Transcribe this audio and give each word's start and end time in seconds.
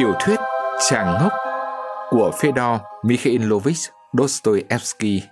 Tiểu 0.00 0.14
thuyết 0.20 0.36
Chàng 0.88 1.18
ngốc 1.20 1.32
của 2.10 2.30
Fedor 2.40 2.78
Mikhailovich 3.02 3.78
Dostoevsky 4.12 5.22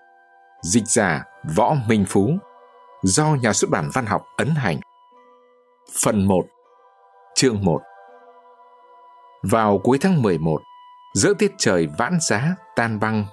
Dịch 0.62 0.86
giả 0.86 1.24
Võ 1.56 1.74
Minh 1.88 2.04
Phú 2.08 2.30
Do 3.02 3.26
nhà 3.26 3.52
xuất 3.52 3.70
bản 3.70 3.90
văn 3.94 4.06
học 4.06 4.22
ấn 4.36 4.48
hành 4.48 4.80
Phần 6.02 6.26
1 6.26 6.44
Chương 7.34 7.64
1 7.64 7.82
Vào 9.42 9.78
cuối 9.78 9.98
tháng 10.00 10.22
11 10.22 10.60
Giữa 11.14 11.34
tiết 11.34 11.52
trời 11.58 11.88
vãn 11.98 12.18
giá 12.20 12.54
tan 12.76 13.00
băng 13.00 13.24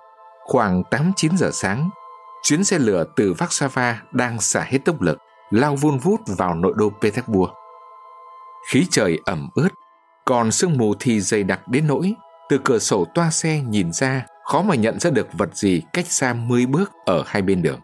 Khoảng 0.46 0.82
8-9 0.82 1.38
giờ 1.38 1.50
sáng 1.54 1.90
Chuyến 2.44 2.64
xe 2.64 2.80
lửa 2.80 3.06
từ 3.16 3.34
Warsaw 3.34 3.96
đang 4.12 4.42
xả 4.42 4.62
hết 4.62 4.80
tốc 4.86 5.02
lực 5.02 5.18
lao 5.50 5.76
vun 5.76 5.98
vút 5.98 6.22
vào 6.38 6.56
nội 6.56 6.74
đô 6.76 6.90
Petersburg. 7.02 7.52
Khí 8.72 8.88
trời 8.92 9.20
ẩm 9.26 9.50
ướt, 9.56 9.70
còn 10.26 10.52
sương 10.52 10.78
mù 10.78 10.94
thì 11.00 11.22
dày 11.22 11.44
đặc 11.44 11.68
đến 11.68 11.88
nỗi 11.88 12.14
từ 12.50 12.60
cửa 12.64 12.80
sổ 12.80 13.06
toa 13.14 13.30
xe 13.30 13.62
nhìn 13.62 13.92
ra 13.92 14.26
khó 14.44 14.62
mà 14.62 14.76
nhận 14.76 15.00
ra 15.00 15.10
được 15.10 15.28
vật 15.34 15.56
gì 15.56 15.82
cách 15.94 16.06
xa 16.08 16.34
10 16.34 16.66
bước 16.66 16.92
ở 17.06 17.24
hai 17.28 17.42
bên 17.42 17.62
đường. 17.62 17.80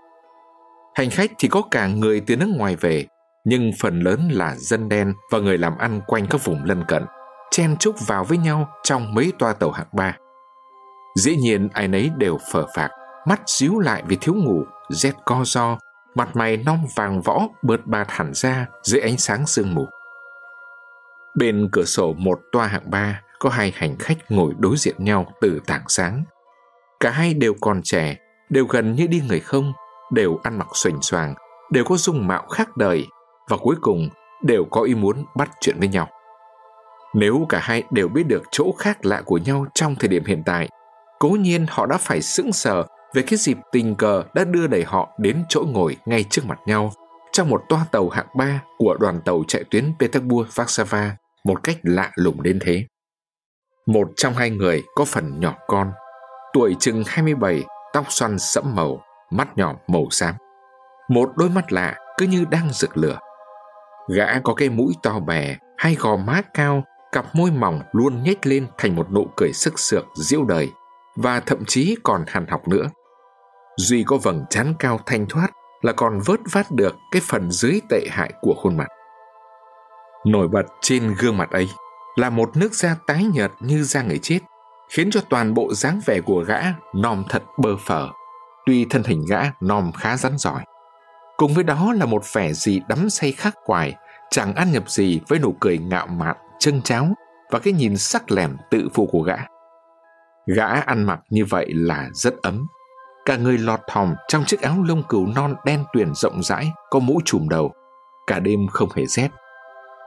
Hành 0.95 1.09
khách 1.09 1.31
thì 1.39 1.47
có 1.47 1.61
cả 1.71 1.87
người 1.87 2.21
từ 2.27 2.35
nước 2.35 2.49
ngoài 2.57 2.75
về, 2.75 3.07
nhưng 3.45 3.71
phần 3.79 3.99
lớn 3.99 4.29
là 4.31 4.55
dân 4.55 4.89
đen 4.89 5.13
và 5.31 5.39
người 5.39 5.57
làm 5.57 5.77
ăn 5.77 6.01
quanh 6.07 6.27
các 6.29 6.45
vùng 6.45 6.63
lân 6.63 6.83
cận, 6.87 7.05
chen 7.51 7.77
chúc 7.77 8.07
vào 8.07 8.23
với 8.23 8.37
nhau 8.37 8.69
trong 8.83 9.13
mấy 9.13 9.31
toa 9.39 9.53
tàu 9.53 9.71
hạng 9.71 9.87
ba. 9.91 10.17
Dĩ 11.15 11.35
nhiên 11.35 11.69
ai 11.73 11.87
nấy 11.87 12.11
đều 12.17 12.37
phờ 12.51 12.65
phạc, 12.75 12.91
mắt 13.27 13.41
díu 13.45 13.79
lại 13.79 14.03
vì 14.07 14.15
thiếu 14.15 14.35
ngủ, 14.35 14.63
rét 14.89 15.13
co 15.25 15.43
do, 15.45 15.77
mặt 16.15 16.35
mày 16.35 16.57
non 16.57 16.79
vàng 16.95 17.21
võ 17.21 17.47
bớt 17.63 17.87
bạt 17.87 18.07
hẳn 18.09 18.33
ra 18.33 18.65
dưới 18.83 19.01
ánh 19.01 19.17
sáng 19.17 19.47
sương 19.47 19.73
mù. 19.73 19.87
Bên 21.35 21.69
cửa 21.71 21.85
sổ 21.85 22.13
một 22.13 22.39
toa 22.51 22.67
hạng 22.67 22.91
ba 22.91 23.21
có 23.39 23.49
hai 23.49 23.73
hành 23.75 23.95
khách 23.99 24.17
ngồi 24.31 24.53
đối 24.59 24.77
diện 24.77 24.95
nhau 24.97 25.25
từ 25.41 25.59
tảng 25.67 25.83
sáng. 25.87 26.23
Cả 26.99 27.09
hai 27.09 27.33
đều 27.33 27.53
còn 27.61 27.81
trẻ, 27.83 28.17
đều 28.49 28.65
gần 28.65 28.95
như 28.95 29.07
đi 29.07 29.21
người 29.27 29.39
không, 29.39 29.73
đều 30.11 30.39
ăn 30.43 30.57
mặc 30.57 30.67
xoành 30.73 31.01
xoàng, 31.01 31.33
đều 31.71 31.83
có 31.83 31.97
dung 31.97 32.27
mạo 32.27 32.47
khác 32.47 32.77
đời 32.77 33.07
và 33.49 33.57
cuối 33.57 33.75
cùng 33.81 34.09
đều 34.43 34.65
có 34.65 34.81
ý 34.81 34.95
muốn 34.95 35.25
bắt 35.35 35.51
chuyện 35.61 35.75
với 35.79 35.87
nhau. 35.87 36.07
Nếu 37.13 37.45
cả 37.49 37.59
hai 37.61 37.83
đều 37.91 38.07
biết 38.07 38.23
được 38.27 38.43
chỗ 38.51 38.71
khác 38.77 39.05
lạ 39.05 39.21
của 39.25 39.37
nhau 39.37 39.65
trong 39.73 39.95
thời 39.95 40.07
điểm 40.07 40.25
hiện 40.25 40.43
tại, 40.45 40.69
cố 41.19 41.29
nhiên 41.29 41.65
họ 41.69 41.85
đã 41.85 41.97
phải 41.97 42.21
sững 42.21 42.53
sờ 42.53 42.83
về 43.13 43.21
cái 43.21 43.37
dịp 43.37 43.57
tình 43.71 43.95
cờ 43.95 44.23
đã 44.33 44.43
đưa 44.43 44.67
đẩy 44.67 44.83
họ 44.83 45.09
đến 45.17 45.43
chỗ 45.49 45.63
ngồi 45.67 45.97
ngay 46.05 46.25
trước 46.29 46.45
mặt 46.45 46.59
nhau 46.65 46.91
trong 47.31 47.49
một 47.49 47.63
toa 47.69 47.85
tàu 47.91 48.09
hạng 48.09 48.27
ba 48.35 48.63
của 48.77 48.97
đoàn 48.99 49.21
tàu 49.25 49.43
chạy 49.47 49.63
tuyến 49.71 49.93
Petersburg-Warsaw 49.99 51.09
một 51.43 51.63
cách 51.63 51.77
lạ 51.83 52.11
lùng 52.15 52.43
đến 52.43 52.59
thế. 52.61 52.85
Một 53.87 54.07
trong 54.15 54.33
hai 54.33 54.49
người 54.49 54.83
có 54.95 55.05
phần 55.05 55.39
nhỏ 55.39 55.55
con, 55.67 55.91
tuổi 56.53 56.75
chừng 56.79 57.03
27, 57.07 57.63
tóc 57.93 58.05
xoăn 58.09 58.39
sẫm 58.39 58.75
màu, 58.75 59.01
mắt 59.31 59.57
nhỏ 59.57 59.75
màu 59.87 60.07
xám. 60.11 60.35
Một 61.09 61.29
đôi 61.35 61.49
mắt 61.49 61.71
lạ 61.71 61.95
cứ 62.17 62.27
như 62.27 62.45
đang 62.51 62.69
rực 62.73 62.97
lửa. 62.97 63.19
Gã 64.15 64.39
có 64.39 64.53
cái 64.53 64.69
mũi 64.69 64.93
to 65.03 65.19
bè, 65.19 65.57
hai 65.77 65.95
gò 65.95 66.15
má 66.15 66.41
cao, 66.53 66.83
cặp 67.11 67.35
môi 67.35 67.51
mỏng 67.51 67.81
luôn 67.91 68.23
nhếch 68.23 68.45
lên 68.45 68.67
thành 68.77 68.95
một 68.95 69.11
nụ 69.11 69.27
cười 69.37 69.53
sức 69.53 69.79
sượng 69.79 70.07
diễu 70.15 70.43
đời 70.43 70.69
và 71.15 71.39
thậm 71.39 71.65
chí 71.67 71.95
còn 72.03 72.23
hàn 72.27 72.47
học 72.47 72.67
nữa. 72.67 72.89
Duy 73.77 74.03
có 74.03 74.17
vầng 74.17 74.45
trán 74.49 74.73
cao 74.79 74.99
thanh 75.05 75.25
thoát 75.29 75.51
là 75.81 75.91
còn 75.91 76.19
vớt 76.25 76.39
vát 76.51 76.71
được 76.71 76.95
cái 77.11 77.21
phần 77.25 77.51
dưới 77.51 77.81
tệ 77.89 78.01
hại 78.09 78.33
của 78.41 78.53
khuôn 78.57 78.77
mặt. 78.77 78.87
Nổi 80.25 80.47
bật 80.47 80.65
trên 80.81 81.15
gương 81.19 81.37
mặt 81.37 81.51
ấy 81.51 81.69
là 82.15 82.29
một 82.29 82.57
nước 82.57 82.73
da 82.73 82.95
tái 83.07 83.25
nhợt 83.33 83.51
như 83.59 83.83
da 83.83 84.01
người 84.01 84.19
chết, 84.21 84.39
khiến 84.89 85.11
cho 85.11 85.21
toàn 85.29 85.53
bộ 85.53 85.73
dáng 85.73 86.01
vẻ 86.05 86.21
của 86.25 86.43
gã 86.47 86.61
nòm 86.95 87.23
thật 87.29 87.43
bơ 87.57 87.77
phờ, 87.85 88.09
tuy 88.65 88.85
thân 88.89 89.03
hình 89.03 89.25
gã 89.29 89.41
nòm 89.61 89.91
khá 89.91 90.17
rắn 90.17 90.37
giỏi. 90.37 90.63
Cùng 91.37 91.53
với 91.53 91.63
đó 91.63 91.93
là 91.93 92.05
một 92.05 92.23
vẻ 92.33 92.53
gì 92.53 92.81
đắm 92.89 93.09
say 93.09 93.31
khắc 93.31 93.55
khoải, 93.65 93.95
chẳng 94.29 94.55
ăn 94.55 94.71
nhập 94.71 94.89
gì 94.89 95.21
với 95.27 95.39
nụ 95.39 95.55
cười 95.59 95.77
ngạo 95.77 96.07
mạn, 96.07 96.35
chân 96.59 96.81
cháo 96.81 97.07
và 97.51 97.59
cái 97.59 97.73
nhìn 97.73 97.97
sắc 97.97 98.31
lẻm 98.31 98.57
tự 98.71 98.89
phụ 98.93 99.05
của 99.11 99.21
gã. 99.21 99.37
Gã 100.55 100.67
ăn 100.67 101.03
mặc 101.03 101.19
như 101.29 101.45
vậy 101.45 101.73
là 101.73 102.09
rất 102.13 102.33
ấm, 102.41 102.67
Cả 103.25 103.37
người 103.37 103.57
lọt 103.57 103.79
thòng 103.87 104.15
trong 104.27 104.45
chiếc 104.45 104.61
áo 104.61 104.83
lông 104.83 105.03
cừu 105.03 105.27
non 105.27 105.55
đen 105.65 105.83
tuyền 105.93 106.13
rộng 106.15 106.43
rãi, 106.43 106.71
có 106.89 106.99
mũ 106.99 107.21
trùm 107.25 107.49
đầu. 107.49 107.73
Cả 108.27 108.39
đêm 108.39 108.67
không 108.67 108.89
hề 108.95 109.05
rét. 109.05 109.29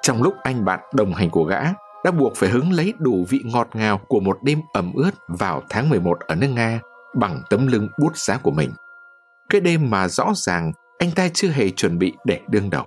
Trong 0.02 0.22
lúc 0.22 0.34
anh 0.42 0.64
bạn 0.64 0.80
đồng 0.94 1.14
hành 1.14 1.30
của 1.30 1.44
gã 1.44 1.62
đã 2.04 2.10
buộc 2.10 2.36
phải 2.36 2.48
hứng 2.48 2.72
lấy 2.72 2.92
đủ 2.98 3.24
vị 3.28 3.40
ngọt 3.44 3.68
ngào 3.74 3.98
của 4.08 4.20
một 4.20 4.38
đêm 4.42 4.60
ẩm 4.72 4.92
ướt 4.94 5.10
vào 5.28 5.62
tháng 5.70 5.90
11 5.90 6.20
ở 6.20 6.34
nước 6.34 6.48
Nga 6.48 6.80
bằng 7.14 7.42
tấm 7.50 7.66
lưng 7.66 7.88
bút 7.98 8.16
giá 8.16 8.36
của 8.36 8.50
mình. 8.50 8.70
Cái 9.50 9.60
đêm 9.60 9.90
mà 9.90 10.08
rõ 10.08 10.32
ràng 10.36 10.72
anh 10.98 11.10
ta 11.10 11.28
chưa 11.34 11.48
hề 11.48 11.70
chuẩn 11.70 11.98
bị 11.98 12.12
để 12.24 12.40
đương 12.48 12.70
đầu. 12.70 12.84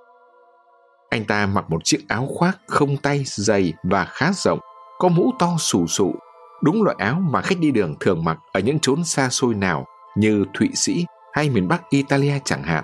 Anh 1.09 1.25
ta 1.25 1.45
mặc 1.45 1.69
một 1.69 1.83
chiếc 1.83 1.99
áo 2.07 2.27
khoác 2.29 2.57
không 2.67 2.97
tay 2.97 3.23
dày 3.25 3.73
và 3.83 4.05
khá 4.05 4.31
rộng, 4.33 4.59
có 4.99 5.09
mũ 5.09 5.31
to 5.39 5.55
sù 5.59 5.87
sụ 5.87 6.15
đúng 6.61 6.83
loại 6.83 6.95
áo 6.99 7.19
mà 7.19 7.41
khách 7.41 7.59
đi 7.59 7.71
đường 7.71 7.95
thường 7.99 8.23
mặc 8.23 8.37
ở 8.51 8.59
những 8.59 8.79
chốn 8.79 9.03
xa 9.03 9.29
xôi 9.29 9.53
nào 9.53 9.85
như 10.15 10.45
Thụy 10.53 10.69
Sĩ 10.75 11.05
hay 11.33 11.49
miền 11.49 11.67
Bắc 11.67 11.81
Italia 11.89 12.39
chẳng 12.45 12.63
hạn. 12.63 12.83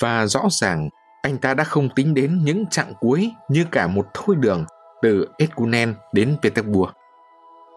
Và 0.00 0.26
rõ 0.26 0.42
ràng 0.50 0.88
anh 1.22 1.38
ta 1.38 1.54
đã 1.54 1.64
không 1.64 1.88
tính 1.94 2.14
đến 2.14 2.44
những 2.44 2.66
chặng 2.66 2.92
cuối 3.00 3.30
như 3.48 3.66
cả 3.70 3.86
một 3.86 4.06
thôi 4.14 4.36
đường 4.38 4.64
từ 5.02 5.26
Edgunen 5.38 5.94
đến 6.12 6.36
Petersburg. 6.42 6.90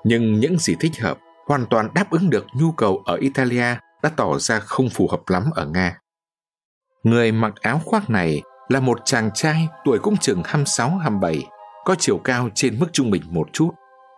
Nhưng 0.03 0.39
những 0.39 0.57
gì 0.57 0.75
thích 0.79 0.91
hợp 1.01 1.17
hoàn 1.47 1.65
toàn 1.69 1.89
đáp 1.93 2.09
ứng 2.11 2.29
được 2.29 2.45
nhu 2.53 2.71
cầu 2.71 3.01
ở 3.05 3.15
Italia 3.15 3.75
đã 4.03 4.09
tỏ 4.15 4.37
ra 4.39 4.59
không 4.59 4.89
phù 4.89 5.07
hợp 5.07 5.21
lắm 5.27 5.43
ở 5.55 5.65
Nga. 5.65 5.99
Người 7.03 7.31
mặc 7.31 7.53
áo 7.61 7.81
khoác 7.85 8.09
này 8.09 8.41
là 8.69 8.79
một 8.79 8.99
chàng 9.05 9.31
trai 9.33 9.67
tuổi 9.85 9.99
cũng 9.99 10.17
chừng 10.17 10.41
26-27, 10.41 11.41
có 11.85 11.95
chiều 11.99 12.17
cao 12.17 12.49
trên 12.55 12.79
mức 12.79 12.87
trung 12.91 13.11
bình 13.11 13.21
một 13.29 13.47
chút, 13.53 13.69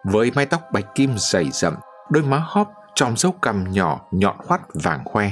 với 0.03 0.31
mái 0.35 0.45
tóc 0.45 0.61
bạch 0.73 0.95
kim 0.95 1.11
dày 1.17 1.51
rậm, 1.51 1.73
đôi 2.09 2.23
má 2.23 2.43
hóp 2.45 2.71
trong 2.95 3.17
dấu 3.17 3.31
cằm 3.31 3.71
nhỏ 3.71 4.01
nhọn 4.11 4.35
hoắt 4.47 4.61
vàng 4.73 5.05
khoe. 5.05 5.31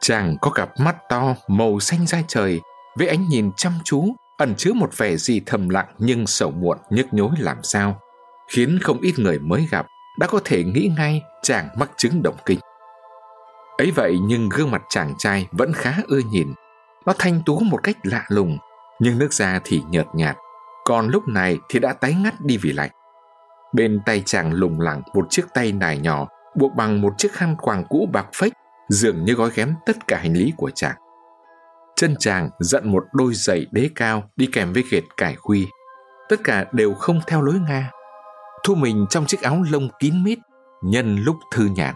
Chàng 0.00 0.36
có 0.40 0.50
cặp 0.50 0.80
mắt 0.80 0.96
to 1.08 1.34
màu 1.48 1.80
xanh 1.80 2.06
da 2.06 2.18
trời 2.28 2.60
với 2.98 3.08
ánh 3.08 3.28
nhìn 3.28 3.50
chăm 3.56 3.72
chú 3.84 4.04
ẩn 4.38 4.54
chứa 4.56 4.72
một 4.72 4.98
vẻ 4.98 5.16
gì 5.16 5.40
thầm 5.46 5.68
lặng 5.68 5.86
nhưng 5.98 6.26
sầu 6.26 6.50
muộn 6.50 6.78
nhức 6.90 7.14
nhối 7.14 7.30
làm 7.38 7.62
sao 7.62 8.00
khiến 8.48 8.78
không 8.82 9.00
ít 9.00 9.18
người 9.18 9.38
mới 9.38 9.66
gặp 9.70 9.86
đã 10.18 10.26
có 10.26 10.40
thể 10.44 10.64
nghĩ 10.64 10.90
ngay 10.96 11.22
chàng 11.42 11.68
mắc 11.78 11.90
chứng 11.96 12.22
động 12.22 12.36
kinh. 12.46 12.58
Ấy 13.78 13.90
vậy 13.90 14.16
nhưng 14.22 14.48
gương 14.48 14.70
mặt 14.70 14.82
chàng 14.88 15.14
trai 15.18 15.48
vẫn 15.52 15.72
khá 15.72 15.94
ưa 16.06 16.20
nhìn. 16.30 16.54
Nó 17.06 17.12
thanh 17.18 17.40
tú 17.46 17.60
một 17.60 17.80
cách 17.82 17.96
lạ 18.02 18.24
lùng, 18.28 18.58
nhưng 19.00 19.18
nước 19.18 19.32
da 19.32 19.60
thì 19.64 19.82
nhợt 19.90 20.06
nhạt, 20.14 20.36
còn 20.84 21.08
lúc 21.08 21.28
này 21.28 21.58
thì 21.68 21.78
đã 21.78 21.92
tái 21.92 22.14
ngắt 22.14 22.34
đi 22.40 22.56
vì 22.56 22.72
lạnh. 22.72 22.90
Bên 23.72 24.00
tay 24.06 24.22
chàng 24.26 24.52
lùng 24.52 24.80
lẳng 24.80 25.02
một 25.14 25.26
chiếc 25.30 25.46
tay 25.54 25.72
nải 25.72 25.98
nhỏ 25.98 26.28
buộc 26.54 26.74
bằng 26.74 27.00
một 27.00 27.12
chiếc 27.18 27.32
khăn 27.32 27.56
quàng 27.56 27.84
cũ 27.88 28.08
bạc 28.12 28.26
phách, 28.34 28.52
dường 28.88 29.24
như 29.24 29.34
gói 29.34 29.50
ghém 29.54 29.74
tất 29.86 30.06
cả 30.06 30.18
hành 30.18 30.32
lý 30.32 30.52
của 30.56 30.70
chàng. 30.74 30.96
Chân 31.96 32.16
chàng 32.18 32.50
dẫn 32.60 32.92
một 32.92 33.04
đôi 33.12 33.34
giày 33.34 33.66
đế 33.70 33.90
cao 33.94 34.30
đi 34.36 34.46
kèm 34.52 34.72
với 34.72 34.84
ghệt 34.90 35.04
cải 35.16 35.34
khuy. 35.34 35.66
Tất 36.28 36.36
cả 36.44 36.64
đều 36.72 36.94
không 36.94 37.20
theo 37.26 37.42
lối 37.42 37.54
Nga. 37.68 37.90
Thu 38.64 38.74
mình 38.74 39.06
trong 39.10 39.26
chiếc 39.26 39.42
áo 39.42 39.64
lông 39.70 39.88
kín 39.98 40.24
mít, 40.24 40.38
nhân 40.82 41.16
lúc 41.16 41.36
thư 41.52 41.64
nhàn. 41.76 41.94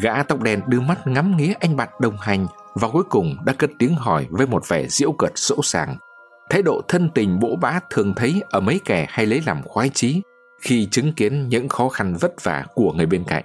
Gã 0.00 0.22
tóc 0.22 0.42
đen 0.42 0.60
đưa 0.66 0.80
mắt 0.80 1.06
ngắm 1.06 1.36
nghía 1.36 1.52
anh 1.60 1.76
bạn 1.76 1.88
đồng 2.00 2.16
hành 2.16 2.46
và 2.74 2.88
cuối 2.88 3.04
cùng 3.10 3.36
đã 3.44 3.52
cất 3.52 3.70
tiếng 3.78 3.94
hỏi 3.94 4.26
với 4.30 4.46
một 4.46 4.68
vẻ 4.68 4.86
diễu 4.88 5.12
cợt 5.12 5.32
sỗ 5.34 5.62
sàng. 5.62 5.96
Thái 6.50 6.62
độ 6.62 6.80
thân 6.88 7.10
tình 7.14 7.40
bỗ 7.40 7.56
bá 7.60 7.80
thường 7.90 8.14
thấy 8.14 8.42
ở 8.50 8.60
mấy 8.60 8.80
kẻ 8.84 9.06
hay 9.08 9.26
lấy 9.26 9.42
làm 9.46 9.62
khoái 9.62 9.88
chí 9.88 10.22
khi 10.60 10.88
chứng 10.90 11.12
kiến 11.12 11.48
những 11.48 11.68
khó 11.68 11.88
khăn 11.88 12.16
vất 12.20 12.44
vả 12.44 12.64
của 12.74 12.92
người 12.92 13.06
bên 13.06 13.24
cạnh. 13.24 13.44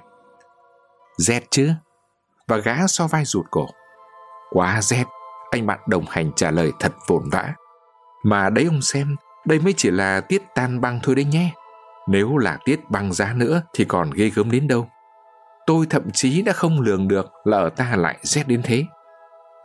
Rét 1.21 1.43
chứ? 1.51 1.71
Và 2.47 2.57
gã 2.57 2.87
so 2.87 3.07
vai 3.07 3.25
rụt 3.25 3.45
cổ. 3.51 3.67
Quá 4.51 4.81
rét, 4.81 5.03
anh 5.51 5.65
bạn 5.65 5.79
đồng 5.87 6.05
hành 6.09 6.31
trả 6.35 6.51
lời 6.51 6.71
thật 6.79 6.91
vồn 7.07 7.29
vã. 7.31 7.53
Mà 8.23 8.49
đấy 8.49 8.65
ông 8.65 8.81
xem, 8.81 9.15
đây 9.45 9.59
mới 9.59 9.73
chỉ 9.77 9.91
là 9.91 10.21
tiết 10.21 10.41
tan 10.55 10.81
băng 10.81 10.99
thôi 11.03 11.15
đấy 11.15 11.25
nhé. 11.25 11.53
Nếu 12.07 12.37
là 12.37 12.57
tiết 12.65 12.79
băng 12.89 13.13
giá 13.13 13.33
nữa 13.33 13.61
thì 13.73 13.85
còn 13.85 14.11
ghê 14.11 14.29
gớm 14.35 14.51
đến 14.51 14.67
đâu. 14.67 14.87
Tôi 15.65 15.85
thậm 15.89 16.11
chí 16.13 16.41
đã 16.41 16.53
không 16.53 16.81
lường 16.81 17.07
được 17.07 17.25
là 17.43 17.57
ở 17.57 17.69
ta 17.69 17.95
lại 17.95 18.17
rét 18.21 18.47
đến 18.47 18.61
thế. 18.63 18.85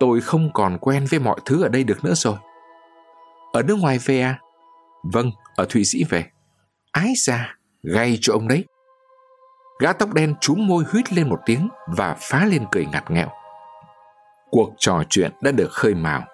Tôi 0.00 0.20
không 0.20 0.50
còn 0.54 0.78
quen 0.78 1.06
với 1.10 1.20
mọi 1.20 1.40
thứ 1.44 1.62
ở 1.62 1.68
đây 1.68 1.84
được 1.84 2.04
nữa 2.04 2.14
rồi. 2.14 2.36
Ở 3.52 3.62
nước 3.62 3.78
ngoài 3.80 3.98
về 4.04 4.20
à? 4.20 4.38
Vâng, 5.12 5.30
ở 5.56 5.66
Thụy 5.68 5.84
Sĩ 5.84 6.04
về. 6.04 6.24
Ái 6.92 7.12
ra, 7.16 7.56
gay 7.82 8.18
cho 8.20 8.32
ông 8.32 8.48
đấy. 8.48 8.64
Gã 9.78 9.92
tóc 9.92 10.14
đen 10.14 10.34
trúm 10.40 10.66
môi 10.66 10.84
huýt 10.92 11.12
lên 11.12 11.28
một 11.28 11.40
tiếng 11.46 11.68
và 11.86 12.16
phá 12.20 12.44
lên 12.44 12.64
cười 12.72 12.86
ngặt 12.86 13.10
nghẹo. 13.10 13.28
Cuộc 14.50 14.70
trò 14.78 15.02
chuyện 15.10 15.32
đã 15.40 15.50
được 15.50 15.70
khơi 15.70 15.94
mào. 15.94 16.24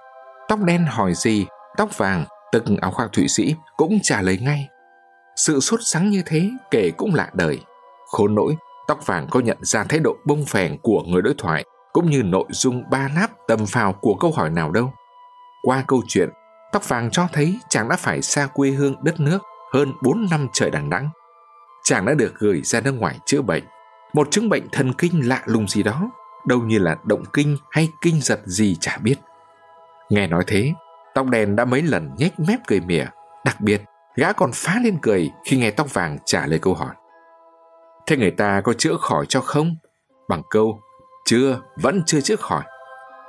Tóc 0.49 0.61
đen 0.61 0.87
hỏi 0.89 1.15
gì, 1.15 1.47
tóc 1.77 1.99
vàng, 1.99 2.25
tức 2.53 2.65
áo 2.81 2.91
khoác 2.91 3.09
Thụy 3.13 3.29
Sĩ, 3.29 3.55
cũng 3.77 3.99
trả 4.03 4.23
lời 4.23 4.39
ngay. 4.43 4.69
Sự 5.37 5.61
sốt 5.61 5.81
sắng 5.83 6.11
như 6.11 6.23
thế 6.27 6.51
kể 6.71 6.91
cũng 6.97 7.15
lạ 7.15 7.31
đời. 7.33 7.61
Khốn 8.07 8.35
nỗi, 8.35 8.57
tóc 8.89 9.07
vàng 9.07 9.27
có 9.31 9.41
nhận 9.41 9.59
ra 9.63 9.85
thái 9.85 10.01
độ 10.01 10.17
bông 10.27 10.45
phèn 10.45 10.79
của 10.83 11.03
người 11.07 11.23
đối 11.23 11.35
thoại 11.39 11.65
cũng 11.93 12.11
như 12.11 12.23
nội 12.23 12.47
dung 12.51 12.91
ba 12.91 13.09
láp 13.17 13.31
tầm 13.49 13.67
phào 13.67 13.93
của 13.93 14.15
câu 14.15 14.33
hỏi 14.33 14.51
nào 14.51 14.71
đâu. 14.71 14.93
Qua 15.63 15.85
câu 15.89 16.03
chuyện, 16.09 16.29
tóc 16.73 16.89
vàng 16.89 17.11
cho 17.11 17.29
thấy 17.33 17.59
chàng 17.69 17.89
đã 17.89 17.97
phải 17.97 18.23
xa 18.23 18.47
quê 18.47 18.71
hương 18.71 18.95
đất 19.05 19.21
nước 19.21 19.43
hơn 19.73 19.93
4 20.03 20.27
năm 20.31 20.49
trời 20.53 20.71
đằng 20.71 20.91
đẵng. 20.91 21.11
Chàng 21.85 22.05
đã 22.05 22.15
được 22.15 22.35
gửi 22.39 22.61
ra 22.65 22.81
nước 22.81 22.93
ngoài 22.93 23.19
chữa 23.27 23.43
bệnh, 23.43 23.65
một 24.13 24.31
chứng 24.31 24.49
bệnh 24.49 24.69
thần 24.73 24.93
kinh 24.93 25.29
lạ 25.29 25.43
lùng 25.47 25.69
gì 25.69 25.83
đó, 25.83 26.11
đâu 26.47 26.59
như 26.59 26.79
là 26.79 26.97
động 27.05 27.25
kinh 27.33 27.57
hay 27.71 27.89
kinh 28.01 28.21
giật 28.21 28.41
gì 28.45 28.77
chả 28.81 28.99
biết. 29.03 29.17
Nghe 30.11 30.27
nói 30.27 30.45
thế, 30.47 30.73
tóc 31.15 31.27
đen 31.27 31.57
đã 31.57 31.65
mấy 31.65 31.83
lần 31.83 32.11
nhếch 32.19 32.41
mép 32.41 32.61
cười 32.67 32.81
mỉa, 32.81 33.07
đặc 33.45 33.61
biệt 33.61 33.83
gã 34.17 34.33
còn 34.33 34.51
phá 34.55 34.81
lên 34.85 34.99
cười 35.03 35.31
khi 35.45 35.57
nghe 35.57 35.71
tóc 35.71 35.95
vàng 35.95 36.19
trả 36.25 36.47
lời 36.47 36.59
câu 36.59 36.75
hỏi. 36.75 36.95
Thế 38.07 38.17
người 38.17 38.31
ta 38.31 38.61
có 38.61 38.73
chữa 38.73 38.97
khỏi 39.01 39.27
cho 39.29 39.41
không? 39.41 39.77
Bằng 40.29 40.43
câu, 40.51 40.81
chưa, 41.25 41.61
vẫn 41.77 42.03
chưa 42.07 42.21
chữa 42.21 42.37
khỏi. 42.37 42.63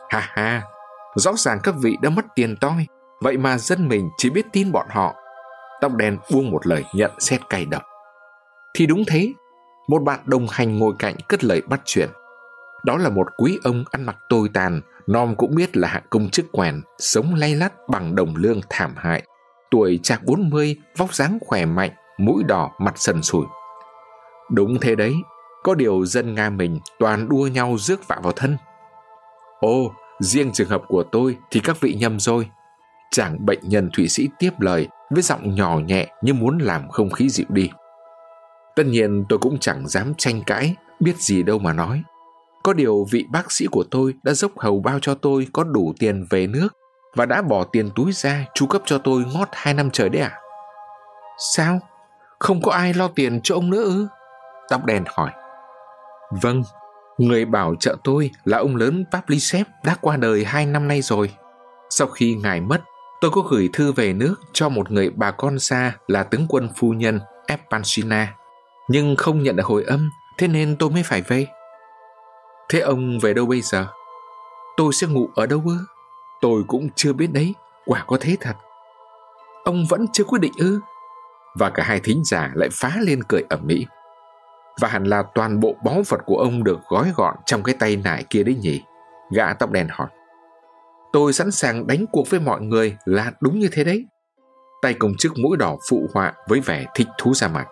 Ha 0.09 0.19
ha, 0.19 0.61
rõ 1.15 1.33
ràng 1.37 1.59
các 1.63 1.75
vị 1.81 1.97
đã 2.01 2.09
mất 2.09 2.25
tiền 2.35 2.55
toi, 2.61 2.87
vậy 3.21 3.37
mà 3.37 3.57
dân 3.57 3.87
mình 3.87 4.09
chỉ 4.17 4.29
biết 4.29 4.45
tin 4.51 4.71
bọn 4.71 4.87
họ. 4.89 5.15
Tóc 5.81 5.93
đen 5.95 6.17
buông 6.31 6.51
một 6.51 6.67
lời 6.67 6.83
nhận 6.93 7.11
xét 7.19 7.49
cay 7.49 7.65
độc. 7.65 7.83
Thì 8.73 8.85
đúng 8.85 9.03
thế, 9.07 9.33
một 9.87 10.03
bạn 10.03 10.19
đồng 10.25 10.47
hành 10.51 10.79
ngồi 10.79 10.93
cạnh 10.99 11.15
cất 11.27 11.43
lời 11.43 11.61
bắt 11.61 11.81
chuyện. 11.85 12.09
Đó 12.85 12.97
là 12.97 13.09
một 13.09 13.27
quý 13.37 13.59
ông 13.63 13.83
ăn 13.91 14.03
mặc 14.03 14.17
tồi 14.29 14.49
tàn, 14.53 14.81
Nom 15.07 15.35
cũng 15.35 15.55
biết 15.55 15.77
là 15.77 15.87
hạng 15.87 16.03
công 16.09 16.29
chức 16.29 16.45
quèn, 16.51 16.81
sống 16.97 17.35
lay 17.35 17.55
lắt 17.55 17.73
bằng 17.89 18.15
đồng 18.15 18.35
lương 18.35 18.59
thảm 18.69 18.93
hại. 18.97 19.23
Tuổi 19.71 19.99
chạc 20.03 20.23
40, 20.23 20.75
vóc 20.97 21.13
dáng 21.13 21.37
khỏe 21.41 21.65
mạnh, 21.65 21.91
mũi 22.17 22.43
đỏ, 22.43 22.71
mặt 22.79 22.93
sần 22.95 23.21
sùi. 23.21 23.45
Đúng 24.51 24.79
thế 24.81 24.95
đấy, 24.95 25.13
có 25.63 25.75
điều 25.75 26.05
dân 26.05 26.35
Nga 26.35 26.49
mình 26.49 26.79
toàn 26.99 27.29
đua 27.29 27.47
nhau 27.47 27.75
rước 27.79 28.07
vạ 28.07 28.19
vào 28.23 28.31
thân. 28.31 28.57
ô, 29.59 29.93
riêng 30.19 30.51
trường 30.53 30.69
hợp 30.69 30.81
của 30.87 31.03
tôi 31.03 31.37
thì 31.51 31.59
các 31.59 31.81
vị 31.81 31.93
nhầm 31.93 32.19
rồi. 32.19 32.49
Chàng 33.11 33.45
bệnh 33.45 33.59
nhân 33.63 33.89
Thụy 33.93 34.07
Sĩ 34.07 34.29
tiếp 34.39 34.51
lời 34.59 34.87
với 35.09 35.23
giọng 35.23 35.55
nhỏ 35.55 35.79
nhẹ 35.79 36.07
như 36.21 36.33
muốn 36.33 36.57
làm 36.57 36.89
không 36.89 37.09
khí 37.09 37.29
dịu 37.29 37.45
đi. 37.49 37.69
Tất 38.75 38.83
nhiên 38.85 39.25
tôi 39.29 39.39
cũng 39.39 39.59
chẳng 39.59 39.87
dám 39.87 40.13
tranh 40.17 40.41
cãi, 40.45 40.75
biết 40.99 41.17
gì 41.17 41.43
đâu 41.43 41.59
mà 41.59 41.73
nói. 41.73 42.03
Có 42.63 42.73
điều 42.73 43.05
vị 43.11 43.25
bác 43.31 43.51
sĩ 43.51 43.65
của 43.71 43.83
tôi 43.91 44.13
đã 44.23 44.33
dốc 44.33 44.51
hầu 44.59 44.79
bao 44.79 44.99
cho 45.01 45.15
tôi 45.15 45.47
có 45.53 45.63
đủ 45.63 45.93
tiền 45.99 46.25
về 46.29 46.47
nước 46.47 46.67
và 47.15 47.25
đã 47.25 47.41
bỏ 47.41 47.63
tiền 47.63 47.89
túi 47.95 48.11
ra 48.11 48.45
chu 48.53 48.65
cấp 48.65 48.81
cho 48.85 48.97
tôi 48.97 49.23
ngót 49.33 49.47
hai 49.51 49.73
năm 49.73 49.89
trời 49.91 50.09
đấy 50.09 50.21
à? 50.21 50.39
Sao? 51.55 51.79
Không 52.39 52.61
có 52.61 52.71
ai 52.71 52.93
lo 52.93 53.07
tiền 53.07 53.41
cho 53.43 53.55
ông 53.55 53.69
nữa 53.69 53.83
ư? 53.83 54.07
Tóc 54.69 54.85
đen 54.85 55.03
hỏi. 55.07 55.31
Vâng, 56.41 56.63
người 57.17 57.45
bảo 57.45 57.75
trợ 57.79 57.95
tôi 58.03 58.31
là 58.45 58.57
ông 58.57 58.75
lớn 58.75 59.05
Pavlisev 59.11 59.67
đã 59.83 59.95
qua 60.01 60.17
đời 60.17 60.45
hai 60.45 60.65
năm 60.65 60.87
nay 60.87 61.01
rồi. 61.01 61.31
Sau 61.89 62.07
khi 62.07 62.35
ngài 62.35 62.61
mất, 62.61 62.81
tôi 63.21 63.31
có 63.31 63.41
gửi 63.41 63.69
thư 63.73 63.91
về 63.91 64.13
nước 64.13 64.35
cho 64.53 64.69
một 64.69 64.91
người 64.91 65.09
bà 65.09 65.31
con 65.31 65.59
xa 65.59 65.93
là 66.07 66.23
tướng 66.23 66.45
quân 66.49 66.69
phu 66.75 66.91
nhân 66.91 67.19
Epanchina 67.47 68.35
nhưng 68.87 69.15
không 69.15 69.43
nhận 69.43 69.55
được 69.55 69.65
hồi 69.65 69.83
âm, 69.83 70.09
thế 70.37 70.47
nên 70.47 70.75
tôi 70.79 70.89
mới 70.89 71.03
phải 71.03 71.21
về. 71.21 71.47
Thế 72.69 72.79
ông 72.79 73.19
về 73.19 73.33
đâu 73.33 73.45
bây 73.45 73.61
giờ? 73.61 73.87
Tôi 74.77 74.93
sẽ 74.93 75.07
ngủ 75.07 75.29
ở 75.35 75.45
đâu 75.45 75.63
ư? 75.65 75.77
Tôi 76.41 76.63
cũng 76.67 76.89
chưa 76.95 77.13
biết 77.13 77.27
đấy, 77.33 77.53
quả 77.85 78.03
có 78.07 78.17
thế 78.21 78.37
thật. 78.41 78.55
Ông 79.63 79.85
vẫn 79.89 80.05
chưa 80.13 80.23
quyết 80.23 80.39
định 80.39 80.53
ư? 80.59 80.79
Và 81.55 81.69
cả 81.69 81.83
hai 81.83 81.99
thính 81.99 82.21
giả 82.25 82.51
lại 82.55 82.69
phá 82.71 82.91
lên 83.01 83.23
cười 83.23 83.41
ẩm 83.49 83.59
mỹ. 83.63 83.85
Và 84.81 84.87
hẳn 84.87 85.03
là 85.03 85.23
toàn 85.35 85.59
bộ 85.59 85.75
báu 85.85 86.01
vật 86.07 86.19
của 86.25 86.37
ông 86.37 86.63
được 86.63 86.79
gói 86.89 87.11
gọn 87.15 87.35
trong 87.45 87.63
cái 87.63 87.75
tay 87.79 87.95
nải 87.95 88.23
kia 88.29 88.43
đấy 88.43 88.55
nhỉ? 88.61 88.83
Gã 89.31 89.53
tóc 89.53 89.71
đen 89.71 89.87
hỏi. 89.91 90.07
Tôi 91.13 91.33
sẵn 91.33 91.51
sàng 91.51 91.87
đánh 91.87 92.05
cuộc 92.11 92.29
với 92.29 92.39
mọi 92.39 92.61
người 92.61 92.97
là 93.05 93.31
đúng 93.39 93.59
như 93.59 93.69
thế 93.71 93.83
đấy. 93.83 94.05
Tay 94.81 94.93
công 94.93 95.13
chức 95.17 95.33
mũi 95.37 95.57
đỏ 95.57 95.77
phụ 95.89 96.07
họa 96.13 96.33
với 96.47 96.59
vẻ 96.59 96.85
thích 96.95 97.07
thú 97.17 97.33
ra 97.33 97.47
mặt. 97.47 97.67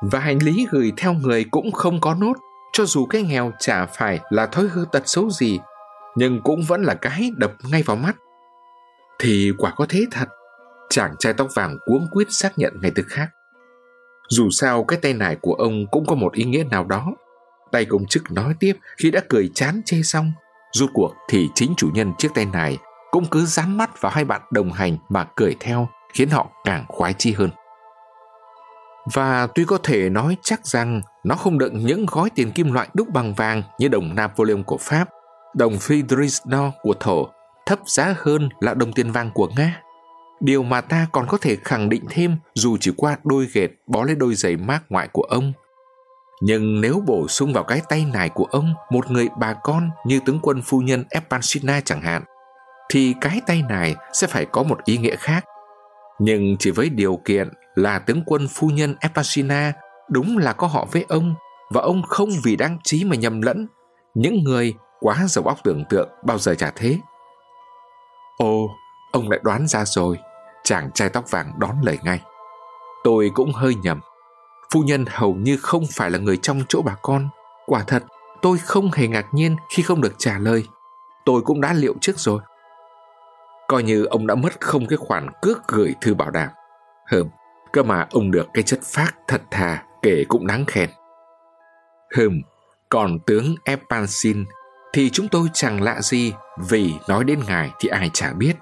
Và 0.00 0.18
hành 0.18 0.38
lý 0.42 0.66
gửi 0.70 0.92
theo 0.96 1.12
người 1.12 1.44
cũng 1.50 1.72
không 1.72 2.00
có 2.00 2.14
nốt, 2.14 2.34
cho 2.72 2.84
dù 2.84 3.06
cái 3.06 3.22
nghèo 3.22 3.52
chả 3.58 3.86
phải 3.86 4.20
là 4.30 4.46
thói 4.46 4.68
hư 4.68 4.84
tật 4.92 5.02
xấu 5.06 5.30
gì, 5.30 5.60
nhưng 6.16 6.42
cũng 6.42 6.62
vẫn 6.62 6.82
là 6.82 6.94
cái 6.94 7.30
đập 7.36 7.52
ngay 7.70 7.82
vào 7.82 7.96
mắt. 7.96 8.16
Thì 9.18 9.52
quả 9.58 9.72
có 9.76 9.86
thế 9.88 10.04
thật, 10.10 10.28
chàng 10.90 11.14
trai 11.18 11.32
tóc 11.32 11.48
vàng 11.54 11.78
cuống 11.84 12.08
quyết 12.10 12.26
xác 12.30 12.58
nhận 12.58 12.72
ngay 12.82 12.90
tức 12.94 13.06
khác. 13.08 13.28
Dù 14.28 14.50
sao 14.50 14.84
cái 14.84 14.98
tay 15.02 15.12
nải 15.12 15.36
của 15.36 15.54
ông 15.54 15.86
cũng 15.90 16.06
có 16.06 16.14
một 16.14 16.32
ý 16.32 16.44
nghĩa 16.44 16.64
nào 16.70 16.84
đó. 16.84 17.14
Tay 17.72 17.84
công 17.84 18.06
chức 18.06 18.32
nói 18.32 18.54
tiếp 18.60 18.72
khi 18.96 19.10
đã 19.10 19.20
cười 19.28 19.50
chán 19.54 19.80
chê 19.84 20.02
xong. 20.02 20.32
Rút 20.72 20.90
cuộc 20.92 21.14
thì 21.28 21.48
chính 21.54 21.74
chủ 21.76 21.90
nhân 21.94 22.12
chiếc 22.18 22.28
tay 22.34 22.46
nải 22.46 22.78
cũng 23.10 23.26
cứ 23.30 23.44
dán 23.44 23.76
mắt 23.78 24.00
vào 24.00 24.12
hai 24.12 24.24
bạn 24.24 24.40
đồng 24.50 24.72
hành 24.72 24.96
mà 25.08 25.26
cười 25.36 25.56
theo 25.60 25.88
khiến 26.14 26.28
họ 26.28 26.50
càng 26.64 26.84
khoái 26.88 27.14
chi 27.18 27.32
hơn. 27.32 27.50
Và 29.14 29.46
tuy 29.54 29.64
có 29.64 29.78
thể 29.82 30.10
nói 30.10 30.36
chắc 30.42 30.66
rằng 30.66 31.02
nó 31.24 31.34
không 31.34 31.58
đựng 31.58 31.86
những 31.86 32.06
gói 32.06 32.30
tiền 32.34 32.52
kim 32.52 32.72
loại 32.72 32.88
đúc 32.94 33.08
bằng 33.08 33.34
vàng 33.34 33.62
như 33.78 33.88
đồng 33.88 34.14
Napoleon 34.14 34.62
của 34.62 34.78
Pháp, 34.80 35.08
đồng 35.54 35.72
Friedrichsno 35.72 36.70
của 36.82 36.94
Thổ, 37.00 37.28
thấp 37.66 37.78
giá 37.86 38.14
hơn 38.18 38.48
là 38.60 38.74
đồng 38.74 38.92
tiền 38.92 39.12
vàng 39.12 39.30
của 39.34 39.48
Nga. 39.56 39.82
Điều 40.40 40.62
mà 40.62 40.80
ta 40.80 41.06
còn 41.12 41.26
có 41.26 41.38
thể 41.40 41.56
khẳng 41.64 41.88
định 41.88 42.04
thêm 42.10 42.36
dù 42.54 42.76
chỉ 42.80 42.92
qua 42.96 43.16
đôi 43.24 43.48
ghệt 43.52 43.70
bó 43.86 44.04
lấy 44.04 44.14
đôi 44.14 44.34
giày 44.34 44.56
mát 44.56 44.80
ngoại 44.88 45.08
của 45.12 45.22
ông. 45.22 45.52
Nhưng 46.42 46.80
nếu 46.80 47.02
bổ 47.06 47.28
sung 47.28 47.52
vào 47.52 47.64
cái 47.64 47.82
tay 47.88 48.06
này 48.12 48.28
của 48.28 48.44
ông 48.44 48.74
một 48.90 49.10
người 49.10 49.28
bà 49.38 49.54
con 49.62 49.90
như 50.06 50.20
tướng 50.26 50.38
quân 50.42 50.62
phu 50.62 50.80
nhân 50.80 51.04
Epansina 51.10 51.80
chẳng 51.80 52.02
hạn, 52.02 52.22
thì 52.90 53.14
cái 53.20 53.40
tay 53.46 53.62
này 53.68 53.94
sẽ 54.12 54.26
phải 54.26 54.46
có 54.46 54.62
một 54.62 54.84
ý 54.84 54.96
nghĩa 54.96 55.16
khác. 55.16 55.44
Nhưng 56.18 56.56
chỉ 56.58 56.70
với 56.70 56.88
điều 56.88 57.20
kiện 57.24 57.48
là 57.74 57.98
tướng 57.98 58.22
quân 58.26 58.48
phu 58.48 58.68
nhân 58.68 58.94
Epasina 59.00 59.72
đúng 60.10 60.38
là 60.38 60.52
có 60.52 60.66
họ 60.66 60.86
với 60.92 61.04
ông 61.08 61.34
và 61.70 61.80
ông 61.80 62.02
không 62.02 62.28
vì 62.44 62.56
đăng 62.56 62.78
trí 62.84 63.04
mà 63.04 63.16
nhầm 63.16 63.42
lẫn. 63.42 63.66
Những 64.14 64.44
người 64.44 64.74
quá 65.00 65.24
giàu 65.28 65.44
óc 65.44 65.58
tưởng 65.64 65.84
tượng 65.90 66.08
bao 66.24 66.38
giờ 66.38 66.54
chả 66.54 66.72
thế. 66.76 66.98
Ồ, 68.38 68.70
ông 69.12 69.30
lại 69.30 69.40
đoán 69.42 69.66
ra 69.66 69.84
rồi 69.84 70.18
chàng 70.64 70.90
trai 70.94 71.08
tóc 71.08 71.30
vàng 71.30 71.52
đón 71.58 71.76
lời 71.82 71.98
ngay. 72.02 72.20
Tôi 73.04 73.30
cũng 73.34 73.52
hơi 73.52 73.74
nhầm. 73.74 74.00
Phu 74.72 74.80
nhân 74.80 75.04
hầu 75.08 75.34
như 75.34 75.56
không 75.56 75.84
phải 75.92 76.10
là 76.10 76.18
người 76.18 76.36
trong 76.36 76.62
chỗ 76.68 76.82
bà 76.82 76.94
con. 77.02 77.28
Quả 77.66 77.84
thật, 77.86 78.04
tôi 78.42 78.58
không 78.58 78.90
hề 78.92 79.08
ngạc 79.08 79.26
nhiên 79.32 79.56
khi 79.74 79.82
không 79.82 80.00
được 80.00 80.14
trả 80.18 80.38
lời. 80.38 80.64
Tôi 81.24 81.42
cũng 81.42 81.60
đã 81.60 81.72
liệu 81.72 81.94
trước 82.00 82.18
rồi. 82.18 82.40
Coi 83.68 83.82
như 83.82 84.04
ông 84.04 84.26
đã 84.26 84.34
mất 84.34 84.60
không 84.60 84.86
cái 84.86 84.96
khoản 84.96 85.26
cước 85.42 85.68
gửi 85.68 85.94
thư 86.00 86.14
bảo 86.14 86.30
đảm. 86.30 86.48
Hừm, 87.10 87.28
cơ 87.72 87.82
mà 87.82 88.06
ông 88.10 88.30
được 88.30 88.48
cái 88.54 88.62
chất 88.62 88.80
phác 88.82 89.14
thật 89.28 89.42
thà 89.50 89.82
kể 90.02 90.24
cũng 90.28 90.46
đáng 90.46 90.64
khen. 90.64 90.90
Hừm, 92.16 92.40
còn 92.88 93.18
tướng 93.26 93.54
Epansin 93.64 94.44
thì 94.92 95.10
chúng 95.10 95.28
tôi 95.28 95.48
chẳng 95.52 95.82
lạ 95.82 96.00
gì 96.00 96.32
vì 96.68 96.94
nói 97.08 97.24
đến 97.24 97.40
ngài 97.46 97.70
thì 97.80 97.88
ai 97.88 98.10
chả 98.12 98.32
biết 98.32 98.56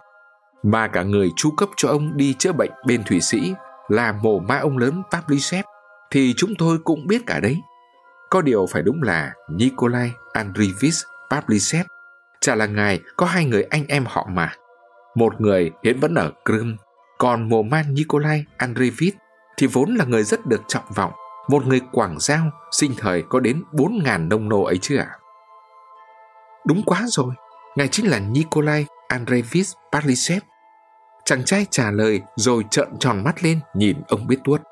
mà 0.63 0.89
cả 0.89 1.03
người 1.03 1.31
chu 1.37 1.51
cấp 1.51 1.69
cho 1.77 1.89
ông 1.89 2.17
đi 2.17 2.35
chữa 2.35 2.53
bệnh 2.53 2.71
bên 2.87 3.05
Thụy 3.05 3.21
Sĩ 3.21 3.55
là 3.89 4.13
mồ 4.13 4.39
ma 4.39 4.59
ông 4.59 4.79
lớn 4.79 5.03
Pavlichev 5.11 5.65
thì 6.11 6.35
chúng 6.37 6.55
tôi 6.59 6.79
cũng 6.85 7.07
biết 7.07 7.23
cả 7.27 7.41
đấy. 7.41 7.57
Có 8.31 8.43
điều 8.43 8.67
phải 8.67 8.83
đúng 8.83 9.03
là 9.03 9.33
Nikolai 9.49 10.13
Andrievich 10.33 10.95
Pavlichev 11.31 11.87
chả 12.41 12.55
là 12.55 12.67
ngài 12.67 13.01
có 13.17 13.27
hai 13.27 13.45
người 13.45 13.63
anh 13.63 13.85
em 13.89 14.05
họ 14.07 14.27
mà. 14.31 14.53
Một 15.15 15.41
người 15.41 15.71
hiện 15.85 16.01
vẫn 16.01 16.15
ở 16.15 16.33
Crimea, 16.45 16.77
còn 17.19 17.49
mồ 17.49 17.63
man 17.63 17.95
Nikolai 17.95 18.45
Andreevich 18.57 19.17
thì 19.57 19.67
vốn 19.67 19.95
là 19.95 20.05
người 20.05 20.23
rất 20.23 20.47
được 20.47 20.63
trọng 20.69 20.93
vọng, 20.95 21.13
một 21.49 21.67
người 21.67 21.81
quảng 21.93 22.17
giao 22.21 22.51
sinh 22.71 22.95
thời 22.99 23.23
có 23.29 23.41
đến 23.41 23.63
4.000 23.73 24.29
nông 24.29 24.49
nô 24.49 24.63
ấy 24.63 24.79
chứ 24.79 24.97
ạ. 24.97 25.07
À? 25.11 25.19
Đúng 26.67 26.83
quá 26.83 27.05
rồi, 27.07 27.35
ngài 27.77 27.89
chính 27.89 28.11
là 28.11 28.19
Nikolai 28.19 28.87
Andreevich 29.09 29.67
Pavlichev. 29.93 30.43
Chàng 31.25 31.45
trai 31.45 31.67
trả 31.71 31.91
lời 31.91 32.21
rồi 32.37 32.65
trợn 32.71 32.89
tròn 33.01 33.25
mắt 33.25 33.45
lên 33.45 33.61
nhìn 33.75 33.97
ông 34.09 34.27
biết 34.27 34.39
tuốt. 34.45 34.63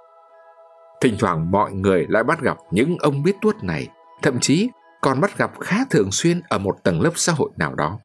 Thỉnh 1.01 1.17
thoảng 1.19 1.51
mọi 1.51 1.73
người 1.73 2.07
lại 2.09 2.25
bắt 2.25 2.41
gặp 2.41 2.57
những 2.71 2.97
ông 2.99 3.23
biết 3.23 3.37
tuốt 3.43 3.57
này, 3.65 3.89
thậm 4.23 4.41
chí 4.41 4.69
còn 5.01 5.21
bắt 5.21 5.39
gặp 5.39 5.51
khá 5.61 5.77
thường 5.91 6.13
xuyên 6.13 6.41
ở 6.49 6.59
một 6.59 6.77
tầng 6.85 7.01
lớp 7.01 7.11
xã 7.15 7.33
hội 7.33 7.51
nào 7.57 7.75
đó. 7.75 7.99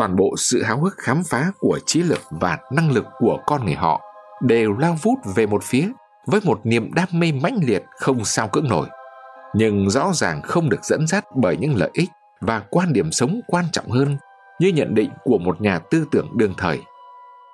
Toàn 0.00 0.16
bộ 0.16 0.34
sự 0.36 0.62
háo 0.62 0.80
hức 0.80 0.94
khám 0.98 1.22
phá 1.30 1.52
của 1.58 1.78
trí 1.86 2.02
lực 2.02 2.20
và 2.30 2.58
năng 2.72 2.90
lực 2.90 3.06
của 3.18 3.38
con 3.46 3.64
người 3.64 3.74
họ 3.74 4.00
đều 4.42 4.72
lao 4.72 4.96
vút 5.02 5.18
về 5.34 5.46
một 5.46 5.64
phía 5.64 5.88
với 6.26 6.40
một 6.44 6.60
niềm 6.64 6.94
đam 6.94 7.08
mê 7.12 7.32
mãnh 7.42 7.60
liệt 7.62 7.84
không 7.98 8.24
sao 8.24 8.48
cưỡng 8.48 8.68
nổi, 8.68 8.88
nhưng 9.54 9.90
rõ 9.90 10.12
ràng 10.14 10.42
không 10.42 10.68
được 10.68 10.84
dẫn 10.84 11.06
dắt 11.06 11.24
bởi 11.36 11.56
những 11.56 11.76
lợi 11.76 11.90
ích 11.92 12.08
và 12.40 12.62
quan 12.70 12.92
điểm 12.92 13.12
sống 13.12 13.40
quan 13.46 13.64
trọng 13.72 13.90
hơn 13.90 14.16
như 14.60 14.68
nhận 14.68 14.94
định 14.94 15.10
của 15.24 15.38
một 15.38 15.60
nhà 15.60 15.78
tư 15.78 16.06
tưởng 16.10 16.28
đương 16.34 16.54
thời. 16.56 16.80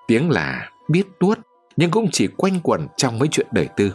Tiếng 0.09 0.31
là 0.31 0.71
biết 0.88 1.07
tuốt 1.21 1.38
nhưng 1.76 1.91
cũng 1.91 2.09
chỉ 2.12 2.26
quanh 2.26 2.61
quẩn 2.62 2.88
trong 2.97 3.19
mấy 3.19 3.29
chuyện 3.29 3.47
đời 3.50 3.69
tư. 3.76 3.93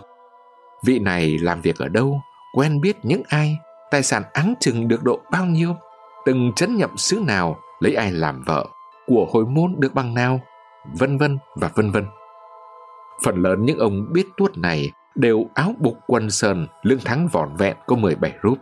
Vị 0.86 1.00
này 1.00 1.38
làm 1.41 1.62
việc 1.62 1.77
ở 1.77 1.88
đâu, 1.88 2.22
quen 2.55 2.81
biết 2.81 2.98
những 3.03 3.22
ai, 3.27 3.58
tài 3.91 4.03
sản 4.03 4.24
áng 4.34 4.53
chừng 4.60 4.88
được 4.88 5.03
độ 5.03 5.20
bao 5.31 5.46
nhiêu, 5.46 5.75
từng 6.25 6.51
chấn 6.55 6.77
nhậm 6.77 6.98
xứ 6.98 7.20
nào, 7.27 7.60
lấy 7.81 7.95
ai 7.95 8.11
làm 8.11 8.41
vợ, 8.41 8.65
của 9.07 9.27
hồi 9.33 9.45
môn 9.45 9.75
được 9.77 9.93
bằng 9.93 10.13
nào, 10.13 10.39
vân 11.00 11.17
vân 11.17 11.38
và 11.55 11.69
vân 11.75 11.91
vân. 11.91 12.05
Phần 13.23 13.41
lớn 13.41 13.65
những 13.65 13.79
ông 13.79 14.13
biết 14.13 14.27
tuốt 14.38 14.57
này 14.57 14.91
đều 15.15 15.45
áo 15.53 15.73
bục 15.79 15.97
quần 16.07 16.29
sờn, 16.29 16.67
lương 16.81 17.00
thắng 17.00 17.27
vỏn 17.27 17.55
vẹn 17.57 17.77
có 17.88 17.95
17 17.95 18.33
rúp. 18.43 18.57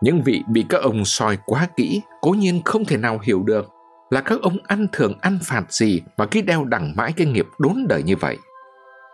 Những 0.00 0.22
vị 0.22 0.42
bị 0.48 0.66
các 0.68 0.82
ông 0.82 1.04
soi 1.04 1.38
quá 1.46 1.68
kỹ, 1.76 2.00
cố 2.20 2.30
nhiên 2.30 2.62
không 2.64 2.84
thể 2.84 2.96
nào 2.96 3.18
hiểu 3.22 3.42
được 3.42 3.68
là 4.10 4.20
các 4.20 4.40
ông 4.42 4.56
ăn 4.66 4.86
thường 4.92 5.12
ăn 5.20 5.38
phạt 5.42 5.72
gì 5.72 6.02
mà 6.16 6.26
cứ 6.26 6.40
đeo 6.40 6.64
đẳng 6.64 6.92
mãi 6.96 7.12
cái 7.16 7.26
nghiệp 7.26 7.46
đốn 7.58 7.86
đời 7.88 8.02
như 8.02 8.16
vậy. 8.16 8.38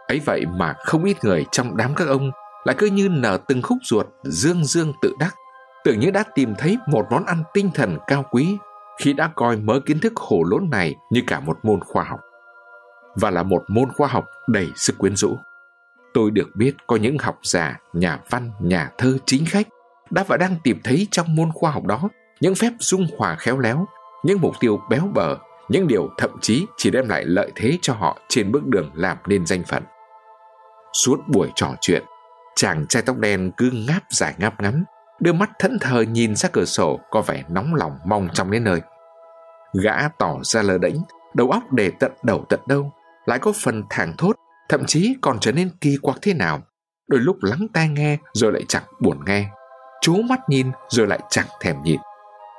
Ấy 0.09 0.21
vậy 0.25 0.45
mà 0.47 0.75
không 0.85 1.05
ít 1.05 1.25
người 1.25 1.47
trong 1.53 1.77
đám 1.77 1.95
các 1.95 2.09
ông 2.09 2.31
lại 2.65 2.77
cứ 2.79 2.87
như 2.87 3.09
nở 3.09 3.39
từng 3.49 3.63
khúc 3.63 3.79
ruột, 3.83 4.07
dương 4.25 4.65
dương 4.65 4.93
tự 5.03 5.15
đắc, 5.19 5.35
tưởng 5.85 6.01
như 6.01 6.11
đã 6.11 6.25
tìm 6.35 6.55
thấy 6.59 6.79
một 6.87 7.07
món 7.11 7.25
ăn 7.25 7.43
tinh 7.55 7.71
thần 7.75 7.99
cao 8.07 8.25
quý 8.31 8.57
khi 9.01 9.13
đã 9.13 9.31
coi 9.35 9.57
mớ 9.57 9.81
kiến 9.87 10.01
thức 10.01 10.13
hổ 10.17 10.43
lốn 10.43 10.71
này 10.71 10.95
như 11.11 11.23
cả 11.27 11.41
một 11.41 11.59
môn 11.63 11.81
khoa 11.81 12.05
học. 12.05 12.21
Và 13.15 13.31
là 13.31 13.43
một 13.43 13.63
môn 13.69 13.93
khoa 13.93 14.09
học 14.09 14.25
đầy 14.49 14.69
sức 14.77 14.99
quyến 14.99 15.17
rũ. 15.17 15.39
Tôi 16.15 16.31
được 16.31 16.49
biết 16.55 16.75
có 16.87 16.97
những 16.97 17.19
học 17.19 17.39
giả, 17.43 17.79
nhà 17.93 18.19
văn, 18.31 18.51
nhà 18.61 18.91
thơ 18.99 19.19
chính 19.27 19.45
khách 19.47 19.69
đã 20.11 20.25
và 20.29 20.37
đang 20.37 20.57
tìm 20.65 20.81
thấy 20.85 21.07
trong 21.11 21.37
môn 21.37 21.53
khoa 21.53 21.71
học 21.71 21.85
đó 21.85 22.09
những 22.41 22.55
phép 22.55 22.73
dung 22.79 23.07
hòa 23.19 23.37
khéo 23.37 23.59
léo, 23.59 23.87
những 24.25 24.41
mục 24.41 24.55
tiêu 24.61 24.81
béo 24.91 25.03
bở, 25.15 25.37
những 25.69 25.87
điều 25.87 26.09
thậm 26.19 26.31
chí 26.41 26.67
chỉ 26.77 26.91
đem 26.91 27.09
lại 27.09 27.25
lợi 27.25 27.53
thế 27.57 27.79
cho 27.83 27.95
họ 27.95 28.19
trên 28.29 28.53
bước 28.53 28.67
đường 28.67 28.91
làm 28.95 29.17
nên 29.27 29.47
danh 29.47 29.63
phận. 29.65 29.83
Suốt 30.93 31.21
buổi 31.29 31.49
trò 31.55 31.75
chuyện, 31.81 32.05
chàng 32.57 32.87
trai 32.87 33.03
tóc 33.03 33.17
đen 33.17 33.51
cứ 33.57 33.71
ngáp 33.89 34.03
dài 34.11 34.35
ngáp 34.39 34.61
ngắn, 34.61 34.85
đưa 35.21 35.33
mắt 35.33 35.51
thẫn 35.59 35.79
thờ 35.79 36.01
nhìn 36.01 36.37
ra 36.37 36.49
cửa 36.53 36.65
sổ 36.65 37.01
có 37.11 37.23
vẻ 37.23 37.45
nóng 37.49 37.75
lòng 37.75 37.99
mong 38.05 38.29
trong 38.33 38.51
đến 38.51 38.65
nơi. 38.65 38.81
Gã 39.83 40.09
tỏ 40.09 40.39
ra 40.43 40.63
lờ 40.63 40.79
đễnh, 40.79 40.97
đầu 41.35 41.51
óc 41.51 41.63
để 41.73 41.93
tận 42.01 42.13
đầu 42.23 42.45
tận 42.49 42.61
đâu, 42.69 42.93
lại 43.27 43.39
có 43.39 43.53
phần 43.63 43.83
thảng 43.91 44.17
thốt, 44.17 44.37
thậm 44.69 44.85
chí 44.87 45.17
còn 45.21 45.39
trở 45.41 45.53
nên 45.53 45.71
kỳ 45.81 45.97
quặc 46.03 46.19
thế 46.23 46.35
nào. 46.35 46.61
Đôi 47.09 47.21
lúc 47.21 47.37
lắng 47.43 47.67
tai 47.73 47.89
nghe 47.89 48.19
rồi 48.33 48.53
lại 48.53 48.63
chẳng 48.69 48.85
buồn 49.01 49.25
nghe, 49.27 49.49
chú 50.01 50.23
mắt 50.23 50.41
nhìn 50.49 50.71
rồi 50.89 51.07
lại 51.07 51.21
chẳng 51.31 51.47
thèm 51.61 51.83
nhìn, 51.83 52.01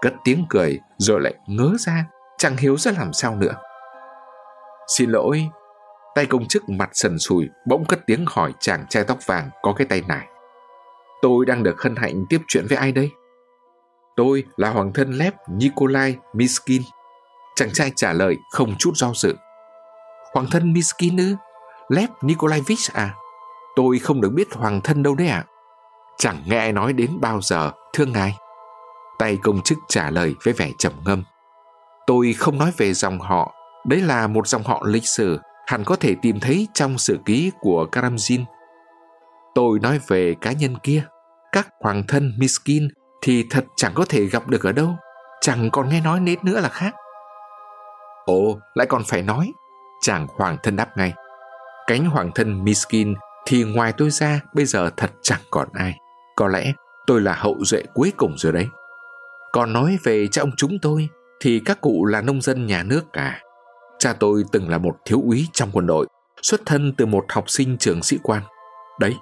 cất 0.01 0.13
tiếng 0.23 0.45
cười 0.49 0.79
rồi 0.97 1.21
lại 1.21 1.33
ngớ 1.47 1.73
ra, 1.79 2.05
chẳng 2.37 2.57
hiểu 2.57 2.77
ra 2.77 2.91
làm 2.91 3.13
sao 3.13 3.35
nữa. 3.35 3.53
Xin 4.97 5.09
lỗi, 5.09 5.49
tay 6.15 6.25
công 6.25 6.47
chức 6.47 6.69
mặt 6.69 6.89
sần 6.93 7.19
sùi 7.19 7.49
bỗng 7.67 7.85
cất 7.85 7.99
tiếng 8.05 8.25
hỏi 8.27 8.53
chàng 8.59 8.85
trai 8.89 9.03
tóc 9.03 9.17
vàng 9.25 9.49
có 9.61 9.73
cái 9.73 9.87
tay 9.87 10.01
này. 10.07 10.27
Tôi 11.21 11.45
đang 11.45 11.63
được 11.63 11.81
hân 11.81 11.95
hạnh 11.95 12.25
tiếp 12.29 12.41
chuyện 12.47 12.65
với 12.69 12.77
ai 12.77 12.91
đây? 12.91 13.11
Tôi 14.15 14.43
là 14.57 14.69
hoàng 14.69 14.93
thân 14.93 15.11
lép 15.11 15.33
Nikolai 15.49 16.15
Miskin. 16.33 16.81
Chàng 17.55 17.69
trai 17.73 17.91
trả 17.95 18.13
lời 18.13 18.37
không 18.51 18.75
chút 18.79 18.91
do 18.95 19.11
dự. 19.15 19.35
Hoàng 20.33 20.47
thân 20.51 20.73
Miskin 20.73 21.17
ư? 21.17 21.35
Lép 21.89 22.09
Nikolaevich 22.21 22.93
à? 22.93 23.15
Tôi 23.75 23.99
không 23.99 24.21
được 24.21 24.29
biết 24.29 24.53
hoàng 24.53 24.81
thân 24.81 25.03
đâu 25.03 25.15
đấy 25.15 25.27
ạ. 25.27 25.45
À? 25.47 25.49
Chẳng 26.17 26.43
nghe 26.45 26.57
ai 26.57 26.71
nói 26.71 26.93
đến 26.93 27.17
bao 27.21 27.41
giờ, 27.41 27.71
thưa 27.93 28.05
ngài. 28.05 28.37
Tay 29.19 29.37
công 29.43 29.61
chức 29.61 29.77
trả 29.87 30.09
lời 30.09 30.35
với 30.43 30.53
vẻ 30.53 30.71
trầm 30.77 30.93
ngâm. 31.05 31.23
Tôi 32.07 32.33
không 32.33 32.57
nói 32.57 32.71
về 32.77 32.93
dòng 32.93 33.19
họ, 33.19 33.53
đấy 33.85 34.01
là 34.01 34.27
một 34.27 34.47
dòng 34.47 34.63
họ 34.63 34.83
lịch 34.85 35.07
sử 35.07 35.39
hẳn 35.67 35.83
có 35.83 35.95
thể 35.95 36.15
tìm 36.21 36.39
thấy 36.39 36.67
trong 36.73 36.97
sử 36.97 37.19
ký 37.25 37.51
của 37.59 37.87
Karamzin. 37.91 38.43
Tôi 39.55 39.79
nói 39.79 39.99
về 40.07 40.35
cá 40.41 40.51
nhân 40.51 40.77
kia, 40.83 41.03
các 41.51 41.67
hoàng 41.79 42.03
thân 42.07 42.33
Miskin 42.37 42.87
thì 43.21 43.45
thật 43.49 43.65
chẳng 43.75 43.91
có 43.95 44.05
thể 44.09 44.25
gặp 44.25 44.47
được 44.47 44.63
ở 44.63 44.71
đâu, 44.71 44.97
chẳng 45.41 45.69
còn 45.71 45.89
nghe 45.89 46.01
nói 46.01 46.19
nết 46.19 46.43
nữa 46.43 46.59
là 46.59 46.69
khác. 46.69 46.95
Ồ, 48.25 48.59
lại 48.73 48.87
còn 48.87 49.03
phải 49.07 49.21
nói, 49.21 49.51
chàng 50.01 50.27
hoàng 50.27 50.57
thân 50.63 50.75
đáp 50.75 50.97
ngay. 50.97 51.13
Cánh 51.87 52.05
hoàng 52.05 52.31
thân 52.35 52.63
Miskin 52.63 53.13
thì 53.45 53.63
ngoài 53.63 53.93
tôi 53.97 54.09
ra 54.09 54.41
bây 54.53 54.65
giờ 54.65 54.89
thật 54.97 55.11
chẳng 55.21 55.41
còn 55.51 55.67
ai. 55.73 55.97
Có 56.35 56.47
lẽ 56.47 56.73
tôi 57.07 57.21
là 57.21 57.33
hậu 57.33 57.57
duệ 57.61 57.83
cuối 57.93 58.13
cùng 58.17 58.37
rồi 58.37 58.53
đấy. 58.53 58.67
Còn 59.51 59.73
nói 59.73 59.97
về 60.03 60.27
cha 60.27 60.41
ông 60.41 60.51
chúng 60.57 60.79
tôi 60.81 61.09
thì 61.39 61.61
các 61.65 61.81
cụ 61.81 62.05
là 62.05 62.21
nông 62.21 62.41
dân 62.41 62.67
nhà 62.67 62.83
nước 62.83 63.01
cả. 63.13 63.39
Cha 63.99 64.13
tôi 64.13 64.43
từng 64.51 64.69
là 64.69 64.77
một 64.77 64.97
thiếu 65.05 65.21
úy 65.25 65.47
trong 65.53 65.69
quân 65.73 65.87
đội, 65.87 66.07
xuất 66.41 66.61
thân 66.65 66.93
từ 66.97 67.05
một 67.05 67.25
học 67.29 67.49
sinh 67.49 67.77
trường 67.77 68.03
sĩ 68.03 68.17
quan. 68.23 68.41
Đấy, 68.99 69.15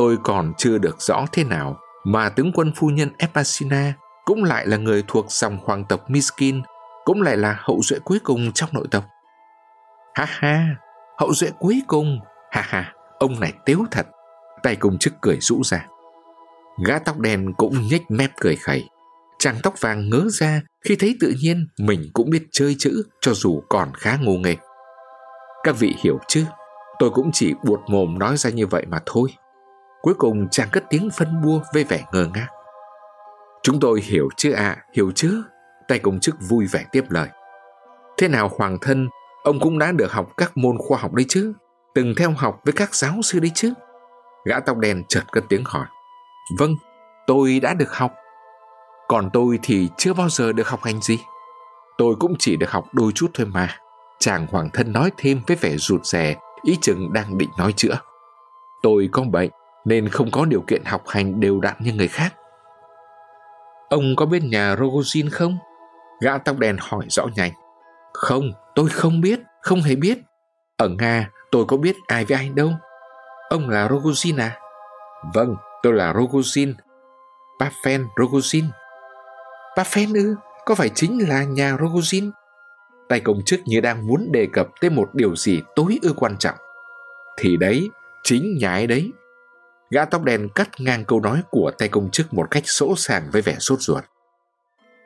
tôi 0.00 0.18
còn 0.22 0.52
chưa 0.58 0.78
được 0.78 1.00
rõ 1.00 1.24
thế 1.32 1.44
nào 1.44 1.76
mà 2.04 2.28
tướng 2.28 2.52
quân 2.52 2.72
phu 2.76 2.88
nhân 2.88 3.08
Epasina 3.18 3.94
cũng 4.24 4.44
lại 4.44 4.66
là 4.66 4.76
người 4.76 5.04
thuộc 5.08 5.26
dòng 5.28 5.58
hoàng 5.64 5.84
tộc 5.84 6.10
Miskin, 6.10 6.62
cũng 7.04 7.22
lại 7.22 7.36
là 7.36 7.56
hậu 7.58 7.80
duệ 7.82 7.98
cuối 8.04 8.18
cùng 8.24 8.52
trong 8.52 8.70
nội 8.72 8.86
tộc. 8.90 9.04
Ha 10.14 10.24
ha, 10.28 10.76
hậu 11.18 11.32
duệ 11.32 11.50
cuối 11.58 11.82
cùng, 11.86 12.20
ha 12.50 12.62
ha, 12.62 12.92
ông 13.18 13.40
này 13.40 13.52
tiếu 13.64 13.84
thật. 13.90 14.06
Tay 14.62 14.76
công 14.76 14.98
chức 14.98 15.12
cười 15.20 15.36
rũ 15.40 15.62
ra. 15.64 15.86
Gã 16.86 16.98
tóc 16.98 17.18
đen 17.18 17.52
cũng 17.56 17.88
nhếch 17.90 18.10
mép 18.10 18.30
cười 18.40 18.56
khẩy. 18.56 18.88
Chàng 19.38 19.56
tóc 19.62 19.80
vàng 19.80 20.10
ngớ 20.10 20.26
ra 20.30 20.60
khi 20.84 20.96
thấy 20.96 21.16
tự 21.20 21.34
nhiên 21.42 21.68
mình 21.78 22.10
cũng 22.14 22.30
biết 22.30 22.46
chơi 22.52 22.76
chữ 22.78 23.02
cho 23.20 23.32
dù 23.34 23.62
còn 23.68 23.94
khá 23.94 24.16
ngu 24.16 24.38
nghề. 24.38 24.56
Các 25.64 25.78
vị 25.78 25.94
hiểu 25.98 26.18
chứ, 26.28 26.44
tôi 26.98 27.10
cũng 27.10 27.30
chỉ 27.32 27.54
buột 27.64 27.80
mồm 27.88 28.18
nói 28.18 28.36
ra 28.36 28.50
như 28.50 28.66
vậy 28.66 28.86
mà 28.88 28.98
thôi. 29.06 29.30
Cuối 30.02 30.14
cùng 30.14 30.48
chàng 30.50 30.68
cất 30.72 30.84
tiếng 30.90 31.10
phân 31.10 31.42
bua 31.42 31.60
với 31.74 31.84
vẻ 31.84 32.04
ngơ 32.12 32.26
ngác. 32.34 32.48
Chúng 33.62 33.80
tôi 33.80 34.00
hiểu 34.00 34.28
chứ 34.36 34.52
ạ, 34.52 34.62
à, 34.62 34.84
hiểu 34.92 35.12
chứ? 35.14 35.42
Tay 35.88 35.98
công 35.98 36.20
chức 36.20 36.36
vui 36.48 36.66
vẻ 36.66 36.84
tiếp 36.92 37.04
lời. 37.08 37.28
Thế 38.18 38.28
nào 38.28 38.50
hoàng 38.58 38.78
thân, 38.80 39.08
ông 39.44 39.60
cũng 39.60 39.78
đã 39.78 39.92
được 39.92 40.12
học 40.12 40.26
các 40.36 40.56
môn 40.56 40.78
khoa 40.78 40.98
học 40.98 41.12
đấy 41.12 41.26
chứ? 41.28 41.52
Từng 41.94 42.14
theo 42.16 42.30
học 42.30 42.60
với 42.64 42.72
các 42.72 42.94
giáo 42.94 43.14
sư 43.22 43.38
đấy 43.38 43.50
chứ? 43.54 43.72
Gã 44.44 44.60
tóc 44.60 44.78
đen 44.78 45.02
chợt 45.08 45.22
cất 45.32 45.44
tiếng 45.48 45.64
hỏi. 45.64 45.86
Vâng, 46.58 46.74
tôi 47.26 47.60
đã 47.60 47.74
được 47.74 47.92
học. 47.92 48.14
Còn 49.08 49.30
tôi 49.32 49.58
thì 49.62 49.88
chưa 49.98 50.14
bao 50.14 50.28
giờ 50.28 50.52
được 50.52 50.68
học 50.68 50.80
hành 50.82 51.00
gì. 51.02 51.18
Tôi 51.98 52.14
cũng 52.20 52.34
chỉ 52.38 52.56
được 52.56 52.70
học 52.70 52.84
đôi 52.92 53.12
chút 53.14 53.30
thôi 53.34 53.46
mà. 53.46 53.76
Chàng 54.18 54.46
hoàng 54.50 54.70
thân 54.72 54.92
nói 54.92 55.10
thêm 55.16 55.40
với 55.46 55.56
vẻ 55.56 55.76
rụt 55.76 56.04
rè, 56.04 56.36
ý 56.62 56.78
chừng 56.80 57.12
đang 57.12 57.38
định 57.38 57.50
nói 57.58 57.72
chữa. 57.76 57.98
Tôi 58.82 59.08
có 59.12 59.22
bệnh, 59.22 59.50
nên 59.84 60.08
không 60.08 60.30
có 60.30 60.44
điều 60.44 60.60
kiện 60.66 60.84
học 60.84 61.02
hành 61.08 61.40
đều 61.40 61.60
đặn 61.60 61.74
như 61.78 61.92
người 61.92 62.08
khác. 62.08 62.34
Ông 63.88 64.16
có 64.16 64.26
biết 64.26 64.42
nhà 64.44 64.74
Rogozin 64.74 65.28
không? 65.32 65.58
Gã 66.20 66.38
tóc 66.38 66.58
đen 66.58 66.76
hỏi 66.80 67.04
rõ 67.08 67.26
nhanh. 67.36 67.52
Không, 68.12 68.52
tôi 68.74 68.88
không 68.88 69.20
biết, 69.20 69.40
không 69.62 69.80
hề 69.80 69.94
biết. 69.94 70.18
Ở 70.76 70.88
Nga, 70.88 71.30
tôi 71.50 71.64
có 71.68 71.76
biết 71.76 71.96
ai 72.06 72.24
với 72.24 72.36
ai 72.36 72.48
đâu. 72.48 72.70
Ông 73.48 73.68
là 73.68 73.88
Rogozin 73.88 74.40
à? 74.40 74.58
Vâng, 75.34 75.56
tôi 75.82 75.92
là 75.92 76.12
Rogozin. 76.12 76.74
Pafen 77.60 78.06
Rogozin. 78.16 78.64
Pafen 79.76 80.14
ư? 80.14 80.34
Có 80.64 80.74
phải 80.74 80.88
chính 80.88 81.28
là 81.28 81.44
nhà 81.44 81.76
Rogozin? 81.76 82.30
Tay 83.08 83.20
công 83.20 83.42
chức 83.44 83.60
như 83.64 83.80
đang 83.80 84.06
muốn 84.06 84.32
đề 84.32 84.48
cập 84.52 84.68
tới 84.80 84.90
một 84.90 85.14
điều 85.14 85.36
gì 85.36 85.62
tối 85.76 85.98
ư 86.02 86.12
quan 86.16 86.36
trọng. 86.38 86.56
Thì 87.36 87.56
đấy, 87.56 87.90
chính 88.22 88.58
nhà 88.58 88.72
ấy 88.72 88.86
đấy. 88.86 89.12
Gã 89.90 90.04
tóc 90.04 90.24
đen 90.24 90.48
cắt 90.54 90.68
ngang 90.78 91.04
câu 91.04 91.20
nói 91.20 91.42
của 91.50 91.70
tay 91.78 91.88
công 91.88 92.10
chức 92.10 92.34
một 92.34 92.46
cách 92.50 92.62
sỗ 92.66 92.94
sàng 92.96 93.30
với 93.32 93.42
vẻ 93.42 93.56
sốt 93.58 93.80
ruột. 93.80 94.04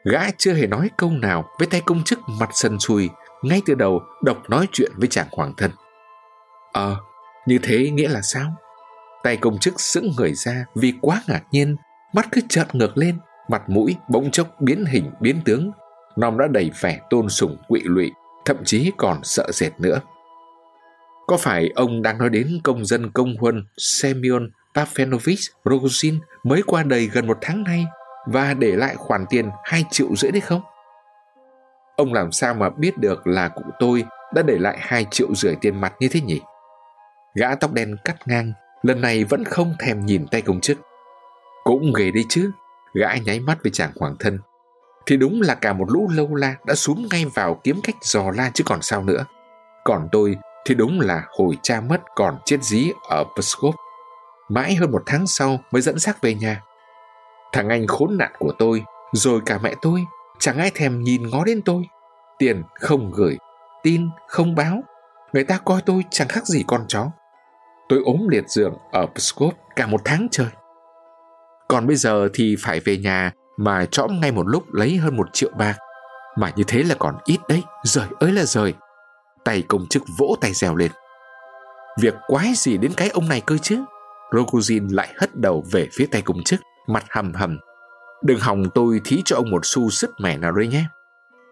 Gã 0.05 0.31
chưa 0.39 0.53
hề 0.53 0.67
nói 0.67 0.91
câu 0.97 1.11
nào 1.11 1.45
với 1.59 1.67
tay 1.67 1.83
công 1.87 2.05
chức 2.05 2.19
mặt 2.29 2.51
sần 2.53 2.79
sùi, 2.79 3.11
ngay 3.43 3.63
từ 3.67 3.75
đầu 3.75 4.03
độc 4.23 4.51
nói 4.51 4.69
chuyện 4.73 4.93
với 4.97 5.09
chàng 5.09 5.27
hoàng 5.31 5.55
thân. 5.57 5.71
Ờ, 6.73 6.97
như 7.47 7.59
thế 7.63 7.91
nghĩa 7.91 8.09
là 8.09 8.21
sao? 8.23 8.55
Tay 9.23 9.37
công 9.37 9.59
chức 9.59 9.81
sững 9.81 10.13
người 10.17 10.35
ra 10.35 10.65
vì 10.75 10.93
quá 11.01 11.23
ngạc 11.29 11.43
nhiên, 11.51 11.77
mắt 12.15 12.29
cứ 12.33 12.41
trợn 12.49 12.67
ngược 12.73 12.99
lên, 12.99 13.19
mặt 13.49 13.63
mũi 13.69 13.97
bỗng 14.09 14.31
chốc 14.31 14.61
biến 14.61 14.85
hình 14.85 15.11
biến 15.21 15.41
tướng, 15.45 15.71
nòng 16.17 16.39
đã 16.39 16.47
đầy 16.51 16.71
vẻ 16.81 17.01
tôn 17.11 17.29
sùng 17.29 17.57
quỵ 17.69 17.81
lụy, 17.85 18.11
thậm 18.45 18.57
chí 18.65 18.93
còn 18.97 19.21
sợ 19.23 19.51
sệt 19.53 19.81
nữa. 19.81 20.01
Có 21.27 21.37
phải 21.37 21.71
ông 21.75 22.03
đang 22.03 22.19
nói 22.19 22.31
đến 22.31 22.61
công 22.65 22.85
dân 22.85 23.11
công 23.11 23.37
huân 23.37 23.67
Semyon 23.77 24.51
Pafenovich 24.75 25.51
Rogozin 25.65 26.19
mới 26.45 26.63
qua 26.67 26.83
đời 26.83 27.07
gần 27.13 27.27
một 27.27 27.39
tháng 27.41 27.63
nay 27.63 27.87
và 28.27 28.55
để 28.55 28.77
lại 28.77 28.95
khoản 28.97 29.27
tiền 29.31 29.51
2 29.65 29.85
triệu 29.91 30.17
rưỡi 30.17 30.31
đấy 30.31 30.41
không? 30.41 30.63
Ông 31.97 32.13
làm 32.13 32.33
sao 32.33 32.55
mà 32.55 32.71
biết 32.71 32.99
được 32.99 33.27
là 33.27 33.49
cụ 33.49 33.63
tôi 33.79 34.05
đã 34.35 34.43
để 34.43 34.59
lại 34.59 34.77
2 34.81 35.07
triệu 35.11 35.35
rưỡi 35.35 35.55
tiền 35.61 35.81
mặt 35.81 35.95
như 36.01 36.09
thế 36.09 36.21
nhỉ? 36.21 36.41
Gã 37.35 37.55
tóc 37.55 37.73
đen 37.73 37.97
cắt 38.05 38.17
ngang, 38.29 38.53
lần 38.83 39.01
này 39.01 39.25
vẫn 39.25 39.45
không 39.45 39.75
thèm 39.81 40.07
nhìn 40.07 40.27
tay 40.27 40.43
công 40.43 40.61
chức. 40.61 40.79
Cũng 41.65 41.93
ghê 41.97 42.11
đấy 42.11 42.25
chứ, 42.29 42.51
gã 42.95 43.15
nháy 43.15 43.41
mắt 43.41 43.59
với 43.63 43.73
chàng 43.73 43.91
hoàng 44.01 44.17
thân. 44.19 44.39
Thì 45.07 45.17
đúng 45.17 45.41
là 45.43 45.55
cả 45.55 45.73
một 45.73 45.91
lũ 45.91 46.09
lâu 46.13 46.35
la 46.35 46.55
đã 46.67 46.75
xuống 46.75 47.07
ngay 47.11 47.25
vào 47.35 47.61
kiếm 47.65 47.81
cách 47.83 47.97
dò 48.03 48.31
la 48.35 48.51
chứ 48.55 48.65
còn 48.67 48.83
sao 48.83 49.03
nữa. 49.03 49.25
Còn 49.85 50.09
tôi 50.13 50.37
thì 50.65 50.75
đúng 50.75 51.01
là 51.01 51.25
hồi 51.39 51.59
cha 51.63 51.81
mất 51.81 52.01
còn 52.15 52.39
chết 52.45 52.63
dí 52.63 52.93
ở 53.09 53.25
Pskov. 53.41 53.75
Mãi 54.49 54.75
hơn 54.75 54.91
một 54.91 55.03
tháng 55.07 55.27
sau 55.27 55.59
mới 55.71 55.83
dẫn 55.83 55.99
xác 55.99 56.23
về 56.23 56.35
nhà. 56.35 56.63
Thằng 57.53 57.69
anh 57.69 57.87
khốn 57.87 58.19
nạn 58.19 58.33
của 58.39 58.53
tôi, 58.59 58.83
rồi 59.13 59.41
cả 59.47 59.59
mẹ 59.63 59.75
tôi, 59.83 60.05
chẳng 60.39 60.59
ai 60.59 60.71
thèm 60.75 61.03
nhìn 61.03 61.31
ngó 61.31 61.45
đến 61.45 61.63
tôi. 61.63 61.83
Tiền 62.39 62.63
không 62.75 63.11
gửi, 63.13 63.39
tin 63.83 64.09
không 64.29 64.55
báo. 64.55 64.83
Người 65.33 65.45
ta 65.45 65.59
coi 65.65 65.81
tôi 65.87 66.05
chẳng 66.11 66.29
khác 66.29 66.47
gì 66.47 66.65
con 66.67 66.85
chó. 66.89 67.11
Tôi 67.89 68.03
ốm 68.05 68.29
liệt 68.29 68.49
giường 68.49 68.75
ở 68.93 69.07
Pskov 69.07 69.55
cả 69.77 69.87
một 69.87 70.01
tháng 70.05 70.29
trời. 70.31 70.49
Còn 71.69 71.87
bây 71.87 71.97
giờ 71.97 72.29
thì 72.35 72.57
phải 72.59 72.81
về 72.81 72.97
nhà 72.97 73.33
mà 73.57 73.87
trõm 73.91 74.21
ngay 74.21 74.33
một 74.33 74.47
lúc 74.47 74.73
lấy 74.73 74.97
hơn 74.97 75.17
một 75.17 75.29
triệu 75.33 75.51
bạc. 75.59 75.77
Mà 76.37 76.53
như 76.57 76.65
thế 76.67 76.83
là 76.83 76.95
còn 76.99 77.19
ít 77.25 77.39
đấy, 77.49 77.63
rời 77.83 78.07
ơi 78.21 78.33
là 78.33 78.43
rời. 78.43 78.75
Tay 79.45 79.63
công 79.69 79.87
chức 79.87 80.03
vỗ 80.19 80.37
tay 80.41 80.53
rèo 80.53 80.77
lên. 80.77 80.91
Việc 82.01 82.15
quái 82.27 82.53
gì 82.57 82.77
đến 82.79 82.93
cái 82.97 83.09
ông 83.09 83.29
này 83.29 83.41
cơ 83.41 83.59
chứ? 83.59 83.85
Rogozin 84.31 84.95
lại 84.95 85.15
hất 85.21 85.37
đầu 85.37 85.65
về 85.71 85.89
phía 85.93 86.07
tay 86.07 86.23
công 86.23 86.43
chức, 86.43 86.61
mặt 86.87 87.05
hầm 87.11 87.35
hầm. 87.35 87.59
Đừng 88.23 88.41
hòng 88.41 88.65
tôi 88.75 89.01
thí 89.05 89.23
cho 89.25 89.37
ông 89.37 89.51
một 89.51 89.61
xu 89.65 89.91
sứt 89.91 90.11
mẻ 90.21 90.37
nào 90.37 90.53
đấy 90.53 90.67
nhé. 90.67 90.85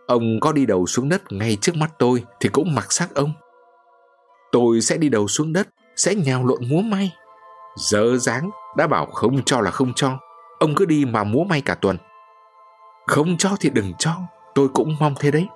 Ông 0.06 0.40
có 0.40 0.52
đi 0.52 0.66
đầu 0.66 0.86
xuống 0.86 1.08
đất 1.08 1.22
ngay 1.30 1.56
trước 1.60 1.76
mắt 1.76 1.90
tôi 1.98 2.24
thì 2.40 2.48
cũng 2.48 2.74
mặc 2.74 2.92
xác 2.92 3.14
ông. 3.14 3.32
Tôi 4.52 4.80
sẽ 4.80 4.96
đi 4.96 5.08
đầu 5.08 5.28
xuống 5.28 5.52
đất, 5.52 5.68
sẽ 5.96 6.14
nhào 6.14 6.46
lộn 6.46 6.60
múa 6.68 6.80
may. 6.80 7.12
Dơ 7.76 8.16
dáng, 8.16 8.50
đã 8.76 8.86
bảo 8.86 9.06
không 9.06 9.44
cho 9.44 9.60
là 9.60 9.70
không 9.70 9.92
cho. 9.94 10.18
Ông 10.58 10.74
cứ 10.74 10.84
đi 10.84 11.04
mà 11.04 11.24
múa 11.24 11.44
may 11.44 11.60
cả 11.60 11.74
tuần. 11.74 11.96
Không 13.06 13.36
cho 13.36 13.50
thì 13.60 13.70
đừng 13.70 13.92
cho, 13.98 14.14
tôi 14.54 14.68
cũng 14.68 14.96
mong 15.00 15.14
thế 15.20 15.30
đấy. 15.30 15.46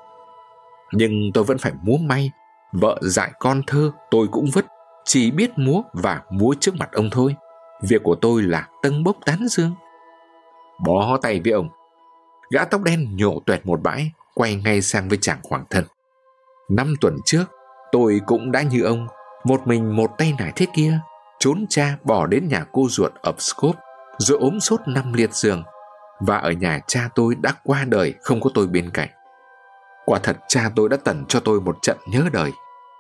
Nhưng 0.92 1.12
tôi 1.34 1.44
vẫn 1.44 1.58
phải 1.58 1.72
múa 1.82 1.96
may, 1.96 2.30
vợ 2.72 2.98
dạy 3.02 3.32
con 3.38 3.62
thơ 3.66 3.92
tôi 4.10 4.26
cũng 4.30 4.46
vứt, 4.52 4.66
chỉ 5.06 5.30
biết 5.30 5.50
múa 5.56 5.82
và 5.92 6.22
múa 6.30 6.54
trước 6.60 6.74
mặt 6.76 6.88
ông 6.92 7.10
thôi. 7.12 7.34
Việc 7.82 8.02
của 8.02 8.14
tôi 8.14 8.42
là 8.42 8.68
tâng 8.82 9.04
bốc 9.04 9.16
tán 9.24 9.48
dương. 9.48 9.74
Bó 10.84 11.16
tay 11.22 11.40
với 11.44 11.52
ông. 11.52 11.68
Gã 12.50 12.64
tóc 12.64 12.82
đen 12.82 13.16
nhổ 13.16 13.40
tuẹt 13.46 13.66
một 13.66 13.82
bãi, 13.82 14.10
quay 14.34 14.54
ngay 14.54 14.82
sang 14.82 15.08
với 15.08 15.18
chàng 15.20 15.38
hoàng 15.50 15.64
thân. 15.70 15.84
Năm 16.70 16.94
tuần 17.00 17.16
trước, 17.24 17.44
tôi 17.92 18.20
cũng 18.26 18.52
đã 18.52 18.62
như 18.62 18.82
ông, 18.82 19.06
một 19.44 19.66
mình 19.66 19.96
một 19.96 20.10
tay 20.18 20.34
nải 20.38 20.52
thế 20.56 20.66
kia, 20.74 20.98
trốn 21.38 21.66
cha 21.68 21.96
bỏ 22.04 22.26
đến 22.26 22.48
nhà 22.48 22.64
cô 22.72 22.86
ruột 22.90 23.12
ở 23.14 23.32
Scope, 23.38 23.78
rồi 24.18 24.38
ốm 24.38 24.60
sốt 24.60 24.80
năm 24.86 25.12
liệt 25.12 25.34
giường. 25.34 25.62
Và 26.20 26.36
ở 26.36 26.50
nhà 26.50 26.80
cha 26.86 27.08
tôi 27.14 27.34
đã 27.34 27.54
qua 27.64 27.84
đời 27.84 28.14
không 28.22 28.40
có 28.40 28.50
tôi 28.54 28.66
bên 28.66 28.90
cạnh. 28.90 29.08
Quả 30.04 30.18
thật 30.22 30.36
cha 30.48 30.70
tôi 30.76 30.88
đã 30.88 30.96
tẩn 31.04 31.24
cho 31.28 31.40
tôi 31.40 31.60
một 31.60 31.76
trận 31.82 31.96
nhớ 32.08 32.22
đời. 32.32 32.50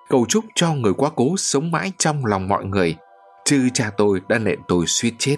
Cầu 0.08 0.26
chúc 0.28 0.44
cho 0.54 0.74
người 0.74 0.92
quá 0.92 1.10
cố 1.16 1.34
sống 1.36 1.70
mãi 1.70 1.92
trong 1.98 2.26
lòng 2.26 2.48
mọi 2.48 2.64
người, 2.64 2.96
chứ 3.44 3.68
cha 3.74 3.90
tôi 3.96 4.20
đã 4.28 4.38
nện 4.38 4.60
tôi 4.68 4.86
suýt 4.86 5.14
chết. 5.18 5.36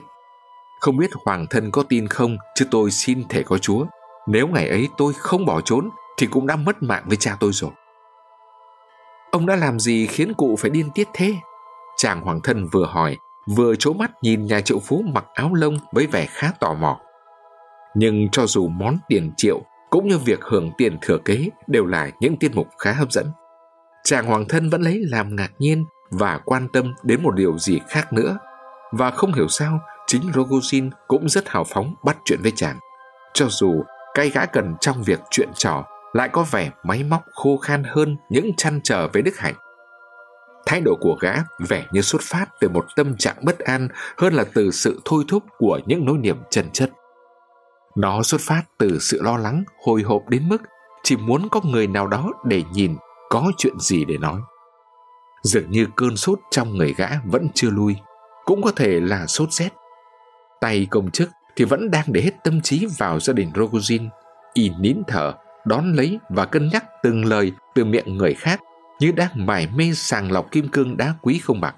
Không 0.80 0.96
biết 0.96 1.10
hoàng 1.24 1.46
thân 1.50 1.70
có 1.70 1.82
tin 1.82 2.08
không, 2.08 2.36
chứ 2.54 2.66
tôi 2.70 2.90
xin 2.90 3.28
thể 3.28 3.42
có 3.42 3.58
chúa. 3.58 3.84
Nếu 4.26 4.48
ngày 4.48 4.68
ấy 4.68 4.88
tôi 4.96 5.12
không 5.12 5.46
bỏ 5.46 5.60
trốn, 5.60 5.90
thì 6.18 6.26
cũng 6.26 6.46
đã 6.46 6.56
mất 6.56 6.82
mạng 6.82 7.04
với 7.06 7.16
cha 7.16 7.36
tôi 7.40 7.52
rồi. 7.52 7.70
Ông 9.30 9.46
đã 9.46 9.56
làm 9.56 9.80
gì 9.80 10.06
khiến 10.06 10.34
cụ 10.34 10.56
phải 10.58 10.70
điên 10.70 10.90
tiết 10.94 11.08
thế? 11.14 11.34
Chàng 11.96 12.20
hoàng 12.20 12.40
thân 12.44 12.68
vừa 12.72 12.86
hỏi, 12.86 13.16
vừa 13.56 13.74
trố 13.74 13.92
mắt 13.92 14.10
nhìn 14.22 14.46
nhà 14.46 14.60
triệu 14.60 14.78
phú 14.78 15.04
mặc 15.14 15.24
áo 15.34 15.54
lông 15.54 15.78
với 15.92 16.06
vẻ 16.06 16.26
khá 16.26 16.52
tò 16.60 16.74
mò. 16.74 17.00
Nhưng 17.94 18.28
cho 18.32 18.46
dù 18.46 18.68
món 18.68 18.98
tiền 19.08 19.32
triệu 19.36 19.62
cũng 19.90 20.08
như 20.08 20.18
việc 20.18 20.42
hưởng 20.42 20.70
tiền 20.78 20.98
thừa 21.02 21.18
kế 21.18 21.48
đều 21.66 21.86
là 21.86 22.10
những 22.20 22.36
tiết 22.36 22.54
mục 22.54 22.68
khá 22.78 22.92
hấp 22.92 23.12
dẫn. 23.12 23.32
Chàng 24.08 24.26
hoàng 24.26 24.44
thân 24.48 24.70
vẫn 24.70 24.82
lấy 24.82 25.00
làm 25.10 25.36
ngạc 25.36 25.50
nhiên 25.58 25.84
và 26.10 26.40
quan 26.44 26.68
tâm 26.68 26.94
đến 27.02 27.22
một 27.22 27.30
điều 27.30 27.58
gì 27.58 27.80
khác 27.88 28.12
nữa. 28.12 28.38
Và 28.92 29.10
không 29.10 29.32
hiểu 29.32 29.48
sao, 29.48 29.80
chính 30.06 30.22
Rogozin 30.22 30.90
cũng 31.08 31.28
rất 31.28 31.48
hào 31.48 31.64
phóng 31.64 31.94
bắt 32.04 32.16
chuyện 32.24 32.38
với 32.42 32.52
chàng. 32.56 32.78
Cho 33.34 33.46
dù 33.48 33.82
cái 34.14 34.30
gã 34.30 34.46
cần 34.46 34.76
trong 34.80 35.02
việc 35.02 35.20
chuyện 35.30 35.48
trò 35.54 35.84
lại 36.12 36.28
có 36.28 36.46
vẻ 36.50 36.70
máy 36.84 37.04
móc 37.04 37.22
khô 37.32 37.56
khan 37.56 37.82
hơn 37.84 38.16
những 38.30 38.50
chăn 38.56 38.80
trở 38.84 39.08
với 39.08 39.22
Đức 39.22 39.38
Hạnh. 39.38 39.54
Thái 40.66 40.80
độ 40.80 40.96
của 41.00 41.16
gã 41.20 41.34
vẻ 41.68 41.84
như 41.92 42.00
xuất 42.00 42.22
phát 42.22 42.46
từ 42.60 42.68
một 42.68 42.86
tâm 42.96 43.16
trạng 43.16 43.36
bất 43.42 43.58
an 43.58 43.88
hơn 44.16 44.34
là 44.34 44.44
từ 44.54 44.70
sự 44.70 45.00
thôi 45.04 45.24
thúc 45.28 45.42
của 45.58 45.80
những 45.86 46.04
nỗi 46.04 46.18
niềm 46.18 46.36
chân 46.50 46.70
chất. 46.72 46.90
Nó 47.96 48.22
xuất 48.22 48.40
phát 48.40 48.62
từ 48.78 48.98
sự 49.00 49.22
lo 49.22 49.36
lắng, 49.36 49.64
hồi 49.86 50.02
hộp 50.02 50.28
đến 50.28 50.48
mức 50.48 50.62
chỉ 51.02 51.16
muốn 51.16 51.48
có 51.50 51.60
người 51.64 51.86
nào 51.86 52.06
đó 52.06 52.32
để 52.44 52.62
nhìn 52.72 52.96
có 53.28 53.52
chuyện 53.58 53.78
gì 53.78 54.04
để 54.04 54.18
nói. 54.18 54.40
Dường 55.42 55.70
như 55.70 55.86
cơn 55.96 56.16
sốt 56.16 56.38
trong 56.50 56.76
người 56.76 56.94
gã 56.96 57.08
vẫn 57.24 57.48
chưa 57.54 57.70
lui, 57.70 57.96
cũng 58.44 58.62
có 58.62 58.72
thể 58.76 59.00
là 59.00 59.26
sốt 59.26 59.52
rét. 59.52 59.70
Tay 60.60 60.86
công 60.90 61.10
chức 61.10 61.30
thì 61.56 61.64
vẫn 61.64 61.90
đang 61.90 62.04
để 62.06 62.20
hết 62.20 62.44
tâm 62.44 62.60
trí 62.60 62.86
vào 62.98 63.20
gia 63.20 63.32
đình 63.32 63.50
Rogozin, 63.54 64.08
y 64.54 64.70
nín 64.80 65.02
thở, 65.06 65.34
đón 65.64 65.92
lấy 65.92 66.18
và 66.28 66.44
cân 66.44 66.68
nhắc 66.72 66.84
từng 67.02 67.24
lời 67.24 67.52
từ 67.74 67.84
miệng 67.84 68.16
người 68.16 68.34
khác 68.34 68.60
như 69.00 69.12
đang 69.12 69.46
mải 69.46 69.68
mê 69.76 69.92
sàng 69.94 70.32
lọc 70.32 70.50
kim 70.52 70.68
cương 70.68 70.96
đá 70.96 71.14
quý 71.22 71.40
không 71.44 71.60
bạc. 71.60 71.76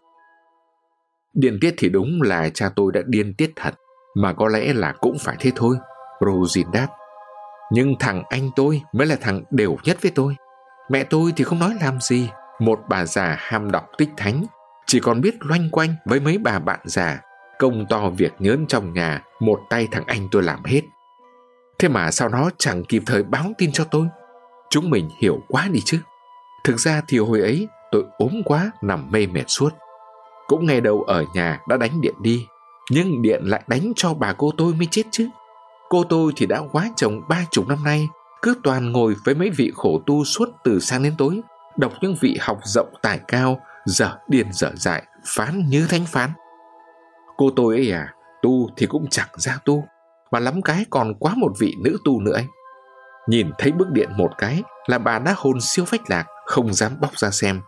Điên 1.35 1.59
tiết 1.61 1.75
thì 1.79 1.89
đúng 1.89 2.23
là 2.23 2.51
cha 2.55 2.71
tôi 2.77 2.93
đã 2.93 3.01
điên 3.07 3.35
tiết 3.35 3.53
thật, 3.57 3.75
mà 4.15 4.33
có 4.33 4.49
lẽ 4.49 4.73
là 4.73 4.93
cũng 5.01 5.17
phải 5.21 5.37
thế 5.39 5.53
thôi. 5.57 5.77
rogozin 6.21 6.71
đáp. 6.71 6.89
Nhưng 7.73 7.95
thằng 7.99 8.23
anh 8.29 8.51
tôi 8.57 8.83
mới 8.93 9.07
là 9.07 9.17
thằng 9.21 9.43
đều 9.51 9.77
nhất 9.85 9.99
với 10.03 10.13
tôi. 10.15 10.37
Mẹ 10.91 11.05
tôi 11.05 11.33
thì 11.37 11.45
không 11.45 11.59
nói 11.59 11.75
làm 11.81 12.01
gì. 12.01 12.29
Một 12.59 12.81
bà 12.89 13.05
già 13.05 13.37
ham 13.39 13.71
đọc 13.71 13.87
tích 13.99 14.11
thánh, 14.17 14.45
chỉ 14.87 15.01
còn 15.01 15.21
biết 15.21 15.35
loanh 15.41 15.71
quanh 15.71 15.95
với 16.05 16.21
mấy 16.21 16.39
bà 16.39 16.59
bạn 16.59 16.81
già, 16.85 17.21
công 17.59 17.87
to 17.91 18.11
việc 18.11 18.33
nhớn 18.39 18.67
trong 18.67 18.93
nhà, 18.93 19.23
một 19.41 19.61
tay 19.71 19.89
thằng 19.91 20.05
anh 20.07 20.29
tôi 20.31 20.43
làm 20.43 20.65
hết. 20.65 20.81
Thế 21.79 21.89
mà 21.89 22.11
sao 22.11 22.29
nó 22.29 22.51
chẳng 22.59 22.85
kịp 22.85 23.03
thời 23.07 23.23
báo 23.23 23.53
tin 23.59 23.73
cho 23.73 23.85
tôi? 23.85 24.07
Chúng 24.71 24.91
mình 24.91 25.09
hiểu 25.21 25.41
quá 25.49 25.69
đi 25.73 25.81
chứ. 25.85 25.99
Thực 26.65 26.77
ra 26.77 27.03
thì 27.09 27.19
hồi 27.19 27.41
ấy 27.41 27.69
tôi 27.93 28.05
ốm 28.19 28.43
quá 28.45 28.71
nằm 28.83 29.11
mê 29.11 29.27
mệt 29.27 29.45
suốt. 29.47 29.71
Cũng 30.47 30.67
nghe 30.67 30.81
đầu 30.81 31.03
ở 31.03 31.25
nhà 31.35 31.61
đã 31.69 31.77
đánh 31.77 32.01
điện 32.01 32.15
đi, 32.23 32.47
nhưng 32.91 33.23
điện 33.23 33.43
lại 33.45 33.63
đánh 33.67 33.93
cho 33.97 34.15
bà 34.15 34.33
cô 34.33 34.53
tôi 34.59 34.75
mới 34.75 34.89
chết 34.91 35.03
chứ. 35.11 35.29
Cô 35.89 36.05
tôi 36.05 36.33
thì 36.37 36.47
đã 36.47 36.61
quá 36.73 36.91
chồng 36.97 37.21
ba 37.29 37.45
chục 37.51 37.69
năm 37.69 37.85
nay, 37.85 38.09
cứ 38.43 38.55
toàn 38.63 38.93
ngồi 38.93 39.15
với 39.25 39.35
mấy 39.35 39.51
vị 39.51 39.73
khổ 39.75 40.01
tu 40.07 40.25
suốt 40.25 40.49
từ 40.65 40.81
sáng 40.81 41.03
đến 41.03 41.15
tối, 41.19 41.41
đọc 41.77 41.93
những 42.01 42.15
vị 42.21 42.39
học 42.41 42.59
rộng 42.65 42.95
tài 43.03 43.21
cao, 43.29 43.61
dở 43.85 44.19
điền 44.29 44.53
dở 44.53 44.71
dại, 44.75 45.03
phán 45.27 45.67
như 45.69 45.87
thánh 45.91 46.07
phán. 46.07 46.31
Cô 47.37 47.51
tôi 47.57 47.77
ấy 47.77 47.91
à, 47.91 48.15
tu 48.43 48.69
thì 48.77 48.87
cũng 48.87 49.07
chẳng 49.11 49.29
ra 49.37 49.59
tu, 49.65 49.85
mà 50.31 50.41
lắm 50.41 50.63
cái 50.63 50.85
còn 50.91 51.15
quá 51.15 51.35
một 51.37 51.53
vị 51.59 51.75
nữ 51.85 51.99
tu 52.05 52.21
nữa 52.21 52.33
ấy. 52.33 52.47
Nhìn 53.29 53.51
thấy 53.59 53.73
bức 53.73 53.91
điện 53.91 54.09
một 54.17 54.31
cái 54.39 54.63
là 54.87 54.99
bà 54.99 55.19
đã 55.19 55.35
hồn 55.37 55.61
siêu 55.61 55.85
phách 55.85 56.11
lạc, 56.11 56.27
không 56.47 56.75
dám 56.75 56.93
bóc 57.01 57.19
ra 57.19 57.31
xem. 57.31 57.61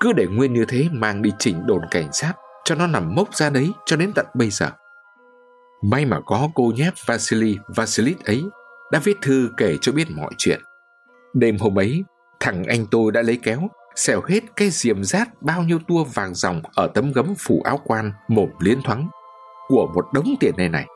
Cứ 0.00 0.12
để 0.12 0.26
nguyên 0.26 0.52
như 0.52 0.64
thế 0.64 0.88
mang 0.92 1.22
đi 1.22 1.30
chỉnh 1.38 1.66
đồn 1.66 1.80
cảnh 1.90 2.12
sát, 2.12 2.32
cho 2.64 2.74
nó 2.74 2.86
nằm 2.86 3.14
mốc 3.14 3.34
ra 3.34 3.50
đấy 3.50 3.72
cho 3.86 3.96
đến 3.96 4.12
tận 4.14 4.26
bây 4.34 4.50
giờ. 4.50 4.70
May 5.82 6.04
mà 6.04 6.20
có 6.26 6.48
cô 6.54 6.72
nhép 6.76 6.94
Vasily 7.06 7.56
Vasilit 7.76 8.24
ấy 8.24 8.44
đã 8.92 9.00
viết 9.04 9.16
thư 9.22 9.50
kể 9.56 9.76
cho 9.80 9.92
biết 9.92 10.10
mọi 10.10 10.30
chuyện. 10.38 10.60
Đêm 11.34 11.58
hôm 11.58 11.78
ấy, 11.78 12.04
thằng 12.40 12.64
anh 12.64 12.86
tôi 12.90 13.12
đã 13.12 13.22
lấy 13.22 13.38
kéo, 13.42 13.60
xẻo 13.96 14.22
hết 14.28 14.40
cái 14.56 14.70
diềm 14.70 15.04
rát 15.04 15.42
bao 15.42 15.62
nhiêu 15.62 15.78
tua 15.88 16.04
vàng 16.04 16.34
ròng 16.34 16.62
ở 16.74 16.86
tấm 16.94 17.12
gấm 17.12 17.34
phủ 17.38 17.62
áo 17.64 17.80
quan 17.84 18.12
mồm 18.28 18.48
liến 18.58 18.82
thoáng 18.82 19.08
của 19.68 19.88
một 19.94 20.06
đống 20.12 20.34
tiền 20.40 20.54
này 20.56 20.68
này. 20.68 20.86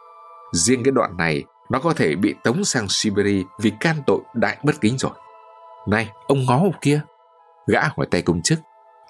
Riêng 0.53 0.83
cái 0.85 0.93
đoạn 0.93 1.17
này 1.17 1.45
nó 1.71 1.79
có 1.79 1.93
thể 1.93 2.17
bị 2.17 2.35
tống 2.45 2.65
sang 2.65 2.87
Siberia 2.89 3.43
vì 3.61 3.73
can 3.81 3.97
tội 4.07 4.21
đại 4.35 4.59
bất 4.63 4.81
kính 4.81 4.99
rồi. 4.99 5.13
Này, 5.89 6.11
ông 6.27 6.45
ngó 6.47 6.57
ông 6.57 6.73
kia. 6.81 7.01
Gã 7.67 7.81
hỏi 7.97 8.07
tay 8.11 8.23
công 8.23 8.43
chức. 8.43 8.59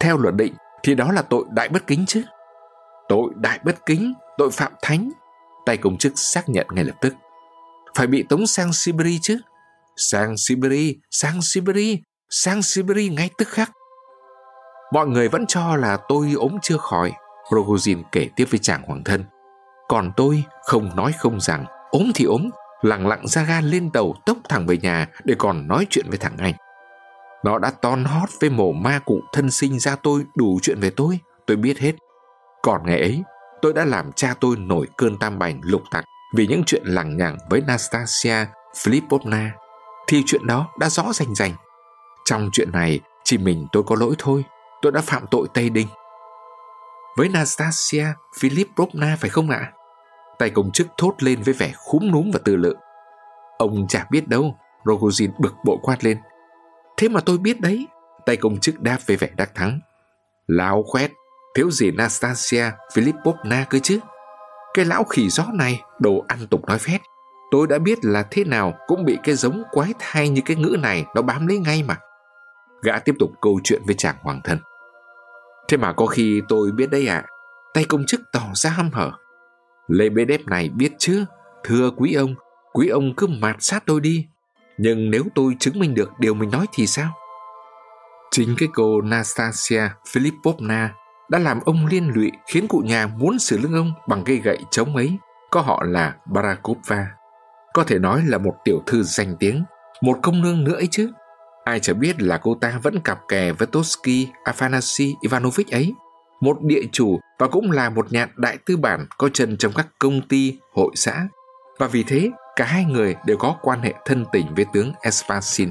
Theo 0.00 0.18
luật 0.18 0.34
định 0.34 0.54
thì 0.82 0.94
đó 0.94 1.12
là 1.12 1.22
tội 1.22 1.44
đại 1.50 1.68
bất 1.68 1.86
kính 1.86 2.04
chứ. 2.06 2.22
Tội 3.08 3.30
đại 3.36 3.60
bất 3.64 3.86
kính, 3.86 4.14
tội 4.38 4.50
phạm 4.50 4.72
thánh, 4.82 5.10
tay 5.66 5.76
công 5.76 5.98
chức 5.98 6.12
xác 6.16 6.48
nhận 6.48 6.66
ngay 6.70 6.84
lập 6.84 6.94
tức. 7.00 7.14
Phải 7.94 8.06
bị 8.06 8.22
tống 8.28 8.46
sang 8.46 8.72
Siberia 8.72 9.18
chứ? 9.22 9.38
Sang 9.96 10.36
Siberia, 10.36 10.94
sang 11.10 11.42
Siberia, 11.42 11.96
sang 12.30 12.62
Siberia 12.62 13.08
ngay 13.08 13.30
tức 13.38 13.48
khắc. 13.48 13.70
Mọi 14.92 15.06
người 15.06 15.28
vẫn 15.28 15.46
cho 15.46 15.76
là 15.76 15.98
tôi 16.08 16.32
ốm 16.36 16.56
chưa 16.62 16.76
khỏi, 16.76 17.12
Rogozin 17.50 18.02
kể 18.12 18.28
tiếp 18.36 18.44
với 18.50 18.58
chàng 18.58 18.82
hoàng 18.82 19.04
thân. 19.04 19.24
Còn 19.88 20.12
tôi 20.16 20.44
không 20.62 20.96
nói 20.96 21.12
không 21.18 21.40
rằng, 21.40 21.64
ốm 21.90 22.10
thì 22.14 22.24
ốm, 22.24 22.50
lặng 22.82 23.06
lặng 23.06 23.26
ra 23.26 23.42
ga 23.42 23.60
lên 23.60 23.90
tàu 23.90 24.14
tốc 24.26 24.38
thẳng 24.48 24.66
về 24.66 24.76
nhà 24.76 25.08
để 25.24 25.34
còn 25.38 25.68
nói 25.68 25.86
chuyện 25.90 26.06
với 26.08 26.18
thằng 26.18 26.36
anh. 26.38 26.54
Nó 27.44 27.58
đã 27.58 27.70
ton 27.70 28.04
hót 28.04 28.28
với 28.40 28.50
mổ 28.50 28.72
ma 28.72 28.98
cụ 28.98 29.20
thân 29.32 29.50
sinh 29.50 29.78
ra 29.78 29.96
tôi 29.96 30.24
đủ 30.34 30.58
chuyện 30.62 30.80
về 30.80 30.90
tôi, 30.90 31.18
tôi 31.46 31.56
biết 31.56 31.78
hết. 31.78 31.92
Còn 32.62 32.86
ngày 32.86 33.00
ấy, 33.00 33.22
tôi 33.62 33.72
đã 33.72 33.84
làm 33.84 34.12
cha 34.12 34.34
tôi 34.40 34.56
nổi 34.56 34.86
cơn 34.96 35.18
tam 35.18 35.38
bành 35.38 35.60
lục 35.62 35.82
tặc 35.90 36.04
vì 36.34 36.46
những 36.46 36.64
chuyện 36.66 36.82
lằng 36.86 37.16
nhằng 37.16 37.38
với 37.50 37.60
Nastasia 37.66 38.46
Filipovna, 38.74 39.48
thì 40.06 40.22
chuyện 40.26 40.46
đó 40.46 40.68
đã 40.78 40.88
rõ 40.88 41.12
rành 41.12 41.34
rành. 41.34 41.54
Trong 42.24 42.50
chuyện 42.52 42.72
này, 42.72 43.00
chỉ 43.24 43.38
mình 43.38 43.66
tôi 43.72 43.82
có 43.82 43.96
lỗi 43.96 44.14
thôi. 44.18 44.44
tôi 44.82 44.92
đã 44.92 45.00
phạm 45.00 45.26
tội 45.30 45.48
Tây 45.54 45.70
Đinh. 45.70 45.86
Với 47.16 47.28
Nastasia 47.28 48.06
Filipovna 48.40 49.16
phải 49.16 49.30
không 49.30 49.50
ạ? 49.50 49.72
Tay 50.38 50.50
công 50.50 50.72
chức 50.72 50.86
thốt 50.98 51.14
lên 51.18 51.42
với 51.42 51.54
vẻ 51.54 51.72
khúm 51.76 52.10
núm 52.10 52.30
và 52.32 52.40
tư 52.44 52.56
lự. 52.56 52.74
Ông 53.58 53.88
chả 53.88 54.06
biết 54.10 54.28
đâu, 54.28 54.58
Rogozin 54.84 55.30
bực 55.38 55.54
bội 55.64 55.76
quát 55.82 56.04
lên. 56.04 56.18
Thế 56.96 57.08
mà 57.08 57.20
tôi 57.20 57.38
biết 57.38 57.60
đấy, 57.60 57.86
tay 58.26 58.36
công 58.36 58.60
chức 58.60 58.80
đáp 58.80 58.98
với 59.06 59.16
vẻ 59.16 59.28
đắc 59.36 59.50
thắng. 59.54 59.80
Láo 60.46 60.82
khoét, 60.86 61.10
thiếu 61.54 61.70
gì 61.70 61.90
Nastasia 61.90 62.64
Filipovna 62.94 63.64
cơ 63.70 63.78
chứ? 63.78 63.98
Cái 64.74 64.84
lão 64.84 65.04
khỉ 65.04 65.28
gió 65.28 65.44
này, 65.54 65.82
đồ 65.98 66.24
ăn 66.28 66.46
tục 66.50 66.66
nói 66.66 66.78
phét. 66.78 67.00
Tôi 67.50 67.66
đã 67.66 67.78
biết 67.78 67.98
là 68.02 68.22
thế 68.30 68.44
nào 68.44 68.74
cũng 68.86 69.04
bị 69.04 69.18
cái 69.24 69.34
giống 69.34 69.62
quái 69.70 69.94
thai 69.98 70.28
như 70.28 70.42
cái 70.44 70.56
ngữ 70.56 70.76
này 70.82 71.04
nó 71.14 71.22
bám 71.22 71.46
lấy 71.46 71.58
ngay 71.58 71.82
mà. 71.82 71.96
Gã 72.82 72.98
tiếp 72.98 73.14
tục 73.18 73.30
câu 73.40 73.60
chuyện 73.64 73.82
với 73.86 73.94
chàng 73.94 74.16
hoàng 74.22 74.40
thân. 74.44 74.58
Thế 75.68 75.76
mà 75.76 75.92
có 75.92 76.06
khi 76.06 76.42
tôi 76.48 76.72
biết 76.72 76.90
đấy 76.90 77.06
ạ. 77.06 77.16
À, 77.16 77.26
tay 77.74 77.84
công 77.84 78.06
chức 78.06 78.20
tỏ 78.32 78.42
ra 78.54 78.70
hăm 78.70 78.90
hở. 78.92 79.12
Lê 79.88 80.08
bê 80.08 80.24
đép 80.24 80.46
này 80.46 80.68
biết 80.68 80.92
chứ. 80.98 81.24
Thưa 81.64 81.90
quý 81.96 82.14
ông, 82.14 82.34
quý 82.72 82.88
ông 82.88 83.14
cứ 83.16 83.26
mạt 83.26 83.56
sát 83.58 83.82
tôi 83.86 84.00
đi. 84.00 84.26
Nhưng 84.78 85.10
nếu 85.10 85.22
tôi 85.34 85.56
chứng 85.60 85.78
minh 85.78 85.94
được 85.94 86.10
điều 86.18 86.34
mình 86.34 86.50
nói 86.50 86.66
thì 86.72 86.86
sao? 86.86 87.12
Chính 88.30 88.54
cái 88.58 88.68
cô 88.74 89.00
Nastasia 89.00 89.82
Filipovna 90.12 90.88
đã 91.30 91.38
làm 91.38 91.60
ông 91.64 91.86
liên 91.86 92.10
lụy 92.14 92.32
khiến 92.46 92.68
cụ 92.68 92.78
nhà 92.78 93.06
muốn 93.06 93.38
xử 93.38 93.58
lưng 93.58 93.74
ông 93.74 93.92
bằng 94.08 94.24
cây 94.24 94.36
gậy 94.36 94.58
chống 94.70 94.96
ấy, 94.96 95.18
có 95.50 95.60
họ 95.60 95.82
là 95.86 96.14
Barakova. 96.26 97.06
Có 97.74 97.84
thể 97.84 97.98
nói 97.98 98.22
là 98.26 98.38
một 98.38 98.54
tiểu 98.64 98.82
thư 98.86 99.02
danh 99.02 99.36
tiếng, 99.40 99.64
một 100.02 100.18
công 100.22 100.42
nương 100.42 100.64
nữa 100.64 100.74
ấy 100.74 100.88
chứ. 100.90 101.10
Ai 101.64 101.80
chả 101.80 101.92
biết 101.92 102.22
là 102.22 102.38
cô 102.38 102.54
ta 102.60 102.80
vẫn 102.82 103.00
cặp 103.00 103.18
kè 103.28 103.52
với 103.52 103.66
Tosky 103.66 104.28
Afanasy 104.44 105.14
Ivanovich 105.20 105.70
ấy, 105.70 105.94
một 106.40 106.56
địa 106.62 106.82
chủ 106.92 107.20
và 107.38 107.48
cũng 107.48 107.70
là 107.70 107.90
một 107.90 108.12
nhà 108.12 108.26
đại 108.36 108.58
tư 108.66 108.76
bản 108.76 109.06
có 109.18 109.28
chân 109.32 109.56
trong 109.56 109.72
các 109.76 109.86
công 109.98 110.28
ty, 110.28 110.58
hội 110.74 110.92
xã. 110.94 111.28
Và 111.78 111.86
vì 111.86 112.02
thế, 112.02 112.30
cả 112.56 112.64
hai 112.64 112.84
người 112.84 113.16
đều 113.26 113.36
có 113.36 113.56
quan 113.62 113.80
hệ 113.80 113.94
thân 114.04 114.24
tình 114.32 114.54
với 114.54 114.66
tướng 114.72 114.92
Espasin. 115.00 115.70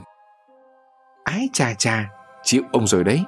Ái 1.23 1.49
chà 1.53 1.73
chà, 1.73 2.09
chịu 2.43 2.63
ông 2.71 2.87
rồi 2.87 3.03
đấy. 3.03 3.23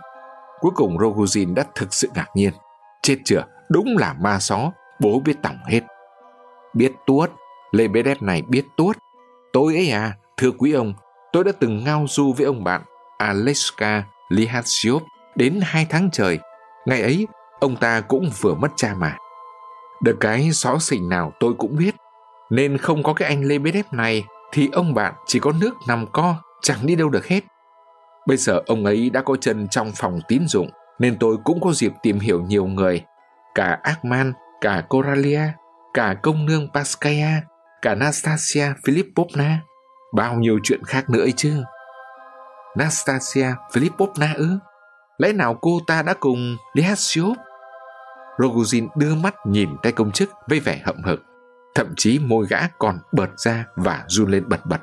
Cuối 0.62 0.71
cùng 0.76 0.97
Rogozin 0.97 1.54
đã 1.54 1.63
thực 1.76 1.93
sự 1.93 2.10
ngạc 2.15 2.28
nhiên. 2.36 2.54
Chết 3.02 3.17
chưa, 3.26 3.43
đúng 3.69 3.97
là 3.97 4.13
ma 4.13 4.39
xó, 4.39 4.71
bố 5.00 5.19
biết 5.19 5.36
tổng 5.43 5.58
hết. 5.67 5.82
Biết 6.74 6.91
tuốt, 7.06 7.32
Lê 7.71 7.88
Bế 7.88 8.02
Đét 8.02 8.21
này 8.21 8.41
biết 8.41 8.65
tuốt. 8.78 8.97
Tôi 9.54 9.76
ấy 9.76 9.89
à, 9.89 10.13
thưa 10.38 10.52
quý 10.52 10.74
ông, 10.74 10.93
tôi 11.34 11.43
đã 11.43 11.52
từng 11.60 11.84
ngao 11.84 12.06
du 12.10 12.34
với 12.34 12.45
ông 12.45 12.63
bạn 12.63 12.82
Aleska 13.17 14.04
Lihatsiov 14.30 15.04
đến 15.36 15.60
hai 15.63 15.88
tháng 15.89 16.10
trời. 16.12 16.39
Ngày 16.86 17.02
ấy, 17.02 17.28
ông 17.60 17.76
ta 17.76 18.02
cũng 18.02 18.30
vừa 18.41 18.54
mất 18.54 18.71
cha 18.76 18.93
mà. 18.97 19.17
Được 20.04 20.17
cái 20.19 20.52
xó 20.52 20.78
xỉnh 20.80 21.10
nào 21.10 21.34
tôi 21.39 21.54
cũng 21.58 21.78
biết. 21.78 21.95
Nên 22.50 22.78
không 22.78 23.04
có 23.04 23.13
cái 23.13 23.30
anh 23.30 23.43
Lê 23.43 23.58
Bế 23.60 23.71
Đép 23.71 23.93
này 23.93 24.26
thì 24.52 24.69
ông 24.74 24.93
bạn 24.93 25.13
chỉ 25.26 25.39
có 25.39 25.52
nước 25.62 25.74
nằm 25.88 26.08
co, 26.12 26.36
chẳng 26.62 26.86
đi 26.86 26.95
đâu 26.95 27.10
được 27.10 27.28
hết. 27.28 27.41
Bây 28.27 28.38
giờ 28.38 28.62
ông 28.65 28.86
ấy 28.86 29.10
đã 29.10 29.21
có 29.21 29.36
chân 29.36 29.67
trong 29.67 29.91
phòng 29.95 30.19
tín 30.27 30.47
dụng 30.47 30.69
nên 30.99 31.17
tôi 31.19 31.38
cũng 31.43 31.62
có 31.62 31.71
dịp 31.73 31.93
tìm 32.03 32.19
hiểu 32.19 32.41
nhiều 32.41 32.65
người. 32.65 33.05
Cả 33.55 33.79
Akman, 33.84 34.34
cả 34.62 34.84
Coralia, 34.89 35.41
cả 35.93 36.15
công 36.23 36.45
nương 36.45 36.67
Paskaya, 36.73 37.41
cả 37.81 37.95
Nastasia 37.95 38.65
Filipovna. 38.84 39.55
Bao 40.13 40.36
nhiêu 40.36 40.60
chuyện 40.63 40.84
khác 40.84 41.10
nữa 41.10 41.21
ấy 41.21 41.34
chứ. 41.38 41.63
Nastasia 42.77 43.47
Filipovna 43.73 44.36
ư? 44.36 44.57
Lẽ 45.17 45.34
nào 45.34 45.57
cô 45.62 45.79
ta 45.88 46.01
đã 46.01 46.13
cùng 46.13 46.57
Lihatsiov? 46.73 47.38
Rogozin 48.38 48.88
đưa 48.95 49.15
mắt 49.15 49.36
nhìn 49.45 49.69
tay 49.84 49.91
công 49.91 50.12
chức 50.12 50.29
với 50.49 50.60
vẻ 50.60 50.81
hậm 50.86 51.03
hực. 51.03 51.23
Thậm 51.75 51.93
chí 51.97 52.19
môi 52.19 52.45
gã 52.49 52.67
còn 52.79 52.99
bật 53.12 53.29
ra 53.38 53.65
và 53.75 54.03
run 54.07 54.31
lên 54.31 54.49
bật 54.49 54.65
bật. 54.65 54.79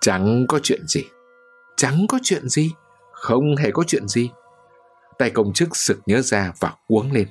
Chẳng 0.00 0.46
có 0.48 0.58
chuyện 0.62 0.86
gì. 0.86 1.04
Chẳng 1.82 2.06
có 2.08 2.18
chuyện 2.22 2.48
gì. 2.48 2.72
Không 3.12 3.56
hề 3.56 3.70
có 3.70 3.84
chuyện 3.86 4.08
gì. 4.08 4.30
Tay 5.18 5.30
công 5.30 5.52
chức 5.52 5.76
sực 5.76 6.00
nhớ 6.06 6.20
ra 6.20 6.52
và 6.60 6.72
uống 6.88 7.12
lên. 7.12 7.28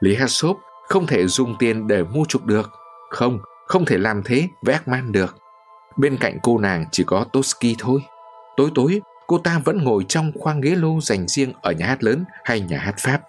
Lý 0.00 0.14
Hassop 0.14 0.56
không 0.88 1.06
thể 1.06 1.26
dùng 1.26 1.56
tiền 1.58 1.86
để 1.86 2.02
mua 2.02 2.24
chuộc 2.28 2.44
được. 2.44 2.70
Không, 3.10 3.38
không 3.66 3.84
thể 3.84 3.98
làm 3.98 4.22
thế 4.22 4.48
với 4.62 4.74
Ackman 4.74 5.12
được. 5.12 5.36
Bên 5.96 6.16
cạnh 6.16 6.38
cô 6.42 6.58
nàng 6.58 6.84
chỉ 6.92 7.04
có 7.04 7.24
Toski 7.32 7.66
thôi. 7.78 8.00
Tối 8.56 8.70
tối, 8.74 9.00
cô 9.26 9.38
ta 9.38 9.60
vẫn 9.64 9.84
ngồi 9.84 10.04
trong 10.08 10.32
khoang 10.38 10.60
ghế 10.60 10.70
lô 10.70 11.00
dành 11.00 11.28
riêng 11.28 11.52
ở 11.62 11.72
nhà 11.72 11.86
hát 11.86 12.02
lớn 12.02 12.24
hay 12.44 12.60
nhà 12.60 12.78
hát 12.78 12.94
Pháp. 12.98 13.20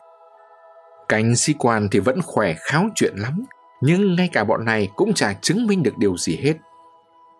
Cánh 1.10 1.36
sĩ 1.36 1.54
quan 1.60 1.88
thì 1.92 2.00
vẫn 2.00 2.22
khỏe 2.22 2.54
kháo 2.60 2.90
chuyện 2.96 3.14
lắm, 3.16 3.44
nhưng 3.82 4.16
ngay 4.16 4.30
cả 4.34 4.44
bọn 4.44 4.66
này 4.66 4.90
cũng 4.96 5.14
chả 5.14 5.34
chứng 5.34 5.68
minh 5.68 5.84
được 5.84 5.98
điều 5.98 6.18
gì 6.18 6.40
hết. 6.44 6.54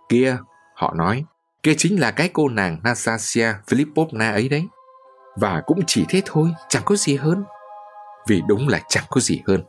Kia, 0.10 0.38
họ 0.76 0.94
nói, 0.98 1.26
kia 1.64 1.74
chính 1.78 2.00
là 2.00 2.12
cái 2.12 2.30
cô 2.34 2.50
nàng 2.50 2.78
Nastasia 2.84 3.54
Filipovna 3.68 4.34
ấy 4.34 4.50
đấy. 4.50 4.68
Và 5.36 5.62
cũng 5.66 5.80
chỉ 5.88 6.06
thế 6.10 6.22
thôi, 6.26 6.50
chẳng 6.70 6.84
có 6.86 6.96
gì 6.96 7.16
hơn. 7.16 7.44
Vì 8.28 8.42
đúng 8.48 8.68
là 8.68 8.82
chẳng 8.90 9.04
có 9.10 9.22
gì 9.22 9.42
hơn. 9.48 9.64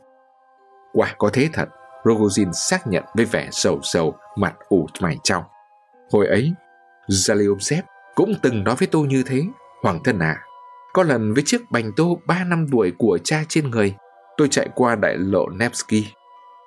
Quả 0.93 1.15
có 1.19 1.31
thế 1.33 1.49
thật, 1.53 1.69
Rogozin 2.05 2.53
xác 2.53 2.87
nhận 2.87 3.05
với 3.15 3.25
vẻ 3.25 3.49
sầu 3.53 3.81
sầu, 3.83 4.15
mặt 4.37 4.55
ủ 4.69 4.87
mày 5.01 5.19
trong. 5.23 5.45
Hồi 6.13 6.27
ấy, 6.27 6.53
Zaliomsev 7.09 7.83
cũng 8.15 8.35
từng 8.43 8.65
nói 8.65 8.77
với 8.79 8.89
tôi 8.89 9.07
như 9.07 9.23
thế, 9.27 9.43
Hoàng 9.83 9.99
thân 10.05 10.19
à. 10.19 10.43
Có 10.93 11.03
lần 11.03 11.35
với 11.35 11.43
chiếc 11.47 11.71
bành 11.71 11.93
tô 11.97 12.19
3 12.27 12.45
năm 12.45 12.67
tuổi 12.73 12.93
của 12.99 13.19
cha 13.25 13.45
trên 13.49 13.71
người, 13.71 13.95
tôi 14.37 14.49
chạy 14.49 14.69
qua 14.75 14.95
đại 14.95 15.17
lộ 15.19 15.49
Nevsky. 15.49 16.07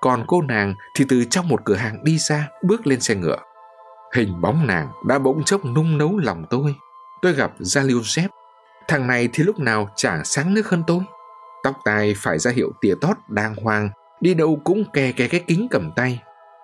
Còn 0.02 0.24
cô 0.28 0.42
nàng 0.42 0.74
thì 0.96 1.06
từ 1.10 1.24
trong 1.24 1.48
một 1.48 1.62
cửa 1.66 1.76
hàng 1.76 2.04
đi 2.04 2.18
ra, 2.18 2.48
bước 2.64 2.88
lên 2.88 3.00
xe 3.00 3.16
ngựa. 3.16 3.38
Hình 4.18 4.42
bóng 4.42 4.68
nàng 4.68 4.88
đã 5.08 5.20
bỗng 5.20 5.44
chốc 5.44 5.66
nung 5.66 5.98
nấu 5.98 6.18
lòng 6.18 6.46
tôi. 6.50 6.76
Tôi 7.22 7.34
gặp 7.34 7.52
Zaliomsev. 7.60 8.28
Thằng 8.88 9.08
này 9.08 9.30
thì 9.34 9.44
lúc 9.44 9.60
nào 9.60 9.90
chả 9.96 10.22
sáng 10.24 10.54
nước 10.54 10.70
hơn 10.70 10.84
tôi. 10.88 11.00
Tóc 11.64 11.76
tai 11.86 12.14
phải 12.18 12.40
ra 12.40 12.52
hiệu 12.52 12.72
tỉa 12.82 12.96
tót 13.02 13.18
đàng 13.28 13.56
hoàng, 13.56 13.90
đi 14.22 14.34
đâu 14.34 14.62
cũng 14.64 14.84
kè 14.94 15.12
kè 15.12 15.28
cái 15.28 15.44
kính 15.48 15.68
cầm 15.72 15.92
tay. 15.96 16.20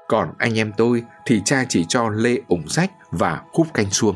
Còn 0.08 0.34
anh 0.38 0.58
em 0.58 0.72
tôi 0.78 1.04
thì 1.26 1.42
cha 1.46 1.66
chỉ 1.70 1.86
cho 1.90 2.10
lê 2.10 2.38
ủng 2.48 2.68
sách 2.68 2.92
và 3.12 3.42
hút 3.54 3.68
canh 3.74 3.90
xuông. 3.90 4.16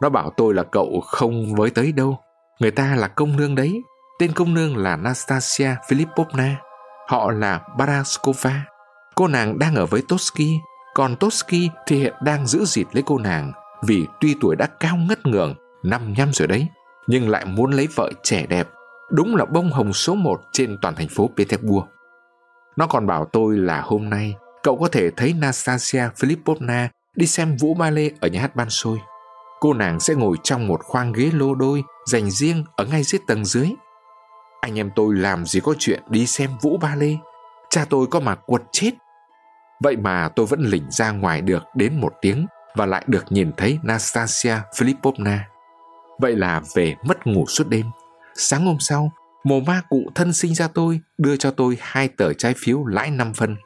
Nó 0.00 0.08
bảo 0.08 0.30
tôi 0.36 0.54
là 0.54 0.62
cậu 0.62 1.00
không 1.06 1.54
với 1.54 1.70
tới 1.70 1.92
đâu. 1.92 2.18
Người 2.60 2.70
ta 2.70 2.94
là 2.96 3.08
công 3.08 3.36
nương 3.36 3.54
đấy. 3.54 3.82
Tên 4.18 4.32
công 4.32 4.54
nương 4.54 4.76
là 4.76 4.96
Nastasia 4.96 5.70
Filipovna. 5.88 6.54
Họ 7.08 7.30
là 7.30 7.60
Baraskova. 7.78 8.64
Cô 9.14 9.28
nàng 9.28 9.58
đang 9.58 9.74
ở 9.74 9.86
với 9.86 10.02
Tosky. 10.08 10.58
Còn 10.98 11.16
Tosky 11.16 11.70
thì 11.86 11.96
hiện 11.96 12.14
đang 12.20 12.46
giữ 12.46 12.64
dịt 12.64 12.86
lấy 12.92 13.02
cô 13.06 13.18
nàng. 13.18 13.52
Vì 13.86 14.06
tuy 14.20 14.34
tuổi 14.40 14.56
đã 14.56 14.66
cao 14.66 14.96
ngất 14.96 15.26
ngường, 15.26 15.54
năm 15.82 16.12
nhăm 16.16 16.32
rồi 16.32 16.48
đấy. 16.48 16.66
Nhưng 17.06 17.28
lại 17.28 17.44
muốn 17.44 17.70
lấy 17.70 17.88
vợ 17.94 18.10
trẻ 18.22 18.46
đẹp. 18.46 18.68
Đúng 19.10 19.36
là 19.36 19.44
bông 19.44 19.70
hồng 19.70 19.92
số 19.92 20.14
một 20.14 20.40
trên 20.52 20.78
toàn 20.82 20.94
thành 20.94 21.08
phố 21.08 21.30
Petersburg. 21.36 21.86
Nó 22.76 22.86
còn 22.86 23.06
bảo 23.06 23.24
tôi 23.24 23.56
là 23.56 23.80
hôm 23.80 24.10
nay 24.10 24.34
cậu 24.62 24.76
có 24.76 24.88
thể 24.88 25.10
thấy 25.10 25.32
Nastasia 25.32 26.02
Filipovna 26.16 26.88
đi 27.16 27.26
xem 27.26 27.56
vũ 27.56 27.74
ballet 27.74 28.20
ở 28.20 28.28
nhà 28.28 28.40
hát 28.40 28.56
Ban 28.56 28.70
Sôi. 28.70 28.98
Cô 29.60 29.72
nàng 29.72 30.00
sẽ 30.00 30.14
ngồi 30.14 30.36
trong 30.42 30.66
một 30.66 30.80
khoang 30.84 31.12
ghế 31.12 31.30
lô 31.34 31.54
đôi 31.54 31.82
dành 32.06 32.30
riêng 32.30 32.64
ở 32.76 32.84
ngay 32.84 33.02
dưới 33.02 33.20
tầng 33.26 33.44
dưới. 33.44 33.68
Anh 34.60 34.78
em 34.78 34.90
tôi 34.96 35.14
làm 35.14 35.46
gì 35.46 35.60
có 35.60 35.74
chuyện 35.78 36.02
đi 36.08 36.26
xem 36.26 36.50
vũ 36.62 36.76
ballet. 36.76 37.16
Cha 37.70 37.84
tôi 37.90 38.06
có 38.10 38.20
mà 38.20 38.34
quật 38.34 38.62
chết. 38.72 38.90
Vậy 39.82 39.96
mà 39.96 40.28
tôi 40.36 40.46
vẫn 40.46 40.60
lỉnh 40.60 40.90
ra 40.90 41.10
ngoài 41.10 41.40
được 41.40 41.62
đến 41.74 42.00
một 42.00 42.12
tiếng 42.20 42.46
và 42.76 42.86
lại 42.86 43.04
được 43.06 43.24
nhìn 43.30 43.52
thấy 43.56 43.78
Nastasia 43.82 44.54
Filipovna. 44.72 45.38
Vậy 46.18 46.36
là 46.36 46.62
về 46.74 46.94
mất 47.04 47.26
ngủ 47.26 47.44
suốt 47.46 47.68
đêm. 47.68 47.86
Sáng 48.34 48.66
hôm 48.66 48.76
sau, 48.80 49.12
Mồ 49.44 49.60
ma 49.60 49.82
cụ 49.88 50.10
thân 50.14 50.32
sinh 50.32 50.54
ra 50.54 50.68
tôi 50.74 51.00
đưa 51.18 51.36
cho 51.36 51.50
tôi 51.50 51.78
hai 51.80 52.08
tờ 52.08 52.32
trái 52.32 52.54
phiếu 52.56 52.84
lãi 52.84 53.10
5 53.10 53.34
phân. 53.34 53.56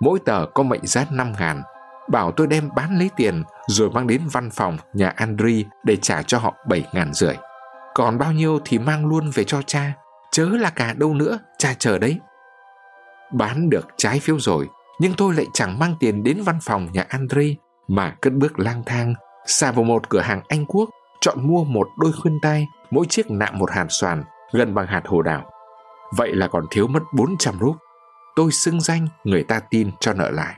Mỗi 0.00 0.18
tờ 0.24 0.46
có 0.54 0.62
mệnh 0.62 0.86
giá 0.86 1.04
5 1.10 1.32
ngàn. 1.38 1.62
Bảo 2.08 2.32
tôi 2.32 2.46
đem 2.46 2.68
bán 2.76 2.98
lấy 2.98 3.10
tiền 3.16 3.42
rồi 3.68 3.90
mang 3.90 4.06
đến 4.06 4.20
văn 4.32 4.50
phòng 4.50 4.76
nhà 4.92 5.08
Andri 5.08 5.64
để 5.84 5.96
trả 5.96 6.22
cho 6.22 6.38
họ 6.38 6.54
7 6.68 6.84
ngàn 6.92 7.14
rưỡi. 7.14 7.34
Còn 7.94 8.18
bao 8.18 8.32
nhiêu 8.32 8.58
thì 8.64 8.78
mang 8.78 9.06
luôn 9.06 9.30
về 9.34 9.44
cho 9.44 9.62
cha. 9.62 9.92
Chớ 10.32 10.44
là 10.44 10.70
cả 10.70 10.94
đâu 10.96 11.14
nữa, 11.14 11.38
cha 11.58 11.74
chờ 11.78 11.98
đấy. 11.98 12.18
Bán 13.32 13.70
được 13.70 13.88
trái 13.96 14.20
phiếu 14.20 14.38
rồi, 14.38 14.68
nhưng 14.98 15.14
tôi 15.14 15.34
lại 15.34 15.46
chẳng 15.52 15.78
mang 15.78 15.94
tiền 16.00 16.22
đến 16.22 16.42
văn 16.42 16.58
phòng 16.62 16.88
nhà 16.92 17.04
Andre 17.08 17.54
mà 17.88 18.16
cất 18.20 18.32
bước 18.32 18.58
lang 18.58 18.82
thang, 18.86 19.14
xa 19.46 19.72
vào 19.72 19.84
một 19.84 20.08
cửa 20.08 20.20
hàng 20.20 20.42
Anh 20.48 20.66
Quốc, 20.66 20.90
chọn 21.20 21.46
mua 21.46 21.64
một 21.64 21.88
đôi 21.98 22.12
khuyên 22.12 22.38
tai, 22.42 22.68
mỗi 22.90 23.06
chiếc 23.06 23.30
nạm 23.30 23.58
một 23.58 23.70
hạt 23.70 23.86
xoàn 23.88 24.24
gần 24.52 24.74
bằng 24.74 24.86
hạt 24.86 25.02
hồ 25.06 25.22
đào. 25.22 25.50
Vậy 26.16 26.34
là 26.34 26.48
còn 26.48 26.66
thiếu 26.70 26.86
mất 26.86 27.02
400 27.14 27.54
rúp. 27.60 27.76
Tôi 28.36 28.52
xưng 28.52 28.80
danh, 28.80 29.08
người 29.24 29.42
ta 29.42 29.60
tin 29.70 29.90
cho 30.00 30.12
nợ 30.12 30.30
lại. 30.30 30.54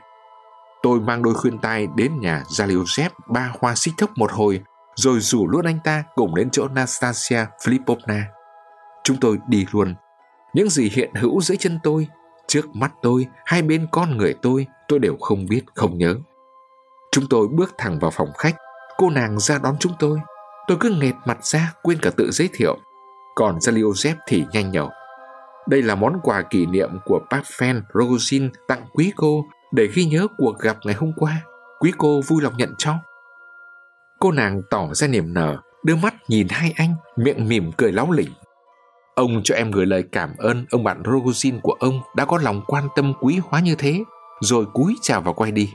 Tôi 0.83 0.99
mang 0.99 1.23
đôi 1.23 1.33
khuyên 1.33 1.57
tai 1.57 1.87
đến 1.95 2.19
nhà 2.19 2.43
Zaliusev 2.47 3.09
ba 3.27 3.53
hoa 3.59 3.75
xích 3.75 3.93
thốc 3.97 4.09
một 4.15 4.31
hồi, 4.31 4.61
rồi 4.95 5.19
rủ 5.19 5.47
luôn 5.47 5.65
anh 5.65 5.79
ta 5.83 6.03
cùng 6.15 6.35
đến 6.35 6.49
chỗ 6.49 6.67
Nastasia 6.67 7.45
Filipovna. 7.63 8.21
Chúng 9.03 9.17
tôi 9.17 9.37
đi 9.47 9.65
luôn. 9.71 9.95
Những 10.53 10.69
gì 10.69 10.89
hiện 10.93 11.13
hữu 11.15 11.41
dưới 11.41 11.57
chân 11.57 11.79
tôi, 11.83 12.07
trước 12.49 12.75
mắt 12.75 12.91
tôi, 13.01 13.27
hai 13.45 13.61
bên 13.61 13.87
con 13.91 14.17
người 14.17 14.33
tôi, 14.41 14.67
tôi 14.87 14.99
đều 14.99 15.17
không 15.19 15.45
biết, 15.45 15.61
không 15.75 15.97
nhớ. 15.97 16.15
Chúng 17.11 17.27
tôi 17.29 17.47
bước 17.47 17.75
thẳng 17.77 17.99
vào 17.99 18.11
phòng 18.11 18.29
khách, 18.37 18.55
cô 18.97 19.09
nàng 19.09 19.39
ra 19.39 19.59
đón 19.63 19.75
chúng 19.79 19.93
tôi. 19.99 20.19
Tôi 20.67 20.77
cứ 20.79 20.89
nghệt 20.89 21.15
mặt 21.25 21.45
ra, 21.45 21.73
quên 21.81 21.97
cả 22.01 22.09
tự 22.17 22.31
giới 22.31 22.49
thiệu. 22.53 22.77
Còn 23.35 23.57
Zaliozep 23.57 24.15
thì 24.27 24.45
nhanh 24.51 24.71
nhậu. 24.71 24.89
Đây 25.67 25.81
là 25.81 25.95
món 25.95 26.19
quà 26.23 26.41
kỷ 26.41 26.65
niệm 26.65 26.89
của 27.05 27.19
Pavel 27.29 27.77
Rosin 27.93 28.49
tặng 28.67 28.85
quý 28.93 29.13
cô 29.15 29.45
để 29.71 29.87
ghi 29.93 30.05
nhớ 30.05 30.27
cuộc 30.37 30.59
gặp 30.59 30.77
ngày 30.83 30.95
hôm 30.95 31.11
qua. 31.15 31.41
Quý 31.79 31.91
cô 31.97 32.21
vui 32.27 32.41
lòng 32.43 32.57
nhận 32.57 32.73
cho. 32.77 32.93
Cô 34.19 34.31
nàng 34.31 34.61
tỏ 34.69 34.87
ra 34.93 35.07
niềm 35.07 35.33
nở, 35.33 35.57
đưa 35.83 35.95
mắt 35.95 36.13
nhìn 36.27 36.47
hai 36.49 36.73
anh, 36.77 36.93
miệng 37.15 37.47
mỉm 37.47 37.71
cười 37.77 37.91
láo 37.91 38.11
lỉnh. 38.11 38.29
Ông 39.19 39.41
cho 39.43 39.55
em 39.55 39.71
gửi 39.71 39.85
lời 39.85 40.03
cảm 40.11 40.35
ơn 40.37 40.65
ông 40.71 40.83
bạn 40.83 41.03
Rogozin 41.03 41.59
của 41.61 41.75
ông 41.79 42.01
đã 42.15 42.25
có 42.25 42.39
lòng 42.43 42.61
quan 42.67 42.87
tâm 42.95 43.13
quý 43.21 43.39
hóa 43.43 43.59
như 43.59 43.75
thế, 43.75 44.03
rồi 44.41 44.65
cúi 44.73 44.95
chào 45.01 45.21
và 45.21 45.33
quay 45.33 45.51
đi. 45.51 45.73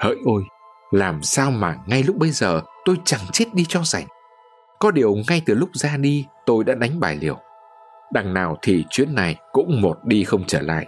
Hỡi 0.00 0.16
ôi, 0.24 0.42
làm 0.90 1.22
sao 1.22 1.50
mà 1.50 1.76
ngay 1.86 2.02
lúc 2.02 2.16
bây 2.16 2.30
giờ 2.30 2.60
tôi 2.84 2.96
chẳng 3.04 3.20
chết 3.32 3.44
đi 3.54 3.64
cho 3.68 3.80
rảnh. 3.84 4.06
Có 4.78 4.90
điều 4.90 5.14
ngay 5.28 5.42
từ 5.46 5.54
lúc 5.54 5.68
ra 5.72 5.96
đi 5.96 6.26
tôi 6.46 6.64
đã 6.64 6.74
đánh 6.74 7.00
bài 7.00 7.18
liều. 7.20 7.38
Đằng 8.12 8.34
nào 8.34 8.58
thì 8.62 8.84
chuyến 8.90 9.14
này 9.14 9.36
cũng 9.52 9.80
một 9.80 9.98
đi 10.04 10.24
không 10.24 10.44
trở 10.46 10.60
lại. 10.60 10.86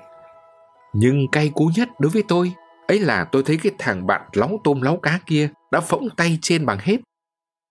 Nhưng 0.92 1.28
cay 1.32 1.50
cú 1.54 1.70
nhất 1.76 1.88
đối 1.98 2.10
với 2.10 2.22
tôi 2.28 2.52
ấy 2.88 3.00
là 3.00 3.24
tôi 3.24 3.42
thấy 3.42 3.58
cái 3.62 3.72
thằng 3.78 4.06
bạn 4.06 4.22
lóng 4.32 4.56
tôm 4.64 4.82
lóng 4.82 5.00
cá 5.00 5.20
kia 5.26 5.48
đã 5.72 5.80
phỗng 5.80 6.08
tay 6.16 6.38
trên 6.42 6.66
bằng 6.66 6.78
hết. 6.80 6.96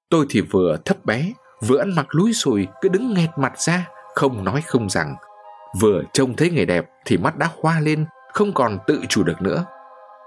Tôi 0.09 0.25
thì 0.29 0.41
vừa 0.41 0.77
thấp 0.85 1.05
bé, 1.05 1.33
vừa 1.67 1.77
ăn 1.77 1.95
mặc 1.95 2.05
lúi 2.09 2.33
sùi 2.33 2.67
cứ 2.81 2.89
đứng 2.89 3.13
nghẹt 3.13 3.29
mặt 3.37 3.59
ra, 3.59 3.87
không 4.15 4.43
nói 4.43 4.61
không 4.61 4.89
rằng. 4.89 5.15
Vừa 5.81 6.01
trông 6.13 6.35
thấy 6.35 6.49
người 6.49 6.65
đẹp 6.65 6.89
thì 7.05 7.17
mắt 7.17 7.37
đã 7.37 7.49
hoa 7.61 7.79
lên, 7.79 8.05
không 8.33 8.53
còn 8.53 8.77
tự 8.87 9.01
chủ 9.09 9.23
được 9.23 9.41
nữa. 9.41 9.65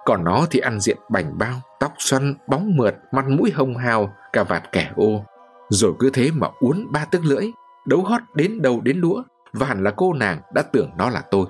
Còn 0.04 0.24
nó 0.24 0.46
thì 0.50 0.60
ăn 0.60 0.80
diện 0.80 0.98
bảnh 1.08 1.38
bao, 1.38 1.60
tóc 1.80 1.92
xoăn, 1.98 2.34
bóng 2.46 2.76
mượt, 2.76 2.94
mặt 3.12 3.24
mũi 3.28 3.50
hồng 3.54 3.76
hào, 3.76 4.14
cà 4.32 4.44
vạt 4.44 4.72
kẻ 4.72 4.90
ô. 4.96 5.24
Rồi 5.68 5.92
cứ 5.98 6.10
thế 6.10 6.30
mà 6.34 6.48
uốn 6.60 6.86
ba 6.90 7.04
tức 7.04 7.24
lưỡi, 7.24 7.50
đấu 7.86 8.00
hót 8.02 8.20
đến 8.34 8.62
đầu 8.62 8.80
đến 8.80 9.00
đũa, 9.00 9.22
và 9.52 9.66
hẳn 9.66 9.84
là 9.84 9.90
cô 9.90 10.12
nàng 10.12 10.40
đã 10.54 10.62
tưởng 10.62 10.90
nó 10.98 11.10
là 11.10 11.22
tôi. 11.30 11.46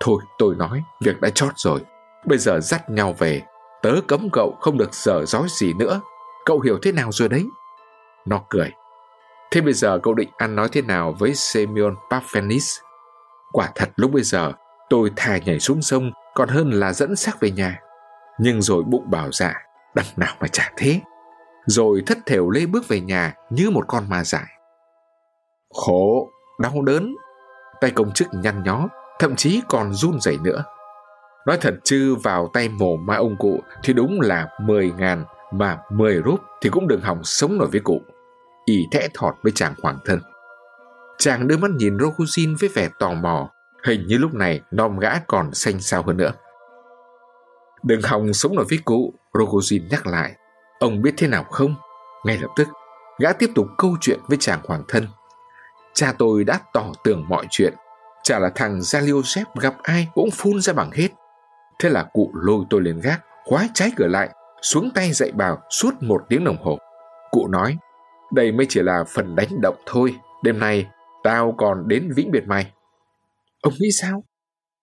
Thôi 0.00 0.22
tôi 0.38 0.54
nói, 0.58 0.82
việc 1.00 1.20
đã 1.20 1.30
chót 1.30 1.52
rồi, 1.56 1.80
bây 2.26 2.38
giờ 2.38 2.60
dắt 2.60 2.90
nhau 2.90 3.14
về, 3.18 3.42
tớ 3.82 3.92
cấm 4.06 4.28
cậu 4.32 4.56
không 4.60 4.78
được 4.78 4.94
dở 4.94 5.24
dói 5.24 5.46
gì 5.48 5.72
nữa, 5.72 6.00
cậu 6.44 6.60
hiểu 6.60 6.78
thế 6.82 6.92
nào 6.92 7.12
rồi 7.12 7.28
đấy? 7.28 7.44
Nó 8.26 8.40
cười. 8.50 8.72
Thế 9.50 9.60
bây 9.60 9.72
giờ 9.72 9.98
cậu 10.02 10.14
định 10.14 10.28
ăn 10.36 10.56
nói 10.56 10.68
thế 10.72 10.82
nào 10.82 11.14
với 11.18 11.34
Semyon 11.34 11.94
Parfenis? 12.10 12.80
Quả 13.52 13.68
thật 13.74 13.88
lúc 13.96 14.10
bây 14.12 14.22
giờ, 14.22 14.52
tôi 14.90 15.10
thà 15.16 15.38
nhảy 15.38 15.60
xuống 15.60 15.82
sông 15.82 16.10
còn 16.34 16.48
hơn 16.48 16.70
là 16.70 16.92
dẫn 16.92 17.16
xác 17.16 17.40
về 17.40 17.50
nhà. 17.50 17.80
Nhưng 18.38 18.62
rồi 18.62 18.82
bụng 18.82 19.10
bảo 19.10 19.32
dạ, 19.32 19.54
đằng 19.94 20.06
nào 20.16 20.34
mà 20.40 20.48
chả 20.48 20.72
thế. 20.76 21.00
Rồi 21.66 22.02
thất 22.06 22.18
thểu 22.26 22.50
lê 22.50 22.66
bước 22.66 22.88
về 22.88 23.00
nhà 23.00 23.34
như 23.50 23.70
một 23.70 23.84
con 23.88 24.08
ma 24.08 24.24
dại. 24.24 24.46
Khổ, 25.74 26.28
đau 26.58 26.82
đớn, 26.82 27.14
tay 27.80 27.90
công 27.90 28.12
chức 28.12 28.28
nhăn 28.32 28.62
nhó, 28.62 28.88
thậm 29.18 29.36
chí 29.36 29.60
còn 29.68 29.92
run 29.92 30.20
rẩy 30.20 30.38
nữa. 30.42 30.64
Nói 31.46 31.58
thật 31.60 31.74
chứ 31.84 32.14
vào 32.14 32.50
tay 32.52 32.68
mồ 32.68 32.96
ma 32.96 33.16
ông 33.16 33.36
cụ 33.38 33.60
thì 33.82 33.92
đúng 33.92 34.20
là 34.20 34.48
10 34.60 34.92
ngàn 34.98 35.24
mà 35.52 35.78
10 35.90 36.22
rúp 36.24 36.40
thì 36.60 36.70
cũng 36.70 36.88
đừng 36.88 37.00
hòng 37.00 37.24
sống 37.24 37.58
nổi 37.58 37.68
với 37.72 37.80
cụ. 37.80 38.02
Y 38.68 38.86
thẽ 38.90 39.08
thọt 39.14 39.34
với 39.42 39.52
chàng 39.54 39.74
hoàng 39.82 39.98
thân. 40.04 40.20
Chàng 41.18 41.48
đưa 41.48 41.56
mắt 41.56 41.70
nhìn 41.70 41.96
Rokujin 41.96 42.56
với 42.60 42.68
vẻ 42.68 42.88
tò 42.98 43.12
mò, 43.14 43.50
hình 43.84 44.06
như 44.06 44.18
lúc 44.18 44.34
này 44.34 44.60
nom 44.70 44.98
gã 44.98 45.18
còn 45.26 45.54
xanh 45.54 45.80
xao 45.80 46.02
hơn 46.02 46.16
nữa. 46.16 46.32
Đừng 47.82 48.02
hòng 48.02 48.32
sống 48.32 48.54
nổi 48.54 48.64
với 48.68 48.78
cụ, 48.84 49.14
Rokujin 49.32 49.88
nhắc 49.90 50.06
lại. 50.06 50.34
Ông 50.80 51.02
biết 51.02 51.14
thế 51.16 51.28
nào 51.28 51.44
không? 51.44 51.74
Ngay 52.24 52.38
lập 52.38 52.48
tức, 52.56 52.68
gã 53.18 53.32
tiếp 53.32 53.50
tục 53.54 53.66
câu 53.78 53.96
chuyện 54.00 54.20
với 54.28 54.38
chàng 54.40 54.60
hoàng 54.64 54.82
thân. 54.88 55.06
Cha 55.94 56.14
tôi 56.18 56.44
đã 56.44 56.60
tỏ 56.72 56.84
tường 57.04 57.24
mọi 57.28 57.46
chuyện. 57.50 57.74
Chả 58.22 58.38
là 58.38 58.50
thằng 58.54 58.78
Zaliosef 58.78 59.44
gặp 59.60 59.74
ai 59.82 60.08
cũng 60.14 60.30
phun 60.30 60.60
ra 60.60 60.72
bằng 60.72 60.90
hết. 60.90 61.08
Thế 61.78 61.88
là 61.88 62.04
cụ 62.12 62.30
lôi 62.34 62.64
tôi 62.70 62.80
lên 62.80 63.00
gác, 63.00 63.20
khóa 63.44 63.68
trái 63.74 63.92
cửa 63.96 64.06
lại, 64.06 64.28
xuống 64.62 64.90
tay 64.94 65.12
dạy 65.12 65.32
bảo 65.32 65.58
suốt 65.70 65.90
một 66.00 66.22
tiếng 66.28 66.44
đồng 66.44 66.62
hồ. 66.62 66.78
Cụ 67.30 67.48
nói, 67.48 67.78
đây 68.32 68.52
mới 68.52 68.66
chỉ 68.68 68.82
là 68.82 69.04
phần 69.14 69.36
đánh 69.36 69.60
động 69.60 69.76
thôi, 69.86 70.14
đêm 70.42 70.58
nay 70.58 70.86
tao 71.22 71.54
còn 71.58 71.88
đến 71.88 72.12
vĩnh 72.16 72.30
biệt 72.30 72.46
mày. 72.46 72.72
Ông 73.62 73.74
nghĩ 73.78 73.88
sao? 74.00 74.24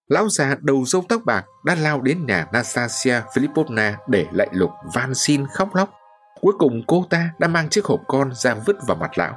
Lão 0.08 0.30
già 0.30 0.56
đầu 0.62 0.86
râu 0.86 1.04
tóc 1.10 1.22
bạc 1.26 1.46
đã 1.66 1.76
lao 1.76 2.02
đến 2.02 2.26
nhà 2.26 2.48
Nastasia 2.54 3.22
Filipovna 3.34 3.94
để 4.08 4.26
lạy 4.32 4.48
lục 4.52 4.72
van 4.94 5.16
xin 5.16 5.46
khóc 5.48 5.76
lóc. 5.76 5.90
Cuối 6.42 6.54
cùng 6.60 6.82
cô 6.88 7.06
ta 7.10 7.30
đã 7.40 7.48
mang 7.48 7.70
chiếc 7.70 7.86
hộp 7.86 8.02
con 8.08 8.32
ra 8.34 8.56
vứt 8.66 8.76
vào 8.88 8.98
mặt 8.98 9.18
lão. 9.18 9.36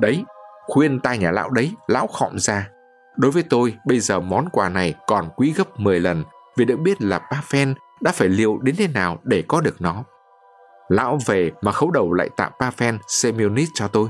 Đấy, 0.00 0.24
khuyên 0.66 1.00
tai 1.00 1.18
nhà 1.18 1.30
lão 1.30 1.50
đấy, 1.50 1.72
lão 1.86 2.06
khọm 2.06 2.38
ra. 2.38 2.68
Đối 3.16 3.30
với 3.30 3.42
tôi, 3.42 3.76
bây 3.86 4.00
giờ 4.00 4.20
món 4.20 4.48
quà 4.52 4.68
này 4.68 4.94
còn 5.06 5.28
quý 5.36 5.54
gấp 5.56 5.80
10 5.80 6.00
lần 6.00 6.24
vì 6.56 6.64
được 6.64 6.76
biết 6.76 7.02
là 7.02 7.18
Pavel 7.18 7.72
đã 8.00 8.12
phải 8.12 8.28
liều 8.28 8.58
đến 8.58 8.74
thế 8.78 8.88
nào 8.88 9.18
để 9.24 9.44
có 9.48 9.60
được 9.60 9.80
nó. 9.80 10.04
Lão 10.90 11.18
về 11.26 11.50
mà 11.62 11.72
khấu 11.72 11.90
đầu 11.90 12.12
lại 12.12 12.30
tặng 12.36 12.52
Phen 12.76 12.98
Semionis 13.06 13.68
cho 13.74 13.88
tôi. 13.88 14.08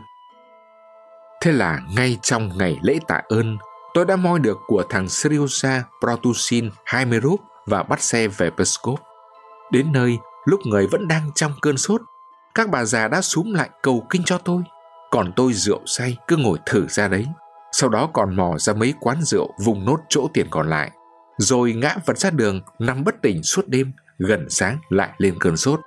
Thế 1.42 1.52
là 1.52 1.80
ngay 1.96 2.18
trong 2.22 2.58
ngày 2.58 2.78
lễ 2.82 2.98
tạ 3.08 3.22
ơn, 3.28 3.58
tôi 3.94 4.04
đã 4.04 4.16
moi 4.16 4.38
được 4.38 4.58
của 4.66 4.82
thằng 4.90 5.08
Sryusa 5.08 5.82
Protusin 6.00 6.70
20 6.84 7.20
rúp 7.22 7.40
và 7.66 7.82
bắt 7.82 8.02
xe 8.02 8.28
về 8.28 8.50
Peskov. 8.50 9.00
Đến 9.72 9.92
nơi, 9.92 10.18
lúc 10.44 10.60
người 10.64 10.86
vẫn 10.86 11.08
đang 11.08 11.30
trong 11.34 11.52
cơn 11.62 11.76
sốt, 11.76 12.00
các 12.54 12.70
bà 12.70 12.84
già 12.84 13.08
đã 13.08 13.20
súm 13.20 13.52
lại 13.52 13.70
cầu 13.82 14.06
kinh 14.10 14.22
cho 14.24 14.38
tôi. 14.38 14.62
Còn 15.10 15.32
tôi 15.36 15.52
rượu 15.52 15.80
say 15.86 16.16
cứ 16.28 16.36
ngồi 16.36 16.58
thử 16.66 16.86
ra 16.88 17.08
đấy. 17.08 17.26
Sau 17.72 17.90
đó 17.90 18.08
còn 18.12 18.36
mò 18.36 18.58
ra 18.58 18.72
mấy 18.72 18.94
quán 19.00 19.22
rượu 19.22 19.50
vùng 19.64 19.84
nốt 19.84 19.98
chỗ 20.08 20.28
tiền 20.34 20.46
còn 20.50 20.70
lại 20.70 20.90
rồi 21.40 21.72
ngã 21.72 21.96
vật 22.06 22.18
ra 22.18 22.30
đường 22.30 22.60
nằm 22.78 23.04
bất 23.04 23.22
tỉnh 23.22 23.42
suốt 23.42 23.68
đêm, 23.68 23.92
gần 24.18 24.46
sáng 24.50 24.78
lại 24.88 25.10
lên 25.18 25.34
cơn 25.40 25.56
sốt. 25.56 25.80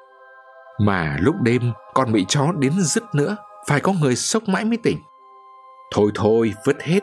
Mà 0.85 1.17
lúc 1.19 1.35
đêm 1.41 1.71
còn 1.93 2.11
bị 2.11 2.25
chó 2.27 2.51
đến 2.59 2.73
dứt 2.79 3.03
nữa, 3.15 3.35
phải 3.67 3.79
có 3.79 3.93
người 3.93 4.15
sốc 4.15 4.43
mãi 4.47 4.65
mới 4.65 4.77
tỉnh. 4.77 4.99
Thôi 5.93 6.11
thôi, 6.15 6.53
vứt 6.65 6.81
hết. 6.81 6.99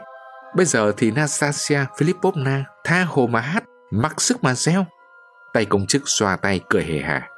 Bây 0.57 0.67
giờ 0.67 0.93
thì 0.97 1.11
Nastasia 1.11 1.85
Filipovna 1.97 2.63
tha 2.85 3.05
hồ 3.09 3.27
mà 3.27 3.41
hát, 3.41 3.65
mặc 3.91 4.21
sức 4.21 4.45
mà 4.45 4.55
reo. 4.55 4.87
Tay 5.53 5.65
công 5.65 5.87
chức 5.87 6.03
xoa 6.07 6.37
tay 6.37 6.61
cười 6.69 6.85
hề 6.85 6.99
hà. 6.99 7.29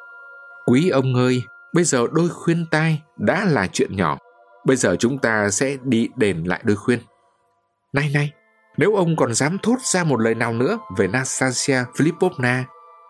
Quý 0.67 0.89
ông 0.89 1.15
ơi, 1.15 1.43
bây 1.73 1.85
giờ 1.85 2.07
đôi 2.13 2.29
khuyên 2.29 2.67
tai 2.71 3.03
đã 3.17 3.45
là 3.45 3.67
chuyện 3.73 3.97
nhỏ. 3.97 4.19
Bây 4.65 4.77
giờ 4.77 4.97
chúng 4.99 5.19
ta 5.19 5.51
sẽ 5.51 5.77
đi 5.83 6.09
đền 6.17 6.45
lại 6.45 6.61
đôi 6.65 6.77
khuyên. 6.77 6.99
Này 7.93 8.11
này, 8.15 8.33
nếu 8.77 8.95
ông 8.95 9.17
còn 9.17 9.35
dám 9.35 9.59
thốt 9.63 9.77
ra 9.93 10.05
một 10.05 10.21
lời 10.21 10.35
nào 10.35 10.53
nữa 10.53 10.79
về 10.99 11.09
Nastasia 11.09 11.79
Filipovna, 11.95 12.63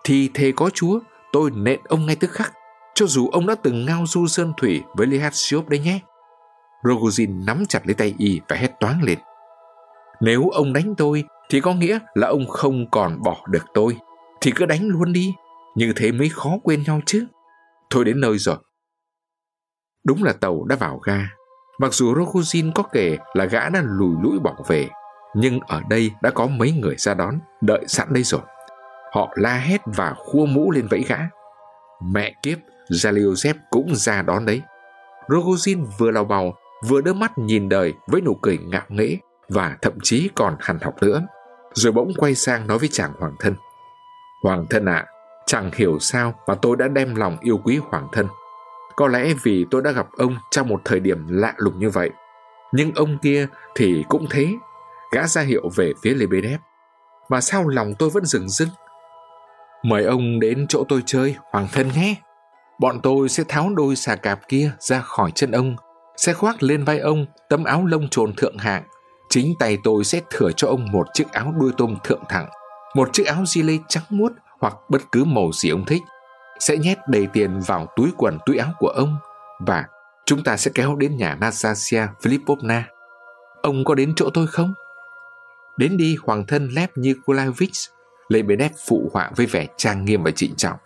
thì 0.05 0.31
thề 0.35 0.53
có 0.57 0.71
chúa, 0.75 1.01
tôi 1.33 1.51
nện 1.51 1.81
ông 1.89 2.07
ngay 2.07 2.17
tức 2.17 2.31
khắc, 2.31 2.53
cho 2.95 3.07
dù 3.07 3.29
ông 3.29 3.47
đã 3.47 3.55
từng 3.55 3.87
ngao 3.87 4.05
du 4.07 4.27
sơn 4.27 4.53
thủy 4.57 4.83
với 4.97 5.07
Lihatsiop 5.07 5.69
đấy 5.69 5.81
nhé. 5.81 6.01
Rogozin 6.83 7.45
nắm 7.45 7.65
chặt 7.69 7.81
lấy 7.85 7.95
tay 7.95 8.15
y 8.19 8.41
và 8.49 8.57
hét 8.57 8.71
toáng 8.81 9.03
lên. 9.03 9.19
Nếu 10.21 10.49
ông 10.49 10.73
đánh 10.73 10.95
tôi, 10.97 11.25
thì 11.51 11.61
có 11.61 11.75
nghĩa 11.75 11.99
là 12.15 12.27
ông 12.29 12.47
không 12.49 12.91
còn 12.91 13.23
bỏ 13.23 13.37
được 13.49 13.65
tôi. 13.75 13.97
Thì 14.41 14.53
cứ 14.57 14.67
đánh 14.67 14.89
luôn 14.89 15.13
đi, 15.13 15.35
như 15.75 15.93
thế 15.97 16.13
mới 16.13 16.29
khó 16.29 16.59
quên 16.63 16.83
nhau 16.83 17.01
chứ. 17.07 17.27
Thôi 17.91 18.05
đến 18.05 18.21
nơi 18.21 18.39
rồi. 18.39 18.57
Đúng 20.05 20.23
là 20.23 20.33
tàu 20.33 20.65
đã 20.65 20.77
vào 20.77 20.99
ga. 20.99 21.29
Mặc 21.81 21.95
dù 21.95 22.15
Rogozin 22.15 22.73
có 22.75 22.83
kể 22.83 23.19
là 23.35 23.45
gã 23.45 23.69
đã 23.69 23.83
lùi 23.85 24.17
lũi 24.23 24.39
bỏ 24.39 24.55
về, 24.67 24.89
nhưng 25.35 25.61
ở 25.61 25.83
đây 25.89 26.11
đã 26.23 26.31
có 26.31 26.47
mấy 26.47 26.73
người 26.73 26.95
ra 26.99 27.15
đón, 27.15 27.39
đợi 27.61 27.85
sẵn 27.89 28.13
đây 28.13 28.23
rồi. 28.23 28.41
Họ 29.13 29.33
la 29.35 29.55
hét 29.55 29.81
và 29.85 30.15
khua 30.17 30.47
mũ 30.47 30.71
lên 30.71 30.87
vẫy 30.91 31.05
gã. 31.09 31.19
Mẹ 32.13 32.35
kiếp, 32.43 32.59
Zaliozep 32.91 33.55
cũng 33.71 33.95
ra 33.95 34.23
đón 34.23 34.47
đấy. 34.47 34.63
Rogozin 35.29 35.87
vừa 35.99 36.11
lau 36.11 36.25
bầu, 36.25 36.55
vừa 36.89 37.01
đưa 37.01 37.13
mắt 37.13 37.39
nhìn 37.39 37.69
đời 37.69 37.95
với 38.07 38.21
nụ 38.21 38.35
cười 38.35 38.59
ngạo 38.59 38.85
nghễ 38.89 39.17
và 39.49 39.77
thậm 39.83 39.93
chí 40.03 40.31
còn 40.35 40.57
hằn 40.61 40.79
học 40.81 40.95
nữa. 41.01 41.23
Rồi 41.75 41.93
bỗng 41.93 42.13
quay 42.17 42.35
sang 42.35 42.67
nói 42.67 42.79
với 42.79 42.89
chàng 42.89 43.13
hoàng 43.19 43.37
thân. 43.41 43.55
Hoàng 44.43 44.67
thân 44.71 44.85
ạ, 44.85 44.95
à, 44.95 45.07
chẳng 45.47 45.71
hiểu 45.75 45.99
sao 45.99 46.35
mà 46.47 46.55
tôi 46.55 46.77
đã 46.77 46.89
đem 46.89 47.15
lòng 47.15 47.37
yêu 47.41 47.61
quý 47.65 47.81
hoàng 47.91 48.09
thân. 48.13 48.27
Có 48.97 49.09
lẽ 49.09 49.35
vì 49.43 49.67
tôi 49.71 49.83
đã 49.83 49.91
gặp 49.91 50.07
ông 50.17 50.37
trong 50.51 50.69
một 50.69 50.81
thời 50.85 51.01
điểm 51.01 51.27
lạ 51.29 51.55
lùng 51.57 51.79
như 51.79 51.91
vậy. 51.91 52.11
Nhưng 52.73 52.93
ông 52.95 53.19
kia 53.19 53.47
thì 53.75 54.05
cũng 54.09 54.27
thế, 54.31 54.49
gã 55.13 55.27
ra 55.27 55.43
hiệu 55.43 55.71
về 55.77 55.93
phía 56.03 56.15
Lebedev. 56.15 56.61
Mà 57.29 57.41
sao 57.41 57.69
lòng 57.69 57.95
tôi 57.99 58.11
vẫn 58.11 58.25
dừng 58.25 58.49
dưng? 58.49 58.69
Mời 59.83 60.05
ông 60.05 60.41
đến 60.41 60.67
chỗ 60.69 60.85
tôi 60.89 61.03
chơi, 61.07 61.37
hoàng 61.53 61.69
thân 61.73 61.91
nghe 61.95 62.17
bọn 62.83 63.01
tôi 63.03 63.29
sẽ 63.29 63.45
tháo 63.49 63.71
đôi 63.77 63.97
xà 63.97 64.17
cạp 64.17 64.49
kia 64.49 64.71
ra 64.79 65.01
khỏi 65.01 65.31
chân 65.35 65.51
ông, 65.51 65.77
sẽ 66.17 66.33
khoác 66.33 66.63
lên 66.63 66.85
vai 66.85 66.99
ông 66.99 67.27
tấm 67.49 67.65
áo 67.65 67.87
lông 67.87 68.09
trồn 68.09 68.33
thượng 68.37 68.59
hạng. 68.59 68.83
Chính 69.29 69.55
tay 69.59 69.79
tôi 69.85 70.05
sẽ 70.05 70.21
thừa 70.31 70.51
cho 70.57 70.69
ông 70.69 70.93
một 70.93 71.07
chiếc 71.15 71.33
áo 71.33 71.55
đuôi 71.61 71.73
tôm 71.77 71.97
thượng 72.05 72.23
thẳng, 72.29 72.49
một 72.95 73.13
chiếc 73.13 73.27
áo 73.27 73.45
di 73.47 73.63
lê 73.63 73.79
trắng 73.89 74.03
muốt 74.11 74.33
hoặc 74.61 74.75
bất 74.89 75.03
cứ 75.13 75.25
màu 75.25 75.51
gì 75.53 75.69
ông 75.69 75.85
thích. 75.85 76.03
Sẽ 76.61 76.77
nhét 76.77 76.99
đầy 77.09 77.27
tiền 77.33 77.61
vào 77.67 77.87
túi 77.97 78.11
quần 78.17 78.39
túi 78.47 78.57
áo 78.57 78.73
của 78.79 78.89
ông 78.89 79.17
và 79.67 79.85
chúng 80.27 80.45
ta 80.45 80.57
sẽ 80.57 80.71
kéo 80.75 80.97
đến 80.97 81.17
nhà 81.17 81.35
Nastasia 81.35 82.07
Filipovna. 82.23 82.83
Ông 83.63 83.85
có 83.85 83.95
đến 83.95 84.13
chỗ 84.17 84.31
tôi 84.35 84.47
không? 84.47 84.75
Đến 85.77 85.97
đi 85.97 86.17
hoàng 86.23 86.47
thân 86.47 86.69
Lev 86.69 86.91
Nikolaevich, 86.97 87.73
Lebedev 88.29 88.73
phụ 88.89 89.11
họa 89.13 89.31
với 89.37 89.47
vẻ 89.47 89.67
trang 89.77 90.05
nghiêm 90.05 90.23
và 90.23 90.31
trịnh 90.31 90.55
trọng. 90.57 90.77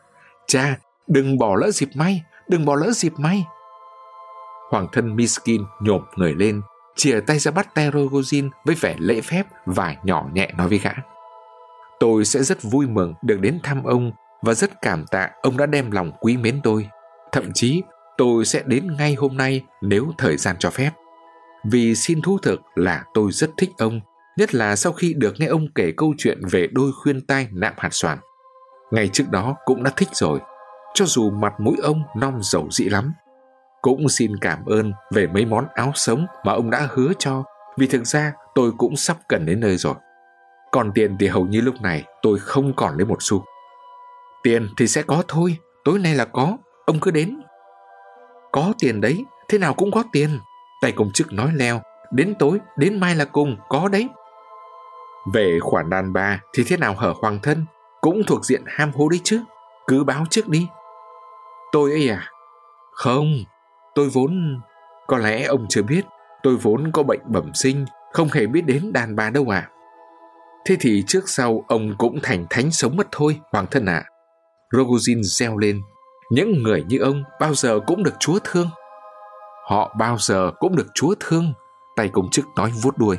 Cha, 0.47 0.77
đừng 1.09 1.39
bỏ 1.39 1.57
lỡ 1.57 1.71
dịp 1.71 1.89
may, 1.95 2.23
đừng 2.49 2.65
bỏ 2.65 2.75
lỡ 2.75 2.91
dịp 2.91 3.13
may. 3.17 3.45
Hoàng 4.71 4.87
thân 4.93 5.17
Miskin 5.17 5.63
nhộp 5.81 6.03
người 6.17 6.35
lên, 6.35 6.63
chìa 6.97 7.21
tay 7.21 7.39
ra 7.39 7.51
bắt 7.51 7.75
tay 7.75 7.91
Rogozin 7.91 8.51
với 8.65 8.77
vẻ 8.81 8.97
lễ 8.99 9.21
phép 9.21 9.43
và 9.67 9.97
nhỏ 10.05 10.27
nhẹ 10.33 10.51
nói 10.57 10.69
với 10.69 10.79
gã. 10.79 10.93
Tôi 12.01 12.25
sẽ 12.25 12.43
rất 12.43 12.59
vui 12.63 12.87
mừng 12.87 13.15
được 13.23 13.41
đến 13.41 13.61
thăm 13.63 13.85
ông 13.85 14.13
và 14.43 14.55
rất 14.55 14.71
cảm 14.83 15.07
tạ 15.07 15.31
ông 15.43 15.57
đã 15.57 15.67
đem 15.67 15.91
lòng 15.91 16.13
quý 16.21 16.37
mến 16.37 16.61
tôi. 16.63 16.89
Thậm 17.33 17.53
chí 17.55 17.83
tôi 18.19 18.45
sẽ 18.45 18.63
đến 18.67 18.97
ngay 18.97 19.15
hôm 19.15 19.37
nay 19.37 19.65
nếu 19.83 20.13
thời 20.19 20.37
gian 20.37 20.57
cho 20.59 20.71
phép. 20.71 20.91
Vì 21.65 21.95
xin 21.95 22.23
thú 22.23 22.39
thực 22.43 22.61
là 22.75 23.05
tôi 23.15 23.33
rất 23.33 23.51
thích 23.57 23.71
ông, 23.79 24.01
nhất 24.39 24.55
là 24.55 24.77
sau 24.77 24.93
khi 24.93 25.15
được 25.15 25.35
nghe 25.39 25.47
ông 25.47 25.67
kể 25.75 25.93
câu 25.97 26.15
chuyện 26.19 26.41
về 26.51 26.67
đôi 26.73 26.93
khuyên 27.03 27.27
tai 27.27 27.49
nạm 27.53 27.75
hạt 27.77 27.89
xoàn. 27.93 28.19
Ngày 28.91 29.09
trước 29.09 29.25
đó 29.31 29.57
cũng 29.65 29.83
đã 29.83 29.91
thích 29.97 30.09
rồi, 30.13 30.41
cho 30.97 31.05
dù 31.05 31.31
mặt 31.31 31.55
mũi 31.59 31.77
ông 31.83 32.03
non 32.17 32.39
dầu 32.43 32.69
dị 32.71 32.85
lắm. 32.85 33.13
Cũng 33.83 34.09
xin 34.09 34.37
cảm 34.41 34.65
ơn 34.65 34.93
về 35.15 35.27
mấy 35.27 35.45
món 35.45 35.67
áo 35.75 35.93
sống 35.95 36.27
mà 36.45 36.53
ông 36.53 36.71
đã 36.71 36.89
hứa 36.91 37.13
cho, 37.19 37.45
vì 37.79 37.87
thực 37.87 38.05
ra 38.05 38.33
tôi 38.55 38.73
cũng 38.79 38.97
sắp 38.97 39.17
cần 39.29 39.47
đến 39.47 39.61
nơi 39.61 39.77
rồi. 39.77 39.95
Còn 40.73 40.93
tiền 40.93 41.17
thì 41.21 41.27
hầu 41.27 41.47
như 41.47 41.61
lúc 41.61 41.75
này 41.83 42.05
tôi 42.23 42.39
không 42.39 42.73
còn 42.77 42.97
lấy 42.97 43.07
một 43.07 43.17
xu. 43.21 43.45
Tiền 44.43 44.69
thì 44.77 44.87
sẽ 44.87 45.03
có 45.03 45.23
thôi, 45.29 45.57
tối 45.85 45.99
nay 45.99 46.15
là 46.15 46.25
có, 46.25 46.57
ông 46.87 47.01
cứ 47.01 47.11
đến. 47.11 47.41
Có 48.53 48.73
tiền 48.79 49.01
đấy, 49.01 49.25
thế 49.49 49.59
nào 49.59 49.75
cũng 49.75 49.91
có 49.91 50.05
tiền. 50.13 50.39
Tay 50.83 50.93
công 50.93 51.11
chức 51.13 51.33
nói 51.33 51.51
leo, 51.55 51.81
đến 52.13 52.35
tối, 52.39 52.61
đến 52.77 53.01
mai 53.01 53.15
là 53.15 53.25
cùng, 53.25 53.57
có 53.69 53.89
đấy. 53.89 54.09
Về 55.35 55.59
khoản 55.61 55.91
đàn 55.91 56.13
bà 56.13 56.41
thì 56.55 56.65
thế 56.67 56.77
nào 56.77 56.95
hở 56.99 57.15
hoàng 57.23 57.39
thân, 57.43 57.67
cũng 58.01 58.23
thuộc 58.27 58.45
diện 58.45 58.63
ham 58.67 58.93
hố 58.95 59.09
đấy 59.09 59.21
chứ, 59.25 59.41
cứ 59.87 60.05
báo 60.05 60.25
trước 60.31 60.49
đi. 60.49 60.69
Tôi 61.77 61.91
ấy 61.91 62.09
à? 62.09 62.31
Không, 62.93 63.35
tôi 63.95 64.09
vốn... 64.09 64.61
Có 65.07 65.19
lẽ 65.19 65.45
ông 65.45 65.67
chưa 65.69 65.83
biết, 65.83 66.05
tôi 66.43 66.57
vốn 66.57 66.93
có 66.93 67.03
bệnh 67.03 67.21
bẩm 67.25 67.51
sinh, 67.55 67.85
không 68.13 68.29
hề 68.33 68.47
biết 68.47 68.61
đến 68.67 68.93
đàn 68.93 69.17
bà 69.17 69.31
đâu 69.31 69.55
ạ. 69.55 69.59
À. 69.59 69.71
Thế 70.67 70.77
thì 70.81 71.05
trước 71.07 71.29
sau 71.29 71.65
ông 71.69 71.95
cũng 71.99 72.19
thành 72.23 72.47
thánh 72.51 72.71
sống 72.71 72.97
mất 72.97 73.07
thôi, 73.13 73.41
hoàng 73.53 73.67
thân 73.71 73.87
ạ. 73.87 74.05
À. 74.05 74.11
Rogozin 74.73 75.23
reo 75.23 75.59
lên, 75.59 75.81
những 76.31 76.63
người 76.63 76.85
như 76.89 76.99
ông 76.99 77.23
bao 77.41 77.55
giờ 77.55 77.81
cũng 77.87 78.03
được 78.03 78.15
Chúa 78.21 78.39
thương. 78.45 78.69
Họ 79.69 79.95
bao 79.99 80.17
giờ 80.21 80.51
cũng 80.59 80.77
được 80.77 80.87
Chúa 80.95 81.15
thương, 81.21 81.53
tay 81.97 82.09
công 82.09 82.31
chức 82.31 82.45
nói 82.57 82.73
vuốt 82.83 82.99
đuôi. 82.99 83.19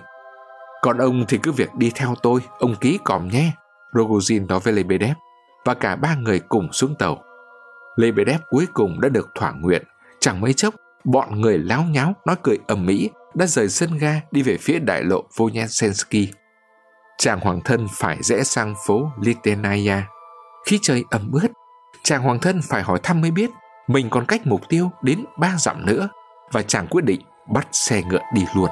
Còn 0.81 0.97
ông 0.97 1.25
thì 1.27 1.39
cứ 1.43 1.51
việc 1.51 1.75
đi 1.75 1.91
theo 1.95 2.13
tôi, 2.23 2.39
ông 2.59 2.75
ký 2.75 2.99
còm 3.03 3.27
nhé. 3.27 3.51
Rogozin 3.93 4.47
nói 4.47 4.59
với 4.59 4.73
Lebedev, 4.73 5.17
và 5.65 5.73
cả 5.73 5.95
ba 5.95 6.15
người 6.15 6.39
cùng 6.39 6.71
xuống 6.71 6.95
tàu. 6.99 7.23
Lebedev 7.97 8.41
cuối 8.49 8.67
cùng 8.73 9.01
đã 9.01 9.09
được 9.09 9.29
thỏa 9.35 9.51
nguyện. 9.51 9.83
Chẳng 10.19 10.41
mấy 10.41 10.53
chốc, 10.53 10.75
bọn 11.03 11.41
người 11.41 11.57
láo 11.57 11.83
nháo 11.83 12.13
nói 12.25 12.35
cười 12.43 12.57
ầm 12.67 12.85
mỹ 12.85 13.09
đã 13.35 13.45
rời 13.45 13.69
sân 13.69 13.97
ga 13.97 14.21
đi 14.31 14.41
về 14.41 14.57
phía 14.57 14.79
đại 14.79 15.03
lộ 15.03 15.23
Vonyasensky. 15.37 16.29
Chàng 17.17 17.39
hoàng 17.39 17.61
thân 17.65 17.87
phải 17.91 18.17
rẽ 18.21 18.43
sang 18.43 18.75
phố 18.87 19.11
Litenaya. 19.21 20.03
Khi 20.65 20.79
trời 20.81 21.03
ẩm 21.09 21.31
ướt, 21.31 21.47
chàng 22.03 22.23
hoàng 22.23 22.39
thân 22.39 22.61
phải 22.63 22.83
hỏi 22.83 22.99
thăm 23.03 23.21
mới 23.21 23.31
biết 23.31 23.49
mình 23.87 24.09
còn 24.09 24.25
cách 24.25 24.41
mục 24.47 24.61
tiêu 24.69 24.91
đến 25.01 25.25
ba 25.39 25.55
dặm 25.57 25.85
nữa 25.85 26.09
và 26.51 26.61
chàng 26.61 26.87
quyết 26.87 27.05
định 27.05 27.21
bắt 27.53 27.67
xe 27.71 28.01
ngựa 28.03 28.21
đi 28.33 28.45
luôn. 28.55 28.69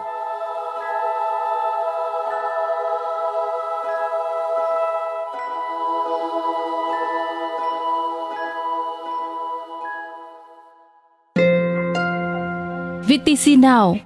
VTC 13.15 13.59
nào. 13.59 13.97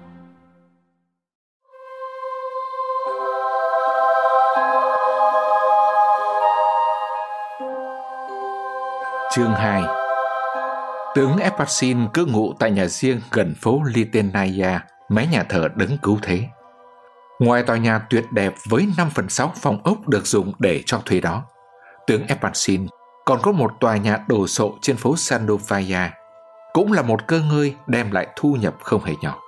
Chương 9.34 9.54
2 9.54 9.82
Tướng 11.14 11.36
Epacin 11.36 11.98
cứ 12.14 12.24
ngụ 12.24 12.52
tại 12.58 12.70
nhà 12.70 12.86
riêng 12.86 13.20
gần 13.32 13.54
phố 13.60 13.82
Litenaya, 13.94 14.84
mé 15.08 15.26
nhà 15.26 15.42
thờ 15.42 15.68
đấng 15.74 15.98
cứu 16.02 16.18
thế. 16.22 16.42
Ngoài 17.38 17.62
tòa 17.62 17.76
nhà 17.76 17.98
tuyệt 18.10 18.24
đẹp 18.32 18.54
với 18.68 18.88
5 18.96 19.10
phần 19.14 19.28
6 19.28 19.52
phòng 19.56 19.80
ốc 19.84 20.08
được 20.08 20.26
dùng 20.26 20.52
để 20.58 20.82
cho 20.86 21.00
thuê 21.04 21.20
đó, 21.20 21.42
tướng 22.06 22.26
Epacin 22.26 22.86
còn 23.24 23.38
có 23.42 23.52
một 23.52 23.72
tòa 23.80 23.96
nhà 23.96 24.18
đồ 24.28 24.46
sộ 24.46 24.78
trên 24.82 24.96
phố 24.96 25.16
Sandovaya, 25.16 26.19
cũng 26.72 26.92
là 26.92 27.02
một 27.02 27.26
cơ 27.26 27.40
ngơi 27.40 27.74
đem 27.86 28.10
lại 28.10 28.26
thu 28.36 28.56
nhập 28.60 28.74
không 28.82 29.04
hề 29.04 29.14
nhỏ. 29.20 29.38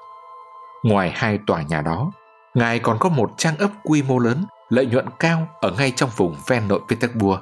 Ngoài 0.83 1.13
hai 1.15 1.39
tòa 1.47 1.63
nhà 1.63 1.81
đó, 1.81 2.13
ngài 2.55 2.79
còn 2.79 2.99
có 2.99 3.09
một 3.09 3.31
trang 3.37 3.57
ấp 3.57 3.71
quy 3.85 4.03
mô 4.03 4.19
lớn, 4.19 4.45
lợi 4.69 4.87
nhuận 4.87 5.07
cao 5.19 5.49
ở 5.61 5.71
ngay 5.79 5.93
trong 5.97 6.11
vùng 6.17 6.37
ven 6.47 6.69
nội 6.69 6.81
Petersburg, 6.89 7.41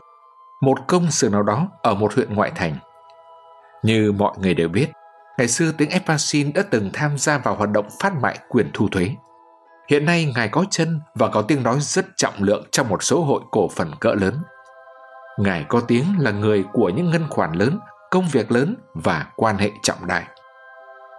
một 0.60 0.78
công 0.86 1.10
xưởng 1.10 1.32
nào 1.32 1.42
đó 1.42 1.68
ở 1.82 1.94
một 1.94 2.14
huyện 2.14 2.34
ngoại 2.34 2.52
thành– 2.54 2.76
như 3.82 4.12
mọi 4.12 4.32
người 4.38 4.54
đều 4.54 4.68
biết, 4.68 4.86
ngày 5.38 5.48
xưa 5.48 5.72
tiếng 5.78 5.90
Epasin 5.90 6.52
đã 6.52 6.62
từng 6.70 6.90
tham 6.92 7.18
gia 7.18 7.38
vào 7.38 7.54
hoạt 7.54 7.70
động 7.70 7.88
phát 8.00 8.12
mại 8.22 8.38
quyền 8.48 8.70
thu 8.74 8.88
thuế. 8.88 9.10
Hiện 9.88 10.04
nay 10.04 10.32
ngài 10.34 10.48
có 10.48 10.64
chân 10.70 11.00
và 11.14 11.28
có 11.28 11.42
tiếng 11.42 11.62
nói 11.62 11.76
rất 11.80 12.06
trọng 12.16 12.34
lượng 12.38 12.64
trong 12.72 12.88
một 12.88 13.02
số 13.02 13.24
hội 13.24 13.40
cổ 13.50 13.68
phần 13.68 13.90
cỡ 14.00 14.14
lớn. 14.14 14.42
Ngài 15.38 15.64
có 15.68 15.80
tiếng 15.80 16.04
là 16.18 16.30
người 16.30 16.64
của 16.72 16.88
những 16.88 17.10
ngân 17.10 17.26
khoản 17.30 17.52
lớn, 17.52 17.78
công 18.10 18.28
việc 18.32 18.52
lớn 18.52 18.76
và 18.94 19.26
quan 19.36 19.58
hệ 19.58 19.70
trọng 19.82 20.06
đại. 20.06 20.24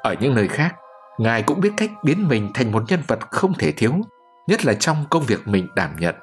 Ở 0.04 0.16
những 0.20 0.36
nơi 0.36 0.48
khác, 0.48 0.76
ngài 1.18 1.44
cũng 1.44 1.62
biết 1.62 1.72
cách 1.78 1.92
biến 2.04 2.28
mình 2.28 2.52
thành 2.54 2.72
một 2.72 2.84
nhân 2.88 3.00
vật 3.08 3.20
không 3.32 3.54
thể 3.54 3.72
thiếu, 3.72 3.94
nhất 4.48 4.66
là 4.66 4.74
trong 4.74 5.06
công 5.10 5.24
việc 5.24 5.48
mình 5.48 5.68
đảm 5.76 5.96
nhận. 6.00 6.16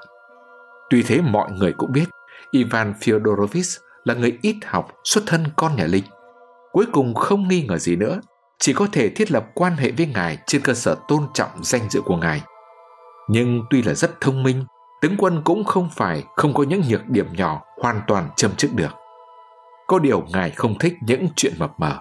Tuy 0.91 1.03
thế 1.03 1.21
mọi 1.21 1.51
người 1.51 1.73
cũng 1.73 1.93
biết 1.93 2.05
Ivan 2.51 2.95
Fyodorovich 3.01 3.79
là 4.05 4.15
người 4.15 4.39
ít 4.43 4.57
học, 4.67 4.89
xuất 5.05 5.25
thân 5.27 5.45
con 5.57 5.77
nhà 5.77 5.85
linh. 5.85 6.05
cuối 6.73 6.87
cùng 6.93 7.15
không 7.15 7.49
nghi 7.49 7.67
ngờ 7.69 7.79
gì 7.79 7.97
nữa, 7.97 8.21
chỉ 8.59 8.73
có 8.73 8.87
thể 8.93 9.09
thiết 9.09 9.31
lập 9.31 9.47
quan 9.55 9.77
hệ 9.77 9.91
với 9.91 10.07
ngài 10.07 10.39
trên 10.47 10.63
cơ 10.63 10.75
sở 10.75 10.97
tôn 11.09 11.27
trọng 11.35 11.51
danh 11.63 11.91
dự 11.91 12.01
của 12.05 12.17
ngài. 12.17 12.43
Nhưng 13.29 13.63
tuy 13.71 13.83
là 13.83 13.95
rất 13.95 14.21
thông 14.21 14.43
minh, 14.43 14.65
tướng 15.01 15.17
quân 15.19 15.43
cũng 15.45 15.65
không 15.65 15.89
phải 15.97 16.25
không 16.37 16.55
có 16.55 16.63
những 16.63 16.83
nhược 16.89 17.09
điểm 17.09 17.27
nhỏ 17.33 17.63
hoàn 17.83 18.01
toàn 18.07 18.29
châm 18.37 18.55
chức 18.55 18.75
được. 18.75 19.08
Có 19.89 19.99
điều 19.99 20.27
ngài 20.33 20.51
không 20.51 20.79
thích 20.79 20.95
những 21.01 21.29
chuyện 21.37 21.53
mập 21.59 21.81
mờ. 21.81 21.99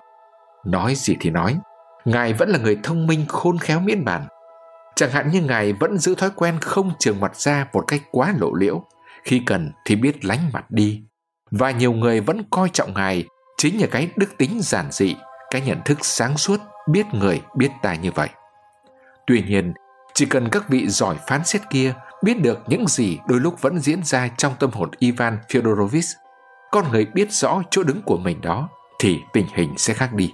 Nói 0.65 0.95
gì 0.95 1.17
thì 1.19 1.29
nói, 1.29 1.59
ngài 2.05 2.33
vẫn 2.33 2.49
là 2.49 2.59
người 2.59 2.79
thông 2.83 3.07
minh 3.07 3.25
khôn 3.27 3.57
khéo 3.57 3.79
miễn 3.79 4.05
bàn. 4.05 4.27
Chẳng 4.95 5.11
hạn 5.11 5.31
như 5.31 5.41
ngài 5.41 5.73
vẫn 5.73 5.97
giữ 5.97 6.15
thói 6.15 6.29
quen 6.35 6.57
không 6.61 6.91
trường 6.99 7.19
mặt 7.19 7.35
ra 7.35 7.67
một 7.73 7.83
cách 7.87 8.01
quá 8.11 8.33
lộ 8.37 8.53
liễu, 8.53 8.83
khi 9.23 9.41
cần 9.45 9.71
thì 9.85 9.95
biết 9.95 10.25
lánh 10.25 10.49
mặt 10.53 10.71
đi. 10.71 11.01
Và 11.51 11.71
nhiều 11.71 11.91
người 11.91 12.21
vẫn 12.21 12.43
coi 12.49 12.69
trọng 12.73 12.93
ngài 12.93 13.25
chính 13.57 13.81
là 13.81 13.87
cái 13.91 14.09
đức 14.15 14.37
tính 14.37 14.59
giản 14.61 14.91
dị, 14.91 15.15
cái 15.51 15.61
nhận 15.61 15.81
thức 15.85 15.97
sáng 16.01 16.37
suốt, 16.37 16.59
biết 16.89 17.05
người, 17.11 17.41
biết 17.55 17.69
ta 17.81 17.95
như 17.95 18.11
vậy. 18.11 18.29
Tuy 19.27 19.43
nhiên, 19.47 19.73
chỉ 20.13 20.25
cần 20.25 20.49
các 20.49 20.69
vị 20.69 20.87
giỏi 20.87 21.15
phán 21.27 21.43
xét 21.43 21.61
kia 21.69 21.93
biết 22.23 22.41
được 22.41 22.59
những 22.67 22.87
gì 22.87 23.19
đôi 23.27 23.39
lúc 23.39 23.61
vẫn 23.61 23.79
diễn 23.79 24.03
ra 24.03 24.27
trong 24.37 24.53
tâm 24.59 24.71
hồn 24.71 24.89
Ivan 24.97 25.37
Fyodorovich, 25.47 26.15
con 26.71 26.91
người 26.91 27.05
biết 27.05 27.31
rõ 27.31 27.61
chỗ 27.71 27.83
đứng 27.83 28.01
của 28.01 28.17
mình 28.17 28.41
đó, 28.41 28.69
thì 28.99 29.21
tình 29.33 29.45
hình 29.53 29.77
sẽ 29.77 29.93
khác 29.93 30.13
đi. 30.13 30.33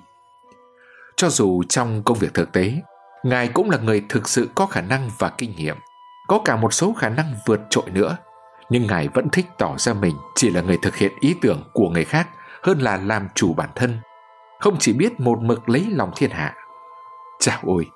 Cho 1.16 1.30
dù 1.30 1.64
trong 1.64 2.04
công 2.04 2.18
việc 2.18 2.34
thực 2.34 2.52
tế, 2.52 2.74
Ngài 3.24 3.48
cũng 3.48 3.70
là 3.70 3.78
người 3.78 4.04
thực 4.10 4.30
sự 4.30 4.50
có 4.56 4.66
khả 4.66 4.82
năng 4.82 5.10
và 5.18 5.32
kinh 5.38 5.56
nghiệm, 5.56 5.78
có 6.28 6.40
cả 6.46 6.56
một 6.56 6.74
số 6.74 6.94
khả 6.94 7.10
năng 7.10 7.34
vượt 7.46 7.62
trội 7.70 7.90
nữa, 7.90 8.18
nhưng 8.70 8.88
Ngài 8.88 9.08
vẫn 9.08 9.30
thích 9.30 9.46
tỏ 9.58 9.78
ra 9.78 9.94
mình 9.94 10.16
chỉ 10.36 10.50
là 10.50 10.62
người 10.62 10.78
thực 10.82 10.96
hiện 10.96 11.12
ý 11.20 11.36
tưởng 11.42 11.64
của 11.74 11.90
người 11.90 12.06
khác 12.06 12.28
hơn 12.64 12.80
là 12.80 12.98
làm 12.98 13.28
chủ 13.36 13.54
bản 13.54 13.70
thân, 13.76 14.00
không 14.60 14.76
chỉ 14.80 14.94
biết 14.94 15.20
một 15.20 15.40
mực 15.42 15.70
lấy 15.70 15.88
lòng 15.90 16.12
thiên 16.16 16.30
hạ. 16.30 16.56
Chào 17.40 17.60
ôi, 17.64 17.90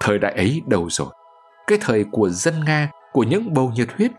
thời 0.00 0.18
đại 0.18 0.32
ấy 0.32 0.62
đâu 0.66 0.90
rồi? 0.90 1.08
Cái 1.66 1.78
thời 1.80 2.04
của 2.12 2.28
dân 2.28 2.64
Nga, 2.64 2.88
của 3.12 3.22
những 3.22 3.54
bầu 3.54 3.72
nhiệt 3.74 3.88
huyết. 3.96 4.10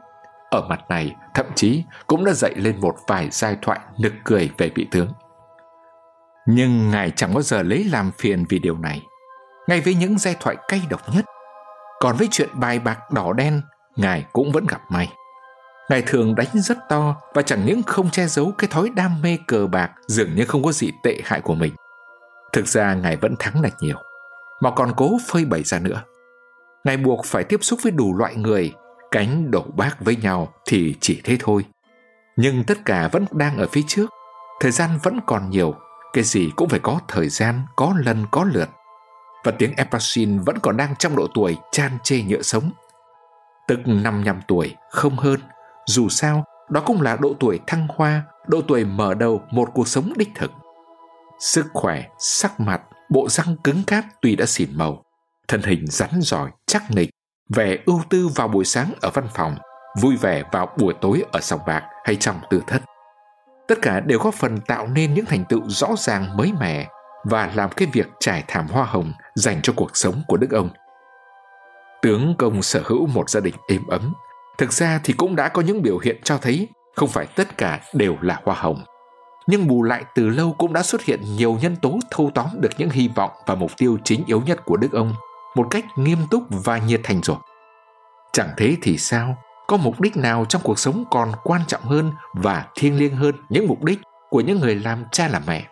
Ở 0.53 0.61
mặt 0.69 0.79
này, 0.89 1.15
thậm 1.33 1.45
chí 1.55 1.83
cũng 2.07 2.25
đã 2.25 2.33
dậy 2.33 2.53
lên 2.55 2.81
một 2.81 2.95
vài 3.07 3.29
giai 3.31 3.57
thoại 3.61 3.79
nực 3.99 4.13
cười 4.23 4.49
về 4.57 4.71
vị 4.75 4.87
tướng. 4.91 5.07
Nhưng 6.47 6.91
Ngài 6.91 7.11
chẳng 7.11 7.33
bao 7.33 7.41
giờ 7.41 7.61
lấy 7.61 7.83
làm 7.83 8.11
phiền 8.11 8.45
vì 8.49 8.59
điều 8.59 8.77
này. 8.77 9.01
Ngay 9.67 9.81
với 9.81 9.95
những 9.95 10.17
giai 10.17 10.35
thoại 10.39 10.55
cay 10.67 10.81
độc 10.89 11.01
nhất, 11.15 11.25
còn 11.99 12.15
với 12.15 12.27
chuyện 12.31 12.49
bài 12.53 12.79
bạc 12.79 12.99
đỏ 13.11 13.33
đen, 13.33 13.61
Ngài 13.95 14.25
cũng 14.33 14.51
vẫn 14.51 14.65
gặp 14.67 14.81
may. 14.89 15.13
Ngài 15.89 16.03
thường 16.07 16.35
đánh 16.35 16.47
rất 16.53 16.77
to 16.89 17.15
và 17.33 17.41
chẳng 17.41 17.65
những 17.65 17.83
không 17.83 18.09
che 18.09 18.25
giấu 18.25 18.53
cái 18.57 18.67
thói 18.73 18.89
đam 18.95 19.21
mê 19.21 19.37
cờ 19.47 19.67
bạc 19.67 19.91
dường 20.07 20.35
như 20.35 20.45
không 20.45 20.63
có 20.63 20.71
gì 20.71 20.91
tệ 21.03 21.21
hại 21.23 21.41
của 21.41 21.55
mình. 21.55 21.73
Thực 22.53 22.67
ra 22.67 22.93
Ngài 22.93 23.15
vẫn 23.15 23.35
thắng 23.39 23.61
là 23.61 23.69
nhiều, 23.79 23.97
mà 24.61 24.71
còn 24.71 24.91
cố 24.97 25.17
phơi 25.27 25.45
bày 25.45 25.63
ra 25.63 25.79
nữa. 25.79 26.03
Ngài 26.83 26.97
buộc 26.97 27.25
phải 27.25 27.43
tiếp 27.43 27.63
xúc 27.63 27.79
với 27.83 27.91
đủ 27.91 28.17
loại 28.17 28.35
người, 28.35 28.73
cánh 29.13 29.51
đổ 29.51 29.65
bác 29.75 30.05
với 30.05 30.15
nhau 30.15 30.53
thì 30.65 30.95
chỉ 30.99 31.21
thế 31.23 31.37
thôi. 31.39 31.65
Nhưng 32.35 32.63
tất 32.63 32.85
cả 32.85 33.09
vẫn 33.11 33.25
đang 33.31 33.57
ở 33.57 33.67
phía 33.71 33.81
trước, 33.87 34.09
thời 34.59 34.71
gian 34.71 34.89
vẫn 35.03 35.19
còn 35.25 35.49
nhiều, 35.49 35.75
cái 36.13 36.23
gì 36.23 36.49
cũng 36.55 36.69
phải 36.69 36.79
có 36.79 36.99
thời 37.07 37.29
gian, 37.29 37.61
có 37.75 37.95
lần 38.05 38.25
có 38.31 38.43
lượt. 38.53 38.69
Và 39.43 39.51
tiếng 39.51 39.75
Epperson 39.75 40.39
vẫn 40.39 40.59
còn 40.59 40.77
đang 40.77 40.95
trong 40.99 41.15
độ 41.15 41.27
tuổi 41.33 41.57
chan 41.71 41.91
chê 42.03 42.21
nhựa 42.21 42.41
sống. 42.41 42.71
Tức 43.67 43.79
55 43.85 44.39
tuổi, 44.47 44.75
không 44.89 45.17
hơn, 45.17 45.39
dù 45.85 46.09
sao, 46.09 46.43
đó 46.69 46.81
cũng 46.85 47.01
là 47.01 47.17
độ 47.21 47.33
tuổi 47.39 47.59
thăng 47.67 47.87
hoa, 47.89 48.23
độ 48.47 48.61
tuổi 48.67 48.85
mở 48.85 49.13
đầu 49.13 49.41
một 49.51 49.69
cuộc 49.73 49.87
sống 49.87 50.13
đích 50.15 50.29
thực. 50.35 50.51
Sức 51.39 51.65
khỏe, 51.73 52.03
sắc 52.19 52.59
mặt, 52.59 52.81
bộ 53.09 53.29
răng 53.29 53.55
cứng 53.63 53.83
cáp 53.87 54.05
tuy 54.21 54.35
đã 54.35 54.45
xỉn 54.45 54.69
màu, 54.73 55.03
thân 55.47 55.61
hình 55.61 55.85
rắn 55.87 56.09
giỏi, 56.21 56.51
chắc 56.67 56.83
nịch, 56.89 57.09
vẻ 57.49 57.77
ưu 57.85 58.01
tư 58.09 58.27
vào 58.35 58.47
buổi 58.47 58.65
sáng 58.65 58.93
ở 59.01 59.11
văn 59.13 59.27
phòng, 59.33 59.55
vui 60.01 60.15
vẻ 60.15 60.43
vào 60.51 60.75
buổi 60.77 60.93
tối 61.01 61.23
ở 61.31 61.39
sòng 61.41 61.59
bạc 61.67 61.83
hay 62.05 62.15
trong 62.15 62.35
tư 62.49 62.61
thất. 62.67 62.81
Tất 63.67 63.75
cả 63.81 63.99
đều 63.99 64.19
góp 64.19 64.33
phần 64.33 64.59
tạo 64.67 64.87
nên 64.87 65.13
những 65.13 65.25
thành 65.25 65.45
tựu 65.49 65.69
rõ 65.69 65.87
ràng 65.97 66.37
mới 66.37 66.53
mẻ 66.59 66.87
và 67.23 67.51
làm 67.55 67.69
cái 67.69 67.87
việc 67.93 68.07
trải 68.19 68.43
thảm 68.47 68.67
hoa 68.67 68.83
hồng 68.83 69.13
dành 69.35 69.61
cho 69.61 69.73
cuộc 69.75 69.97
sống 69.97 70.21
của 70.27 70.37
đức 70.37 70.51
ông. 70.51 70.69
Tướng 72.01 72.35
công 72.37 72.61
sở 72.61 72.81
hữu 72.85 73.07
một 73.07 73.29
gia 73.29 73.39
đình 73.39 73.55
êm 73.67 73.87
ấm, 73.87 74.13
thực 74.57 74.73
ra 74.73 74.99
thì 75.03 75.13
cũng 75.13 75.35
đã 75.35 75.49
có 75.49 75.61
những 75.61 75.81
biểu 75.81 75.97
hiện 75.97 76.21
cho 76.23 76.37
thấy 76.37 76.67
không 76.95 77.09
phải 77.09 77.25
tất 77.25 77.57
cả 77.57 77.79
đều 77.93 78.17
là 78.21 78.41
hoa 78.43 78.55
hồng. 78.55 78.83
Nhưng 79.47 79.67
bù 79.67 79.83
lại 79.83 80.03
từ 80.15 80.29
lâu 80.29 80.55
cũng 80.57 80.73
đã 80.73 80.83
xuất 80.83 81.01
hiện 81.01 81.21
nhiều 81.35 81.57
nhân 81.61 81.75
tố 81.75 81.99
thâu 82.11 82.31
tóm 82.35 82.47
được 82.59 82.69
những 82.77 82.89
hy 82.89 83.09
vọng 83.15 83.31
và 83.45 83.55
mục 83.55 83.71
tiêu 83.77 83.97
chính 84.03 84.23
yếu 84.25 84.41
nhất 84.45 84.65
của 84.65 84.77
đức 84.77 84.91
ông 84.91 85.13
một 85.55 85.67
cách 85.71 85.85
nghiêm 85.95 86.19
túc 86.31 86.43
và 86.49 86.77
nhiệt 86.77 87.01
thành 87.03 87.21
rồi. 87.23 87.37
Chẳng 88.33 88.49
thế 88.57 88.77
thì 88.81 88.97
sao? 88.97 89.37
Có 89.67 89.77
mục 89.77 90.01
đích 90.01 90.17
nào 90.17 90.45
trong 90.49 90.61
cuộc 90.61 90.79
sống 90.79 91.03
còn 91.11 91.31
quan 91.43 91.61
trọng 91.67 91.81
hơn 91.81 92.11
và 92.33 92.65
thiêng 92.75 92.97
liêng 92.97 93.15
hơn 93.15 93.35
những 93.49 93.67
mục 93.67 93.83
đích 93.83 93.99
của 94.29 94.41
những 94.41 94.59
người 94.59 94.75
làm 94.75 95.05
cha 95.11 95.27
làm 95.27 95.41
mẹ? 95.47 95.67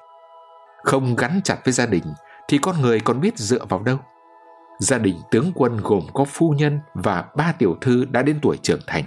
Không 0.84 1.16
gắn 1.16 1.42
chặt 1.44 1.58
với 1.66 1.74
gia 1.74 1.86
đình 1.86 2.04
thì 2.48 2.58
con 2.58 2.82
người 2.82 3.00
còn 3.00 3.22
biết 3.22 3.38
dựa 3.38 3.66
vào 3.66 3.80
đâu? 3.84 3.98
Gia 4.80 4.98
đình 4.98 5.16
tướng 5.32 5.52
quân 5.56 5.78
gồm 5.84 6.02
có 6.14 6.26
phu 6.26 6.50
nhân 6.50 6.80
và 6.94 7.26
ba 7.36 7.52
tiểu 7.52 7.78
thư 7.82 8.06
đã 8.06 8.22
đến 8.22 8.40
tuổi 8.42 8.58
trưởng 8.58 8.82
thành. 8.88 9.04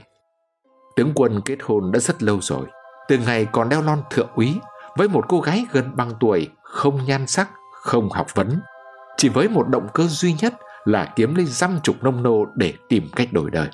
Tướng 0.97 1.13
quân 1.15 1.41
kết 1.45 1.59
hôn 1.63 1.93
đã 1.93 2.01
rất 2.01 2.23
lâu 2.23 2.41
rồi, 2.41 2.67
từ 3.09 3.19
ngày 3.19 3.47
còn 3.53 3.69
đeo 3.69 3.83
lon 3.83 4.03
thượng 4.11 4.29
úy 4.35 4.59
với 4.97 5.09
một 5.09 5.25
cô 5.29 5.41
gái 5.41 5.67
gần 5.73 5.97
bằng 5.97 6.11
tuổi, 6.21 6.49
không 6.63 7.05
nhan 7.05 7.27
sắc, 7.27 7.51
không 7.73 8.11
học 8.11 8.35
vấn, 8.35 8.61
chỉ 9.17 9.29
với 9.29 9.49
một 9.49 9.69
động 9.69 9.89
cơ 9.95 10.07
duy 10.07 10.35
nhất 10.41 10.55
là 10.85 11.13
kiếm 11.17 11.35
lấy 11.35 11.47
dăm 11.47 11.79
chục 11.83 11.97
nông 12.03 12.23
nô 12.23 12.47
để 12.55 12.75
tìm 12.89 13.09
cách 13.17 13.33
đổi 13.33 13.51
đời. 13.51 13.69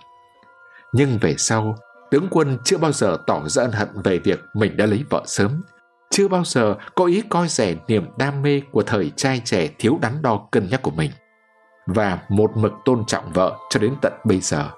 Nhưng 0.92 1.18
về 1.18 1.34
sau, 1.38 1.76
tướng 2.10 2.28
quân 2.30 2.58
chưa 2.64 2.78
bao 2.78 2.92
giờ 2.92 3.16
tỏ 3.26 3.48
ra 3.48 3.62
ân 3.62 3.72
hận 3.72 3.88
về 4.04 4.18
việc 4.18 4.40
mình 4.54 4.76
đã 4.76 4.86
lấy 4.86 5.04
vợ 5.10 5.22
sớm, 5.26 5.62
chưa 6.10 6.28
bao 6.28 6.44
giờ 6.44 6.74
có 6.94 7.04
ý 7.04 7.22
coi 7.28 7.48
rẻ 7.48 7.74
niềm 7.88 8.06
đam 8.18 8.42
mê 8.42 8.62
của 8.72 8.82
thời 8.82 9.12
trai 9.16 9.42
trẻ 9.44 9.68
thiếu 9.78 9.98
đắn 10.02 10.22
đo 10.22 10.40
cân 10.50 10.68
nhắc 10.70 10.82
của 10.82 10.90
mình. 10.90 11.10
Và 11.86 12.18
một 12.28 12.50
mực 12.56 12.72
tôn 12.84 13.04
trọng 13.06 13.32
vợ 13.32 13.56
cho 13.70 13.80
đến 13.80 13.94
tận 14.02 14.12
bây 14.24 14.40
giờ. 14.40 14.70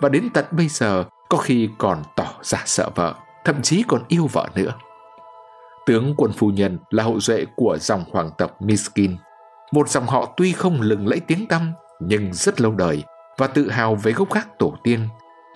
Và 0.00 0.08
đến 0.08 0.28
tận 0.34 0.44
bây 0.50 0.68
giờ 0.68 1.04
có 1.28 1.38
khi 1.38 1.68
còn 1.78 2.02
tỏ 2.16 2.26
ra 2.42 2.62
sợ 2.64 2.90
vợ 2.94 3.14
thậm 3.48 3.62
chí 3.62 3.84
còn 3.88 4.02
yêu 4.08 4.26
vợ 4.32 4.48
nữa. 4.54 4.74
Tướng 5.86 6.14
quân 6.16 6.32
phu 6.32 6.48
nhân 6.48 6.78
là 6.90 7.02
hậu 7.02 7.20
duệ 7.20 7.44
của 7.56 7.78
dòng 7.80 8.04
hoàng 8.10 8.30
tộc 8.38 8.62
Miskin 8.62 9.16
một 9.72 9.88
dòng 9.88 10.06
họ 10.06 10.34
tuy 10.36 10.52
không 10.52 10.80
lừng 10.80 11.06
lẫy 11.06 11.20
tiếng 11.20 11.46
tăm, 11.46 11.72
nhưng 12.00 12.34
rất 12.34 12.60
lâu 12.60 12.72
đời 12.72 13.04
và 13.38 13.46
tự 13.46 13.70
hào 13.70 13.94
về 13.94 14.12
gốc 14.12 14.34
gác 14.34 14.58
tổ 14.58 14.74
tiên. 14.84 15.08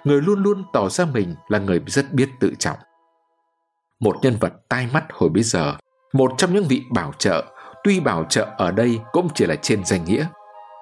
Người 0.05 0.23
luôn 0.23 0.43
luôn 0.43 0.65
tỏ 0.73 0.89
ra 0.89 1.05
mình 1.05 1.35
là 1.49 1.59
người 1.59 1.81
rất 1.87 2.13
biết 2.13 2.29
tự 2.41 2.53
trọng. 2.59 2.79
Một 4.01 4.17
nhân 4.23 4.37
vật 4.41 4.53
tai 4.69 4.89
mắt 4.93 5.05
hồi 5.13 5.31
bấy 5.31 5.43
giờ, 5.43 5.75
một 6.13 6.33
trong 6.37 6.55
những 6.55 6.65
vị 6.69 6.83
bảo 6.91 7.13
trợ, 7.19 7.45
tuy 7.85 8.01
bảo 8.01 8.25
trợ 8.29 8.49
ở 8.57 8.71
đây 8.71 9.01
cũng 9.13 9.29
chỉ 9.35 9.47
là 9.47 9.57
trên 9.57 9.85
danh 9.85 10.05
nghĩa, 10.05 10.27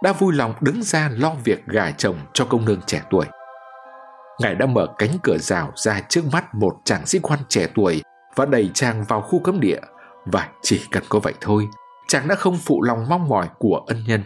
đã 0.02 0.12
vui 0.12 0.34
lòng 0.34 0.54
đứng 0.60 0.82
ra 0.82 1.10
lo 1.12 1.34
việc 1.44 1.66
gả 1.66 1.90
chồng 1.90 2.16
cho 2.32 2.44
công 2.44 2.64
nương 2.64 2.80
trẻ 2.86 3.02
tuổi. 3.10 3.26
Ngài 4.40 4.54
đã 4.54 4.66
mở 4.66 4.86
cánh 4.98 5.10
cửa 5.22 5.38
rào 5.38 5.72
ra 5.76 6.00
trước 6.08 6.22
mắt 6.32 6.54
một 6.54 6.72
chàng 6.84 7.06
sĩ 7.06 7.18
quan 7.18 7.38
trẻ 7.48 7.66
tuổi 7.74 8.02
và 8.34 8.46
đẩy 8.46 8.70
chàng 8.74 9.04
vào 9.04 9.20
khu 9.20 9.38
cấm 9.38 9.60
địa, 9.60 9.80
và 10.26 10.48
chỉ 10.62 10.80
cần 10.90 11.02
có 11.08 11.18
vậy 11.18 11.34
thôi 11.40 11.68
chàng 12.10 12.28
đã 12.28 12.34
không 12.34 12.58
phụ 12.58 12.82
lòng 12.82 13.08
mong 13.08 13.28
mỏi 13.28 13.48
của 13.58 13.84
ân 13.86 14.04
nhân. 14.06 14.22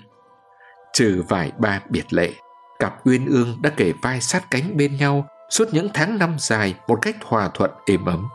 Trừ 0.92 1.22
vài 1.28 1.52
ba 1.58 1.80
biệt 1.90 2.12
lệ, 2.12 2.32
cặp 2.78 3.06
uyên 3.06 3.26
ương 3.26 3.58
đã 3.62 3.70
kể 3.76 3.92
vai 4.02 4.20
sát 4.20 4.50
cánh 4.50 4.76
bên 4.76 4.96
nhau 4.96 5.26
suốt 5.50 5.68
những 5.72 5.88
tháng 5.94 6.18
năm 6.18 6.36
dài 6.38 6.74
một 6.88 6.98
cách 7.02 7.16
hòa 7.24 7.50
thuận 7.54 7.70
êm 7.86 8.04
ấm. 8.04 8.28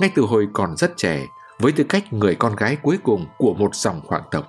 Ngay 0.00 0.10
từ 0.14 0.22
hồi 0.22 0.48
còn 0.52 0.76
rất 0.76 0.92
trẻ, 0.96 1.26
với 1.58 1.72
tư 1.72 1.84
cách 1.88 2.12
người 2.12 2.34
con 2.34 2.56
gái 2.56 2.76
cuối 2.82 2.98
cùng 3.02 3.26
của 3.38 3.54
một 3.54 3.74
dòng 3.74 4.00
hoàng 4.06 4.24
tộc, 4.30 4.46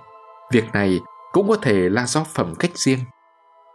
việc 0.51 0.65
này 0.74 0.99
cũng 1.32 1.47
có 1.47 1.55
thể 1.61 1.89
là 1.89 2.05
do 2.05 2.24
phẩm 2.24 2.53
cách 2.59 2.72
riêng. 2.76 2.99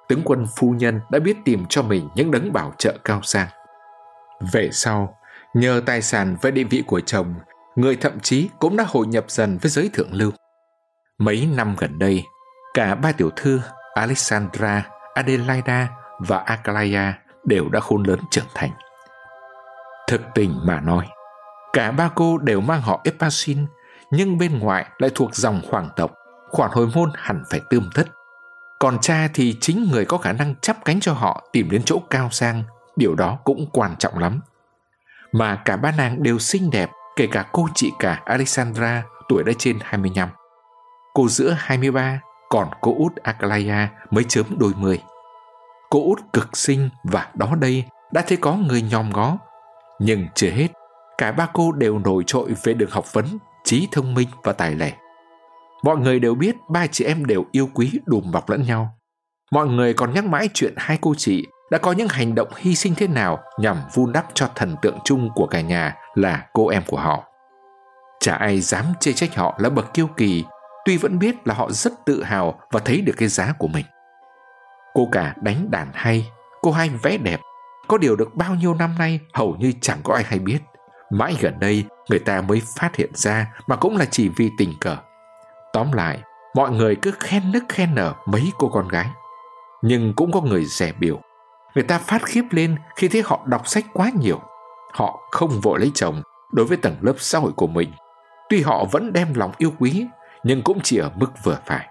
Tướng 0.09 0.22
quân 0.24 0.47
phu 0.57 0.70
nhân 0.70 1.01
đã 1.11 1.18
biết 1.18 1.36
tìm 1.45 1.64
cho 1.68 1.82
mình 1.82 2.09
những 2.14 2.30
đấng 2.30 2.53
bảo 2.53 2.72
trợ 2.78 2.99
cao 3.05 3.20
sang. 3.22 3.49
Về 4.53 4.68
sau, 4.72 5.18
nhờ 5.55 5.82
tài 5.86 6.03
sản 6.03 6.36
và 6.42 6.51
địa 6.51 6.64
vị 6.64 6.82
của 6.86 7.01
chồng 7.01 7.34
người 7.77 7.97
thậm 7.97 8.20
chí 8.20 8.49
cũng 8.59 8.77
đã 8.77 8.85
hội 8.89 9.07
nhập 9.07 9.25
dần 9.29 9.59
với 9.59 9.70
giới 9.70 9.91
thượng 9.93 10.12
lưu 10.12 10.31
mấy 11.18 11.49
năm 11.57 11.77
gần 11.79 11.99
đây 11.99 12.25
cả 12.75 12.95
ba 12.95 13.12
tiểu 13.12 13.31
thư 13.37 13.61
alexandra 13.95 14.87
adelaida 15.14 15.89
và 16.18 16.39
akalaya 16.39 17.14
đều 17.45 17.68
đã 17.68 17.81
khôn 17.81 18.03
lớn 18.03 18.18
trưởng 18.31 18.49
thành 18.55 18.70
thực 20.09 20.20
tình 20.35 20.61
mà 20.64 20.81
nói 20.81 21.07
cả 21.72 21.91
ba 21.91 22.11
cô 22.14 22.39
đều 22.39 22.61
mang 22.61 22.83
họ 22.83 23.01
Epasin 23.05 23.66
nhưng 24.11 24.39
bên 24.39 24.59
ngoài 24.59 24.87
lại 24.99 25.11
thuộc 25.14 25.35
dòng 25.35 25.61
hoàng 25.70 25.89
tộc 25.97 26.14
khoản 26.55 26.70
hồi 26.70 26.89
môn 26.95 27.11
hẳn 27.14 27.43
phải 27.51 27.61
tươm 27.70 27.91
tất. 27.95 28.05
Còn 28.79 28.99
cha 29.01 29.29
thì 29.35 29.57
chính 29.61 29.89
người 29.93 30.05
có 30.05 30.18
khả 30.18 30.33
năng 30.33 30.55
chắp 30.61 30.85
cánh 30.85 31.01
cho 31.01 31.12
họ 31.12 31.49
tìm 31.53 31.70
đến 31.70 31.83
chỗ 31.85 31.99
cao 32.11 32.29
sang, 32.31 32.62
điều 32.97 33.14
đó 33.14 33.39
cũng 33.45 33.66
quan 33.72 33.97
trọng 33.97 34.18
lắm. 34.18 34.41
Mà 35.33 35.62
cả 35.64 35.77
ba 35.77 35.93
nàng 35.97 36.22
đều 36.22 36.39
xinh 36.39 36.70
đẹp, 36.70 36.91
kể 37.17 37.27
cả 37.27 37.47
cô 37.53 37.69
chị 37.75 37.93
cả 37.99 38.23
Alexandra 38.25 39.05
tuổi 39.29 39.45
đã 39.45 39.53
trên 39.59 39.79
25. 39.83 40.29
Cô 41.15 41.29
giữa 41.29 41.57
23, 41.59 42.21
còn 42.49 42.69
cô 42.81 42.95
út 42.99 43.17
Akalaya 43.17 43.89
mới 44.11 44.25
chớm 44.25 44.47
đôi 44.59 44.73
mươi. 44.77 45.03
Cô 45.91 46.05
út 46.05 46.19
cực 46.33 46.57
xinh 46.57 46.89
và 47.05 47.29
đó 47.35 47.55
đây 47.61 47.85
đã 48.12 48.23
thấy 48.29 48.37
có 48.37 48.57
người 48.57 48.83
nhòm 48.83 49.11
ngó. 49.11 49.39
Nhưng 50.01 50.27
chưa 50.35 50.51
hết, 50.51 50.69
cả 51.19 51.33
ba 51.33 51.49
cô 51.53 51.73
đều 51.73 51.99
nổi 51.99 52.23
trội 52.27 52.55
về 52.62 52.75
đường 52.75 52.91
học 52.91 53.12
vấn, 53.12 53.27
trí 53.65 53.89
thông 53.93 54.15
minh 54.15 54.29
và 54.43 54.53
tài 54.53 54.75
lẻ. 54.75 54.93
Mọi 55.83 55.97
người 55.97 56.21
đều 56.21 56.35
biết 56.35 56.57
ba 56.71 56.87
chị 56.87 57.05
em 57.05 57.25
đều 57.25 57.45
yêu 57.53 57.69
quý 57.75 57.93
đùm 58.07 58.31
bọc 58.33 58.51
lẫn 58.51 58.62
nhau. 58.62 58.99
Mọi 59.53 59.67
người 59.67 59.95
còn 59.95 60.15
nhắc 60.15 60.25
mãi 60.25 60.49
chuyện 60.55 60.75
hai 60.77 60.99
cô 61.01 61.15
chị 61.15 61.47
đã 61.71 61.79
có 61.79 61.93
những 61.93 62.09
hành 62.09 62.35
động 62.35 62.49
hy 62.57 62.75
sinh 62.75 62.95
thế 62.95 63.07
nào 63.07 63.39
nhằm 63.59 63.77
vun 63.95 64.12
đắp 64.12 64.27
cho 64.35 64.49
thần 64.55 64.77
tượng 64.83 64.99
chung 65.05 65.31
của 65.35 65.47
cả 65.47 65.61
nhà 65.61 65.97
là 66.15 66.47
cô 66.53 66.69
em 66.69 66.83
của 66.87 66.99
họ. 66.99 67.25
Chả 68.21 68.35
ai 68.35 68.61
dám 68.61 68.85
chê 69.01 69.12
trách 69.12 69.35
họ 69.35 69.59
là 69.59 69.71
bậc 69.71 69.95
kiêu 69.95 70.07
kỳ, 70.17 70.45
tuy 70.85 70.97
vẫn 70.97 71.19
biết 71.19 71.47
là 71.47 71.55
họ 71.55 71.71
rất 71.71 71.93
tự 72.07 72.23
hào 72.23 72.61
và 72.73 72.81
thấy 72.81 73.01
được 73.01 73.15
cái 73.17 73.29
giá 73.29 73.55
của 73.59 73.69
mình. 73.69 73.85
Cô 74.95 75.09
cả 75.12 75.35
đánh 75.43 75.71
đàn 75.71 75.91
hay, 75.95 76.31
cô 76.62 76.71
hai 76.71 76.89
vẽ 76.89 77.17
đẹp, 77.17 77.41
có 77.89 77.99
điều 77.99 78.17
được 78.17 78.35
bao 78.35 78.55
nhiêu 78.55 78.75
năm 78.75 78.95
nay 78.99 79.21
hầu 79.35 79.57
như 79.59 79.73
chẳng 79.81 79.99
có 80.05 80.15
ai 80.15 80.25
hay 80.25 80.39
biết. 80.39 80.59
Mãi 81.11 81.37
gần 81.41 81.61
đây 81.61 81.85
người 82.11 82.19
ta 82.19 82.41
mới 82.41 82.62
phát 82.79 82.97
hiện 82.97 83.11
ra 83.15 83.55
mà 83.67 83.77
cũng 83.77 83.97
là 83.97 84.05
chỉ 84.05 84.29
vì 84.37 84.51
tình 84.59 84.73
cờ. 84.81 84.97
Tóm 85.73 85.93
lại, 85.93 86.21
mọi 86.55 86.71
người 86.71 86.97
cứ 86.97 87.12
khen 87.21 87.53
nức 87.53 87.65
khen 87.69 87.95
nở 87.95 88.15
mấy 88.27 88.53
cô 88.59 88.69
con 88.69 88.89
gái. 88.89 89.07
Nhưng 89.83 90.15
cũng 90.17 90.33
có 90.33 90.41
người 90.41 90.65
rẻ 90.65 90.93
biểu. 90.99 91.21
Người 91.75 91.85
ta 91.85 91.99
phát 91.99 92.22
khiếp 92.25 92.43
lên 92.51 92.77
khi 92.97 93.09
thấy 93.09 93.22
họ 93.25 93.41
đọc 93.47 93.68
sách 93.68 93.85
quá 93.93 94.11
nhiều. 94.20 94.41
Họ 94.93 95.20
không 95.31 95.61
vội 95.61 95.81
lấy 95.81 95.91
chồng 95.95 96.22
đối 96.53 96.66
với 96.66 96.77
tầng 96.77 96.97
lớp 97.01 97.14
xã 97.18 97.39
hội 97.39 97.53
của 97.57 97.66
mình. 97.66 97.93
Tuy 98.49 98.62
họ 98.62 98.85
vẫn 98.85 99.12
đem 99.12 99.35
lòng 99.35 99.53
yêu 99.59 99.72
quý, 99.79 100.07
nhưng 100.43 100.62
cũng 100.62 100.81
chỉ 100.83 100.99
ở 100.99 101.11
mức 101.14 101.31
vừa 101.45 101.59
phải. 101.66 101.89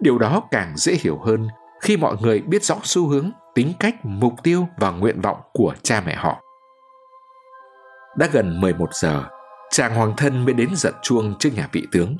Điều 0.00 0.18
đó 0.18 0.42
càng 0.50 0.76
dễ 0.76 0.96
hiểu 1.00 1.18
hơn 1.18 1.48
khi 1.80 1.96
mọi 1.96 2.16
người 2.20 2.40
biết 2.40 2.64
rõ 2.64 2.76
xu 2.82 3.08
hướng, 3.08 3.30
tính 3.54 3.72
cách, 3.80 3.94
mục 4.02 4.34
tiêu 4.42 4.68
và 4.78 4.90
nguyện 4.90 5.20
vọng 5.20 5.40
của 5.52 5.74
cha 5.82 6.02
mẹ 6.06 6.14
họ. 6.14 6.42
Đã 8.16 8.28
gần 8.32 8.60
11 8.60 8.88
giờ, 8.92 9.24
Chàng 9.70 9.94
hoàng 9.94 10.14
thân 10.16 10.44
mới 10.44 10.54
đến 10.54 10.68
giật 10.76 10.94
chuông 11.02 11.34
trước 11.38 11.50
nhà 11.54 11.68
vị 11.72 11.86
tướng. 11.92 12.16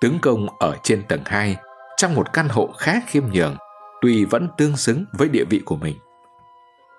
Tướng 0.00 0.18
công 0.22 0.58
ở 0.58 0.76
trên 0.82 1.02
tầng 1.08 1.22
2, 1.24 1.56
trong 1.96 2.14
một 2.14 2.32
căn 2.32 2.48
hộ 2.48 2.70
khá 2.78 3.00
khiêm 3.06 3.24
nhường, 3.32 3.56
tuy 4.00 4.24
vẫn 4.24 4.48
tương 4.56 4.76
xứng 4.76 5.04
với 5.12 5.28
địa 5.28 5.44
vị 5.44 5.62
của 5.64 5.76
mình. 5.76 5.96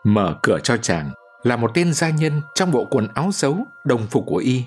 Mở 0.03 0.35
cửa 0.43 0.59
cho 0.63 0.77
chàng 0.77 1.11
là 1.43 1.55
một 1.55 1.71
tên 1.73 1.93
gia 1.93 2.09
nhân 2.09 2.41
trong 2.55 2.71
bộ 2.71 2.85
quần 2.85 3.07
áo 3.13 3.31
xấu, 3.31 3.57
đồng 3.83 4.07
phục 4.07 4.23
của 4.27 4.37
y. 4.37 4.63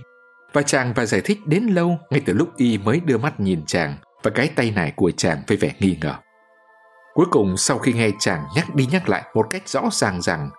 Và 0.52 0.62
chàng 0.62 0.92
và 0.94 1.06
giải 1.06 1.20
thích 1.20 1.38
đến 1.46 1.64
lâu 1.64 1.98
ngay 2.10 2.22
từ 2.26 2.32
lúc 2.32 2.56
y 2.56 2.78
mới 2.78 3.00
đưa 3.00 3.18
mắt 3.18 3.40
nhìn 3.40 3.66
chàng 3.66 3.96
và 4.22 4.30
cái 4.30 4.50
tay 4.56 4.70
này 4.70 4.92
của 4.96 5.10
chàng 5.10 5.42
với 5.46 5.56
vẻ 5.56 5.72
nghi 5.78 5.98
ngờ. 6.00 6.14
Cuối 7.14 7.26
cùng 7.30 7.56
sau 7.56 7.78
khi 7.78 7.92
nghe 7.92 8.10
chàng 8.18 8.44
nhắc 8.56 8.74
đi 8.74 8.86
nhắc 8.86 9.08
lại 9.08 9.22
một 9.34 9.46
cách 9.50 9.68
rõ 9.68 9.82
ràng 9.92 10.22
rằng 10.22 10.50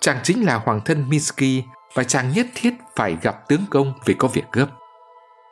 chàng 0.00 0.18
chính 0.22 0.44
là 0.44 0.54
hoàng 0.54 0.80
thân 0.84 1.08
Minsky 1.08 1.62
và 1.94 2.04
chàng 2.04 2.32
nhất 2.32 2.46
thiết 2.54 2.74
phải 2.96 3.16
gặp 3.22 3.48
tướng 3.48 3.64
công 3.70 3.92
vì 4.04 4.14
có 4.14 4.28
việc 4.28 4.44
gấp. 4.52 4.66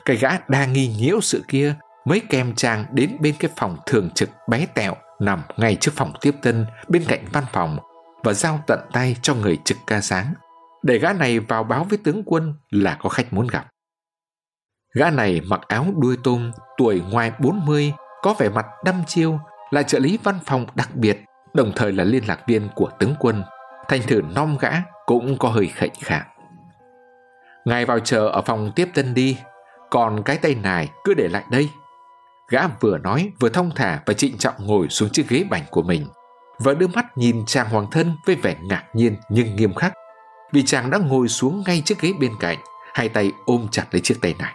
Cái 0.04 0.16
gã 0.16 0.30
đa 0.48 0.66
nghi 0.66 0.88
nhiễu 0.98 1.20
sự 1.20 1.44
kia 1.48 1.74
mới 2.04 2.22
kèm 2.30 2.54
chàng 2.54 2.84
đến 2.92 3.16
bên 3.20 3.34
cái 3.38 3.50
phòng 3.56 3.76
thường 3.86 4.10
trực 4.10 4.30
bé 4.48 4.66
tẹo 4.74 4.96
nằm 5.20 5.42
ngay 5.56 5.76
trước 5.80 5.92
phòng 5.96 6.12
tiếp 6.20 6.34
tân 6.42 6.66
bên 6.88 7.04
cạnh 7.08 7.24
văn 7.32 7.44
phòng 7.52 7.78
và 8.24 8.32
giao 8.32 8.60
tận 8.66 8.80
tay 8.92 9.16
cho 9.22 9.34
người 9.34 9.58
trực 9.64 9.78
ca 9.86 10.00
sáng 10.00 10.34
để 10.82 10.98
gã 10.98 11.12
này 11.12 11.40
vào 11.40 11.64
báo 11.64 11.84
với 11.84 11.98
tướng 12.04 12.22
quân 12.26 12.54
là 12.70 12.96
có 13.00 13.08
khách 13.08 13.32
muốn 13.32 13.46
gặp. 13.46 13.66
Gã 14.94 15.10
này 15.10 15.40
mặc 15.40 15.60
áo 15.68 15.86
đuôi 15.96 16.16
tôm, 16.24 16.52
tuổi 16.76 17.02
ngoài 17.10 17.32
40, 17.38 17.92
có 18.22 18.34
vẻ 18.38 18.48
mặt 18.48 18.66
đăm 18.84 19.02
chiêu, 19.06 19.38
là 19.70 19.82
trợ 19.82 19.98
lý 19.98 20.18
văn 20.22 20.38
phòng 20.44 20.66
đặc 20.74 20.94
biệt, 20.94 21.20
đồng 21.54 21.72
thời 21.76 21.92
là 21.92 22.04
liên 22.04 22.24
lạc 22.28 22.40
viên 22.46 22.68
của 22.74 22.90
tướng 22.98 23.14
quân. 23.18 23.42
Thành 23.88 24.02
thử 24.02 24.22
non 24.34 24.56
gã 24.60 24.70
cũng 25.06 25.38
có 25.38 25.48
hơi 25.48 25.66
khệnh 25.66 25.92
khạng. 26.00 26.26
Ngài 27.64 27.84
vào 27.84 27.98
chờ 27.98 28.28
ở 28.28 28.42
phòng 28.42 28.72
tiếp 28.76 28.88
tân 28.94 29.14
đi, 29.14 29.38
còn 29.90 30.22
cái 30.22 30.38
tay 30.38 30.54
này 30.54 30.88
cứ 31.04 31.14
để 31.14 31.28
lại 31.28 31.44
đây. 31.50 31.68
Gã 32.48 32.68
vừa 32.80 32.98
nói 32.98 33.30
vừa 33.40 33.48
thông 33.48 33.70
thả 33.74 34.00
và 34.06 34.14
trịnh 34.14 34.38
trọng 34.38 34.66
ngồi 34.66 34.88
xuống 34.88 35.08
chiếc 35.10 35.28
ghế 35.28 35.44
bành 35.50 35.64
của 35.70 35.82
mình 35.82 36.06
và 36.64 36.74
đưa 36.74 36.86
mắt 36.86 37.18
nhìn 37.18 37.44
chàng 37.46 37.70
hoàng 37.70 37.90
thân 37.90 38.16
với 38.26 38.34
vẻ 38.34 38.56
ngạc 38.62 38.84
nhiên 38.94 39.16
nhưng 39.28 39.56
nghiêm 39.56 39.74
khắc. 39.74 39.92
Vì 40.52 40.62
chàng 40.62 40.90
đã 40.90 40.98
ngồi 40.98 41.28
xuống 41.28 41.62
ngay 41.66 41.82
chiếc 41.84 42.00
ghế 42.00 42.12
bên 42.20 42.32
cạnh, 42.40 42.58
hai 42.94 43.08
tay 43.08 43.32
ôm 43.46 43.66
chặt 43.70 43.84
lấy 43.90 44.00
chiếc 44.00 44.18
tay 44.22 44.34
này. 44.38 44.54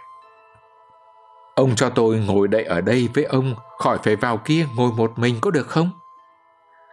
Ông 1.54 1.76
cho 1.76 1.90
tôi 1.90 2.18
ngồi 2.18 2.48
đợi 2.48 2.64
ở 2.64 2.80
đây 2.80 3.08
với 3.14 3.24
ông, 3.24 3.54
khỏi 3.78 3.98
phải 4.02 4.16
vào 4.16 4.36
kia 4.36 4.66
ngồi 4.76 4.92
một 4.92 5.12
mình 5.16 5.38
có 5.40 5.50
được 5.50 5.66
không? 5.66 5.90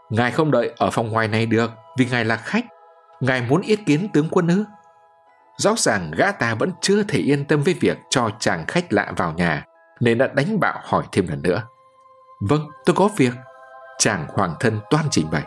Ngài 0.10 0.32
không 0.32 0.52
đợi 0.52 0.74
ở 0.78 0.90
phòng 0.92 1.12
ngoài 1.12 1.28
này 1.28 1.46
được, 1.46 1.72
vì 1.98 2.06
ngài 2.06 2.26
là 2.26 2.36
khách. 2.36 2.66
Ngài 3.20 3.42
muốn 3.42 3.62
yết 3.62 3.80
kiến 3.86 4.08
tướng 4.14 4.30
quân 4.30 4.48
ư? 4.48 4.66
Rõ 5.58 5.76
ràng 5.78 6.12
gã 6.18 6.32
ta 6.32 6.56
vẫn 6.56 6.72
chưa 6.82 7.04
thể 7.04 7.20
yên 7.20 7.46
tâm 7.46 7.62
với 7.62 7.74
việc 7.74 7.98
cho 8.10 8.30
chàng 8.40 8.66
khách 8.68 8.94
lạ 8.94 9.14
vào 9.18 9.34
nhà, 9.34 9.66
nên 10.00 10.18
đã 10.18 10.28
đánh 10.28 10.60
bạo 10.60 10.80
hỏi 10.84 11.04
thêm 11.12 11.28
lần 11.28 11.42
nữa. 11.42 11.64
Vâng 12.40 12.68
tôi 12.86 12.96
có 12.96 13.10
việc 13.18 13.34
chàng 13.98 14.28
hoàng 14.30 14.56
thân 14.60 14.80
toan 14.90 15.06
trình 15.12 15.32
bày. 15.32 15.44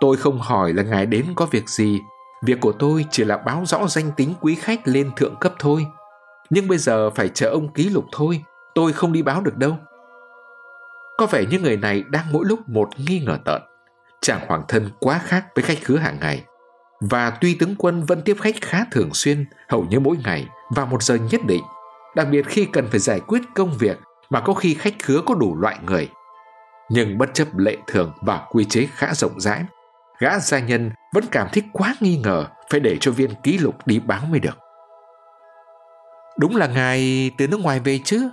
Tôi 0.00 0.16
không 0.16 0.40
hỏi 0.40 0.72
là 0.72 0.82
ngài 0.82 1.06
đến 1.06 1.26
có 1.36 1.46
việc 1.46 1.68
gì. 1.68 2.00
Việc 2.42 2.60
của 2.60 2.72
tôi 2.72 3.04
chỉ 3.10 3.24
là 3.24 3.36
báo 3.36 3.62
rõ 3.66 3.86
danh 3.86 4.10
tính 4.16 4.34
quý 4.40 4.54
khách 4.54 4.88
lên 4.88 5.10
thượng 5.16 5.36
cấp 5.36 5.52
thôi. 5.58 5.86
Nhưng 6.50 6.68
bây 6.68 6.78
giờ 6.78 7.10
phải 7.10 7.28
chờ 7.28 7.48
ông 7.50 7.72
ký 7.72 7.88
lục 7.88 8.04
thôi. 8.12 8.44
Tôi 8.74 8.92
không 8.92 9.12
đi 9.12 9.22
báo 9.22 9.40
được 9.40 9.56
đâu. 9.56 9.76
Có 11.18 11.26
vẻ 11.26 11.44
như 11.50 11.58
người 11.58 11.76
này 11.76 12.04
đang 12.08 12.32
mỗi 12.32 12.44
lúc 12.46 12.68
một 12.68 12.88
nghi 12.96 13.22
ngờ 13.26 13.38
tợn. 13.44 13.62
Chàng 14.20 14.46
hoàng 14.48 14.62
thân 14.68 14.90
quá 15.00 15.20
khác 15.24 15.46
với 15.54 15.64
khách 15.64 15.78
khứa 15.82 15.96
hàng 15.96 16.18
ngày. 16.20 16.44
Và 17.00 17.30
tuy 17.30 17.54
tướng 17.54 17.74
quân 17.78 18.04
vẫn 18.04 18.22
tiếp 18.22 18.36
khách 18.40 18.54
khá 18.60 18.84
thường 18.92 19.10
xuyên, 19.14 19.44
hầu 19.68 19.84
như 19.90 20.00
mỗi 20.00 20.16
ngày 20.24 20.48
vào 20.74 20.86
một 20.86 21.02
giờ 21.02 21.14
nhất 21.14 21.40
định. 21.46 21.62
Đặc 22.16 22.28
biệt 22.30 22.46
khi 22.46 22.64
cần 22.72 22.88
phải 22.90 23.00
giải 23.00 23.20
quyết 23.20 23.42
công 23.54 23.78
việc 23.78 23.98
mà 24.30 24.40
có 24.40 24.54
khi 24.54 24.74
khách 24.74 24.94
khứa 25.02 25.20
có 25.26 25.34
đủ 25.34 25.56
loại 25.60 25.78
người 25.86 26.08
nhưng 26.88 27.18
bất 27.18 27.34
chấp 27.34 27.56
lệ 27.56 27.76
thường 27.86 28.12
và 28.20 28.46
quy 28.50 28.64
chế 28.64 28.86
khá 28.94 29.14
rộng 29.14 29.40
rãi, 29.40 29.64
gã 30.18 30.38
gia 30.38 30.58
nhân 30.58 30.90
vẫn 31.14 31.24
cảm 31.30 31.48
thấy 31.52 31.62
quá 31.72 31.94
nghi 32.00 32.16
ngờ 32.16 32.46
phải 32.70 32.80
để 32.80 32.96
cho 33.00 33.12
viên 33.12 33.30
ký 33.42 33.58
lục 33.58 33.86
đi 33.86 34.00
báo 34.00 34.20
mới 34.30 34.40
được. 34.40 34.58
Đúng 36.38 36.56
là 36.56 36.66
ngài 36.66 37.30
từ 37.38 37.46
nước 37.46 37.60
ngoài 37.60 37.80
về 37.80 37.98
chứ? 38.04 38.28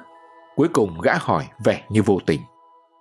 Cuối 0.56 0.68
cùng 0.74 1.02
gã 1.02 1.14
hỏi 1.20 1.48
vẻ 1.66 1.84
như 1.90 2.04
vô 2.04 2.20
tình. 2.26 2.42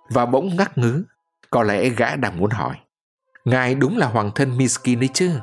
Và 0.09 0.25
bỗng 0.25 0.55
ngắc 0.55 0.77
ngứ, 0.77 1.03
có 1.49 1.63
lẽ 1.63 1.89
gã 1.89 2.15
đang 2.15 2.39
muốn 2.39 2.49
hỏi, 2.49 2.75
ngài 3.45 3.75
đúng 3.75 3.97
là 3.97 4.07
hoàng 4.07 4.31
thân 4.35 4.57
miskin 4.57 4.99
đấy 4.99 5.09
chứ? 5.13 5.39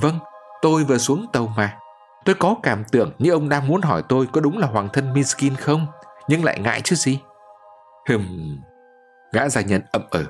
Vâng 0.00 0.18
tôi 0.62 0.84
vừa 0.84 0.98
xuống 0.98 1.26
tàu 1.32 1.52
mà. 1.56 1.78
Tôi 2.24 2.34
có 2.34 2.56
cảm 2.62 2.84
tưởng 2.84 3.12
như 3.18 3.30
ông 3.30 3.48
đang 3.48 3.68
muốn 3.68 3.82
hỏi 3.82 4.02
tôi 4.08 4.26
có 4.32 4.40
đúng 4.40 4.58
là 4.58 4.66
hoàng 4.66 4.88
thân 4.92 5.12
miskin 5.12 5.56
không, 5.56 5.86
nhưng 6.28 6.44
lại 6.44 6.58
ngại 6.58 6.80
chứ 6.84 6.96
gì. 6.96 7.20
Hừm 8.08 8.58
Gã 9.32 9.48
gia 9.48 9.60
nhân 9.60 9.82
ậm 9.92 10.02
ừ. 10.10 10.24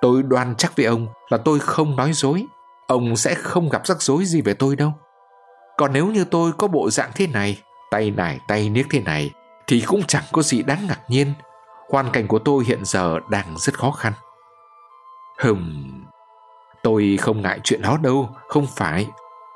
Tôi 0.00 0.22
đoan 0.22 0.54
chắc 0.58 0.76
với 0.76 0.86
ông 0.86 1.06
là 1.28 1.38
tôi 1.38 1.58
không 1.58 1.96
nói 1.96 2.12
dối. 2.12 2.46
Ông 2.86 3.16
sẽ 3.16 3.34
không 3.34 3.68
gặp 3.68 3.86
rắc 3.86 4.02
rối 4.02 4.24
gì 4.24 4.40
về 4.42 4.54
tôi 4.54 4.76
đâu. 4.76 4.92
Còn 5.76 5.92
nếu 5.92 6.06
như 6.06 6.24
tôi 6.24 6.52
có 6.58 6.68
bộ 6.68 6.90
dạng 6.90 7.10
thế 7.14 7.26
này, 7.26 7.62
tay 7.90 8.10
nải 8.10 8.38
tay 8.48 8.70
niếc 8.70 8.86
thế 8.90 9.00
này, 9.00 9.30
thì 9.66 9.80
cũng 9.86 10.02
chẳng 10.08 10.24
có 10.32 10.42
gì 10.42 10.62
đáng 10.62 10.86
ngạc 10.88 11.00
nhiên. 11.08 11.32
Hoàn 11.90 12.10
cảnh 12.10 12.26
của 12.28 12.38
tôi 12.38 12.64
hiện 12.64 12.84
giờ 12.84 13.18
đang 13.30 13.58
rất 13.58 13.78
khó 13.78 13.90
khăn. 13.90 14.12
Hừm, 15.38 16.04
tôi 16.82 17.18
không 17.20 17.42
ngại 17.42 17.60
chuyện 17.64 17.82
đó 17.82 17.98
đâu, 18.02 18.30
không 18.48 18.66
phải. 18.76 19.06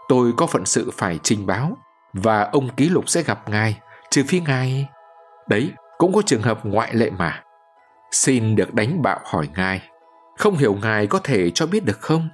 Tôi 0.09 0.33
có 0.37 0.47
phận 0.47 0.67
sự 0.67 0.91
phải 0.97 1.19
trình 1.23 1.47
báo, 1.47 1.77
và 2.13 2.49
ông 2.53 2.69
ký 2.69 2.89
lục 2.89 3.09
sẽ 3.09 3.23
gặp 3.23 3.49
ngài, 3.49 3.81
trừ 4.11 4.23
phi 4.29 4.41
ngài. 4.41 4.89
Đấy, 5.49 5.73
cũng 5.99 6.13
có 6.13 6.23
trường 6.27 6.43
hợp 6.43 6.67
ngoại 6.67 6.95
lệ 6.95 7.11
mà. 7.11 7.43
Xin 8.11 8.57
được 8.57 8.75
đánh 8.75 9.03
bạo 9.03 9.21
hỏi 9.25 9.49
ngài, 9.57 9.83
không 10.39 10.57
hiểu 10.57 10.75
ngài 10.75 11.07
có 11.07 11.19
thể 11.25 11.51
cho 11.51 11.67
biết 11.67 11.85
được 11.85 12.01
không? 12.01 12.29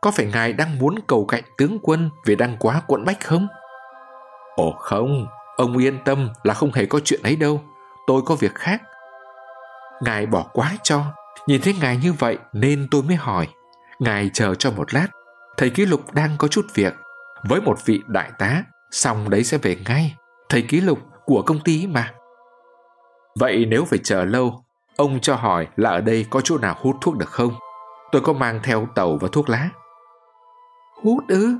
Có 0.00 0.10
phải 0.10 0.26
ngài 0.26 0.52
đang 0.52 0.78
muốn 0.78 0.94
cầu 1.06 1.24
cạnh 1.26 1.42
tướng 1.58 1.78
quân 1.82 2.10
vì 2.26 2.36
đang 2.36 2.56
quá 2.60 2.82
cuộn 2.86 3.04
bách 3.04 3.24
không? 3.24 3.48
Ồ 4.56 4.72
không, 4.78 5.26
ông 5.56 5.78
yên 5.78 5.98
tâm 6.04 6.28
là 6.42 6.54
không 6.54 6.72
hề 6.72 6.86
có 6.86 7.00
chuyện 7.04 7.22
ấy 7.22 7.36
đâu, 7.36 7.60
tôi 8.06 8.22
có 8.26 8.34
việc 8.34 8.54
khác. 8.54 8.82
Ngài 10.02 10.26
bỏ 10.26 10.46
quá 10.52 10.72
cho, 10.82 11.02
nhìn 11.46 11.60
thấy 11.60 11.74
ngài 11.80 11.96
như 11.96 12.12
vậy 12.12 12.38
nên 12.52 12.88
tôi 12.90 13.02
mới 13.02 13.16
hỏi. 13.16 13.48
Ngài 13.98 14.30
chờ 14.32 14.54
cho 14.54 14.70
một 14.70 14.94
lát, 14.94 15.06
thầy 15.56 15.70
ký 15.70 15.86
lục 15.86 16.14
đang 16.14 16.30
có 16.38 16.48
chút 16.48 16.66
việc, 16.74 16.94
với 17.48 17.60
một 17.60 17.78
vị 17.84 18.02
đại 18.06 18.30
tá, 18.38 18.62
xong 18.90 19.30
đấy 19.30 19.44
sẽ 19.44 19.58
về 19.58 19.76
ngay. 19.86 20.16
Thầy 20.48 20.62
ký 20.62 20.80
lục 20.80 20.98
của 21.24 21.42
công 21.42 21.60
ty 21.60 21.86
mà. 21.86 22.12
Vậy 23.38 23.66
nếu 23.68 23.84
phải 23.84 23.98
chờ 23.98 24.24
lâu 24.24 24.63
Ông 24.96 25.20
cho 25.20 25.34
hỏi 25.34 25.68
là 25.76 25.90
ở 25.90 26.00
đây 26.00 26.26
có 26.30 26.40
chỗ 26.40 26.58
nào 26.58 26.76
hút 26.78 26.96
thuốc 27.00 27.16
được 27.16 27.28
không? 27.28 27.54
Tôi 28.12 28.22
có 28.22 28.32
mang 28.32 28.60
theo 28.62 28.88
tàu 28.94 29.18
và 29.20 29.28
thuốc 29.32 29.48
lá. 29.48 29.68
Hút 31.02 31.24
ư? 31.28 31.56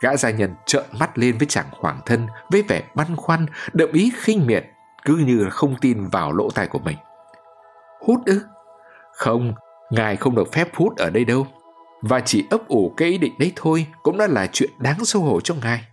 Gã 0.00 0.16
gia 0.16 0.30
nhân 0.30 0.54
trợn 0.66 0.84
mắt 1.00 1.18
lên 1.18 1.38
với 1.38 1.46
chàng 1.46 1.66
hoàng 1.70 2.00
thân 2.06 2.26
với 2.50 2.62
vẻ 2.62 2.82
băn 2.94 3.16
khoăn, 3.16 3.46
đậm 3.72 3.92
ý 3.92 4.12
khinh 4.16 4.46
miệt, 4.46 4.64
cứ 5.04 5.16
như 5.16 5.46
không 5.50 5.74
tin 5.80 6.08
vào 6.08 6.32
lỗ 6.32 6.50
tai 6.50 6.66
của 6.66 6.78
mình. 6.78 6.96
Hút 8.00 8.20
ư? 8.26 8.40
Không, 9.12 9.54
ngài 9.90 10.16
không 10.16 10.34
được 10.34 10.52
phép 10.52 10.68
hút 10.74 10.96
ở 10.96 11.10
đây 11.10 11.24
đâu. 11.24 11.46
Và 12.02 12.20
chỉ 12.20 12.46
ấp 12.50 12.68
ủ 12.68 12.94
cái 12.96 13.08
ý 13.08 13.18
định 13.18 13.34
đấy 13.38 13.52
thôi 13.56 13.86
cũng 14.02 14.18
đã 14.18 14.26
là 14.26 14.46
chuyện 14.52 14.70
đáng 14.78 15.04
xấu 15.04 15.22
hổ 15.22 15.40
cho 15.40 15.54
ngài. 15.54 15.84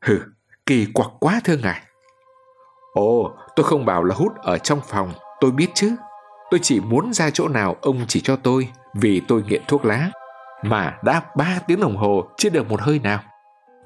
Hừ, 0.00 0.18
kỳ 0.66 0.86
quặc 0.94 1.08
quá 1.20 1.40
thưa 1.44 1.56
ngài. 1.56 1.80
Ồ, 2.94 3.36
tôi 3.56 3.64
không 3.64 3.84
bảo 3.84 4.04
là 4.04 4.14
hút 4.14 4.32
ở 4.42 4.58
trong 4.58 4.80
phòng 4.88 5.12
Tôi 5.40 5.50
biết 5.50 5.70
chứ, 5.74 5.96
tôi 6.50 6.60
chỉ 6.62 6.80
muốn 6.80 7.12
ra 7.12 7.30
chỗ 7.30 7.48
nào 7.48 7.76
ông 7.80 8.04
chỉ 8.08 8.20
cho 8.20 8.36
tôi 8.36 8.68
vì 8.94 9.22
tôi 9.28 9.42
nghiện 9.42 9.62
thuốc 9.68 9.84
lá. 9.84 10.10
Mà 10.62 10.98
đã 11.04 11.22
ba 11.36 11.58
tiếng 11.66 11.80
đồng 11.80 11.96
hồ 11.96 12.24
chưa 12.36 12.50
được 12.50 12.70
một 12.70 12.80
hơi 12.80 12.98
nào. 12.98 13.18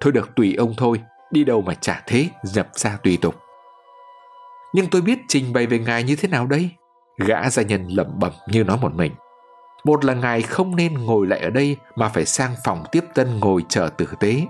Thôi 0.01 0.13
được 0.13 0.35
tùy 0.37 0.55
ông 0.55 0.75
thôi, 0.77 1.01
đi 1.31 1.45
đâu 1.45 1.63
mà 1.63 1.75
chả 1.75 2.03
thế, 2.07 2.29
dập 2.43 2.69
ra 2.75 2.99
tùy 3.03 3.19
tục. 3.21 3.35
Nhưng 4.75 4.87
tôi 4.87 5.03
biết 5.03 5.19
trình 5.29 5.53
bày 5.53 5.67
về 5.67 5.79
ngài 5.79 6.03
như 6.03 6.17
thế 6.17 6.29
nào 6.29 6.47
đây? 6.47 6.71
Gã 7.19 7.51
gia 7.51 7.63
nhân 7.63 7.89
lẩm 7.89 8.07
bẩm 8.19 8.33
như 8.49 8.65
nói 8.65 8.79
một 8.81 8.95
mình. 8.95 9.13
Một 9.85 10.05
là 10.05 10.15
ngài 10.15 10.43
không 10.43 10.77
nên 10.77 10.95
ngồi 10.95 11.27
lại 11.27 11.41
ở 11.41 11.51
đây 11.51 11.77
mà 11.97 12.09
phải 12.09 12.25
sang 12.25 12.55
phòng 12.65 12.85
tiếp 12.93 13.05
tân 13.15 13.41
ngồi 13.41 13.65
chờ 13.69 13.91
tử 13.97 14.07
tế. 14.21 14.47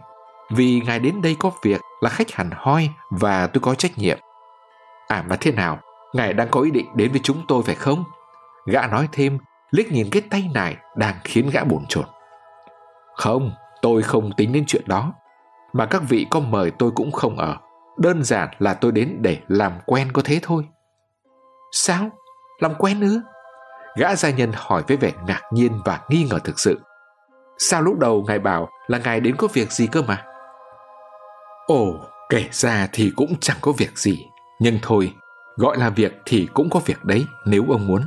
Vì 0.50 0.80
ngài 0.86 0.98
đến 0.98 1.22
đây 1.22 1.36
có 1.38 1.50
việc 1.62 1.80
là 2.00 2.10
khách 2.10 2.30
hẳn 2.30 2.50
hoi 2.52 2.90
và 3.10 3.46
tôi 3.46 3.60
có 3.60 3.74
trách 3.74 3.98
nhiệm. 3.98 4.18
À 5.08 5.24
mà 5.28 5.36
thế 5.40 5.52
nào, 5.52 5.80
Ngài 6.12 6.32
đang 6.32 6.48
có 6.50 6.60
ý 6.60 6.70
định 6.70 6.86
đến 6.94 7.10
với 7.10 7.20
chúng 7.24 7.42
tôi 7.48 7.62
phải 7.62 7.74
không? 7.74 8.04
Gã 8.66 8.86
nói 8.86 9.08
thêm, 9.12 9.38
liếc 9.70 9.92
nhìn 9.92 10.08
cái 10.10 10.22
tay 10.30 10.50
này 10.54 10.76
đang 10.96 11.14
khiến 11.24 11.50
gã 11.52 11.64
bồn 11.64 11.86
chồn. 11.88 12.04
Không, 13.14 13.52
tôi 13.82 14.02
không 14.02 14.32
tính 14.32 14.52
đến 14.52 14.64
chuyện 14.66 14.82
đó. 14.86 15.12
Mà 15.72 15.86
các 15.86 16.02
vị 16.08 16.26
có 16.30 16.40
mời 16.40 16.70
tôi 16.70 16.90
cũng 16.90 17.12
không 17.12 17.38
ở. 17.38 17.56
Đơn 17.98 18.24
giản 18.24 18.48
là 18.58 18.74
tôi 18.74 18.92
đến 18.92 19.16
để 19.20 19.38
làm 19.48 19.72
quen 19.86 20.12
có 20.12 20.22
thế 20.24 20.38
thôi. 20.42 20.68
Sao? 21.72 22.10
Làm 22.58 22.74
quen 22.74 23.00
nữa? 23.00 23.22
Gã 23.96 24.14
gia 24.14 24.30
nhân 24.30 24.52
hỏi 24.54 24.82
với 24.88 24.96
vẻ 24.96 25.12
ngạc 25.26 25.42
nhiên 25.52 25.72
và 25.84 26.00
nghi 26.08 26.26
ngờ 26.30 26.38
thực 26.44 26.58
sự. 26.60 26.80
Sao 27.58 27.82
lúc 27.82 27.98
đầu 27.98 28.24
ngài 28.26 28.38
bảo 28.38 28.68
là 28.86 28.98
ngài 28.98 29.20
đến 29.20 29.36
có 29.36 29.48
việc 29.52 29.72
gì 29.72 29.86
cơ 29.86 30.02
mà? 30.02 30.24
Ồ, 31.66 31.94
kể 32.28 32.48
ra 32.50 32.88
thì 32.92 33.12
cũng 33.16 33.34
chẳng 33.40 33.56
có 33.60 33.72
việc 33.72 33.98
gì. 33.98 34.26
Nhưng 34.60 34.78
thôi, 34.82 35.12
gọi 35.60 35.78
là 35.78 35.90
việc 35.90 36.12
thì 36.24 36.48
cũng 36.54 36.70
có 36.70 36.80
việc 36.80 37.04
đấy 37.04 37.26
nếu 37.44 37.64
ông 37.68 37.86
muốn. 37.86 38.02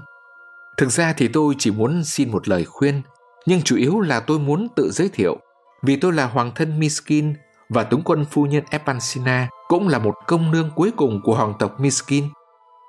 Thực 0.78 0.90
ra 0.92 1.14
thì 1.18 1.28
tôi 1.28 1.56
chỉ 1.58 1.72
muốn 1.72 2.04
xin 2.04 2.32
một 2.32 2.48
lời 2.48 2.66
khuyên, 2.66 3.02
nhưng 3.46 3.62
chủ 3.62 3.76
yếu 3.76 4.00
là 4.00 4.20
tôi 4.20 4.40
muốn 4.40 4.68
tự 4.76 4.92
giới 4.92 5.10
thiệu, 5.10 5.38
vì 5.82 5.96
tôi 5.96 6.14
là 6.14 6.26
hoàng 6.26 6.52
thân 6.56 6.80
Miskin 6.80 7.34
và 7.70 7.84
tướng 7.84 8.02
quân 8.02 8.26
phu 8.26 8.46
nhân 8.46 8.64
Epansina 8.70 9.48
cũng 9.68 9.88
là 9.88 10.00
một 10.00 10.16
công 10.28 10.52
nương 10.52 10.70
cuối 10.76 10.92
cùng 10.98 11.22
của 11.24 11.36
hoàng 11.36 11.54
tộc 11.60 11.80
Miskin. 11.80 12.24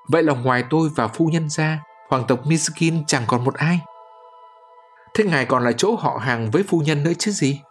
Vậy 0.09 0.23
là 0.23 0.33
ngoài 0.33 0.63
tôi 0.69 0.89
và 0.95 1.07
phu 1.07 1.25
nhân 1.25 1.49
ra, 1.49 1.79
hoàng 2.09 2.23
tộc 2.27 2.39
Miskin 2.45 3.05
chẳng 3.05 3.23
còn 3.27 3.43
một 3.43 3.53
ai. 3.53 3.79
Thế 5.15 5.23
ngài 5.23 5.45
còn 5.45 5.63
là 5.63 5.71
chỗ 5.71 5.95
họ 5.95 6.19
hàng 6.21 6.51
với 6.51 6.63
phu 6.67 6.79
nhân 6.79 7.03
nữa 7.03 7.13
chứ 7.19 7.31
gì? 7.31 7.61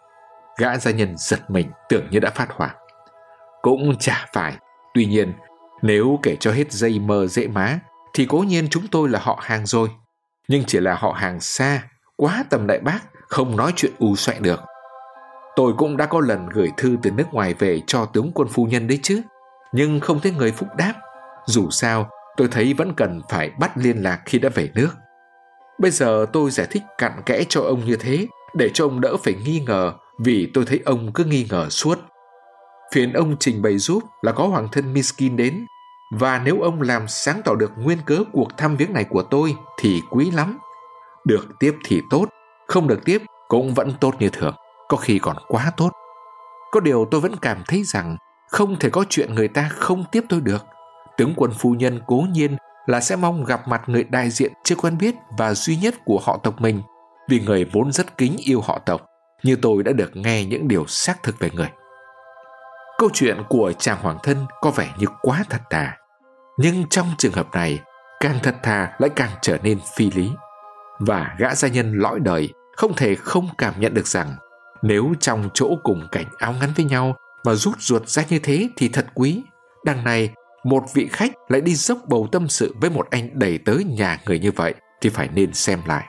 Gã 0.57 0.77
gia 0.77 0.91
nhân 0.91 1.15
giật 1.17 1.49
mình 1.49 1.71
tưởng 1.89 2.05
như 2.11 2.19
đã 2.19 2.29
phát 2.29 2.47
hỏa. 2.51 2.75
Cũng 3.61 3.97
chả 3.99 4.25
phải. 4.33 4.57
Tuy 4.93 5.05
nhiên, 5.05 5.33
nếu 5.81 6.19
kể 6.23 6.35
cho 6.39 6.51
hết 6.51 6.71
dây 6.71 6.99
mờ 6.99 7.27
dễ 7.27 7.47
má, 7.47 7.79
thì 8.13 8.25
cố 8.25 8.37
nhiên 8.37 8.67
chúng 8.69 8.87
tôi 8.87 9.09
là 9.09 9.19
họ 9.19 9.39
hàng 9.41 9.65
rồi. 9.65 9.89
Nhưng 10.47 10.63
chỉ 10.67 10.79
là 10.79 10.95
họ 10.95 11.11
hàng 11.11 11.39
xa, 11.39 11.83
quá 12.15 12.43
tầm 12.49 12.67
đại 12.67 12.79
bác, 12.79 12.99
không 13.27 13.57
nói 13.57 13.73
chuyện 13.75 13.91
u 13.99 14.15
xoẹ 14.15 14.39
được. 14.39 14.59
Tôi 15.55 15.73
cũng 15.77 15.97
đã 15.97 16.05
có 16.05 16.19
lần 16.19 16.49
gửi 16.49 16.69
thư 16.77 16.97
từ 17.03 17.11
nước 17.11 17.27
ngoài 17.31 17.53
về 17.53 17.81
cho 17.87 18.05
tướng 18.05 18.31
quân 18.35 18.47
phu 18.47 18.65
nhân 18.65 18.87
đấy 18.87 18.99
chứ, 19.03 19.21
nhưng 19.71 19.99
không 19.99 20.19
thấy 20.19 20.31
người 20.31 20.51
phúc 20.51 20.67
đáp. 20.77 20.93
Dù 21.45 21.69
sao, 21.69 22.09
tôi 22.37 22.47
thấy 22.51 22.73
vẫn 22.73 22.93
cần 22.93 23.21
phải 23.29 23.51
bắt 23.59 23.77
liên 23.77 24.03
lạc 24.03 24.21
khi 24.25 24.39
đã 24.39 24.49
về 24.49 24.69
nước. 24.75 24.89
Bây 25.79 25.91
giờ 25.91 26.25
tôi 26.33 26.51
giải 26.51 26.67
thích 26.71 26.83
cặn 26.97 27.11
kẽ 27.25 27.43
cho 27.49 27.61
ông 27.61 27.85
như 27.85 27.95
thế 27.95 28.27
để 28.55 28.69
cho 28.73 28.85
ông 28.85 29.01
đỡ 29.01 29.17
phải 29.23 29.33
nghi 29.33 29.59
ngờ 29.59 29.93
vì 30.19 30.51
tôi 30.53 30.65
thấy 30.65 30.81
ông 30.85 31.13
cứ 31.13 31.23
nghi 31.23 31.47
ngờ 31.49 31.69
suốt. 31.69 31.99
Phiền 32.95 33.13
ông 33.13 33.35
trình 33.39 33.61
bày 33.61 33.77
giúp 33.77 34.03
là 34.21 34.31
có 34.31 34.47
hoàng 34.47 34.67
thân 34.71 34.93
Miskin 34.93 35.35
đến 35.35 35.65
và 36.11 36.41
nếu 36.45 36.61
ông 36.61 36.81
làm 36.81 37.07
sáng 37.07 37.41
tỏ 37.45 37.55
được 37.55 37.71
nguyên 37.77 37.97
cớ 38.05 38.23
cuộc 38.33 38.57
thăm 38.57 38.75
viếng 38.75 38.93
này 38.93 39.03
của 39.03 39.21
tôi 39.21 39.55
thì 39.79 40.01
quý 40.09 40.31
lắm. 40.31 40.57
Được 41.25 41.47
tiếp 41.59 41.75
thì 41.85 42.01
tốt, 42.09 42.25
không 42.67 42.87
được 42.87 43.05
tiếp 43.05 43.21
cũng 43.47 43.73
vẫn 43.73 43.93
tốt 43.99 44.15
như 44.19 44.29
thường, 44.29 44.55
có 44.87 44.97
khi 44.97 45.19
còn 45.19 45.37
quá 45.47 45.71
tốt. 45.77 45.91
Có 46.71 46.79
điều 46.79 47.07
tôi 47.11 47.21
vẫn 47.21 47.35
cảm 47.41 47.63
thấy 47.67 47.83
rằng 47.83 48.17
không 48.49 48.79
thể 48.79 48.89
có 48.89 49.05
chuyện 49.09 49.35
người 49.35 49.47
ta 49.47 49.69
không 49.71 50.03
tiếp 50.11 50.23
tôi 50.29 50.41
được. 50.41 50.65
Tướng 51.17 51.33
quân 51.35 51.51
phu 51.59 51.71
nhân 51.73 51.99
cố 52.07 52.25
nhiên 52.31 52.57
là 52.85 53.01
sẽ 53.01 53.15
mong 53.15 53.45
gặp 53.45 53.67
mặt 53.67 53.81
người 53.87 54.03
đại 54.03 54.29
diện 54.29 54.53
chưa 54.63 54.75
quen 54.75 54.97
biết 54.97 55.15
và 55.37 55.53
duy 55.53 55.77
nhất 55.77 55.95
của 56.05 56.19
họ 56.23 56.39
tộc 56.43 56.61
mình, 56.61 56.81
vì 57.29 57.39
người 57.39 57.65
vốn 57.65 57.91
rất 57.91 58.17
kính 58.17 58.35
yêu 58.45 58.61
họ 58.61 58.79
tộc, 58.85 59.05
như 59.43 59.55
tôi 59.55 59.83
đã 59.83 59.91
được 59.91 60.11
nghe 60.15 60.45
những 60.45 60.67
điều 60.67 60.85
xác 60.87 61.23
thực 61.23 61.39
về 61.39 61.49
người. 61.53 61.69
Câu 62.97 63.09
chuyện 63.13 63.37
của 63.49 63.71
chàng 63.79 63.97
hoàng 64.01 64.17
thân 64.23 64.45
có 64.61 64.71
vẻ 64.71 64.93
như 64.97 65.07
quá 65.21 65.43
thật 65.49 65.61
thà, 65.69 65.97
nhưng 66.57 66.89
trong 66.89 67.07
trường 67.17 67.33
hợp 67.33 67.47
này, 67.53 67.79
càng 68.19 68.39
thật 68.43 68.55
thà 68.63 68.91
lại 68.99 69.09
càng 69.15 69.31
trở 69.41 69.57
nên 69.63 69.79
phi 69.95 70.11
lý. 70.11 70.31
Và 70.99 71.35
gã 71.37 71.55
gia 71.55 71.67
nhân 71.67 71.93
lõi 71.99 72.19
đời 72.19 72.49
không 72.77 72.93
thể 72.93 73.15
không 73.15 73.47
cảm 73.57 73.73
nhận 73.79 73.93
được 73.93 74.07
rằng 74.07 74.35
nếu 74.81 75.13
trong 75.19 75.49
chỗ 75.53 75.69
cùng 75.83 76.07
cảnh 76.11 76.25
áo 76.37 76.53
ngắn 76.59 76.69
với 76.75 76.85
nhau 76.85 77.15
mà 77.45 77.53
rút 77.53 77.75
ruột 77.79 78.07
ra 78.07 78.23
như 78.29 78.39
thế 78.39 78.69
thì 78.77 78.89
thật 78.89 79.05
quý. 79.13 79.43
Đằng 79.85 80.03
này 80.03 80.29
một 80.63 80.83
vị 80.93 81.09
khách 81.11 81.31
lại 81.47 81.61
đi 81.61 81.75
dốc 81.75 81.97
bầu 82.07 82.27
tâm 82.31 82.47
sự 82.47 82.75
với 82.81 82.89
một 82.89 83.07
anh 83.09 83.39
đầy 83.39 83.57
tớ 83.57 83.73
nhà 83.85 84.19
người 84.25 84.39
như 84.39 84.51
vậy 84.51 84.73
thì 85.01 85.09
phải 85.09 85.29
nên 85.33 85.53
xem 85.53 85.79
lại. 85.87 86.05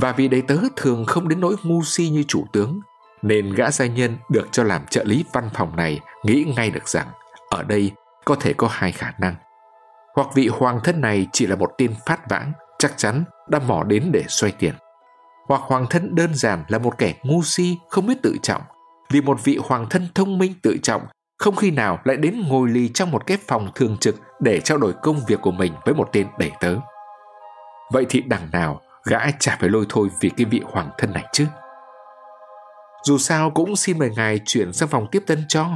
Và 0.00 0.12
vì 0.12 0.28
đầy 0.28 0.42
tớ 0.42 0.56
thường 0.76 1.04
không 1.04 1.28
đến 1.28 1.40
nỗi 1.40 1.56
ngu 1.62 1.82
si 1.82 2.08
như 2.08 2.22
chủ 2.28 2.44
tướng, 2.52 2.80
nên 3.22 3.54
gã 3.54 3.70
gia 3.70 3.86
nhân 3.86 4.16
được 4.30 4.48
cho 4.52 4.62
làm 4.62 4.86
trợ 4.86 5.04
lý 5.04 5.24
văn 5.32 5.50
phòng 5.54 5.76
này 5.76 6.00
nghĩ 6.24 6.44
ngay 6.56 6.70
được 6.70 6.88
rằng 6.88 7.06
ở 7.50 7.62
đây 7.62 7.90
có 8.24 8.34
thể 8.34 8.52
có 8.52 8.68
hai 8.70 8.92
khả 8.92 9.12
năng. 9.20 9.34
Hoặc 10.14 10.28
vị 10.34 10.48
hoàng 10.48 10.80
thân 10.84 11.00
này 11.00 11.26
chỉ 11.32 11.46
là 11.46 11.56
một 11.56 11.70
tên 11.78 11.94
phát 12.06 12.28
vãng, 12.28 12.52
chắc 12.78 12.92
chắn 12.96 13.24
đã 13.48 13.58
mò 13.58 13.84
đến 13.84 14.10
để 14.12 14.24
xoay 14.28 14.52
tiền. 14.58 14.74
Hoặc 15.48 15.60
hoàng 15.64 15.86
thân 15.90 16.14
đơn 16.14 16.34
giản 16.34 16.64
là 16.68 16.78
một 16.78 16.98
kẻ 16.98 17.14
ngu 17.22 17.42
si 17.42 17.78
không 17.90 18.06
biết 18.06 18.22
tự 18.22 18.36
trọng, 18.42 18.62
vì 19.10 19.20
một 19.20 19.44
vị 19.44 19.58
hoàng 19.64 19.86
thân 19.90 20.08
thông 20.14 20.38
minh 20.38 20.54
tự 20.62 20.76
trọng 20.82 21.02
không 21.38 21.56
khi 21.56 21.70
nào 21.70 21.98
lại 22.04 22.16
đến 22.16 22.42
ngồi 22.48 22.68
lì 22.68 22.88
trong 22.88 23.10
một 23.10 23.26
cái 23.26 23.38
phòng 23.46 23.70
thường 23.74 23.96
trực 23.96 24.16
để 24.40 24.60
trao 24.60 24.78
đổi 24.78 24.92
công 25.02 25.20
việc 25.26 25.40
của 25.40 25.50
mình 25.50 25.72
với 25.84 25.94
một 25.94 26.08
tên 26.12 26.26
đẩy 26.38 26.52
tớ. 26.60 26.76
Vậy 27.92 28.06
thì 28.08 28.20
đằng 28.20 28.50
nào 28.52 28.80
gã 29.04 29.18
chả 29.38 29.56
phải 29.60 29.68
lôi 29.68 29.86
thôi 29.88 30.08
vì 30.20 30.30
cái 30.36 30.44
vị 30.44 30.60
hoàng 30.64 30.90
thân 30.98 31.12
này 31.12 31.24
chứ. 31.32 31.46
Dù 33.04 33.18
sao 33.18 33.50
cũng 33.50 33.76
xin 33.76 33.98
mời 33.98 34.10
ngài 34.16 34.40
chuyển 34.44 34.72
sang 34.72 34.88
phòng 34.88 35.06
tiếp 35.12 35.22
tân 35.26 35.44
cho. 35.48 35.66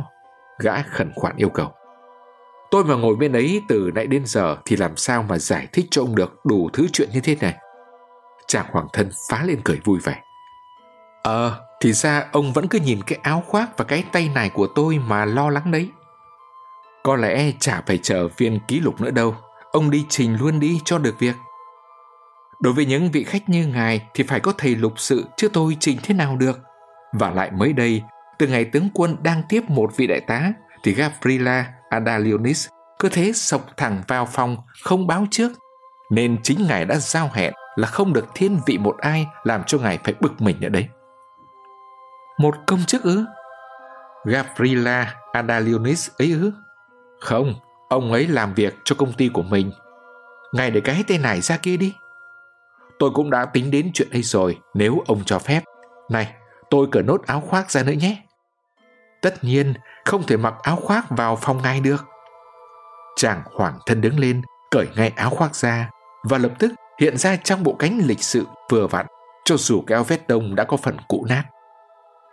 Gã 0.59 0.83
khẩn 0.83 1.13
khoản 1.15 1.37
yêu 1.37 1.49
cầu. 1.49 1.73
Tôi 2.71 2.85
mà 2.85 2.95
ngồi 2.95 3.17
bên 3.17 3.33
ấy 3.33 3.63
từ 3.69 3.91
nãy 3.95 4.07
đến 4.07 4.23
giờ 4.27 4.57
thì 4.65 4.77
làm 4.77 4.97
sao 4.97 5.23
mà 5.23 5.39
giải 5.39 5.67
thích 5.73 5.87
cho 5.91 6.03
ông 6.03 6.15
được 6.15 6.45
đủ 6.45 6.71
thứ 6.73 6.87
chuyện 6.93 7.09
như 7.13 7.21
thế 7.21 7.37
này. 7.41 7.55
Chàng 8.47 8.67
hoàng 8.71 8.87
thân 8.93 9.11
phá 9.31 9.43
lên 9.45 9.61
cười 9.65 9.81
vui 9.85 9.99
vẻ. 9.99 10.23
Ờ, 11.23 11.61
thì 11.81 11.93
ra 11.93 12.29
ông 12.33 12.53
vẫn 12.53 12.69
cứ 12.69 12.79
nhìn 12.79 13.03
cái 13.07 13.19
áo 13.23 13.45
khoác 13.47 13.77
và 13.77 13.85
cái 13.85 14.05
tay 14.13 14.31
này 14.35 14.51
của 14.51 14.67
tôi 14.67 14.99
mà 14.99 15.25
lo 15.25 15.51
lắng 15.51 15.71
đấy. 15.71 15.89
Có 17.03 17.17
lẽ 17.17 17.53
chả 17.61 17.83
phải 17.87 17.99
chờ 17.99 18.29
viên 18.37 18.61
ký 18.69 18.81
lục 18.81 19.01
nữa 19.01 19.11
đâu, 19.11 19.35
ông 19.73 19.91
đi 19.91 20.05
trình 20.09 20.37
luôn 20.41 20.61
đi 20.61 20.81
cho 20.85 20.99
được 20.99 21.19
việc. 21.19 21.35
Đối 22.61 22.73
với 22.73 22.87
những 22.87 23.11
vị 23.11 23.25
khách 23.25 23.49
như 23.49 23.67
ngài 23.67 24.09
thì 24.15 24.25
phải 24.25 24.41
có 24.41 24.53
thầy 24.59 24.77
lục 24.77 24.93
sự 24.97 25.25
chứ 25.37 25.49
tôi 25.53 25.77
trình 25.81 25.99
thế 26.03 26.15
nào 26.15 26.37
được. 26.37 26.59
Và 27.13 27.31
lại 27.31 27.51
mới 27.51 27.73
đây, 27.73 28.03
từ 28.39 28.47
ngày 28.47 28.65
tướng 28.65 28.89
quân 28.95 29.17
đang 29.23 29.43
tiếp 29.49 29.63
một 29.69 29.97
vị 29.97 30.07
đại 30.07 30.21
tá 30.21 30.53
thì 30.85 30.95
Gabriela 30.95 31.73
Adalionis 31.91 32.69
cứ 32.99 33.09
thế 33.09 33.33
sộc 33.33 33.77
thẳng 33.77 34.03
vào 34.09 34.27
phòng 34.27 34.57
không 34.83 35.07
báo 35.07 35.27
trước 35.31 35.53
nên 36.11 36.43
chính 36.43 36.67
ngài 36.67 36.85
đã 36.85 36.97
giao 36.97 37.31
hẹn 37.33 37.53
là 37.77 37.87
không 37.87 38.13
được 38.13 38.27
thiên 38.35 38.61
vị 38.67 38.79
một 38.79 38.97
ai 38.99 39.27
làm 39.45 39.63
cho 39.65 39.79
ngài 39.79 39.99
phải 40.05 40.15
bực 40.21 40.43
mình 40.43 40.57
nữa 40.61 40.69
đấy. 40.69 40.89
Một 42.39 42.55
công 42.67 42.85
chức 42.87 43.03
ư? 43.03 43.25
Gabriela 44.25 45.15
Adalionis 45.33 46.11
ấy 46.19 46.33
ư? 46.33 46.53
Không, 47.21 47.55
ông 47.89 48.13
ấy 48.13 48.27
làm 48.27 48.55
việc 48.55 48.75
cho 48.85 48.97
công 48.99 49.13
ty 49.13 49.29
của 49.29 49.43
mình. 49.43 49.73
Ngài 50.53 50.71
để 50.71 50.81
cái 50.81 51.05
tên 51.07 51.23
này 51.23 51.41
ra 51.41 51.57
kia 51.57 51.77
đi. 51.77 51.95
Tôi 52.99 53.11
cũng 53.15 53.31
đã 53.31 53.45
tính 53.45 53.71
đến 53.71 53.91
chuyện 53.95 54.11
ấy 54.11 54.23
rồi 54.23 54.59
nếu 54.75 55.03
ông 55.07 55.23
cho 55.25 55.39
phép. 55.39 55.63
Này, 56.11 56.35
tôi 56.73 56.87
cởi 56.93 57.03
nốt 57.03 57.27
áo 57.27 57.41
khoác 57.41 57.71
ra 57.71 57.83
nữa 57.83 57.93
nhé. 57.93 58.17
Tất 59.23 59.45
nhiên, 59.45 59.75
không 60.05 60.23
thể 60.27 60.37
mặc 60.37 60.55
áo 60.63 60.77
khoác 60.77 61.05
vào 61.11 61.37
phòng 61.37 61.63
ngài 61.63 61.81
được. 61.81 62.05
Chàng 63.17 63.43
hoàng 63.55 63.79
thân 63.87 64.01
đứng 64.01 64.19
lên, 64.19 64.43
cởi 64.71 64.87
ngay 64.97 65.13
áo 65.17 65.31
khoác 65.31 65.55
ra 65.55 65.91
và 66.23 66.39
lập 66.39 66.53
tức 66.59 66.73
hiện 67.01 67.17
ra 67.17 67.37
trong 67.37 67.63
bộ 67.63 67.77
cánh 67.79 68.01
lịch 68.05 68.23
sự 68.23 68.47
vừa 68.71 68.87
vặn, 68.87 69.07
cho 69.45 69.57
dù 69.57 69.83
cái 69.87 69.97
áo 69.97 70.05
vest 70.05 70.21
đông 70.29 70.55
đã 70.55 70.65
có 70.65 70.77
phần 70.77 70.97
cũ 71.09 71.27
nát. 71.29 71.45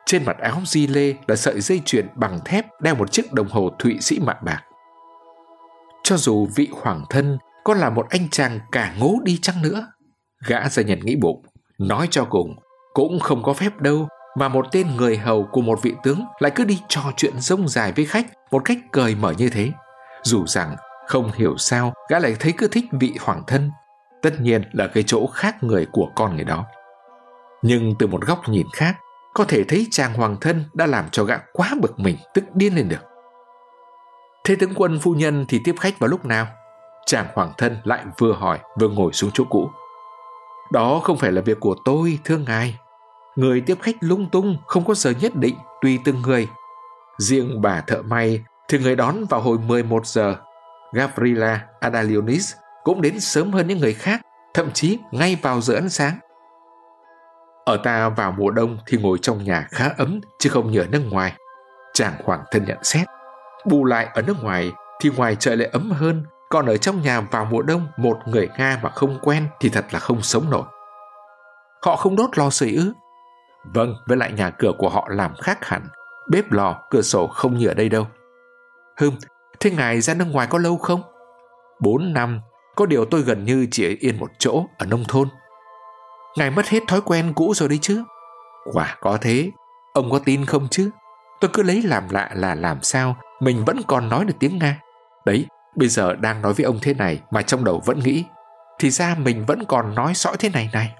Trên 0.05 0.25
mặt 0.25 0.37
áo 0.37 0.61
di 0.65 0.87
lê 0.87 1.13
là 1.27 1.35
sợi 1.35 1.61
dây 1.61 1.81
chuyền 1.85 2.07
bằng 2.15 2.39
thép 2.45 2.65
đeo 2.81 2.95
một 2.95 3.11
chiếc 3.11 3.33
đồng 3.33 3.47
hồ 3.47 3.69
Thụy 3.79 3.97
Sĩ 4.01 4.19
mạ 4.19 4.33
bạc. 4.33 4.61
Cho 6.03 6.17
dù 6.17 6.47
vị 6.55 6.67
hoàng 6.81 7.03
thân 7.09 7.37
có 7.63 7.73
là 7.73 7.89
một 7.89 8.09
anh 8.09 8.29
chàng 8.29 8.59
cả 8.71 8.93
ngố 8.99 9.15
đi 9.23 9.39
chăng 9.41 9.61
nữa, 9.61 9.87
gã 10.47 10.69
gia 10.69 10.83
nhân 10.83 10.99
nghĩ 11.03 11.15
bụng, 11.15 11.45
nói 11.79 12.07
cho 12.11 12.25
cùng, 12.25 12.55
cũng 12.93 13.19
không 13.19 13.43
có 13.43 13.53
phép 13.53 13.77
đâu 13.77 14.07
mà 14.39 14.47
một 14.47 14.65
tên 14.71 14.95
người 14.97 15.17
hầu 15.17 15.43
của 15.43 15.61
một 15.61 15.79
vị 15.81 15.95
tướng 16.03 16.25
lại 16.39 16.51
cứ 16.55 16.63
đi 16.63 16.81
trò 16.87 17.01
chuyện 17.17 17.39
rông 17.39 17.67
dài 17.67 17.93
với 17.95 18.05
khách 18.05 18.25
một 18.51 18.61
cách 18.65 18.77
cởi 18.91 19.15
mở 19.15 19.33
như 19.37 19.49
thế. 19.49 19.71
Dù 20.23 20.45
rằng 20.45 20.75
không 21.07 21.31
hiểu 21.31 21.57
sao 21.57 21.93
gã 22.09 22.19
lại 22.19 22.35
thấy 22.39 22.53
cứ 22.57 22.67
thích 22.67 22.85
vị 22.91 23.15
hoàng 23.19 23.43
thân, 23.47 23.71
tất 24.21 24.29
nhiên 24.39 24.61
là 24.71 24.87
cái 24.87 25.03
chỗ 25.07 25.27
khác 25.27 25.63
người 25.63 25.87
của 25.91 26.09
con 26.15 26.35
người 26.35 26.43
đó. 26.43 26.65
Nhưng 27.61 27.95
từ 27.99 28.07
một 28.07 28.25
góc 28.25 28.49
nhìn 28.49 28.67
khác, 28.73 28.95
có 29.33 29.43
thể 29.43 29.63
thấy 29.63 29.87
chàng 29.91 30.13
hoàng 30.13 30.37
thân 30.41 30.65
đã 30.73 30.85
làm 30.85 31.09
cho 31.11 31.23
gã 31.23 31.37
quá 31.53 31.71
bực 31.81 31.99
mình, 31.99 32.17
tức 32.33 32.43
điên 32.53 32.75
lên 32.75 32.89
được. 32.89 33.03
Thế 34.43 34.55
tướng 34.55 34.73
quân 34.75 34.99
phu 34.99 35.13
nhân 35.13 35.45
thì 35.49 35.61
tiếp 35.63 35.75
khách 35.79 35.99
vào 35.99 36.07
lúc 36.07 36.25
nào? 36.25 36.47
Chàng 37.05 37.27
hoàng 37.33 37.53
thân 37.57 37.77
lại 37.83 38.05
vừa 38.17 38.33
hỏi 38.33 38.59
vừa 38.79 38.89
ngồi 38.89 39.13
xuống 39.13 39.31
chỗ 39.33 39.43
cũ. 39.49 39.69
Đó 40.71 40.99
không 41.03 41.17
phải 41.17 41.31
là 41.31 41.41
việc 41.41 41.59
của 41.59 41.75
tôi, 41.85 42.19
thưa 42.23 42.37
ngài. 42.37 42.77
Người 43.35 43.61
tiếp 43.61 43.77
khách 43.81 43.95
lung 43.99 44.29
tung, 44.31 44.57
không 44.67 44.85
có 44.85 44.93
giờ 44.93 45.13
nhất 45.21 45.35
định, 45.35 45.55
tùy 45.81 45.99
từng 46.05 46.21
người. 46.21 46.47
Riêng 47.17 47.61
bà 47.61 47.81
thợ 47.81 48.01
may 48.01 48.43
thì 48.69 48.79
người 48.79 48.95
đón 48.95 49.25
vào 49.29 49.41
hồi 49.41 49.57
11 49.57 50.07
giờ. 50.07 50.35
Gabriela 50.93 51.65
Adalionis 51.79 52.53
cũng 52.83 53.01
đến 53.01 53.19
sớm 53.19 53.51
hơn 53.51 53.67
những 53.67 53.79
người 53.79 53.93
khác, 53.93 54.21
thậm 54.53 54.71
chí 54.71 54.99
ngay 55.11 55.37
vào 55.41 55.61
giờ 55.61 55.75
ăn 55.75 55.89
sáng. 55.89 56.19
Ở 57.65 57.77
ta 57.83 58.09
vào 58.09 58.31
mùa 58.31 58.51
đông 58.51 58.77
thì 58.87 58.97
ngồi 58.97 59.17
trong 59.21 59.43
nhà 59.43 59.67
khá 59.71 59.89
ấm 59.97 60.21
chứ 60.39 60.49
không 60.49 60.71
như 60.71 60.79
ở 60.79 60.87
nước 60.87 61.01
ngoài. 61.09 61.33
Chàng 61.93 62.13
hoàng 62.23 62.43
thân 62.51 62.65
nhận 62.65 62.83
xét. 62.83 63.07
Bù 63.65 63.85
lại 63.85 64.07
ở 64.13 64.21
nước 64.21 64.43
ngoài 64.43 64.71
thì 65.01 65.09
ngoài 65.15 65.35
trời 65.35 65.57
lại 65.57 65.69
ấm 65.71 65.91
hơn, 65.91 66.25
còn 66.49 66.65
ở 66.65 66.77
trong 66.77 67.01
nhà 67.01 67.21
vào 67.21 67.45
mùa 67.45 67.61
đông 67.61 67.87
một 67.97 68.17
người 68.25 68.49
Nga 68.57 68.79
mà 68.83 68.89
không 68.89 69.19
quen 69.21 69.47
thì 69.59 69.69
thật 69.69 69.85
là 69.91 69.99
không 69.99 70.21
sống 70.21 70.49
nổi. 70.49 70.63
Họ 71.85 71.95
không 71.95 72.15
đốt 72.15 72.37
lò 72.37 72.49
sưởi 72.49 72.71
ư? 72.71 72.93
Vâng, 73.73 73.95
với 74.07 74.17
lại 74.17 74.31
nhà 74.31 74.49
cửa 74.49 74.71
của 74.77 74.89
họ 74.89 75.07
làm 75.11 75.35
khác 75.35 75.65
hẳn. 75.65 75.81
bếp 76.29 76.51
lò, 76.51 76.81
cửa 76.89 77.01
sổ 77.01 77.27
không 77.27 77.57
như 77.57 77.67
ở 77.67 77.73
đây 77.73 77.89
đâu. 77.89 78.07
hưng 78.97 79.15
thế 79.59 79.71
ngài 79.71 80.01
ra 80.01 80.13
nước 80.13 80.25
ngoài 80.31 80.47
có 80.49 80.57
lâu 80.57 80.77
không? 80.77 81.01
Bốn 81.79 82.13
năm, 82.13 82.41
có 82.75 82.85
điều 82.85 83.05
tôi 83.05 83.21
gần 83.21 83.43
như 83.43 83.67
chỉ 83.71 83.97
yên 83.99 84.19
một 84.19 84.31
chỗ 84.39 84.65
ở 84.77 84.85
nông 84.85 85.03
thôn. 85.07 85.29
Ngài 86.37 86.51
mất 86.51 86.67
hết 86.67 86.83
thói 86.87 87.01
quen 87.01 87.33
cũ 87.35 87.53
rồi 87.55 87.69
đấy 87.69 87.79
chứ? 87.81 88.03
Quả 88.73 88.97
có 89.01 89.17
thế, 89.21 89.51
ông 89.93 90.11
có 90.11 90.19
tin 90.25 90.45
không 90.45 90.67
chứ? 90.71 90.89
Tôi 91.41 91.49
cứ 91.53 91.63
lấy 91.63 91.81
làm 91.81 92.03
lạ 92.09 92.29
là 92.33 92.55
làm 92.55 92.81
sao 92.81 93.15
mình 93.39 93.65
vẫn 93.65 93.81
còn 93.87 94.09
nói 94.09 94.25
được 94.25 94.33
tiếng 94.39 94.57
Nga. 94.57 94.79
Đấy, 95.25 95.45
bây 95.75 95.87
giờ 95.87 96.15
đang 96.15 96.41
nói 96.41 96.53
với 96.53 96.65
ông 96.65 96.79
thế 96.81 96.93
này 96.93 97.21
mà 97.31 97.41
trong 97.41 97.63
đầu 97.63 97.81
vẫn 97.85 97.99
nghĩ 97.99 98.25
thì 98.79 98.89
ra 98.89 99.15
mình 99.19 99.45
vẫn 99.45 99.65
còn 99.67 99.95
nói 99.95 100.13
sõi 100.13 100.35
thế 100.39 100.49
này 100.49 100.69
này. 100.73 100.95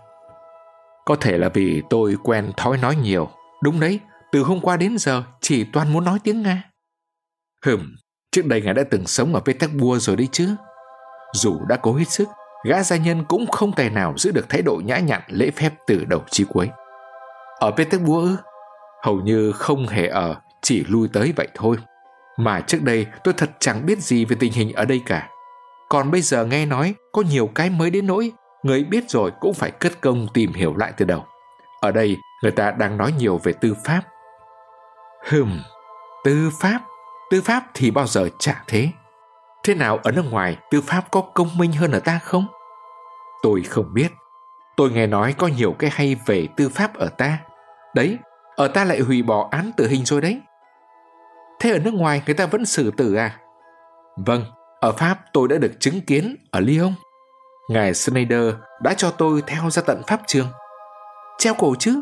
Có 1.09 1.15
thể 1.15 1.37
là 1.37 1.49
vì 1.53 1.81
tôi 1.89 2.15
quen 2.23 2.51
thói 2.57 2.77
nói 2.77 2.95
nhiều. 2.95 3.29
Đúng 3.63 3.79
đấy, 3.79 3.99
từ 4.31 4.43
hôm 4.43 4.59
qua 4.59 4.77
đến 4.77 4.97
giờ 4.97 5.23
chỉ 5.41 5.65
toàn 5.73 5.93
muốn 5.93 6.03
nói 6.03 6.19
tiếng 6.23 6.41
Nga. 6.41 6.63
Hừm, 7.65 7.95
trước 8.31 8.45
đây 8.45 8.61
ngài 8.61 8.73
đã 8.73 8.83
từng 8.91 9.07
sống 9.07 9.33
ở 9.33 9.39
Petersburg 9.39 9.99
rồi 9.99 10.15
đấy 10.15 10.27
chứ. 10.31 10.55
Dù 11.33 11.59
đã 11.69 11.77
cố 11.81 11.93
hết 11.93 12.09
sức, 12.09 12.27
gã 12.65 12.83
gia 12.83 12.97
nhân 12.97 13.23
cũng 13.27 13.47
không 13.47 13.71
tài 13.71 13.89
nào 13.89 14.13
giữ 14.17 14.31
được 14.31 14.49
thái 14.49 14.61
độ 14.61 14.81
nhã 14.85 14.97
nhặn 14.97 15.21
lễ 15.27 15.51
phép 15.51 15.73
từ 15.87 16.05
đầu 16.05 16.23
chí 16.31 16.43
cuối. 16.49 16.69
Ở 17.59 17.71
Petersburg 17.71 18.29
ư? 18.29 18.35
Hầu 19.03 19.15
như 19.15 19.51
không 19.51 19.87
hề 19.87 20.07
ở, 20.07 20.35
chỉ 20.61 20.83
lui 20.87 21.07
tới 21.13 21.33
vậy 21.35 21.47
thôi. 21.55 21.77
Mà 22.37 22.61
trước 22.61 22.83
đây 22.83 23.07
tôi 23.23 23.33
thật 23.37 23.49
chẳng 23.59 23.85
biết 23.85 23.99
gì 23.99 24.25
về 24.25 24.35
tình 24.39 24.53
hình 24.53 24.73
ở 24.73 24.85
đây 24.85 25.01
cả. 25.05 25.29
Còn 25.89 26.11
bây 26.11 26.21
giờ 26.21 26.45
nghe 26.45 26.65
nói 26.65 26.93
có 27.11 27.21
nhiều 27.21 27.49
cái 27.55 27.69
mới 27.69 27.89
đến 27.89 28.07
nỗi 28.07 28.31
người 28.63 28.83
biết 28.83 29.09
rồi 29.09 29.31
cũng 29.39 29.53
phải 29.53 29.71
cất 29.71 30.01
công 30.01 30.27
tìm 30.33 30.53
hiểu 30.53 30.75
lại 30.75 30.93
từ 30.97 31.05
đầu. 31.05 31.25
Ở 31.81 31.91
đây 31.91 32.17
người 32.43 32.51
ta 32.51 32.71
đang 32.71 32.97
nói 32.97 33.13
nhiều 33.17 33.39
về 33.43 33.53
tư 33.53 33.75
pháp. 33.85 34.01
Hừm, 35.29 35.59
tư 36.23 36.49
pháp, 36.61 36.81
tư 37.31 37.41
pháp 37.41 37.63
thì 37.73 37.91
bao 37.91 38.07
giờ 38.07 38.29
chả 38.39 38.63
thế. 38.67 38.89
Thế 39.63 39.75
nào 39.75 39.99
ở 40.03 40.11
nước 40.11 40.25
ngoài 40.31 40.57
tư 40.71 40.81
pháp 40.81 41.11
có 41.11 41.21
công 41.21 41.57
minh 41.57 41.71
hơn 41.71 41.91
ở 41.91 41.99
ta 41.99 42.19
không? 42.23 42.47
Tôi 43.43 43.63
không 43.63 43.93
biết. 43.93 44.11
Tôi 44.77 44.91
nghe 44.91 45.07
nói 45.07 45.35
có 45.37 45.47
nhiều 45.47 45.75
cái 45.79 45.89
hay 45.93 46.15
về 46.25 46.47
tư 46.57 46.69
pháp 46.69 46.93
ở 46.93 47.07
ta. 47.07 47.37
Đấy, 47.95 48.17
ở 48.55 48.67
ta 48.67 48.83
lại 48.83 48.99
hủy 48.99 49.21
bỏ 49.21 49.47
án 49.51 49.71
tử 49.77 49.87
hình 49.87 50.05
rồi 50.05 50.21
đấy. 50.21 50.41
Thế 51.59 51.71
ở 51.71 51.79
nước 51.79 51.93
ngoài 51.93 52.21
người 52.25 52.35
ta 52.35 52.45
vẫn 52.45 52.65
xử 52.65 52.91
tử 52.91 53.15
à? 53.15 53.39
Vâng, 54.25 54.43
ở 54.79 54.91
Pháp 54.91 55.19
tôi 55.33 55.47
đã 55.47 55.57
được 55.57 55.71
chứng 55.79 56.01
kiến 56.01 56.35
ở 56.51 56.59
Lyon. 56.59 56.93
Ngài 57.69 57.93
Schneider 57.93 58.53
đã 58.81 58.93
cho 58.93 59.11
tôi 59.11 59.43
theo 59.47 59.69
ra 59.69 59.81
tận 59.85 60.01
Pháp 60.07 60.21
trường. 60.27 60.47
Treo 61.37 61.53
cổ 61.53 61.75
chứ? 61.79 62.01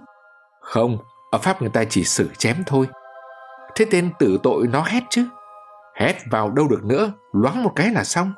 Không, 0.62 0.98
ở 1.32 1.40
Pháp 1.40 1.62
người 1.62 1.72
ta 1.74 1.84
chỉ 1.90 2.04
xử 2.04 2.30
chém 2.38 2.64
thôi. 2.66 2.88
Thế 3.76 3.86
tên 3.92 4.12
tử 4.20 4.38
tội 4.44 4.68
nó 4.68 4.82
hét 4.82 5.04
chứ? 5.10 5.26
Hét 5.96 6.16
vào 6.32 6.52
đâu 6.52 6.68
được 6.68 6.84
nữa, 6.84 7.12
loáng 7.34 7.64
một 7.64 7.72
cái 7.76 7.90
là 7.90 8.04
xong. 8.04 8.34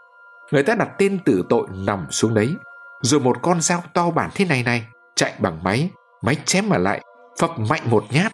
Người 0.52 0.64
ta 0.64 0.76
đặt 0.76 0.90
tên 0.98 1.20
tử 1.26 1.44
tội 1.50 1.68
nằm 1.72 2.08
xuống 2.12 2.34
đấy. 2.34 2.56
Rồi 3.02 3.20
một 3.20 3.38
con 3.42 3.62
dao 3.62 3.84
to 3.94 4.12
bản 4.12 4.30
thế 4.36 4.46
này 4.46 4.64
này, 4.64 4.86
chạy 5.16 5.34
bằng 5.40 5.64
máy, 5.64 5.90
máy 6.22 6.36
chém 6.46 6.70
mà 6.70 6.78
lại, 6.78 7.02
phập 7.40 7.60
mạnh 7.60 7.82
một 7.86 8.04
nhát. 8.10 8.32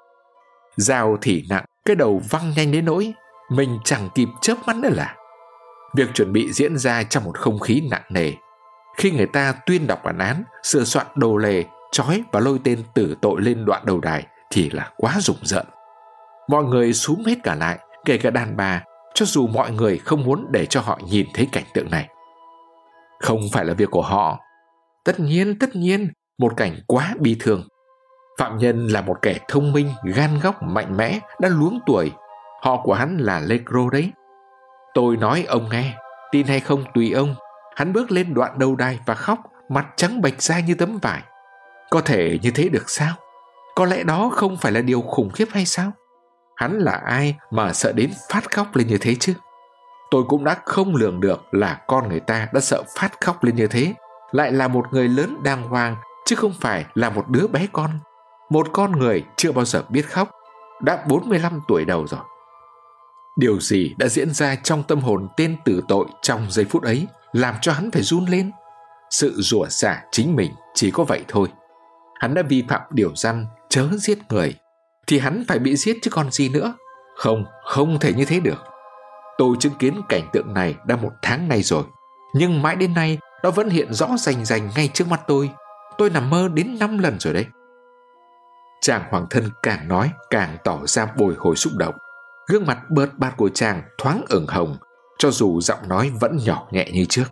Dao 0.75 1.17
thì 1.21 1.43
nặng, 1.49 1.65
cái 1.85 1.95
đầu 1.95 2.21
văng 2.29 2.53
nhanh 2.55 2.71
đến 2.71 2.85
nỗi, 2.85 3.13
mình 3.49 3.79
chẳng 3.83 4.09
kịp 4.15 4.27
chớp 4.41 4.55
mắt 4.65 4.75
nữa 4.75 4.89
là. 4.91 5.15
Việc 5.95 6.09
chuẩn 6.13 6.33
bị 6.33 6.53
diễn 6.53 6.77
ra 6.77 7.03
trong 7.03 7.23
một 7.23 7.37
không 7.37 7.59
khí 7.59 7.87
nặng 7.91 8.03
nề. 8.09 8.31
Khi 8.97 9.11
người 9.11 9.25
ta 9.25 9.53
tuyên 9.65 9.87
đọc 9.87 9.99
bản 10.03 10.17
án, 10.17 10.43
sửa 10.63 10.83
soạn 10.83 11.07
đồ 11.15 11.37
lề, 11.37 11.63
trói 11.91 12.23
và 12.31 12.39
lôi 12.39 12.59
tên 12.63 12.83
tử 12.93 13.15
tội 13.21 13.41
lên 13.41 13.65
đoạn 13.65 13.85
đầu 13.85 13.99
đài 13.99 14.27
thì 14.51 14.69
là 14.69 14.91
quá 14.97 15.15
rùng 15.19 15.37
rợn. 15.41 15.65
Mọi 16.47 16.63
người 16.63 16.93
súm 16.93 17.23
hết 17.25 17.35
cả 17.43 17.55
lại, 17.55 17.79
kể 18.05 18.17
cả 18.17 18.29
đàn 18.29 18.57
bà, 18.57 18.83
cho 19.13 19.25
dù 19.25 19.47
mọi 19.47 19.71
người 19.71 19.97
không 19.97 20.23
muốn 20.23 20.47
để 20.51 20.65
cho 20.65 20.81
họ 20.81 20.99
nhìn 21.09 21.27
thấy 21.33 21.47
cảnh 21.51 21.63
tượng 21.73 21.91
này. 21.91 22.09
Không 23.19 23.39
phải 23.53 23.65
là 23.65 23.73
việc 23.73 23.91
của 23.91 24.01
họ. 24.01 24.39
Tất 25.05 25.19
nhiên, 25.19 25.59
tất 25.59 25.75
nhiên, 25.75 26.09
một 26.39 26.53
cảnh 26.57 26.75
quá 26.87 27.13
bi 27.19 27.37
thương. 27.39 27.63
Phạm 28.39 28.57
nhân 28.57 28.87
là 28.87 29.01
một 29.01 29.21
kẻ 29.21 29.37
thông 29.47 29.71
minh, 29.71 29.89
gan 30.03 30.39
góc, 30.43 30.63
mạnh 30.63 30.97
mẽ, 30.97 31.19
đã 31.39 31.49
luống 31.49 31.79
tuổi. 31.85 32.11
Họ 32.61 32.81
của 32.83 32.93
hắn 32.93 33.17
là 33.17 33.39
Legro 33.39 33.89
đấy. 33.91 34.11
Tôi 34.93 35.17
nói 35.17 35.45
ông 35.47 35.69
nghe, 35.69 35.93
tin 36.31 36.47
hay 36.47 36.59
không 36.59 36.83
tùy 36.93 37.11
ông. 37.11 37.35
Hắn 37.75 37.93
bước 37.93 38.11
lên 38.11 38.33
đoạn 38.33 38.59
đầu 38.59 38.75
đài 38.75 38.99
và 39.05 39.15
khóc, 39.15 39.39
mặt 39.69 39.85
trắng 39.95 40.21
bệch 40.21 40.41
ra 40.41 40.59
như 40.59 40.75
tấm 40.75 40.97
vải. 41.01 41.21
Có 41.89 42.01
thể 42.01 42.39
như 42.41 42.51
thế 42.51 42.69
được 42.69 42.89
sao? 42.89 43.13
Có 43.75 43.85
lẽ 43.85 44.03
đó 44.03 44.29
không 44.33 44.57
phải 44.57 44.71
là 44.71 44.81
điều 44.81 45.01
khủng 45.01 45.29
khiếp 45.29 45.47
hay 45.51 45.65
sao? 45.65 45.91
Hắn 46.55 46.79
là 46.79 46.91
ai 46.91 47.35
mà 47.51 47.73
sợ 47.73 47.91
đến 47.91 48.11
phát 48.29 48.51
khóc 48.51 48.75
lên 48.75 48.87
như 48.87 48.97
thế 48.97 49.15
chứ? 49.15 49.33
Tôi 50.11 50.23
cũng 50.27 50.43
đã 50.43 50.57
không 50.65 50.95
lường 50.95 51.19
được 51.19 51.41
là 51.51 51.79
con 51.87 52.09
người 52.09 52.19
ta 52.19 52.47
đã 52.53 52.59
sợ 52.59 52.83
phát 52.95 53.21
khóc 53.21 53.43
lên 53.43 53.55
như 53.55 53.67
thế, 53.67 53.93
lại 54.31 54.51
là 54.51 54.67
một 54.67 54.85
người 54.91 55.07
lớn 55.07 55.37
đàng 55.43 55.63
hoàng 55.63 55.95
chứ 56.25 56.35
không 56.35 56.53
phải 56.59 56.85
là 56.93 57.09
một 57.09 57.29
đứa 57.29 57.47
bé 57.47 57.67
con. 57.71 57.89
Một 58.49 58.67
con 58.73 58.91
người 58.91 59.23
chưa 59.35 59.51
bao 59.51 59.65
giờ 59.65 59.83
biết 59.89 60.09
khóc, 60.09 60.31
đã 60.81 61.05
45 61.07 61.61
tuổi 61.67 61.85
đầu 61.85 62.07
rồi. 62.07 62.19
Điều 63.37 63.59
gì 63.59 63.95
đã 63.97 64.07
diễn 64.07 64.33
ra 64.33 64.55
trong 64.55 64.83
tâm 64.83 64.99
hồn 64.99 65.27
tên 65.37 65.55
tử 65.65 65.81
tội 65.87 66.05
trong 66.21 66.45
giây 66.49 66.65
phút 66.65 66.83
ấy 66.83 67.07
làm 67.35 67.55
cho 67.61 67.71
hắn 67.71 67.91
phải 67.91 68.01
run 68.01 68.25
lên? 68.25 68.51
Sự 69.09 69.33
rủa 69.37 69.65
xả 69.69 70.03
chính 70.11 70.35
mình 70.35 70.51
chỉ 70.73 70.91
có 70.91 71.03
vậy 71.03 71.25
thôi. 71.27 71.47
Hắn 72.19 72.33
đã 72.33 72.41
vi 72.49 72.63
phạm 72.69 72.81
điều 72.91 73.15
răn 73.15 73.45
chớ 73.69 73.87
giết 73.97 74.17
người, 74.29 74.55
thì 75.07 75.19
hắn 75.19 75.43
phải 75.47 75.59
bị 75.59 75.75
giết 75.75 75.97
chứ 76.01 76.11
còn 76.11 76.31
gì 76.31 76.49
nữa. 76.49 76.73
Không, 77.15 77.45
không 77.63 77.99
thể 77.99 78.13
như 78.13 78.25
thế 78.25 78.39
được. 78.39 78.63
Tôi 79.37 79.55
chứng 79.59 79.73
kiến 79.79 80.01
cảnh 80.09 80.29
tượng 80.33 80.53
này 80.53 80.75
đã 80.85 80.95
một 80.95 81.11
tháng 81.21 81.47
nay 81.47 81.61
rồi, 81.63 81.83
nhưng 82.35 82.61
mãi 82.61 82.75
đến 82.75 82.93
nay 82.93 83.17
nó 83.43 83.51
vẫn 83.51 83.69
hiện 83.69 83.93
rõ 83.93 84.07
rành 84.17 84.45
rành 84.45 84.69
ngay 84.75 84.89
trước 84.93 85.07
mắt 85.07 85.21
tôi. 85.27 85.49
Tôi 85.97 86.09
nằm 86.09 86.29
mơ 86.29 86.49
đến 86.53 86.77
5 86.79 86.97
lần 86.97 87.19
rồi 87.19 87.33
đấy. 87.33 87.45
Chàng 88.81 89.03
hoàng 89.09 89.27
thân 89.29 89.49
càng 89.63 89.87
nói 89.87 90.11
càng 90.29 90.57
tỏ 90.63 90.79
ra 90.85 91.07
bồi 91.17 91.35
hồi 91.37 91.55
xúc 91.55 91.73
động. 91.77 91.95
Gương 92.47 92.65
mặt 92.65 92.79
bợt 92.89 93.09
bạt 93.17 93.33
của 93.37 93.49
chàng 93.49 93.81
thoáng 93.97 94.25
ửng 94.29 94.47
hồng, 94.47 94.77
cho 95.17 95.31
dù 95.31 95.61
giọng 95.61 95.89
nói 95.89 96.11
vẫn 96.19 96.37
nhỏ 96.45 96.67
nhẹ 96.71 96.89
như 96.93 97.05
trước. 97.05 97.25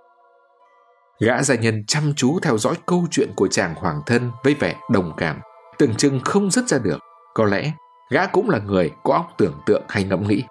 Gã 1.20 1.44
gia 1.44 1.56
nhân 1.56 1.84
chăm 1.88 2.14
chú 2.16 2.40
theo 2.40 2.58
dõi 2.58 2.76
câu 2.86 3.06
chuyện 3.12 3.30
của 3.36 3.48
chàng 3.48 3.76
hoàng 3.76 4.02
thân 4.06 4.32
với 4.44 4.54
vẻ 4.54 4.76
đồng 4.92 5.14
cảm, 5.18 5.40
tưởng 5.78 5.96
chừng 5.96 6.20
không 6.26 6.52
dứt 6.52 6.68
ra 6.68 6.78
được. 6.78 7.00
Có 7.34 7.46
lẽ 7.46 7.72
gã 8.12 8.28
cũng 8.28 8.50
là 8.50 8.60
người 8.60 8.92
có 9.04 9.14
óc 9.14 9.34
tưởng 9.38 9.62
tượng 9.66 9.84
hay 9.90 10.04
ngẫm 10.04 10.28
nghĩ. 10.28 10.44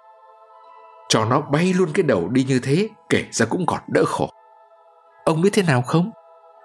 Cho 1.09 1.25
nó 1.25 1.41
bay 1.41 1.73
luôn 1.73 1.89
cái 1.93 2.03
đầu 2.03 2.29
đi 2.29 2.43
như 2.43 2.59
thế, 2.63 2.89
kể 3.09 3.25
ra 3.31 3.45
cũng 3.45 3.65
còn 3.65 3.79
đỡ 3.87 4.03
khổ. 4.05 4.29
Ông 5.25 5.41
biết 5.41 5.49
thế 5.53 5.63
nào 5.63 5.81
không? 5.81 6.11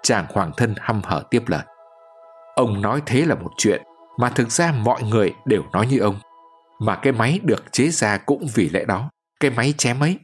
Chàng 0.03 0.25
hoàng 0.33 0.51
thân 0.57 0.75
hăm 0.77 1.01
hở 1.03 1.23
tiếp 1.29 1.43
lời. 1.47 1.63
Ông 2.55 2.81
nói 2.81 3.01
thế 3.05 3.25
là 3.25 3.35
một 3.35 3.51
chuyện, 3.57 3.81
mà 4.17 4.29
thực 4.29 4.51
ra 4.51 4.73
mọi 4.83 5.03
người 5.03 5.33
đều 5.45 5.63
nói 5.71 5.87
như 5.87 5.99
ông. 5.99 6.15
Mà 6.79 6.95
cái 6.95 7.13
máy 7.13 7.39
được 7.43 7.71
chế 7.71 7.87
ra 7.87 8.17
cũng 8.17 8.47
vì 8.53 8.69
lẽ 8.69 8.85
đó, 8.85 9.09
cái 9.39 9.51
máy 9.51 9.73
chém 9.77 9.99
ấy. 9.99 10.17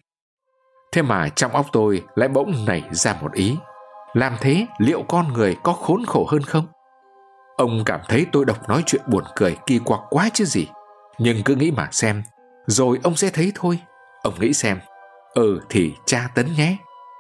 Thế 0.96 1.02
mà 1.02 1.30
trong 1.30 1.52
óc 1.52 1.66
tôi 1.72 2.04
lại 2.16 2.30
bỗng 2.30 2.66
nảy 2.66 2.84
ra 2.92 3.16
một 3.22 3.34
ý. 3.34 3.58
Làm 4.14 4.34
thế 4.42 4.66
liệu 4.78 5.04
con 5.08 5.34
người 5.34 5.56
có 5.64 5.74
khốn 5.74 6.06
khổ 6.08 6.28
hơn 6.32 6.42
không? 6.42 6.66
Ông 7.58 7.84
cảm 7.86 8.00
thấy 8.08 8.26
tôi 8.32 8.46
đọc 8.46 8.70
nói 8.70 8.84
chuyện 8.86 9.02
buồn 9.08 9.24
cười 9.36 9.58
kỳ 9.66 9.80
quặc 9.80 10.00
quá 10.10 10.30
chứ 10.34 10.46
gì. 10.46 10.68
Nhưng 11.18 11.44
cứ 11.44 11.56
nghĩ 11.56 11.72
mà 11.72 11.88
xem, 11.92 12.24
rồi 12.68 13.00
ông 13.04 13.16
sẽ 13.16 13.30
thấy 13.30 13.52
thôi. 13.56 13.80
Ông 14.24 14.34
nghĩ 14.40 14.54
xem, 14.54 14.80
ừ 15.34 15.62
thì 15.70 15.94
tra 16.06 16.30
tấn 16.36 16.54
nhé. 16.58 16.78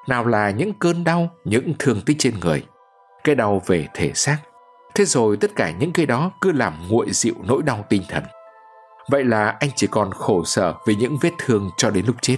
Nào 0.07 0.25
là 0.25 0.49
những 0.49 0.73
cơn 0.73 1.03
đau, 1.03 1.29
những 1.45 1.73
thương 1.79 2.01
tích 2.01 2.17
trên 2.19 2.39
người. 2.39 2.65
Cái 3.23 3.35
đau 3.35 3.61
về 3.65 3.87
thể 3.93 4.11
xác. 4.13 4.37
Thế 4.95 5.05
rồi 5.05 5.37
tất 5.37 5.51
cả 5.55 5.71
những 5.71 5.93
cái 5.93 6.05
đó 6.05 6.31
cứ 6.41 6.51
làm 6.51 6.73
nguội 6.89 7.07
dịu 7.11 7.35
nỗi 7.47 7.63
đau 7.63 7.85
tinh 7.89 8.03
thần. 8.09 8.23
Vậy 9.09 9.23
là 9.23 9.57
anh 9.59 9.69
chỉ 9.75 9.87
còn 9.87 10.11
khổ 10.11 10.43
sở 10.45 10.73
vì 10.87 10.95
những 10.95 11.17
vết 11.21 11.31
thương 11.39 11.69
cho 11.77 11.89
đến 11.89 12.05
lúc 12.05 12.15
chết. 12.21 12.37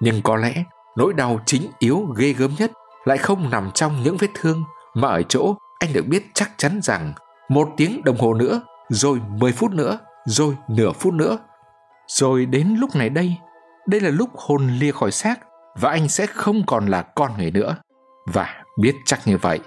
Nhưng 0.00 0.22
có 0.22 0.36
lẽ 0.36 0.64
nỗi 0.96 1.12
đau 1.12 1.40
chính 1.46 1.70
yếu 1.78 2.06
ghê 2.16 2.32
gớm 2.32 2.50
nhất 2.58 2.72
lại 3.04 3.18
không 3.18 3.50
nằm 3.50 3.70
trong 3.74 4.02
những 4.02 4.16
vết 4.16 4.28
thương 4.34 4.64
mà 4.94 5.08
ở 5.08 5.22
chỗ 5.22 5.54
anh 5.78 5.92
được 5.92 6.06
biết 6.06 6.26
chắc 6.34 6.50
chắn 6.56 6.80
rằng 6.82 7.12
một 7.48 7.68
tiếng 7.76 8.04
đồng 8.04 8.18
hồ 8.18 8.34
nữa, 8.34 8.60
rồi 8.88 9.20
10 9.28 9.52
phút 9.52 9.70
nữa, 9.70 9.98
rồi 10.26 10.56
nửa 10.68 10.92
phút 10.92 11.14
nữa. 11.14 11.38
Rồi 12.06 12.46
đến 12.46 12.76
lúc 12.78 12.96
này 12.96 13.08
đây, 13.08 13.36
đây 13.86 14.00
là 14.00 14.10
lúc 14.10 14.30
hồn 14.36 14.68
lìa 14.68 14.92
khỏi 14.92 15.10
xác 15.10 15.40
và 15.76 15.90
anh 15.90 16.08
sẽ 16.08 16.26
không 16.26 16.62
còn 16.66 16.86
là 16.86 17.02
con 17.02 17.32
người 17.38 17.50
nữa. 17.50 17.76
Và 18.26 18.62
biết 18.80 18.94
chắc 19.04 19.26
như 19.26 19.38
vậy. 19.38 19.60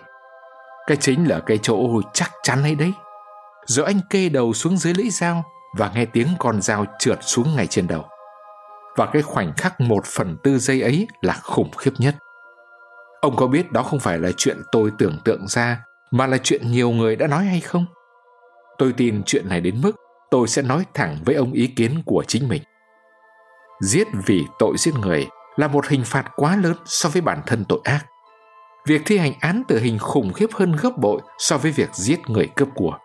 Cái 0.88 0.98
chính 0.98 1.30
là 1.30 1.40
cái 1.40 1.60
chỗ 1.62 2.02
chắc 2.14 2.32
chắn 2.44 2.64
ấy 2.64 2.76
đấy. 2.76 2.94
Rồi 3.66 3.86
anh 3.86 4.00
kê 4.10 4.30
đầu 4.30 4.54
xuống 4.54 4.78
dưới 4.78 4.94
lưỡi 4.94 5.10
dao 5.10 5.44
và 5.78 5.92
nghe 5.96 6.06
tiếng 6.06 6.28
con 6.40 6.62
dao 6.62 6.86
trượt 7.00 7.20
xuống 7.22 7.56
ngay 7.56 7.68
trên 7.68 7.88
đầu. 7.88 8.06
Và 8.98 9.06
cái 9.06 9.22
khoảnh 9.22 9.54
khắc 9.54 9.82
một 9.82 10.06
phần 10.06 10.38
tư 10.44 10.60
giây 10.60 10.82
ấy 10.82 11.08
là 11.22 11.34
khủng 11.34 11.72
khiếp 11.78 11.92
nhất. 11.98 12.16
Ông 13.22 13.36
có 13.36 13.48
biết 13.48 13.72
đó 13.72 13.84
không 13.84 14.00
phải 14.00 14.20
là 14.20 14.32
chuyện 14.38 14.58
tôi 14.72 14.92
tưởng 14.98 15.18
tượng 15.26 15.48
ra, 15.48 15.84
mà 16.12 16.28
là 16.28 16.38
chuyện 16.44 16.72
nhiều 16.72 16.90
người 16.90 17.16
đã 17.16 17.28
nói 17.28 17.46
hay 17.46 17.60
không? 17.60 17.86
Tôi 18.78 18.94
tin 18.98 19.24
chuyện 19.26 19.50
này 19.50 19.62
đến 19.62 19.82
mức 19.82 19.92
tôi 20.32 20.48
sẽ 20.48 20.62
nói 20.62 20.86
thẳng 20.94 21.18
với 21.26 21.36
ông 21.36 21.52
ý 21.52 21.68
kiến 21.68 22.02
của 22.06 22.24
chính 22.28 22.48
mình. 22.48 22.64
Giết 23.82 24.08
vì 24.26 24.44
tội 24.60 24.76
giết 24.78 24.94
người 24.96 25.28
là 25.56 25.68
một 25.68 25.88
hình 25.88 26.04
phạt 26.06 26.32
quá 26.36 26.56
lớn 26.56 26.76
so 26.86 27.10
với 27.10 27.22
bản 27.22 27.42
thân 27.46 27.66
tội 27.66 27.80
ác. 27.84 28.06
Việc 28.88 29.02
thi 29.06 29.18
hành 29.18 29.34
án 29.40 29.64
tử 29.68 29.80
hình 29.80 30.00
khủng 30.00 30.34
khiếp 30.34 30.50
hơn 30.54 30.76
gấp 30.82 30.98
bội 30.98 31.22
so 31.38 31.58
với 31.58 31.72
việc 31.72 31.90
giết 31.94 32.30
người 32.30 32.50
cướp 32.56 32.68
của. 32.76 32.98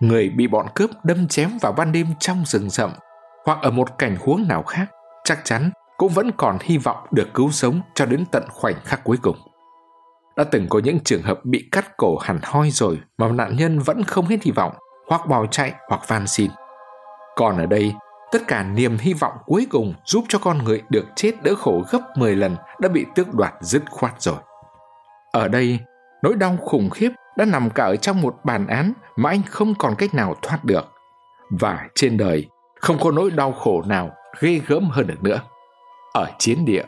Người 0.00 0.28
bị 0.28 0.46
bọn 0.46 0.66
cướp 0.74 0.90
đâm 1.04 1.28
chém 1.28 1.50
vào 1.60 1.72
ban 1.72 1.92
đêm 1.92 2.06
trong 2.20 2.44
rừng 2.46 2.70
rậm 2.70 2.90
hoặc 3.44 3.58
ở 3.62 3.70
một 3.70 3.98
cảnh 3.98 4.16
huống 4.20 4.48
nào 4.48 4.62
khác 4.62 4.86
chắc 5.24 5.40
chắn 5.44 5.70
cũng 5.96 6.12
vẫn 6.12 6.30
còn 6.36 6.58
hy 6.60 6.78
vọng 6.78 7.06
được 7.10 7.28
cứu 7.34 7.50
sống 7.50 7.80
cho 7.94 8.06
đến 8.06 8.24
tận 8.32 8.44
khoảnh 8.50 8.74
khắc 8.84 9.04
cuối 9.04 9.16
cùng. 9.22 9.36
Đã 10.36 10.44
từng 10.44 10.66
có 10.68 10.80
những 10.84 11.00
trường 11.04 11.22
hợp 11.22 11.44
bị 11.44 11.68
cắt 11.72 11.96
cổ 11.96 12.18
hẳn 12.18 12.38
hoi 12.42 12.70
rồi 12.70 13.00
mà 13.18 13.28
nạn 13.28 13.56
nhân 13.56 13.78
vẫn 13.78 14.04
không 14.04 14.26
hết 14.26 14.42
hy 14.42 14.50
vọng, 14.50 14.72
hoặc 15.08 15.26
bỏ 15.28 15.46
chạy 15.46 15.72
hoặc 15.88 16.00
van 16.08 16.26
xin. 16.26 16.50
Còn 17.36 17.58
ở 17.58 17.66
đây, 17.66 17.94
tất 18.32 18.42
cả 18.48 18.62
niềm 18.62 18.96
hy 19.00 19.14
vọng 19.14 19.32
cuối 19.46 19.66
cùng 19.70 19.94
giúp 20.04 20.24
cho 20.28 20.38
con 20.38 20.58
người 20.58 20.82
được 20.88 21.04
chết 21.16 21.42
đỡ 21.42 21.54
khổ 21.54 21.84
gấp 21.90 22.00
10 22.16 22.36
lần 22.36 22.56
đã 22.80 22.88
bị 22.88 23.06
tước 23.14 23.34
đoạt 23.34 23.54
dứt 23.60 23.82
khoát 23.90 24.22
rồi. 24.22 24.38
Ở 25.32 25.48
đây, 25.48 25.78
nỗi 26.22 26.34
đau 26.34 26.56
khủng 26.56 26.90
khiếp 26.90 27.10
đã 27.36 27.44
nằm 27.44 27.70
cả 27.70 27.84
ở 27.84 27.96
trong 27.96 28.20
một 28.20 28.36
bản 28.44 28.66
án 28.66 28.92
mà 29.16 29.30
anh 29.30 29.42
không 29.42 29.74
còn 29.74 29.94
cách 29.98 30.14
nào 30.14 30.34
thoát 30.42 30.64
được. 30.64 30.84
Và 31.50 31.88
trên 31.94 32.16
đời, 32.16 32.48
không 32.80 32.98
có 33.00 33.10
nỗi 33.10 33.30
đau 33.30 33.52
khổ 33.52 33.82
nào 33.86 34.10
ghê 34.40 34.60
gớm 34.66 34.90
hơn 34.90 35.06
được 35.06 35.22
nữa. 35.22 35.40
Ở 36.12 36.26
chiến 36.38 36.64
địa, 36.64 36.84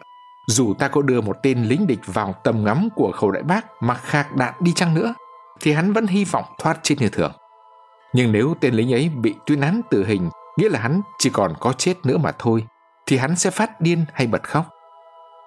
dù 0.47 0.75
ta 0.75 0.89
có 0.89 1.03
đưa 1.03 1.21
một 1.21 1.37
tên 1.43 1.65
lính 1.65 1.87
địch 1.87 2.01
vào 2.07 2.35
tầm 2.45 2.65
ngắm 2.65 2.89
của 2.95 3.13
khẩu 3.13 3.31
đại 3.31 3.43
bác 3.43 3.67
mà 3.81 3.95
khạc 3.95 4.37
đạn 4.37 4.55
đi 4.61 4.73
chăng 4.73 4.95
nữa, 4.95 5.15
thì 5.61 5.73
hắn 5.73 5.93
vẫn 5.93 6.07
hy 6.07 6.25
vọng 6.25 6.45
thoát 6.59 6.79
chết 6.83 6.95
như 6.99 7.09
thường. 7.09 7.33
Nhưng 8.13 8.33
nếu 8.33 8.55
tên 8.61 8.75
lính 8.75 8.95
ấy 8.95 9.09
bị 9.09 9.35
tuyên 9.47 9.61
án 9.61 9.81
tử 9.91 10.05
hình, 10.05 10.31
nghĩa 10.57 10.69
là 10.69 10.81
hắn 10.81 11.01
chỉ 11.19 11.31
còn 11.31 11.55
có 11.61 11.73
chết 11.73 11.95
nữa 12.05 12.17
mà 12.19 12.33
thôi, 12.39 12.67
thì 13.07 13.17
hắn 13.17 13.37
sẽ 13.37 13.51
phát 13.51 13.81
điên 13.81 14.05
hay 14.13 14.27
bật 14.27 14.43
khóc. 14.43 14.67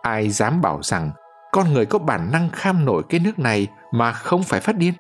Ai 0.02 0.30
dám 0.30 0.62
bảo 0.62 0.80
rằng 0.84 1.12
con 1.52 1.74
người 1.74 1.86
có 1.86 2.00
bản 2.00 2.30
năng 2.32 2.50
kham 2.50 2.86
nổi 2.86 3.04
cái 3.10 3.20
nước 3.20 3.40
này 3.40 3.68
mà 3.92 4.12
không 4.12 4.44
phải 4.44 4.60
phát 4.60 4.76
điên? 4.76 4.94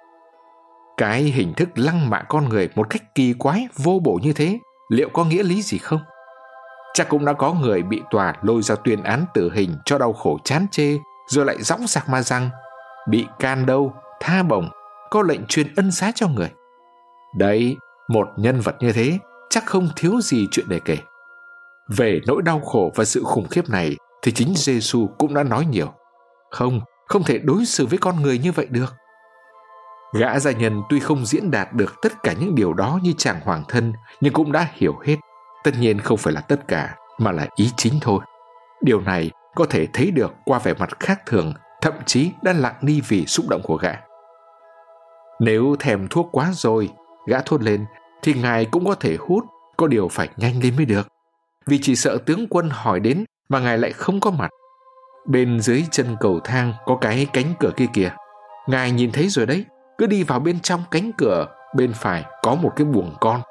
Cái 0.97 1.21
hình 1.21 1.53
thức 1.53 1.69
lăng 1.75 2.09
mạ 2.09 2.21
con 2.21 2.49
người 2.49 2.69
một 2.75 2.89
cách 2.89 3.15
kỳ 3.15 3.33
quái, 3.33 3.67
vô 3.77 3.99
bổ 4.03 4.19
như 4.23 4.33
thế, 4.33 4.59
liệu 4.89 5.09
có 5.09 5.25
nghĩa 5.25 5.43
lý 5.43 5.61
gì 5.61 5.77
không? 5.77 5.99
Chắc 6.93 7.09
cũng 7.09 7.25
đã 7.25 7.33
có 7.33 7.53
người 7.53 7.83
bị 7.83 8.01
tòa 8.11 8.33
lôi 8.41 8.61
ra 8.61 8.75
tuyên 8.83 9.03
án 9.03 9.25
tử 9.33 9.51
hình 9.53 9.75
cho 9.86 9.97
đau 9.97 10.13
khổ 10.13 10.39
chán 10.43 10.67
chê, 10.71 10.97
rồi 11.27 11.45
lại 11.45 11.57
dõng 11.59 11.88
sạc 11.88 12.09
ma 12.09 12.21
răng. 12.21 12.49
Bị 13.09 13.25
can 13.39 13.65
đâu, 13.65 13.93
tha 14.19 14.43
bổng, 14.43 14.69
có 15.09 15.21
lệnh 15.21 15.45
truyền 15.45 15.75
ân 15.75 15.91
xá 15.91 16.11
cho 16.15 16.27
người. 16.27 16.51
Đấy, 17.36 17.77
một 18.07 18.27
nhân 18.38 18.61
vật 18.61 18.75
như 18.79 18.91
thế 18.91 19.19
chắc 19.49 19.65
không 19.65 19.89
thiếu 19.95 20.21
gì 20.21 20.47
chuyện 20.51 20.65
để 20.69 20.79
kể. 20.86 20.97
Về 21.88 22.21
nỗi 22.27 22.41
đau 22.41 22.59
khổ 22.59 22.91
và 22.95 23.05
sự 23.05 23.23
khủng 23.23 23.47
khiếp 23.47 23.69
này 23.69 23.97
thì 24.21 24.31
chính 24.31 24.53
Giêsu 24.55 25.07
cũng 25.17 25.33
đã 25.33 25.43
nói 25.43 25.65
nhiều. 25.65 25.93
Không, 26.51 26.81
không 27.07 27.23
thể 27.23 27.38
đối 27.38 27.65
xử 27.65 27.86
với 27.86 27.97
con 27.97 28.21
người 28.21 28.38
như 28.39 28.51
vậy 28.51 28.65
được. 28.69 28.93
Gã 30.20 30.39
gia 30.39 30.51
nhân 30.51 30.84
tuy 30.89 30.99
không 30.99 31.26
diễn 31.26 31.51
đạt 31.51 31.74
được 31.74 32.01
tất 32.01 32.24
cả 32.24 32.34
những 32.39 32.55
điều 32.55 32.74
đó 32.74 32.99
như 33.03 33.13
chàng 33.18 33.39
hoàng 33.43 33.63
thân, 33.68 33.93
nhưng 34.22 34.34
cũng 34.34 34.51
đã 34.51 34.68
hiểu 34.74 34.95
hết. 35.05 35.16
Tất 35.63 35.72
nhiên 35.80 35.99
không 35.99 36.18
phải 36.18 36.34
là 36.34 36.41
tất 36.41 36.68
cả 36.68 36.95
mà 37.18 37.32
là 37.32 37.47
ý 37.55 37.70
chính 37.78 37.93
thôi. 38.01 38.20
Điều 38.82 39.01
này 39.01 39.32
có 39.55 39.66
thể 39.70 39.88
thấy 39.93 40.11
được 40.11 40.34
qua 40.45 40.59
vẻ 40.59 40.74
mặt 40.80 40.99
khác 40.99 41.22
thường 41.26 41.53
thậm 41.82 41.93
chí 42.05 42.32
đã 42.41 42.53
lặng 42.53 42.76
đi 42.82 43.01
vì 43.07 43.26
xúc 43.26 43.45
động 43.49 43.61
của 43.63 43.76
gã. 43.76 43.91
Nếu 45.39 45.76
thèm 45.80 46.07
thuốc 46.07 46.30
quá 46.32 46.51
rồi 46.53 46.89
gã 47.28 47.41
thốt 47.41 47.61
lên 47.61 47.86
thì 48.24 48.34
ngài 48.34 48.66
cũng 48.66 48.86
có 48.86 48.95
thể 48.95 49.18
hút 49.20 49.43
có 49.78 49.88
điều 49.88 50.07
phải 50.07 50.30
nhanh 50.38 50.63
lên 50.63 50.76
mới 50.76 50.86
được. 50.86 51.07
Vì 51.66 51.80
chỉ 51.82 51.95
sợ 51.95 52.18
tướng 52.26 52.47
quân 52.49 52.70
hỏi 52.70 52.99
đến 52.99 53.24
mà 53.49 53.59
ngài 53.59 53.78
lại 53.78 53.91
không 53.91 54.20
có 54.20 54.32
mặt. 54.32 54.49
Bên 55.26 55.59
dưới 55.59 55.84
chân 55.91 56.16
cầu 56.20 56.39
thang 56.43 56.74
có 56.86 56.97
cái 57.01 57.28
cánh 57.34 57.53
cửa 57.59 57.72
kia 57.78 57.88
kìa. 57.93 58.11
Ngài 58.68 58.91
nhìn 58.91 59.11
thấy 59.11 59.30
rồi 59.30 59.45
đấy 59.45 59.66
cứ 59.97 60.07
đi 60.07 60.23
vào 60.23 60.39
bên 60.39 60.59
trong 60.59 60.83
cánh 60.91 61.11
cửa 61.17 61.47
bên 61.75 61.93
phải 61.93 62.23
có 62.43 62.55
một 62.55 62.71
cái 62.75 62.85
buồng 62.85 63.15
con 63.21 63.41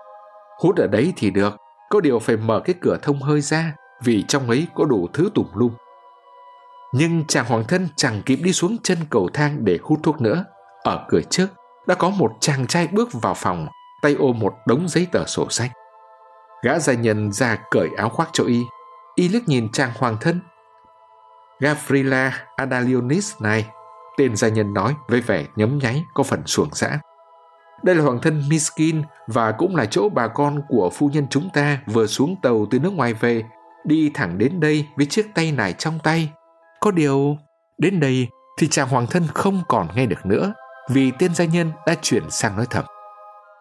hút 0.58 0.76
ở 0.76 0.86
đấy 0.86 1.12
thì 1.16 1.30
được 1.30 1.56
có 1.90 2.00
điều 2.00 2.18
phải 2.18 2.36
mở 2.36 2.60
cái 2.64 2.74
cửa 2.80 2.98
thông 3.02 3.22
hơi 3.22 3.40
ra 3.40 3.74
vì 4.02 4.24
trong 4.28 4.48
ấy 4.48 4.66
có 4.74 4.84
đủ 4.84 5.08
thứ 5.12 5.30
tùm 5.34 5.46
lum. 5.54 5.74
Nhưng 6.92 7.24
chàng 7.28 7.44
hoàng 7.48 7.64
thân 7.68 7.88
chẳng 7.96 8.22
kịp 8.26 8.36
đi 8.36 8.52
xuống 8.52 8.76
chân 8.82 8.98
cầu 9.10 9.28
thang 9.34 9.64
để 9.64 9.78
hút 9.82 10.00
thuốc 10.02 10.20
nữa. 10.20 10.44
Ở 10.84 11.06
cửa 11.08 11.20
trước 11.30 11.46
đã 11.86 11.94
có 11.94 12.10
một 12.10 12.32
chàng 12.40 12.66
trai 12.66 12.88
bước 12.92 13.08
vào 13.12 13.34
phòng, 13.34 13.66
tay 14.02 14.16
ôm 14.18 14.38
một 14.38 14.54
đống 14.66 14.88
giấy 14.88 15.06
tờ 15.12 15.24
sổ 15.26 15.46
sách. 15.50 15.70
Gã 16.62 16.78
gia 16.78 16.92
nhân 16.92 17.32
ra 17.32 17.58
cởi 17.70 17.88
áo 17.96 18.08
khoác 18.08 18.28
cho 18.32 18.44
y. 18.44 18.62
Y 19.14 19.28
liếc 19.28 19.48
nhìn 19.48 19.72
chàng 19.72 19.90
hoàng 19.98 20.16
thân. 20.20 20.40
Gavrila 21.60 22.46
Adalionis 22.56 23.34
này, 23.40 23.66
tên 24.16 24.36
gia 24.36 24.48
nhân 24.48 24.74
nói 24.74 24.94
với 25.08 25.20
vẻ 25.20 25.46
nhấm 25.56 25.78
nháy 25.78 26.04
có 26.14 26.22
phần 26.22 26.46
xuồng 26.46 26.74
xã. 26.74 26.98
Đây 27.82 27.94
là 27.94 28.02
hoàng 28.02 28.20
thân 28.22 28.42
Miskin 28.48 29.02
và 29.26 29.52
cũng 29.52 29.76
là 29.76 29.84
chỗ 29.84 30.08
bà 30.08 30.28
con 30.28 30.62
của 30.68 30.90
phu 30.90 31.08
nhân 31.08 31.26
chúng 31.30 31.48
ta 31.54 31.78
vừa 31.86 32.06
xuống 32.06 32.36
tàu 32.42 32.66
từ 32.70 32.78
nước 32.78 32.92
ngoài 32.92 33.14
về, 33.14 33.42
đi 33.84 34.10
thẳng 34.14 34.38
đến 34.38 34.60
đây 34.60 34.86
với 34.96 35.06
chiếc 35.06 35.26
tay 35.34 35.52
nải 35.52 35.72
trong 35.72 35.98
tay. 36.02 36.32
Có 36.80 36.90
điều, 36.90 37.36
đến 37.78 38.00
đây 38.00 38.28
thì 38.58 38.68
chàng 38.68 38.88
hoàng 38.88 39.06
thân 39.06 39.22
không 39.34 39.62
còn 39.68 39.88
nghe 39.94 40.06
được 40.06 40.26
nữa 40.26 40.54
vì 40.90 41.12
tên 41.18 41.34
gia 41.34 41.44
nhân 41.44 41.72
đã 41.86 41.94
chuyển 42.02 42.30
sang 42.30 42.56
nói 42.56 42.66
thầm. 42.70 42.84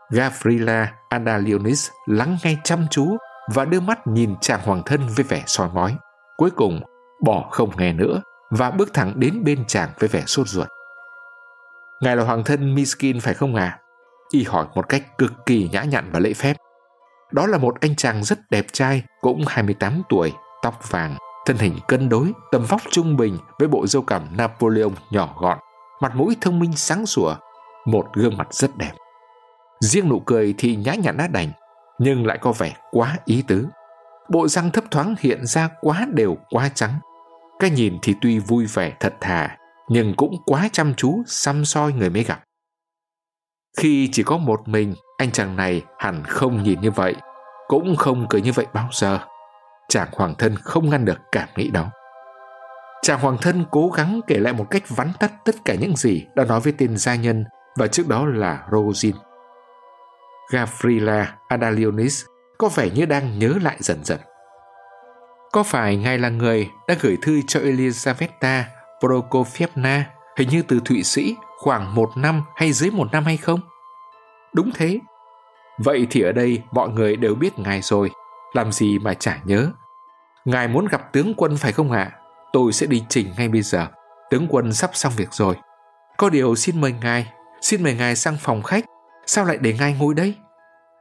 Gavrila 0.10 0.94
Adalionis 1.10 1.90
lắng 2.06 2.38
nghe 2.44 2.56
chăm 2.64 2.88
chú 2.92 3.18
và 3.54 3.66
đưa 3.66 3.80
mắt 3.80 4.08
nhìn 4.08 4.36
chàng 4.42 4.60
hoàng 4.64 4.82
thân 4.86 5.02
với 5.16 5.24
vẻ 5.24 5.44
soi 5.46 5.70
mói. 5.74 5.96
Cuối 6.38 6.50
cùng, 6.52 6.82
bỏ 7.24 7.48
không 7.52 7.70
nghe 7.78 7.94
nữa 7.94 8.22
và 8.58 8.72
bước 8.72 8.94
thẳng 8.94 9.14
đến 9.16 9.44
bên 9.44 9.66
chàng 9.68 9.90
với 10.00 10.10
vẻ 10.10 10.24
sốt 10.28 10.48
ruột. 10.48 10.68
Ngài 12.02 12.16
là 12.16 12.24
hoàng 12.24 12.44
thân 12.44 12.76
Miskin 12.76 13.20
phải 13.20 13.34
không 13.34 13.56
à? 13.56 13.80
y 14.30 14.44
hỏi 14.44 14.66
một 14.76 14.90
cách 14.90 15.18
cực 15.18 15.34
kỳ 15.46 15.70
nhã 15.72 15.84
nhặn 15.84 16.10
và 16.12 16.20
lễ 16.20 16.34
phép. 16.34 16.58
Đó 17.32 17.48
là 17.48 17.58
một 17.58 17.76
anh 17.82 17.96
chàng 17.96 18.24
rất 18.24 18.40
đẹp 18.50 18.66
trai, 18.72 19.04
cũng 19.22 19.44
28 19.48 20.02
tuổi, 20.10 20.34
tóc 20.62 20.92
vàng, 20.92 21.16
thân 21.46 21.58
hình 21.58 21.80
cân 21.88 22.10
đối, 22.10 22.32
tầm 22.52 22.66
vóc 22.66 22.82
trung 22.92 23.18
bình 23.18 23.38
với 23.60 23.68
bộ 23.68 23.88
râu 23.88 24.02
cằm 24.02 24.38
Napoleon 24.38 24.90
nhỏ 25.12 25.36
gọn, 25.40 25.58
mặt 26.02 26.16
mũi 26.16 26.38
thông 26.42 26.60
minh 26.60 26.74
sáng 26.76 27.06
sủa, 27.06 27.36
một 27.86 28.06
gương 28.14 28.38
mặt 28.38 28.54
rất 28.54 28.78
đẹp. 28.78 28.92
Riêng 29.80 30.10
nụ 30.10 30.20
cười 30.20 30.54
thì 30.58 30.76
nhã 30.76 30.94
nhặn 30.94 31.18
đã 31.18 31.28
đành, 31.28 31.52
nhưng 32.00 32.26
lại 32.26 32.38
có 32.42 32.52
vẻ 32.52 32.76
quá 32.92 33.18
ý 33.26 33.44
tứ. 33.48 33.68
Bộ 34.30 34.48
răng 34.48 34.72
thấp 34.72 34.84
thoáng 34.92 35.16
hiện 35.20 35.46
ra 35.46 35.70
quá 35.82 36.08
đều 36.14 36.38
quá 36.50 36.70
trắng. 36.74 37.00
Cái 37.64 37.70
nhìn 37.70 37.98
thì 38.02 38.16
tuy 38.22 38.40
vui 38.40 38.66
vẻ 38.66 38.94
thật 39.00 39.14
thà, 39.22 39.58
nhưng 39.90 40.14
cũng 40.18 40.36
quá 40.46 40.70
chăm 40.72 40.94
chú 40.96 41.24
xăm 41.28 41.66
soi 41.66 41.94
người 41.94 42.10
mới 42.10 42.24
gặp. 42.24 42.44
Khi 43.78 44.10
chỉ 44.12 44.24
có 44.24 44.38
một 44.38 44.68
mình, 44.68 44.94
anh 45.18 45.32
chàng 45.32 45.56
này 45.56 45.82
hẳn 45.98 46.24
không 46.24 46.64
nhìn 46.64 46.82
như 46.82 46.92
vậy, 46.92 47.16
cũng 47.68 47.96
không 47.96 48.26
cười 48.30 48.42
như 48.42 48.52
vậy 48.52 48.66
bao 48.74 48.90
giờ. 48.92 49.20
Chàng 49.90 50.08
hoàng 50.12 50.36
thân 50.38 50.56
không 50.56 50.90
ngăn 50.90 51.06
được 51.06 51.18
cảm 51.32 51.50
nghĩ 51.56 51.70
đó. 51.70 51.92
Chàng 53.02 53.20
hoàng 53.20 53.38
thân 53.42 53.66
cố 53.72 53.90
gắng 53.90 54.22
kể 54.28 54.40
lại 54.40 54.54
một 54.54 54.66
cách 54.70 54.84
vắn 54.90 55.12
tắt 55.20 55.32
tất 55.46 55.56
cả 55.66 55.76
những 55.76 55.96
gì 55.96 56.26
đã 56.36 56.46
nói 56.46 56.60
với 56.60 56.74
tên 56.78 56.98
gia 56.98 57.16
nhân 57.16 57.46
và 57.78 57.88
trước 57.88 58.08
đó 58.08 58.26
là 58.26 58.68
Rosin. 58.72 59.16
Gavrila 60.52 61.36
Adalionis 61.48 62.26
có 62.58 62.70
vẻ 62.70 62.90
như 62.90 63.06
đang 63.06 63.40
nhớ 63.40 63.54
lại 63.62 63.78
dần 63.80 64.04
dần. 64.04 64.20
Có 65.54 65.64
phải 65.64 65.96
ngài 65.96 66.18
là 66.18 66.30
người 66.30 66.72
đã 66.88 66.96
gửi 67.02 67.18
thư 67.22 67.42
cho 67.48 67.60
Elizaveta 67.60 68.64
Prokofievna, 69.00 70.02
hình 70.38 70.50
như 70.50 70.62
từ 70.68 70.80
Thụy 70.86 71.04
Sĩ 71.04 71.36
khoảng 71.58 71.96
một 71.96 72.10
năm 72.16 72.42
hay 72.56 72.74
dưới 72.74 72.92
một 72.92 73.08
năm 73.12 73.26
hay 73.26 73.38
không? 73.38 73.60
Đúng 74.54 74.72
thế. 74.76 75.00
Vậy 75.78 76.08
thì 76.10 76.22
ở 76.22 76.32
đây 76.32 76.62
mọi 76.72 76.90
người 76.90 77.16
đều 77.16 77.36
biết 77.36 77.60
ngài 77.60 77.82
rồi, 77.82 78.12
làm 78.54 78.72
gì 78.72 79.00
mà 79.00 79.14
chả 79.14 79.40
nhớ. 79.46 79.72
Ngài 80.46 80.68
muốn 80.68 80.88
gặp 80.88 81.14
tướng 81.14 81.34
quân 81.38 81.58
phải 81.58 81.72
không 81.72 81.92
ạ? 81.92 82.12
À? 82.14 82.18
Tôi 82.54 82.74
sẽ 82.74 82.88
đi 82.88 83.04
trình 83.10 83.28
ngay 83.38 83.50
bây 83.50 83.62
giờ. 83.62 83.88
Tướng 84.30 84.48
quân 84.50 84.74
sắp 84.74 84.90
xong 84.94 85.14
việc 85.18 85.34
rồi. 85.34 85.56
Có 86.18 86.30
điều 86.30 86.56
xin 86.56 86.82
mời 86.82 86.94
ngài, 87.02 87.28
xin 87.62 87.84
mời 87.84 87.94
ngài 87.94 88.16
sang 88.16 88.38
phòng 88.40 88.64
khách. 88.64 88.86
Sao 89.26 89.46
lại 89.46 89.58
để 89.62 89.74
ngài 89.80 89.94
ngồi 89.94 90.14
đây? 90.14 90.36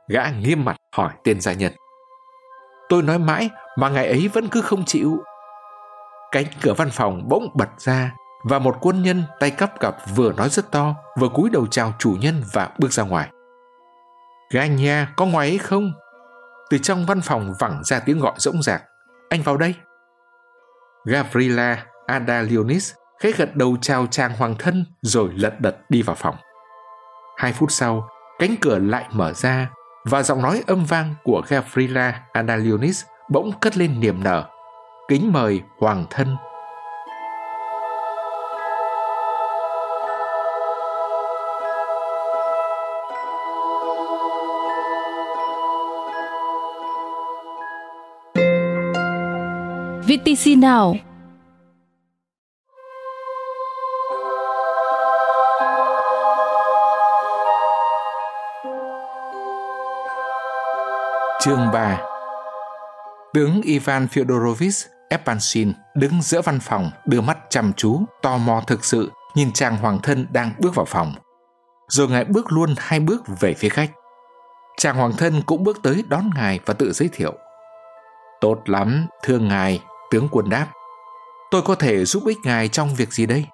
Gã 0.08 0.30
nghiêm 0.30 0.64
mặt 0.64 0.76
hỏi 0.96 1.12
tên 1.24 1.40
gia 1.40 1.52
nhân. 1.52 1.72
Tôi 2.92 3.02
nói 3.02 3.18
mãi 3.18 3.50
mà 3.76 3.88
ngài 3.88 4.06
ấy 4.06 4.30
vẫn 4.32 4.48
cứ 4.48 4.60
không 4.60 4.84
chịu. 4.84 5.22
Cánh 6.32 6.44
cửa 6.62 6.74
văn 6.76 6.90
phòng 6.90 7.28
bỗng 7.28 7.48
bật 7.54 7.68
ra 7.78 8.12
và 8.44 8.58
một 8.58 8.76
quân 8.80 9.02
nhân 9.02 9.22
tay 9.40 9.50
cắp 9.50 9.80
cặp 9.80 9.96
vừa 10.14 10.32
nói 10.32 10.48
rất 10.48 10.70
to, 10.70 10.94
vừa 11.18 11.28
cúi 11.28 11.50
đầu 11.50 11.66
chào 11.66 11.92
chủ 11.98 12.16
nhân 12.20 12.42
và 12.52 12.70
bước 12.78 12.92
ra 12.92 13.02
ngoài. 13.02 13.28
Gà 14.50 14.66
nhà 14.66 15.12
có 15.16 15.26
ngoài 15.26 15.48
ấy 15.48 15.58
không? 15.58 15.92
Từ 16.70 16.78
trong 16.78 17.06
văn 17.06 17.20
phòng 17.20 17.54
vẳng 17.58 17.84
ra 17.84 18.00
tiếng 18.00 18.20
gọi 18.20 18.34
rỗng 18.36 18.62
rạc. 18.62 18.82
Anh 19.28 19.42
vào 19.42 19.56
đây. 19.56 19.74
Gavrila 21.04 21.84
adalionis 22.06 22.92
khẽ 23.20 23.32
gật 23.36 23.56
đầu 23.56 23.76
chào 23.80 24.06
chàng 24.06 24.36
hoàng 24.36 24.54
thân 24.58 24.84
rồi 25.02 25.30
lật 25.34 25.60
đật 25.60 25.76
đi 25.88 26.02
vào 26.02 26.16
phòng. 26.16 26.36
Hai 27.36 27.52
phút 27.52 27.70
sau, 27.72 28.08
cánh 28.38 28.54
cửa 28.60 28.78
lại 28.78 29.04
mở 29.12 29.32
ra 29.32 29.68
và 30.04 30.22
giọng 30.22 30.42
nói 30.42 30.62
âm 30.66 30.84
vang 30.84 31.14
của 31.24 31.42
Gavrila 31.48 32.20
Analionis 32.32 33.04
bỗng 33.28 33.52
cất 33.60 33.76
lên 33.76 34.00
niềm 34.00 34.24
nở. 34.24 34.48
Kính 35.08 35.32
mời 35.32 35.60
Hoàng 35.78 36.04
thân. 36.10 36.36
VTC 50.06 50.46
Now 50.46 51.11
3 61.72 62.00
Tướng 63.34 63.62
Ivan 63.62 64.06
Fyodorovich 64.06 64.88
Epanchin 65.10 65.72
đứng 65.94 66.22
giữa 66.22 66.42
văn 66.42 66.60
phòng, 66.60 66.90
đưa 67.04 67.20
mắt 67.20 67.38
chăm 67.50 67.72
chú, 67.72 68.00
tò 68.22 68.36
mò 68.36 68.62
thực 68.66 68.84
sự, 68.84 69.10
nhìn 69.34 69.52
chàng 69.52 69.76
hoàng 69.76 69.98
thân 70.02 70.26
đang 70.32 70.52
bước 70.58 70.74
vào 70.74 70.84
phòng. 70.84 71.14
Rồi 71.88 72.08
ngài 72.08 72.24
bước 72.24 72.52
luôn 72.52 72.74
hai 72.78 73.00
bước 73.00 73.22
về 73.40 73.54
phía 73.54 73.68
khách. 73.68 73.90
Chàng 74.76 74.96
hoàng 74.96 75.12
thân 75.18 75.42
cũng 75.46 75.64
bước 75.64 75.82
tới 75.82 76.04
đón 76.08 76.30
ngài 76.34 76.60
và 76.66 76.74
tự 76.74 76.92
giới 76.92 77.08
thiệu. 77.12 77.32
Tốt 78.40 78.62
lắm, 78.66 79.06
thưa 79.22 79.38
ngài, 79.38 79.82
tướng 80.10 80.28
quân 80.32 80.48
đáp. 80.50 80.66
Tôi 81.50 81.62
có 81.62 81.74
thể 81.74 82.04
giúp 82.04 82.22
ích 82.26 82.38
ngài 82.44 82.68
trong 82.68 82.94
việc 82.94 83.12
gì 83.12 83.26
đây? 83.26 83.46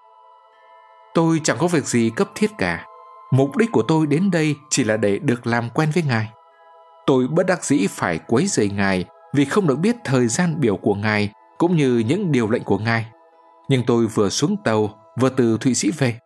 Tôi 1.14 1.40
chẳng 1.44 1.56
có 1.60 1.66
việc 1.66 1.84
gì 1.84 2.10
cấp 2.16 2.28
thiết 2.34 2.50
cả. 2.58 2.86
Mục 3.30 3.56
đích 3.56 3.72
của 3.72 3.82
tôi 3.82 4.06
đến 4.06 4.30
đây 4.30 4.56
chỉ 4.70 4.84
là 4.84 4.96
để 4.96 5.18
được 5.18 5.46
làm 5.46 5.70
quen 5.70 5.90
với 5.94 6.02
ngài. 6.02 6.28
Tôi 7.08 7.26
bất 7.28 7.46
đắc 7.46 7.64
dĩ 7.64 7.86
phải 7.90 8.18
quấy 8.18 8.46
rầy 8.46 8.68
ngài 8.68 9.04
vì 9.34 9.44
không 9.44 9.66
được 9.66 9.78
biết 9.78 9.96
thời 10.04 10.28
gian 10.28 10.60
biểu 10.60 10.76
của 10.76 10.94
ngài 10.94 11.32
cũng 11.58 11.76
như 11.76 12.02
những 12.06 12.32
điều 12.32 12.50
lệnh 12.50 12.64
của 12.64 12.78
ngài. 12.78 13.06
Nhưng 13.68 13.82
tôi 13.86 14.06
vừa 14.06 14.28
xuống 14.28 14.56
tàu, 14.64 14.90
vừa 15.20 15.28
từ 15.28 15.58
Thụy 15.60 15.74
Sĩ 15.74 15.90
về. 15.90 16.18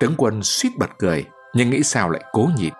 Tướng 0.00 0.14
quân 0.18 0.42
suýt 0.42 0.70
bật 0.78 0.90
cười, 0.98 1.24
nhưng 1.54 1.70
nghĩ 1.70 1.82
sao 1.82 2.10
lại 2.10 2.24
cố 2.32 2.48
nhịn. 2.56 2.72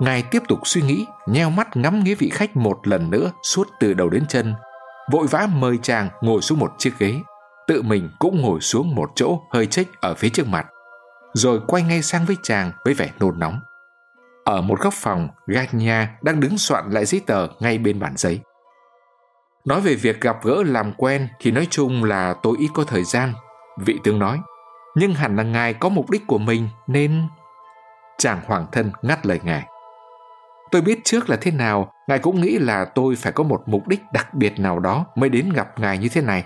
Ngài 0.00 0.22
tiếp 0.22 0.42
tục 0.48 0.58
suy 0.64 0.82
nghĩ, 0.82 1.06
nheo 1.26 1.50
mắt 1.50 1.76
ngắm 1.76 2.04
nghĩa 2.04 2.14
vị 2.14 2.28
khách 2.28 2.56
một 2.56 2.88
lần 2.88 3.10
nữa 3.10 3.30
suốt 3.42 3.68
từ 3.80 3.94
đầu 3.94 4.10
đến 4.10 4.24
chân, 4.28 4.54
vội 5.12 5.26
vã 5.26 5.48
mời 5.54 5.78
chàng 5.82 6.08
ngồi 6.20 6.42
xuống 6.42 6.58
một 6.58 6.70
chiếc 6.78 6.98
ghế, 6.98 7.20
tự 7.66 7.82
mình 7.82 8.10
cũng 8.18 8.42
ngồi 8.42 8.60
xuống 8.60 8.94
một 8.94 9.10
chỗ 9.14 9.40
hơi 9.50 9.66
chếch 9.66 10.00
ở 10.00 10.14
phía 10.14 10.28
trước 10.28 10.46
mặt, 10.46 10.66
rồi 11.34 11.60
quay 11.66 11.82
ngay 11.82 12.02
sang 12.02 12.24
với 12.26 12.36
chàng 12.42 12.72
với 12.84 12.94
vẻ 12.94 13.10
nôn 13.20 13.38
nóng. 13.38 13.60
Ở 14.48 14.60
một 14.60 14.80
góc 14.80 14.94
phòng, 14.94 15.28
Gagna 15.46 16.08
đang 16.22 16.40
đứng 16.40 16.58
soạn 16.58 16.90
lại 16.90 17.04
giấy 17.04 17.20
tờ 17.26 17.46
ngay 17.60 17.78
bên 17.78 18.00
bản 18.00 18.12
giấy. 18.16 18.40
Nói 19.64 19.80
về 19.80 19.94
việc 19.94 20.20
gặp 20.20 20.36
gỡ 20.44 20.62
làm 20.66 20.92
quen 20.92 21.28
thì 21.40 21.50
nói 21.50 21.66
chung 21.70 22.04
là 22.04 22.34
tôi 22.42 22.56
ít 22.58 22.68
có 22.74 22.84
thời 22.84 23.04
gian, 23.04 23.32
vị 23.78 23.98
tướng 24.04 24.18
nói. 24.18 24.40
Nhưng 24.94 25.14
hẳn 25.14 25.36
là 25.36 25.42
ngài 25.42 25.74
có 25.74 25.88
mục 25.88 26.10
đích 26.10 26.26
của 26.26 26.38
mình 26.38 26.68
nên... 26.86 27.22
Chàng 28.18 28.40
hoàng 28.46 28.66
thân 28.72 28.92
ngắt 29.02 29.26
lời 29.26 29.40
ngài. 29.44 29.66
Tôi 30.70 30.82
biết 30.82 30.98
trước 31.04 31.30
là 31.30 31.36
thế 31.40 31.50
nào, 31.50 31.92
ngài 32.08 32.18
cũng 32.18 32.40
nghĩ 32.40 32.58
là 32.58 32.84
tôi 32.84 33.16
phải 33.16 33.32
có 33.32 33.44
một 33.44 33.62
mục 33.66 33.88
đích 33.88 34.00
đặc 34.12 34.34
biệt 34.34 34.58
nào 34.58 34.78
đó 34.78 35.06
mới 35.16 35.28
đến 35.28 35.50
gặp 35.54 35.78
ngài 35.78 35.98
như 35.98 36.08
thế 36.08 36.20
này. 36.20 36.44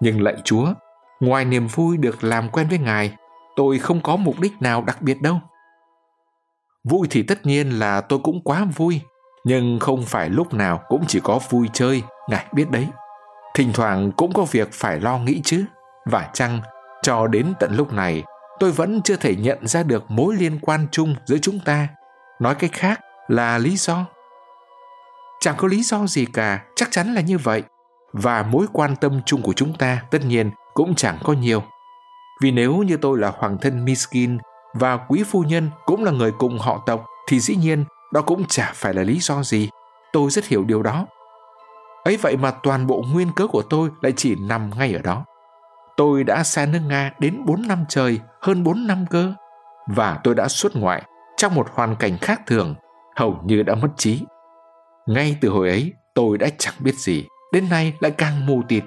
Nhưng 0.00 0.22
lạy 0.22 0.36
chúa, 0.44 0.66
ngoài 1.20 1.44
niềm 1.44 1.66
vui 1.66 1.96
được 1.96 2.24
làm 2.24 2.48
quen 2.48 2.68
với 2.68 2.78
ngài, 2.78 3.16
tôi 3.56 3.78
không 3.78 4.00
có 4.00 4.16
mục 4.16 4.40
đích 4.40 4.52
nào 4.60 4.84
đặc 4.86 5.02
biệt 5.02 5.22
đâu. 5.22 5.40
Vui 6.88 7.06
thì 7.10 7.22
tất 7.22 7.46
nhiên 7.46 7.70
là 7.70 8.00
tôi 8.00 8.18
cũng 8.22 8.40
quá 8.44 8.66
vui, 8.76 9.00
nhưng 9.44 9.78
không 9.80 10.02
phải 10.02 10.30
lúc 10.30 10.54
nào 10.54 10.80
cũng 10.88 11.04
chỉ 11.08 11.20
có 11.20 11.40
vui 11.50 11.68
chơi, 11.72 12.02
ngài 12.28 12.46
biết 12.52 12.70
đấy. 12.70 12.88
Thỉnh 13.54 13.70
thoảng 13.74 14.12
cũng 14.12 14.32
có 14.32 14.44
việc 14.50 14.68
phải 14.72 15.00
lo 15.00 15.18
nghĩ 15.18 15.40
chứ. 15.44 15.64
Và 16.10 16.30
chăng, 16.32 16.60
cho 17.02 17.26
đến 17.26 17.52
tận 17.60 17.76
lúc 17.76 17.92
này, 17.92 18.22
tôi 18.58 18.72
vẫn 18.72 19.02
chưa 19.02 19.16
thể 19.16 19.36
nhận 19.36 19.66
ra 19.66 19.82
được 19.82 20.10
mối 20.10 20.36
liên 20.36 20.58
quan 20.62 20.86
chung 20.90 21.14
giữa 21.26 21.38
chúng 21.38 21.58
ta. 21.64 21.88
Nói 22.40 22.54
cách 22.54 22.72
khác 22.72 23.00
là 23.28 23.58
lý 23.58 23.76
do. 23.76 24.06
Chẳng 25.40 25.54
có 25.58 25.68
lý 25.68 25.82
do 25.82 26.06
gì 26.06 26.26
cả, 26.32 26.62
chắc 26.76 26.88
chắn 26.90 27.14
là 27.14 27.20
như 27.20 27.38
vậy. 27.38 27.62
Và 28.12 28.42
mối 28.42 28.66
quan 28.72 28.96
tâm 28.96 29.20
chung 29.26 29.42
của 29.42 29.52
chúng 29.52 29.74
ta 29.74 30.02
tất 30.10 30.24
nhiên 30.24 30.50
cũng 30.74 30.94
chẳng 30.94 31.18
có 31.24 31.32
nhiều. 31.32 31.62
Vì 32.42 32.50
nếu 32.50 32.76
như 32.76 32.96
tôi 32.96 33.18
là 33.18 33.32
hoàng 33.36 33.58
thân 33.60 33.84
Miskin 33.84 34.38
và 34.74 34.96
quý 34.96 35.22
phu 35.22 35.42
nhân 35.42 35.70
cũng 35.84 36.04
là 36.04 36.10
người 36.10 36.32
cùng 36.38 36.58
họ 36.58 36.82
tộc 36.86 37.04
thì 37.28 37.40
dĩ 37.40 37.56
nhiên 37.56 37.84
đó 38.12 38.22
cũng 38.22 38.44
chả 38.48 38.72
phải 38.74 38.94
là 38.94 39.02
lý 39.02 39.18
do 39.20 39.42
gì. 39.42 39.70
Tôi 40.12 40.30
rất 40.30 40.46
hiểu 40.46 40.64
điều 40.64 40.82
đó. 40.82 41.06
Ấy 42.04 42.16
vậy 42.16 42.36
mà 42.36 42.50
toàn 42.50 42.86
bộ 42.86 43.04
nguyên 43.12 43.32
cớ 43.36 43.46
của 43.46 43.62
tôi 43.62 43.90
lại 44.02 44.12
chỉ 44.16 44.36
nằm 44.40 44.70
ngay 44.78 44.92
ở 44.94 45.02
đó. 45.02 45.24
Tôi 45.96 46.24
đã 46.24 46.42
xa 46.42 46.66
nước 46.66 46.80
Nga 46.88 47.12
đến 47.18 47.44
4 47.44 47.68
năm 47.68 47.84
trời, 47.88 48.20
hơn 48.40 48.64
4 48.64 48.86
năm 48.86 49.06
cơ. 49.10 49.32
Và 49.86 50.18
tôi 50.24 50.34
đã 50.34 50.48
xuất 50.48 50.76
ngoại 50.76 51.02
trong 51.36 51.54
một 51.54 51.66
hoàn 51.74 51.96
cảnh 51.96 52.18
khác 52.18 52.40
thường, 52.46 52.74
hầu 53.16 53.40
như 53.44 53.62
đã 53.62 53.74
mất 53.74 53.88
trí. 53.96 54.24
Ngay 55.06 55.36
từ 55.40 55.48
hồi 55.48 55.68
ấy, 55.68 55.92
tôi 56.14 56.38
đã 56.38 56.48
chẳng 56.58 56.74
biết 56.78 56.94
gì, 56.94 57.26
đến 57.52 57.68
nay 57.70 57.92
lại 58.00 58.10
càng 58.10 58.46
mù 58.46 58.62
tịt. 58.68 58.84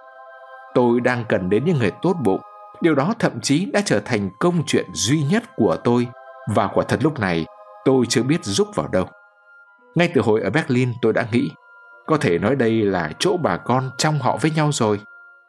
Tôi 0.74 1.02
đang 1.02 1.26
cần 1.30 1.50
đến 1.50 1.66
những 1.66 1.78
người 1.78 1.92
tốt 2.02 2.16
bụng, 2.24 2.42
Điều 2.82 2.96
đó 2.96 3.14
thậm 3.20 3.42
chí 3.42 3.66
đã 3.66 3.82
trở 3.86 4.00
thành 4.00 4.30
công 4.40 4.64
chuyện 4.68 4.86
duy 4.94 5.24
nhất 5.24 5.44
của 5.56 5.78
tôi 5.84 6.08
và 6.54 6.68
quả 6.68 6.84
thật 6.88 7.00
lúc 7.04 7.20
này 7.20 7.46
tôi 7.86 8.06
chưa 8.10 8.24
biết 8.24 8.44
giúp 8.44 8.68
vào 8.76 8.88
đâu. 8.88 9.06
Ngay 9.96 10.12
từ 10.14 10.22
hồi 10.22 10.42
ở 10.42 10.50
Berlin 10.50 10.94
tôi 11.02 11.14
đã 11.14 11.28
nghĩ 11.32 11.50
có 12.06 12.18
thể 12.18 12.38
nói 12.40 12.56
đây 12.56 12.82
là 12.82 13.12
chỗ 13.20 13.38
bà 13.38 13.58
con 13.58 13.92
trong 13.98 14.20
họ 14.20 14.38
với 14.42 14.52
nhau 14.52 14.70
rồi. 14.72 15.00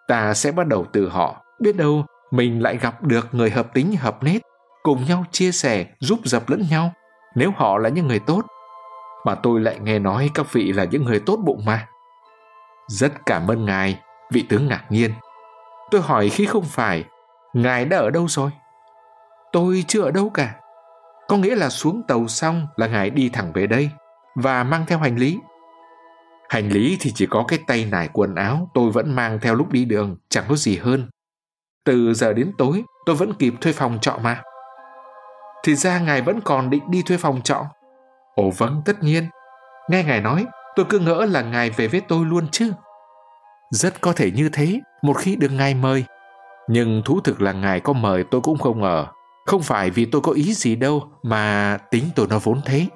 Ta 0.08 0.34
sẽ 0.34 0.52
bắt 0.52 0.66
đầu 0.66 0.86
từ 0.92 1.08
họ, 1.08 1.44
biết 1.60 1.76
đâu 1.76 2.04
mình 2.30 2.62
lại 2.62 2.76
gặp 2.76 3.02
được 3.02 3.34
người 3.34 3.50
hợp 3.50 3.74
tính 3.74 3.96
hợp 3.96 4.22
nết, 4.22 4.42
cùng 4.82 5.04
nhau 5.08 5.24
chia 5.32 5.52
sẻ, 5.52 5.86
giúp 6.00 6.18
dập 6.24 6.48
lẫn 6.48 6.62
nhau, 6.70 6.92
nếu 7.34 7.50
họ 7.56 7.78
là 7.78 7.88
những 7.88 8.08
người 8.08 8.18
tốt. 8.18 8.42
Mà 9.26 9.34
tôi 9.34 9.60
lại 9.60 9.78
nghe 9.82 9.98
nói 9.98 10.30
các 10.34 10.52
vị 10.52 10.72
là 10.72 10.84
những 10.84 11.04
người 11.04 11.20
tốt 11.20 11.36
bụng 11.36 11.62
mà. 11.66 11.88
Rất 12.88 13.12
cảm 13.26 13.50
ơn 13.50 13.64
ngài, 13.64 14.00
vị 14.32 14.44
tướng 14.48 14.68
ngạc 14.68 14.84
nhiên. 14.90 15.10
Tôi 15.90 16.00
hỏi 16.00 16.28
khi 16.28 16.46
không 16.46 16.64
phải, 16.64 17.04
Ngài 17.56 17.84
đã 17.84 17.98
ở 17.98 18.10
đâu 18.10 18.28
rồi? 18.28 18.50
Tôi 19.52 19.84
chưa 19.88 20.02
ở 20.02 20.10
đâu 20.10 20.30
cả. 20.30 20.54
Có 21.28 21.36
nghĩa 21.36 21.56
là 21.56 21.68
xuống 21.68 22.02
tàu 22.08 22.28
xong 22.28 22.66
là 22.76 22.86
ngài 22.86 23.10
đi 23.10 23.28
thẳng 23.28 23.52
về 23.52 23.66
đây 23.66 23.90
và 24.34 24.64
mang 24.64 24.86
theo 24.86 24.98
hành 24.98 25.16
lý. 25.16 25.38
Hành 26.48 26.68
lý 26.68 26.96
thì 27.00 27.12
chỉ 27.14 27.26
có 27.26 27.44
cái 27.48 27.58
tay 27.66 27.84
nải 27.84 28.08
quần 28.12 28.34
áo 28.34 28.70
tôi 28.74 28.90
vẫn 28.90 29.14
mang 29.14 29.38
theo 29.42 29.54
lúc 29.54 29.72
đi 29.72 29.84
đường, 29.84 30.16
chẳng 30.28 30.44
có 30.48 30.56
gì 30.56 30.76
hơn. 30.76 31.08
Từ 31.84 32.14
giờ 32.14 32.32
đến 32.32 32.52
tối 32.58 32.84
tôi 33.06 33.16
vẫn 33.16 33.34
kịp 33.34 33.54
thuê 33.60 33.72
phòng 33.72 33.98
trọ 34.00 34.18
mà. 34.22 34.42
Thì 35.64 35.74
ra 35.74 35.98
ngài 35.98 36.22
vẫn 36.22 36.40
còn 36.40 36.70
định 36.70 36.90
đi 36.90 37.02
thuê 37.02 37.16
phòng 37.16 37.42
trọ. 37.42 37.64
Ồ 38.34 38.50
vâng, 38.50 38.82
tất 38.84 39.02
nhiên. 39.02 39.24
Nghe 39.90 40.04
ngài 40.04 40.20
nói, 40.20 40.46
tôi 40.76 40.86
cứ 40.88 40.98
ngỡ 40.98 41.26
là 41.30 41.42
ngài 41.42 41.70
về 41.70 41.88
với 41.88 42.00
tôi 42.00 42.26
luôn 42.26 42.48
chứ. 42.52 42.72
Rất 43.70 44.00
có 44.00 44.12
thể 44.12 44.30
như 44.30 44.48
thế, 44.52 44.80
một 45.02 45.14
khi 45.14 45.36
được 45.36 45.50
ngài 45.52 45.74
mời, 45.74 46.04
nhưng 46.68 47.02
thú 47.04 47.20
thực 47.20 47.42
là 47.42 47.52
ngài 47.52 47.80
có 47.80 47.92
mời 47.92 48.24
tôi 48.24 48.40
cũng 48.40 48.58
không 48.58 48.80
ngờ. 48.80 49.06
Không 49.46 49.62
phải 49.62 49.90
vì 49.90 50.04
tôi 50.04 50.20
có 50.20 50.32
ý 50.32 50.54
gì 50.54 50.76
đâu 50.76 51.04
mà 51.22 51.78
tính 51.90 52.04
tôi 52.16 52.26
nó 52.30 52.38
vốn 52.38 52.60
thế. 52.64 52.86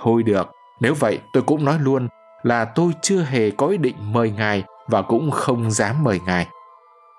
Thôi 0.00 0.22
được, 0.22 0.50
nếu 0.80 0.94
vậy 0.94 1.18
tôi 1.32 1.42
cũng 1.42 1.64
nói 1.64 1.78
luôn 1.80 2.08
là 2.42 2.64
tôi 2.64 2.92
chưa 3.02 3.22
hề 3.22 3.50
có 3.50 3.66
ý 3.66 3.76
định 3.76 3.96
mời 4.12 4.30
ngài 4.30 4.64
và 4.88 5.02
cũng 5.02 5.30
không 5.30 5.70
dám 5.70 6.04
mời 6.04 6.20
ngài. 6.26 6.46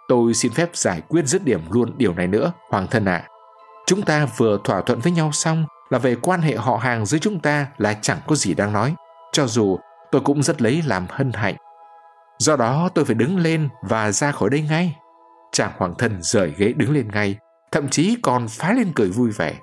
Tôi 0.08 0.34
xin 0.34 0.52
phép 0.52 0.70
giải 0.74 1.02
quyết 1.08 1.26
dứt 1.26 1.43
điểm 1.46 1.62
luôn 1.70 1.93
điều 1.98 2.14
này 2.14 2.28
nữa, 2.28 2.52
Hoàng 2.70 2.88
thân 2.88 3.06
ạ. 3.06 3.24
À. 3.26 3.30
Chúng 3.88 4.02
ta 4.02 4.28
vừa 4.38 4.58
thỏa 4.64 4.82
thuận 4.82 5.00
với 5.00 5.12
nhau 5.12 5.32
xong 5.32 5.66
là 5.89 6.00
về 6.00 6.16
quan 6.16 6.41
hệ 6.41 6.56
họ 6.56 6.78
hàng 6.78 7.06
giữa 7.06 7.18
chúng 7.18 7.39
ta 7.39 7.68
là 7.78 7.93
chẳng 8.02 8.18
có 8.28 8.36
gì 8.36 8.54
đang 8.54 8.74
nói. 8.74 8.96
Cho 9.32 9.48
dù 9.48 9.80
tôi 10.12 10.22
cũng 10.22 10.43
rất 10.43 10.62
lấy 10.62 10.84
làm 10.86 11.06
hân 11.10 11.34
hạnh. 11.34 11.56
Do 12.38 12.56
đó 12.56 12.89
tôi 12.93 13.06
phải 13.06 13.16
đứng 13.16 13.38
lên 13.38 13.70
và 13.82 14.12
ra 14.12 14.32
khỏi 14.32 14.50
đây 14.50 14.62
ngay 14.70 14.96
chàng 15.56 15.72
hoàng 15.78 15.95
thân 15.97 16.18
rời 16.22 16.53
ghế 16.58 16.74
đứng 16.74 16.93
lên 16.93 17.08
ngay, 17.14 17.38
thậm 17.72 17.89
chí 17.89 18.18
còn 18.22 18.47
phá 18.47 18.74
lên 18.74 18.91
cười 18.95 19.10
vui 19.10 19.32
vẻ, 19.32 19.56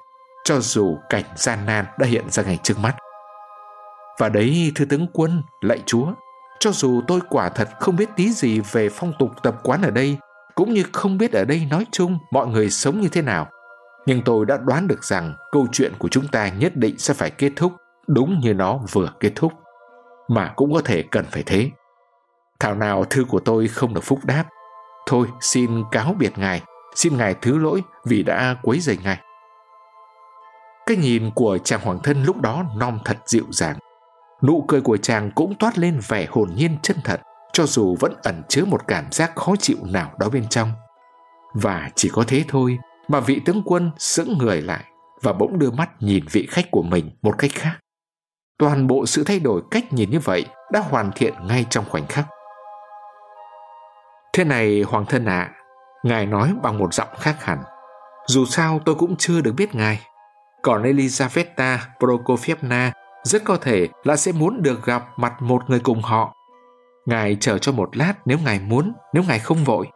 cho 0.44 0.60
dù 0.60 0.98
cảnh 1.08 1.24
gian 1.36 1.66
nan 1.66 1.84
đã 1.98 2.06
hiện 2.06 2.30
ra 2.30 2.42
ngay 2.42 2.58
trước 2.62 2.78
mắt. 2.78 2.96
Và 4.18 4.28
đấy, 4.28 4.72
thưa 4.74 4.84
tướng 4.84 5.06
quân, 5.12 5.42
lạy 5.60 5.82
chúa, 5.86 6.06
cho 6.60 6.70
dù 6.72 7.02
tôi 7.08 7.20
quả 7.28 7.48
thật 7.48 7.68
không 7.80 7.96
biết 7.96 8.08
tí 8.16 8.32
gì 8.32 8.60
về 8.72 8.88
phong 8.88 9.12
tục 9.18 9.30
tập 9.42 9.56
quán 9.62 9.82
ở 9.82 9.90
đây, 9.90 10.18
cũng 10.54 10.74
như 10.74 10.84
không 10.92 11.18
biết 11.18 11.32
ở 11.32 11.44
đây 11.44 11.66
nói 11.70 11.86
chung 11.92 12.18
mọi 12.30 12.46
người 12.46 12.70
sống 12.70 13.00
như 13.00 13.08
thế 13.08 13.22
nào, 13.22 13.48
nhưng 14.06 14.22
tôi 14.24 14.46
đã 14.46 14.56
đoán 14.56 14.88
được 14.88 15.04
rằng 15.04 15.34
câu 15.52 15.66
chuyện 15.72 15.92
của 15.98 16.08
chúng 16.08 16.28
ta 16.28 16.48
nhất 16.48 16.76
định 16.76 16.98
sẽ 16.98 17.14
phải 17.14 17.30
kết 17.30 17.52
thúc 17.56 17.72
đúng 18.06 18.40
như 18.40 18.54
nó 18.54 18.80
vừa 18.92 19.12
kết 19.20 19.32
thúc, 19.36 19.52
mà 20.28 20.52
cũng 20.56 20.72
có 20.72 20.80
thể 20.84 21.04
cần 21.10 21.24
phải 21.30 21.42
thế. 21.42 21.70
Thảo 22.60 22.74
nào 22.74 23.04
thư 23.04 23.24
của 23.24 23.40
tôi 23.40 23.68
không 23.68 23.94
được 23.94 24.04
phúc 24.04 24.18
đáp, 24.24 24.44
Thôi 25.06 25.26
xin 25.40 25.84
cáo 25.90 26.14
biệt 26.18 26.38
ngài, 26.38 26.62
xin 26.94 27.16
ngài 27.16 27.34
thứ 27.34 27.58
lỗi 27.58 27.82
vì 28.04 28.22
đã 28.22 28.56
quấy 28.62 28.80
rầy 28.80 28.98
ngài. 29.04 29.20
Cái 30.86 30.96
nhìn 30.96 31.30
của 31.34 31.58
chàng 31.58 31.80
hoàng 31.80 31.98
thân 32.02 32.24
lúc 32.24 32.40
đó 32.40 32.64
non 32.76 32.98
thật 33.04 33.16
dịu 33.26 33.44
dàng. 33.50 33.78
Nụ 34.42 34.64
cười 34.68 34.80
của 34.80 34.96
chàng 34.96 35.30
cũng 35.34 35.54
toát 35.54 35.78
lên 35.78 36.00
vẻ 36.08 36.26
hồn 36.30 36.50
nhiên 36.54 36.76
chân 36.82 36.96
thật, 37.04 37.20
cho 37.52 37.66
dù 37.66 37.96
vẫn 38.00 38.14
ẩn 38.22 38.42
chứa 38.48 38.64
một 38.64 38.88
cảm 38.88 39.12
giác 39.12 39.36
khó 39.36 39.56
chịu 39.56 39.76
nào 39.82 40.10
đó 40.18 40.28
bên 40.28 40.48
trong. 40.48 40.72
Và 41.54 41.90
chỉ 41.94 42.10
có 42.12 42.24
thế 42.28 42.44
thôi 42.48 42.78
mà 43.08 43.20
vị 43.20 43.40
tướng 43.44 43.62
quân 43.64 43.90
sững 43.98 44.38
người 44.38 44.62
lại 44.62 44.84
và 45.22 45.32
bỗng 45.32 45.58
đưa 45.58 45.70
mắt 45.70 45.90
nhìn 46.02 46.24
vị 46.32 46.46
khách 46.50 46.70
của 46.70 46.82
mình 46.82 47.10
một 47.22 47.34
cách 47.38 47.50
khác. 47.54 47.78
Toàn 48.58 48.86
bộ 48.86 49.06
sự 49.06 49.24
thay 49.24 49.40
đổi 49.40 49.62
cách 49.70 49.92
nhìn 49.92 50.10
như 50.10 50.18
vậy 50.18 50.44
đã 50.72 50.80
hoàn 50.80 51.10
thiện 51.14 51.34
ngay 51.46 51.66
trong 51.70 51.84
khoảnh 51.88 52.06
khắc. 52.06 52.26
Thế 54.36 54.44
này 54.44 54.82
hoàng 54.82 55.04
thân 55.06 55.24
ạ, 55.24 55.40
à, 55.40 55.52
ngài 56.02 56.26
nói 56.26 56.54
bằng 56.62 56.78
một 56.78 56.94
giọng 56.94 57.08
khác 57.20 57.44
hẳn. 57.44 57.58
Dù 58.26 58.44
sao 58.44 58.80
tôi 58.84 58.94
cũng 58.94 59.16
chưa 59.16 59.40
được 59.40 59.52
biết 59.56 59.74
ngài. 59.74 60.00
Còn 60.62 60.82
Elizaveta 60.82 61.78
Prokofievna 61.98 62.90
rất 63.22 63.44
có 63.44 63.56
thể 63.56 63.88
là 64.04 64.16
sẽ 64.16 64.32
muốn 64.32 64.62
được 64.62 64.84
gặp 64.84 65.04
mặt 65.16 65.42
một 65.42 65.70
người 65.70 65.80
cùng 65.80 66.02
họ. 66.02 66.34
Ngài 67.06 67.36
chờ 67.40 67.58
cho 67.58 67.72
một 67.72 67.96
lát 67.96 68.14
nếu 68.24 68.38
ngài 68.44 68.60
muốn, 68.60 68.92
nếu 69.12 69.22
ngài 69.28 69.38
không 69.38 69.64
vội. 69.64 69.86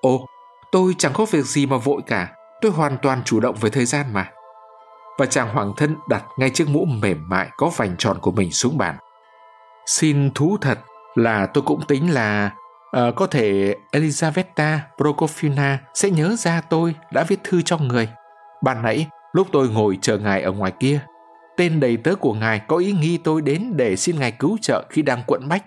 Ồ, 0.00 0.26
tôi 0.72 0.94
chẳng 0.98 1.12
có 1.12 1.26
việc 1.30 1.44
gì 1.44 1.66
mà 1.66 1.76
vội 1.76 2.02
cả, 2.06 2.28
tôi 2.60 2.72
hoàn 2.72 2.98
toàn 3.02 3.22
chủ 3.24 3.40
động 3.40 3.56
với 3.60 3.70
thời 3.70 3.84
gian 3.84 4.06
mà. 4.12 4.30
Và 5.18 5.26
chàng 5.26 5.54
hoàng 5.54 5.72
thân 5.76 5.96
đặt 6.08 6.24
ngay 6.38 6.50
chiếc 6.50 6.68
mũ 6.68 6.84
mềm 6.84 7.28
mại 7.28 7.48
có 7.56 7.70
vành 7.76 7.96
tròn 7.96 8.18
của 8.20 8.30
mình 8.30 8.52
xuống 8.52 8.78
bàn. 8.78 8.96
Xin 9.86 10.30
thú 10.34 10.56
thật 10.60 10.78
là 11.14 11.46
tôi 11.46 11.64
cũng 11.66 11.86
tính 11.86 12.14
là 12.14 12.50
À, 12.90 13.10
có 13.16 13.26
thể 13.26 13.74
Elizaveta 13.92 14.78
Prokofina 14.96 15.76
sẽ 15.94 16.10
nhớ 16.10 16.34
ra 16.38 16.60
tôi 16.60 16.94
đã 17.12 17.24
viết 17.28 17.40
thư 17.44 17.62
cho 17.62 17.78
người. 17.78 18.08
Ban 18.62 18.82
nãy 18.82 19.06
lúc 19.32 19.48
tôi 19.52 19.68
ngồi 19.68 19.98
chờ 20.02 20.18
ngài 20.18 20.42
ở 20.42 20.52
ngoài 20.52 20.72
kia, 20.80 21.00
tên 21.56 21.80
đầy 21.80 21.96
tớ 21.96 22.14
của 22.14 22.34
ngài 22.34 22.60
có 22.68 22.76
ý 22.76 22.92
nghi 22.92 23.18
tôi 23.18 23.42
đến 23.42 23.72
để 23.76 23.96
xin 23.96 24.18
ngài 24.18 24.32
cứu 24.32 24.58
trợ 24.62 24.84
khi 24.90 25.02
đang 25.02 25.22
quận 25.26 25.48
bách. 25.48 25.64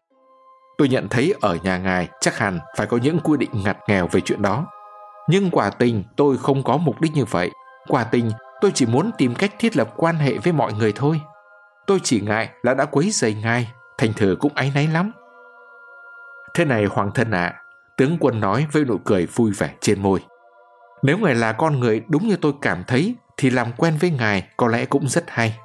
Tôi 0.77 0.89
nhận 0.89 1.07
thấy 1.09 1.33
ở 1.41 1.57
nhà 1.63 1.77
ngài 1.77 2.07
chắc 2.21 2.37
hẳn 2.37 2.59
phải 2.77 2.87
có 2.87 2.97
những 2.97 3.19
quy 3.19 3.37
định 3.37 3.49
ngặt 3.53 3.77
nghèo 3.87 4.07
về 4.07 4.21
chuyện 4.21 4.41
đó. 4.41 4.65
Nhưng 5.29 5.49
quả 5.51 5.69
tình 5.69 6.03
tôi 6.15 6.37
không 6.37 6.63
có 6.63 6.77
mục 6.77 7.01
đích 7.01 7.11
như 7.13 7.25
vậy. 7.25 7.49
Quả 7.87 8.03
tình 8.03 8.31
tôi 8.61 8.71
chỉ 8.75 8.85
muốn 8.85 9.11
tìm 9.17 9.35
cách 9.35 9.51
thiết 9.59 9.77
lập 9.77 9.93
quan 9.95 10.15
hệ 10.15 10.37
với 10.37 10.53
mọi 10.53 10.73
người 10.73 10.93
thôi. 10.95 11.21
Tôi 11.87 11.99
chỉ 12.03 12.21
ngại 12.21 12.49
là 12.61 12.73
đã 12.73 12.85
quấy 12.85 13.09
rầy 13.11 13.33
ngài, 13.33 13.71
thành 13.97 14.13
thử 14.13 14.35
cũng 14.39 14.51
áy 14.55 14.71
náy 14.75 14.87
lắm. 14.87 15.11
Thế 16.53 16.65
này 16.65 16.85
hoàng 16.85 17.11
thân 17.15 17.31
ạ, 17.31 17.45
à, 17.45 17.61
tướng 17.97 18.17
quân 18.19 18.39
nói 18.39 18.67
với 18.71 18.85
nụ 18.85 18.97
cười 18.97 19.25
vui 19.25 19.51
vẻ 19.51 19.73
trên 19.81 20.01
môi. 20.01 20.19
Nếu 21.03 21.17
ngài 21.17 21.35
là 21.35 21.51
con 21.51 21.79
người 21.79 22.01
đúng 22.09 22.27
như 22.27 22.35
tôi 22.35 22.53
cảm 22.61 22.83
thấy 22.87 23.15
thì 23.37 23.49
làm 23.49 23.67
quen 23.77 23.97
với 23.99 24.11
ngài 24.11 24.47
có 24.57 24.67
lẽ 24.67 24.85
cũng 24.85 25.07
rất 25.07 25.23
hay. 25.27 25.57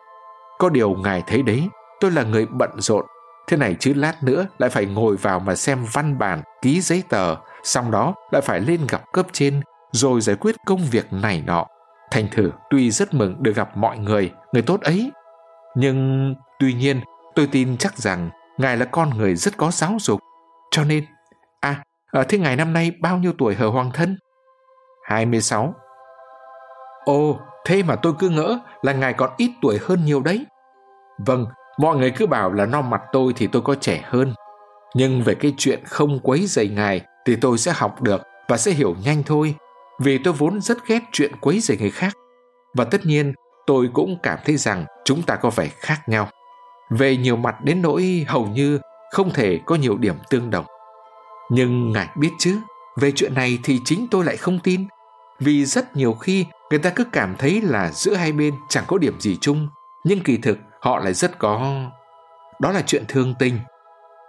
Có 0.59 0.68
điều 0.68 0.95
ngài 0.95 1.22
thấy 1.26 1.43
đấy, 1.43 1.68
tôi 2.01 2.11
là 2.11 2.22
người 2.22 2.47
bận 2.47 2.70
rộn. 2.78 3.07
Thế 3.49 3.57
này 3.57 3.76
chứ 3.80 3.95
lát 3.95 4.22
nữa 4.22 4.47
lại 4.59 4.70
phải 4.70 4.87
ngồi 4.87 5.16
vào 5.16 5.41
mà 5.41 5.55
xem 5.55 5.84
văn 5.93 6.18
bản, 6.18 6.43
ký 6.62 6.80
giấy 6.80 7.03
tờ, 7.09 7.37
xong 7.62 7.91
đó 7.91 8.14
lại 8.32 8.43
phải 8.43 8.61
lên 8.61 8.80
gặp 8.89 9.03
cấp 9.12 9.26
trên, 9.32 9.61
rồi 9.93 10.20
giải 10.20 10.37
quyết 10.37 10.57
công 10.66 10.80
việc 10.91 11.12
này 11.12 11.43
nọ. 11.47 11.66
Thành 12.11 12.28
thử 12.30 12.51
tuy 12.70 12.91
rất 12.91 13.14
mừng 13.14 13.43
được 13.43 13.57
gặp 13.57 13.76
mọi 13.76 13.99
người, 13.99 14.32
người 14.53 14.62
tốt 14.62 14.80
ấy. 14.80 15.11
Nhưng 15.74 16.34
tuy 16.59 16.74
nhiên 16.74 17.01
tôi 17.34 17.49
tin 17.53 17.76
chắc 17.76 17.99
rằng 17.99 18.30
ngài 18.59 18.76
là 18.76 18.84
con 18.84 19.11
người 19.11 19.37
rất 19.37 19.57
có 19.57 19.70
giáo 19.70 19.97
dục. 20.01 20.20
Cho 20.77 20.85
nên, 20.85 21.05
à, 21.61 21.83
à 22.12 22.24
thế 22.29 22.39
ngài 22.39 22.57
năm 22.57 22.72
nay 22.72 22.93
bao 23.01 23.18
nhiêu 23.18 23.33
tuổi 23.39 23.55
hờ 23.55 23.68
hoàng 23.68 23.91
thân? 23.95 24.16
26. 25.05 25.74
Ồ, 27.05 27.39
thế 27.66 27.83
mà 27.83 27.97
tôi 27.97 28.12
cứ 28.18 28.29
ngỡ 28.29 28.59
là 28.83 28.93
ngài 28.93 29.12
còn 29.12 29.31
ít 29.37 29.51
tuổi 29.62 29.79
hơn 29.83 30.05
nhiều 30.05 30.20
đấy. 30.20 30.47
Vâng, 31.27 31.47
mọi 31.79 31.97
người 31.97 32.11
cứ 32.11 32.27
bảo 32.27 32.53
là 32.53 32.66
non 32.66 32.91
mặt 32.91 33.03
tôi 33.12 33.33
thì 33.37 33.47
tôi 33.47 33.62
có 33.62 33.74
trẻ 33.74 34.03
hơn. 34.05 34.35
Nhưng 34.95 35.22
về 35.22 35.35
cái 35.35 35.55
chuyện 35.59 35.85
không 35.85 36.18
quấy 36.22 36.47
dày 36.47 36.68
ngài 36.68 37.01
thì 37.27 37.37
tôi 37.37 37.59
sẽ 37.59 37.72
học 37.74 38.03
được 38.03 38.22
và 38.49 38.57
sẽ 38.57 38.70
hiểu 38.70 38.97
nhanh 39.05 39.22
thôi. 39.22 39.55
Vì 40.01 40.18
tôi 40.18 40.35
vốn 40.35 40.61
rất 40.61 40.79
ghét 40.87 41.03
chuyện 41.12 41.33
quấy 41.41 41.61
dày 41.61 41.77
người 41.77 41.91
khác. 41.91 42.12
Và 42.74 42.85
tất 42.85 43.07
nhiên, 43.07 43.35
tôi 43.66 43.91
cũng 43.93 44.18
cảm 44.22 44.39
thấy 44.45 44.57
rằng 44.57 44.85
chúng 45.05 45.22
ta 45.22 45.37
có 45.37 45.51
vẻ 45.51 45.68
khác 45.68 46.09
nhau. 46.09 46.29
Về 46.91 47.16
nhiều 47.16 47.37
mặt 47.37 47.55
đến 47.64 47.83
nỗi 47.83 48.24
hầu 48.29 48.47
như 48.47 48.79
không 49.12 49.30
thể 49.30 49.61
có 49.66 49.74
nhiều 49.74 49.96
điểm 49.96 50.14
tương 50.30 50.50
đồng. 50.50 50.66
Nhưng 51.50 51.92
ngài 51.92 52.09
biết 52.16 52.30
chứ, 52.38 52.59
về 52.96 53.12
chuyện 53.12 53.34
này 53.34 53.59
thì 53.64 53.80
chính 53.84 54.07
tôi 54.11 54.24
lại 54.24 54.36
không 54.36 54.59
tin. 54.59 54.86
Vì 55.40 55.64
rất 55.64 55.96
nhiều 55.96 56.12
khi 56.12 56.46
người 56.70 56.78
ta 56.78 56.90
cứ 56.90 57.04
cảm 57.12 57.36
thấy 57.38 57.61
là 57.62 57.90
giữa 57.92 58.14
hai 58.14 58.32
bên 58.32 58.54
chẳng 58.68 58.84
có 58.86 58.98
điểm 58.98 59.20
gì 59.20 59.38
chung, 59.40 59.68
nhưng 60.04 60.20
kỳ 60.20 60.36
thực 60.36 60.59
họ 60.80 60.98
lại 60.98 61.14
rất 61.14 61.38
có... 61.38 61.84
Đó 62.61 62.72
là 62.72 62.82
chuyện 62.86 63.04
thương 63.09 63.34
tình. 63.38 63.59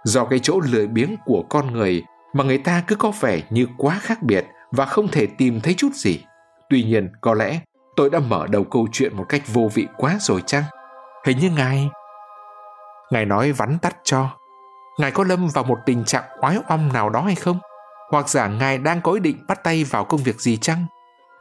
Do 0.04 0.24
cái 0.24 0.38
chỗ 0.38 0.60
lười 0.60 0.86
biếng 0.86 1.16
của 1.24 1.44
con 1.48 1.72
người 1.72 2.02
mà 2.32 2.44
người 2.44 2.58
ta 2.58 2.82
cứ 2.86 2.96
có 2.96 3.12
vẻ 3.20 3.40
như 3.50 3.66
quá 3.76 3.98
khác 4.02 4.22
biệt 4.22 4.46
và 4.72 4.84
không 4.86 5.08
thể 5.08 5.26
tìm 5.26 5.60
thấy 5.60 5.74
chút 5.74 5.92
gì. 5.94 6.24
Tuy 6.70 6.82
nhiên, 6.82 7.12
có 7.20 7.34
lẽ 7.34 7.60
tôi 7.96 8.10
đã 8.10 8.18
mở 8.18 8.46
đầu 8.50 8.64
câu 8.64 8.88
chuyện 8.92 9.16
một 9.16 9.24
cách 9.28 9.42
vô 9.46 9.70
vị 9.74 9.86
quá 9.96 10.16
rồi 10.20 10.42
chăng? 10.46 10.62
Hình 11.26 11.38
như 11.38 11.50
ngài... 11.50 11.88
Ngài 13.10 13.24
nói 13.24 13.52
vắn 13.52 13.78
tắt 13.82 13.96
cho. 14.04 14.37
Ngài 14.98 15.10
có 15.10 15.24
lâm 15.24 15.48
vào 15.48 15.64
một 15.64 15.78
tình 15.86 16.04
trạng 16.04 16.24
oái 16.40 16.56
oăm 16.68 16.92
nào 16.92 17.10
đó 17.10 17.20
hay 17.20 17.34
không? 17.34 17.58
Hoặc 18.10 18.28
giả 18.28 18.48
ngài 18.48 18.78
đang 18.78 19.00
có 19.00 19.12
ý 19.12 19.20
định 19.20 19.44
bắt 19.48 19.64
tay 19.64 19.84
vào 19.84 20.04
công 20.04 20.22
việc 20.22 20.40
gì 20.40 20.56
chăng? 20.56 20.86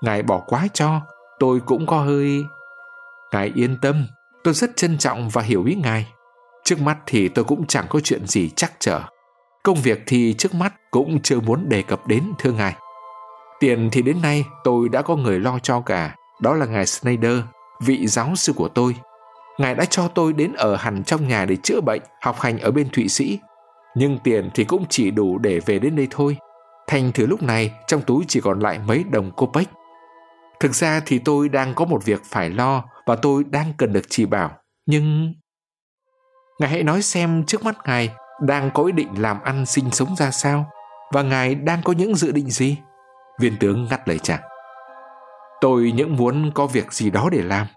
Ngài 0.02 0.24
bỏ 0.24 0.44
quá 0.48 0.68
cho, 0.74 1.02
tôi 1.40 1.60
cũng 1.66 1.88
có 1.88 2.00
hơi... 2.00 2.46
Ngài 3.32 3.52
yên 3.56 3.78
tâm, 3.82 4.08
tôi 4.44 4.54
rất 4.54 4.78
trân 4.78 4.98
trọng 4.98 5.30
và 5.30 5.42
hiểu 5.42 5.64
ý 5.64 5.76
ngài. 5.76 6.08
Trước 6.64 6.82
mắt 6.82 6.98
thì 7.06 7.28
tôi 7.28 7.46
cũng 7.46 7.68
chẳng 7.68 7.86
có 7.90 8.00
chuyện 8.04 8.28
gì 8.28 8.50
chắc 8.56 8.74
trở. 8.80 9.02
Công 9.64 9.78
việc 9.82 10.04
thì 10.08 10.36
trước 10.38 10.56
mắt 10.56 10.74
cũng 10.92 11.22
chưa 11.22 11.40
muốn 11.40 11.70
đề 11.70 11.82
cập 11.82 12.08
đến 12.08 12.24
thưa 12.40 12.52
ngài. 12.52 12.76
Tiền 13.60 13.90
thì 13.92 14.02
đến 14.02 14.22
nay 14.22 14.46
tôi 14.64 14.90
đã 14.90 15.02
có 15.02 15.16
người 15.16 15.40
lo 15.40 15.60
cho 15.60 15.82
cả, 15.82 16.16
đó 16.42 16.54
là 16.54 16.66
ngài 16.66 16.86
Snyder, 16.86 17.40
vị 17.82 18.08
giáo 18.08 18.36
sư 18.36 18.54
của 18.56 18.68
tôi. 18.68 18.96
Ngài 19.58 19.76
đã 19.76 19.86
cho 19.86 20.08
tôi 20.08 20.34
đến 20.34 20.54
ở 20.54 20.76
hẳn 20.76 21.04
trong 21.04 21.28
nhà 21.28 21.46
để 21.46 21.56
chữa 21.56 21.82
bệnh, 21.82 22.02
học 22.22 22.40
hành 22.40 22.60
ở 22.60 22.72
bên 22.72 22.90
Thụy 22.90 23.08
Sĩ. 23.08 23.40
Nhưng 23.98 24.18
tiền 24.24 24.50
thì 24.54 24.64
cũng 24.64 24.86
chỉ 24.90 25.12
đủ 25.12 25.38
để 25.38 25.60
về 25.60 25.80
đến 25.80 25.96
đây 25.96 26.08
thôi. 26.10 26.38
Thành 26.88 27.12
thử 27.12 27.26
lúc 27.26 27.44
này 27.44 27.72
trong 27.88 28.02
túi 28.02 28.26
chỉ 28.28 28.42
còn 28.42 28.60
lại 28.60 28.80
mấy 28.80 29.04
đồng 29.04 29.32
cô 29.36 29.50
bách. 29.54 29.70
Thực 30.60 30.76
ra 30.76 31.02
thì 31.06 31.20
tôi 31.20 31.50
đang 31.50 31.74
có 31.74 31.86
một 31.86 32.06
việc 32.06 32.22
phải 32.26 32.50
lo 32.50 32.84
và 33.06 33.16
tôi 33.16 33.44
đang 33.44 33.74
cần 33.78 33.94
được 33.94 34.06
chỉ 34.10 34.26
bảo. 34.26 34.52
Nhưng... 34.86 35.34
Ngài 36.60 36.70
hãy 36.70 36.84
nói 36.84 37.02
xem 37.02 37.44
trước 37.44 37.64
mắt 37.64 37.76
ngài 37.86 38.10
đang 38.42 38.72
có 38.74 38.84
ý 38.84 38.92
định 38.92 39.22
làm 39.22 39.44
ăn 39.44 39.66
sinh 39.66 39.92
sống 39.92 40.16
ra 40.16 40.32
sao 40.32 40.66
và 41.14 41.22
ngài 41.22 41.56
đang 41.56 41.82
có 41.84 41.94
những 41.94 42.16
dự 42.16 42.32
định 42.32 42.50
gì? 42.50 42.78
Viên 43.40 43.58
tướng 43.60 43.88
ngắt 43.90 44.08
lời 44.08 44.20
chàng. 44.20 44.42
Tôi 45.62 45.92
những 45.96 46.16
muốn 46.16 46.52
có 46.56 46.68
việc 46.68 46.94
gì 46.94 47.10
đó 47.10 47.30
để 47.32 47.42
làm. 47.42 47.68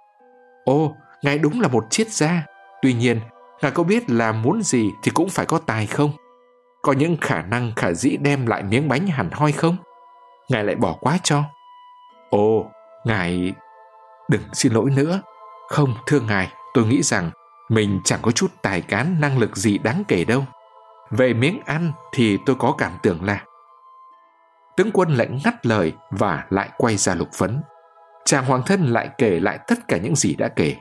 Ô, 0.64 0.96
ngài 1.22 1.38
đúng 1.38 1.60
là 1.60 1.68
một 1.68 1.86
triết 1.90 2.08
gia. 2.08 2.46
Tuy 2.82 2.92
nhiên, 2.92 3.20
ngài 3.62 3.72
có 3.72 3.82
biết 3.82 4.10
là 4.10 4.32
muốn 4.32 4.62
gì 4.62 4.92
thì 5.02 5.10
cũng 5.10 5.28
phải 5.28 5.46
có 5.46 5.58
tài 5.58 5.86
không? 5.86 6.12
Có 6.82 6.92
những 6.92 7.16
khả 7.20 7.42
năng 7.42 7.72
khả 7.76 7.92
dĩ 7.92 8.16
đem 8.16 8.46
lại 8.46 8.62
miếng 8.62 8.88
bánh 8.88 9.06
hẳn 9.06 9.30
hoi 9.32 9.52
không? 9.52 9.76
Ngài 10.48 10.64
lại 10.64 10.76
bỏ 10.76 10.96
quá 11.00 11.18
cho. 11.22 11.42
Ồ, 12.30 12.70
ngài... 13.04 13.52
Đừng 14.28 14.42
xin 14.52 14.72
lỗi 14.72 14.90
nữa. 14.90 15.22
Không, 15.68 15.94
thưa 16.06 16.20
ngài, 16.20 16.52
tôi 16.74 16.86
nghĩ 16.86 17.02
rằng 17.02 17.30
mình 17.68 18.00
chẳng 18.04 18.20
có 18.22 18.30
chút 18.30 18.52
tài 18.62 18.80
cán 18.80 19.20
năng 19.20 19.38
lực 19.38 19.56
gì 19.56 19.78
đáng 19.78 20.02
kể 20.08 20.24
đâu. 20.24 20.44
Về 21.10 21.34
miếng 21.34 21.60
ăn 21.66 21.92
thì 22.12 22.38
tôi 22.46 22.56
có 22.58 22.74
cảm 22.78 22.92
tưởng 23.02 23.24
là 23.24 23.44
tướng 24.76 24.90
quân 24.92 25.14
lại 25.14 25.28
ngắt 25.44 25.66
lời 25.66 25.92
và 26.10 26.44
lại 26.50 26.70
quay 26.76 26.96
ra 26.96 27.14
lục 27.14 27.28
vấn. 27.38 27.62
Chàng 28.24 28.44
hoàng 28.44 28.62
thân 28.66 28.84
lại 28.84 29.10
kể 29.18 29.40
lại 29.40 29.58
tất 29.66 29.88
cả 29.88 29.96
những 29.96 30.16
gì 30.16 30.34
đã 30.34 30.48
kể. 30.48 30.76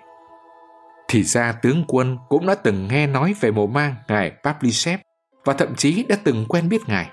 Thì 1.10 1.23
ra 1.23 1.52
tướng 1.52 1.84
quân 1.88 2.18
cũng 2.30 2.48
đã 2.48 2.56
từng 2.56 2.88
nghe 2.88 3.07
nói 3.07 3.36
về 3.40 3.52
mồ 3.52 3.68
mang 3.68 3.95
ngài 4.07 4.31
Pavlichev 4.44 4.99
và 5.45 5.53
thậm 5.53 5.76
chí 5.76 6.06
đã 6.10 6.15
từng 6.23 6.45
quen 6.49 6.69
biết 6.69 6.81
ngài. 6.88 7.10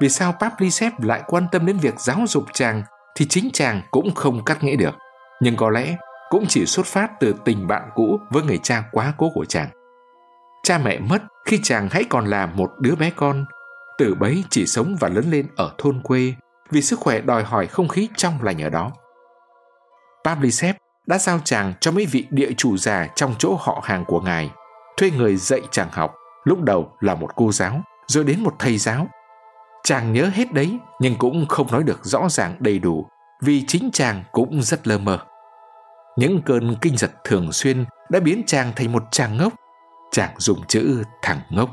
Vì 0.00 0.08
sao 0.08 0.34
Pavlichev 0.40 0.92
lại 0.98 1.22
quan 1.26 1.46
tâm 1.52 1.66
đến 1.66 1.76
việc 1.76 2.00
giáo 2.00 2.18
dục 2.28 2.44
chàng 2.52 2.82
thì 3.16 3.26
chính 3.28 3.50
chàng 3.52 3.82
cũng 3.90 4.14
không 4.14 4.44
cắt 4.44 4.64
nghĩa 4.64 4.76
được. 4.76 4.94
Nhưng 5.40 5.56
có 5.56 5.70
lẽ 5.70 5.96
cũng 6.30 6.44
chỉ 6.48 6.66
xuất 6.66 6.86
phát 6.86 7.10
từ 7.20 7.34
tình 7.44 7.66
bạn 7.66 7.90
cũ 7.94 8.20
với 8.30 8.42
người 8.42 8.58
cha 8.62 8.84
quá 8.92 9.14
cố 9.18 9.30
của 9.34 9.44
chàng. 9.44 9.68
Cha 10.62 10.78
mẹ 10.78 10.98
mất 10.98 11.22
khi 11.46 11.60
chàng 11.62 11.88
hãy 11.90 12.04
còn 12.10 12.26
là 12.26 12.46
một 12.46 12.70
đứa 12.78 12.94
bé 12.94 13.10
con 13.16 13.44
từ 13.98 14.14
bấy 14.14 14.44
chỉ 14.50 14.66
sống 14.66 14.96
và 15.00 15.08
lớn 15.08 15.24
lên 15.30 15.46
ở 15.56 15.74
thôn 15.78 16.00
quê 16.02 16.34
vì 16.70 16.82
sức 16.82 16.98
khỏe 16.98 17.20
đòi 17.20 17.42
hỏi 17.42 17.66
không 17.66 17.88
khí 17.88 18.08
trong 18.16 18.42
lành 18.42 18.62
ở 18.62 18.70
đó. 18.70 18.92
Pavlisev 20.24 20.76
đã 21.10 21.18
giao 21.18 21.40
chàng 21.44 21.72
cho 21.80 21.92
mấy 21.92 22.06
vị 22.06 22.26
địa 22.30 22.52
chủ 22.56 22.76
già 22.76 23.06
trong 23.14 23.34
chỗ 23.38 23.56
họ 23.60 23.82
hàng 23.84 24.04
của 24.04 24.20
ngài, 24.20 24.50
thuê 24.96 25.10
người 25.10 25.36
dạy 25.36 25.60
chàng 25.70 25.88
học, 25.92 26.14
lúc 26.44 26.62
đầu 26.62 26.92
là 27.00 27.14
một 27.14 27.30
cô 27.36 27.52
giáo, 27.52 27.80
rồi 28.06 28.24
đến 28.24 28.42
một 28.42 28.54
thầy 28.58 28.78
giáo. 28.78 29.06
Chàng 29.84 30.12
nhớ 30.12 30.30
hết 30.34 30.52
đấy, 30.52 30.78
nhưng 31.00 31.16
cũng 31.18 31.46
không 31.48 31.72
nói 31.72 31.82
được 31.82 32.04
rõ 32.04 32.28
ràng 32.28 32.56
đầy 32.58 32.78
đủ, 32.78 33.06
vì 33.42 33.64
chính 33.66 33.90
chàng 33.92 34.24
cũng 34.32 34.62
rất 34.62 34.88
lơ 34.88 34.98
mơ. 34.98 35.18
Những 36.16 36.42
cơn 36.42 36.76
kinh 36.80 36.96
giật 36.96 37.10
thường 37.24 37.52
xuyên 37.52 37.84
đã 38.10 38.20
biến 38.20 38.42
chàng 38.46 38.72
thành 38.76 38.92
một 38.92 39.02
chàng 39.10 39.36
ngốc. 39.36 39.52
Chàng 40.10 40.30
dùng 40.38 40.66
chữ 40.66 41.02
thằng 41.22 41.40
ngốc. 41.50 41.70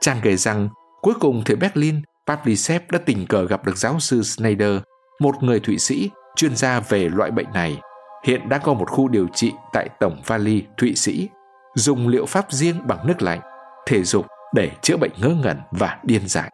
Chàng 0.00 0.18
kể 0.22 0.36
rằng 0.36 0.68
cuối 1.02 1.14
cùng 1.20 1.42
thì 1.44 1.54
Berlin, 1.54 2.02
Pavlicev 2.26 2.82
đã 2.90 2.98
tình 3.06 3.26
cờ 3.26 3.46
gặp 3.46 3.64
được 3.64 3.76
giáo 3.76 4.00
sư 4.00 4.22
Schneider, 4.22 4.78
một 5.20 5.42
người 5.42 5.60
Thụy 5.60 5.78
Sĩ 5.78 6.10
chuyên 6.36 6.56
gia 6.56 6.80
về 6.80 7.08
loại 7.08 7.30
bệnh 7.30 7.52
này. 7.52 7.78
Hiện 8.26 8.48
đã 8.48 8.58
có 8.58 8.74
một 8.74 8.90
khu 8.90 9.08
điều 9.08 9.28
trị 9.34 9.52
tại 9.72 9.88
Tổng 10.00 10.22
Valley, 10.26 10.62
Thụy 10.76 10.94
Sĩ, 10.94 11.28
dùng 11.74 12.08
liệu 12.08 12.26
pháp 12.26 12.52
riêng 12.52 12.86
bằng 12.86 13.06
nước 13.06 13.22
lạnh, 13.22 13.40
thể 13.86 14.02
dục 14.02 14.26
để 14.54 14.70
chữa 14.82 14.96
bệnh 14.96 15.10
ngớ 15.16 15.28
ngẩn 15.28 15.60
và 15.70 15.98
điên 16.02 16.28
dại. 16.28 16.50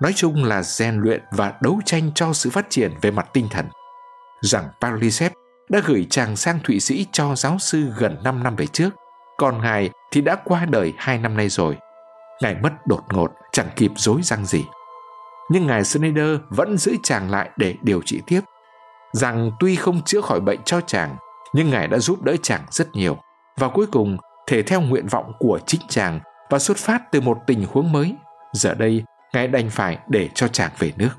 Nói 0.00 0.12
chung 0.16 0.44
là 0.44 0.62
rèn 0.62 1.00
luyện 1.00 1.22
và 1.30 1.54
đấu 1.60 1.80
tranh 1.84 2.10
cho 2.14 2.32
sự 2.32 2.50
phát 2.50 2.70
triển 2.70 2.92
về 3.00 3.10
mặt 3.10 3.28
tinh 3.32 3.48
thần. 3.50 3.66
Rằng 4.40 4.68
Pavlisev 4.80 5.32
đã 5.70 5.80
gửi 5.86 6.06
chàng 6.10 6.36
sang 6.36 6.58
Thụy 6.64 6.80
Sĩ 6.80 7.06
cho 7.12 7.34
giáo 7.34 7.58
sư 7.58 7.92
gần 7.98 8.16
5 8.24 8.42
năm 8.42 8.56
về 8.56 8.66
trước, 8.66 8.90
còn 9.36 9.60
ngài 9.60 9.90
thì 10.12 10.20
đã 10.20 10.36
qua 10.44 10.64
đời 10.64 10.92
2 10.96 11.18
năm 11.18 11.36
nay 11.36 11.48
rồi. 11.48 11.76
Ngài 12.42 12.54
mất 12.62 12.86
đột 12.86 13.04
ngột, 13.12 13.32
chẳng 13.52 13.68
kịp 13.76 13.92
dối 13.96 14.20
răng 14.22 14.46
gì. 14.46 14.64
Nhưng 15.50 15.66
ngài 15.66 15.84
Schneider 15.84 16.38
vẫn 16.48 16.78
giữ 16.78 16.96
chàng 17.02 17.30
lại 17.30 17.50
để 17.56 17.74
điều 17.82 18.02
trị 18.02 18.20
tiếp. 18.26 18.40
Rằng 19.12 19.50
tuy 19.60 19.76
không 19.76 20.02
chữa 20.02 20.20
khỏi 20.20 20.40
bệnh 20.40 20.62
cho 20.64 20.80
chàng, 20.80 21.16
nhưng 21.54 21.70
ngài 21.70 21.88
đã 21.88 21.98
giúp 21.98 22.22
đỡ 22.22 22.36
chàng 22.42 22.62
rất 22.70 22.88
nhiều. 22.92 23.16
Và 23.56 23.68
cuối 23.68 23.86
cùng, 23.92 24.16
thể 24.46 24.62
theo 24.62 24.80
nguyện 24.80 25.06
vọng 25.06 25.32
của 25.38 25.60
chính 25.66 25.80
chàng 25.88 26.20
và 26.50 26.58
xuất 26.58 26.76
phát 26.76 27.02
từ 27.12 27.20
một 27.20 27.38
tình 27.46 27.66
huống 27.72 27.92
mới, 27.92 28.14
giờ 28.52 28.74
đây 28.74 29.04
ngài 29.32 29.48
đành 29.48 29.70
phải 29.70 29.98
để 30.08 30.28
cho 30.34 30.48
chàng 30.48 30.70
về 30.78 30.92
nước. 30.96 31.10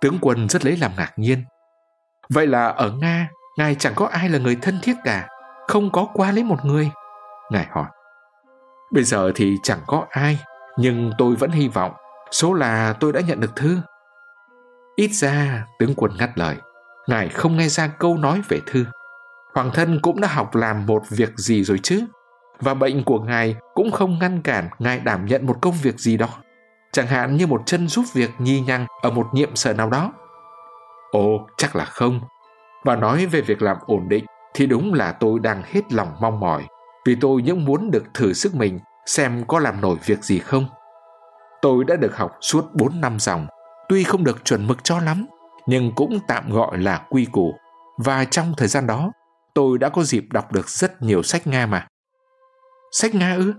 Tướng 0.00 0.18
quân 0.20 0.48
rất 0.48 0.64
lấy 0.64 0.76
làm 0.76 0.92
ngạc 0.96 1.12
nhiên 1.16 1.44
Vậy 2.34 2.46
là 2.46 2.66
ở 2.66 2.92
Nga, 3.00 3.28
ngài 3.58 3.74
chẳng 3.74 3.92
có 3.96 4.06
ai 4.06 4.28
là 4.28 4.38
người 4.38 4.56
thân 4.62 4.78
thiết 4.82 4.94
cả, 5.04 5.28
không 5.68 5.92
có 5.92 6.06
qua 6.14 6.32
lấy 6.32 6.44
một 6.44 6.64
người. 6.64 6.90
Ngài 7.50 7.66
hỏi. 7.70 7.86
Bây 8.92 9.04
giờ 9.04 9.32
thì 9.34 9.56
chẳng 9.62 9.80
có 9.86 10.06
ai, 10.10 10.38
nhưng 10.78 11.12
tôi 11.18 11.36
vẫn 11.36 11.50
hy 11.50 11.68
vọng, 11.68 11.92
số 12.30 12.54
là 12.54 12.94
tôi 13.00 13.12
đã 13.12 13.20
nhận 13.20 13.40
được 13.40 13.56
thư. 13.56 13.78
Ít 15.00 15.10
ra, 15.12 15.66
tướng 15.78 15.94
quân 15.96 16.12
ngắt 16.18 16.38
lời, 16.38 16.56
ngài 17.08 17.28
không 17.28 17.56
nghe 17.56 17.68
ra 17.68 17.86
câu 17.86 18.16
nói 18.16 18.42
về 18.48 18.60
thư. 18.66 18.84
Hoàng 19.54 19.70
thân 19.74 20.00
cũng 20.02 20.20
đã 20.20 20.28
học 20.28 20.54
làm 20.54 20.86
một 20.86 21.02
việc 21.10 21.30
gì 21.36 21.64
rồi 21.64 21.80
chứ, 21.82 22.04
và 22.60 22.74
bệnh 22.74 23.04
của 23.04 23.18
ngài 23.18 23.56
cũng 23.74 23.90
không 23.90 24.18
ngăn 24.18 24.42
cản 24.42 24.68
ngài 24.78 25.00
đảm 25.00 25.26
nhận 25.26 25.46
một 25.46 25.56
công 25.60 25.74
việc 25.82 26.00
gì 26.00 26.16
đó 26.16 26.28
chẳng 26.92 27.06
hạn 27.06 27.36
như 27.36 27.46
một 27.46 27.62
chân 27.66 27.88
giúp 27.88 28.04
việc 28.12 28.30
nhi 28.38 28.60
nhăng 28.60 28.86
ở 29.02 29.10
một 29.10 29.26
nhiệm 29.32 29.56
sở 29.56 29.72
nào 29.72 29.90
đó 29.90 30.12
Ồ, 31.10 31.46
chắc 31.56 31.76
là 31.76 31.84
không. 31.84 32.20
Và 32.84 32.96
nói 32.96 33.26
về 33.26 33.40
việc 33.40 33.62
làm 33.62 33.76
ổn 33.86 34.08
định 34.08 34.24
thì 34.54 34.66
đúng 34.66 34.94
là 34.94 35.12
tôi 35.12 35.40
đang 35.40 35.62
hết 35.66 35.92
lòng 35.92 36.08
mong 36.20 36.40
mỏi 36.40 36.66
vì 37.06 37.16
tôi 37.20 37.42
những 37.42 37.64
muốn 37.64 37.90
được 37.90 38.04
thử 38.14 38.32
sức 38.32 38.54
mình 38.54 38.78
xem 39.06 39.44
có 39.48 39.58
làm 39.58 39.80
nổi 39.80 39.96
việc 40.04 40.24
gì 40.24 40.38
không. 40.38 40.64
Tôi 41.62 41.84
đã 41.84 41.96
được 41.96 42.16
học 42.16 42.36
suốt 42.40 42.74
4 42.74 43.00
năm 43.00 43.18
dòng, 43.18 43.46
tuy 43.90 44.04
không 44.04 44.24
được 44.24 44.44
chuẩn 44.44 44.66
mực 44.66 44.84
cho 44.84 45.00
lắm, 45.00 45.26
nhưng 45.66 45.92
cũng 45.94 46.18
tạm 46.26 46.50
gọi 46.50 46.78
là 46.78 46.98
quy 47.10 47.24
củ. 47.32 47.54
Và 47.98 48.24
trong 48.24 48.54
thời 48.56 48.68
gian 48.68 48.86
đó, 48.86 49.12
tôi 49.54 49.78
đã 49.78 49.88
có 49.88 50.02
dịp 50.02 50.24
đọc 50.30 50.52
được 50.52 50.68
rất 50.68 51.02
nhiều 51.02 51.22
sách 51.22 51.46
Nga 51.46 51.66
mà. 51.66 51.86
Sách 52.92 53.14
Nga 53.14 53.34
ư? 53.34 53.52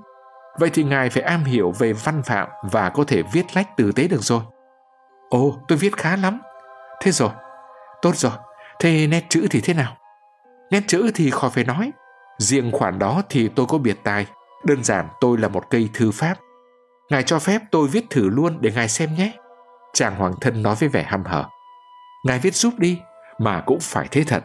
Vậy 0.59 0.69
thì 0.73 0.83
ngài 0.83 1.09
phải 1.09 1.23
am 1.23 1.43
hiểu 1.43 1.71
về 1.71 1.93
văn 1.93 2.23
phạm 2.23 2.47
và 2.71 2.89
có 2.89 3.03
thể 3.03 3.23
viết 3.33 3.45
lách 3.55 3.77
tử 3.77 3.91
tế 3.91 4.07
được 4.07 4.23
rồi. 4.23 4.41
Ồ, 5.29 5.57
tôi 5.67 5.77
viết 5.77 5.97
khá 5.97 6.15
lắm, 6.15 6.41
Thế 7.01 7.11
rồi, 7.11 7.29
tốt 8.01 8.15
rồi, 8.15 8.31
thế 8.79 9.07
nét 9.07 9.25
chữ 9.29 9.47
thì 9.49 9.61
thế 9.61 9.73
nào? 9.73 9.97
Nét 10.71 10.83
chữ 10.87 11.11
thì 11.15 11.29
khỏi 11.29 11.49
phải 11.49 11.63
nói. 11.63 11.91
Riêng 12.37 12.71
khoản 12.71 12.99
đó 12.99 13.21
thì 13.29 13.47
tôi 13.47 13.65
có 13.65 13.77
biệt 13.77 13.97
tài. 14.03 14.25
Đơn 14.65 14.83
giản 14.83 15.07
tôi 15.21 15.37
là 15.37 15.47
một 15.47 15.69
cây 15.69 15.89
thư 15.93 16.11
pháp. 16.11 16.35
Ngài 17.09 17.23
cho 17.23 17.39
phép 17.39 17.61
tôi 17.71 17.87
viết 17.87 18.05
thử 18.09 18.29
luôn 18.29 18.57
để 18.61 18.71
ngài 18.71 18.89
xem 18.89 19.15
nhé. 19.15 19.31
Chàng 19.93 20.15
hoàng 20.15 20.33
thân 20.41 20.63
nói 20.63 20.75
với 20.79 20.89
vẻ 20.89 21.03
hăm 21.03 21.23
hở. 21.23 21.45
Ngài 22.25 22.39
viết 22.39 22.55
giúp 22.55 22.73
đi, 22.77 22.99
mà 23.39 23.63
cũng 23.65 23.79
phải 23.81 24.07
thế 24.11 24.23
thật. 24.23 24.43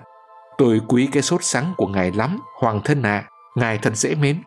Tôi 0.59 0.81
quý 0.89 1.09
cái 1.13 1.23
sốt 1.23 1.45
sắng 1.45 1.75
của 1.77 1.87
ngài 1.87 2.13
lắm, 2.13 2.41
hoàng 2.61 2.81
thân 2.85 3.03
ạ, 3.03 3.11
à, 3.11 3.29
ngài 3.57 3.79
thật 3.79 3.97
dễ 3.97 4.15
mến. 4.15 4.43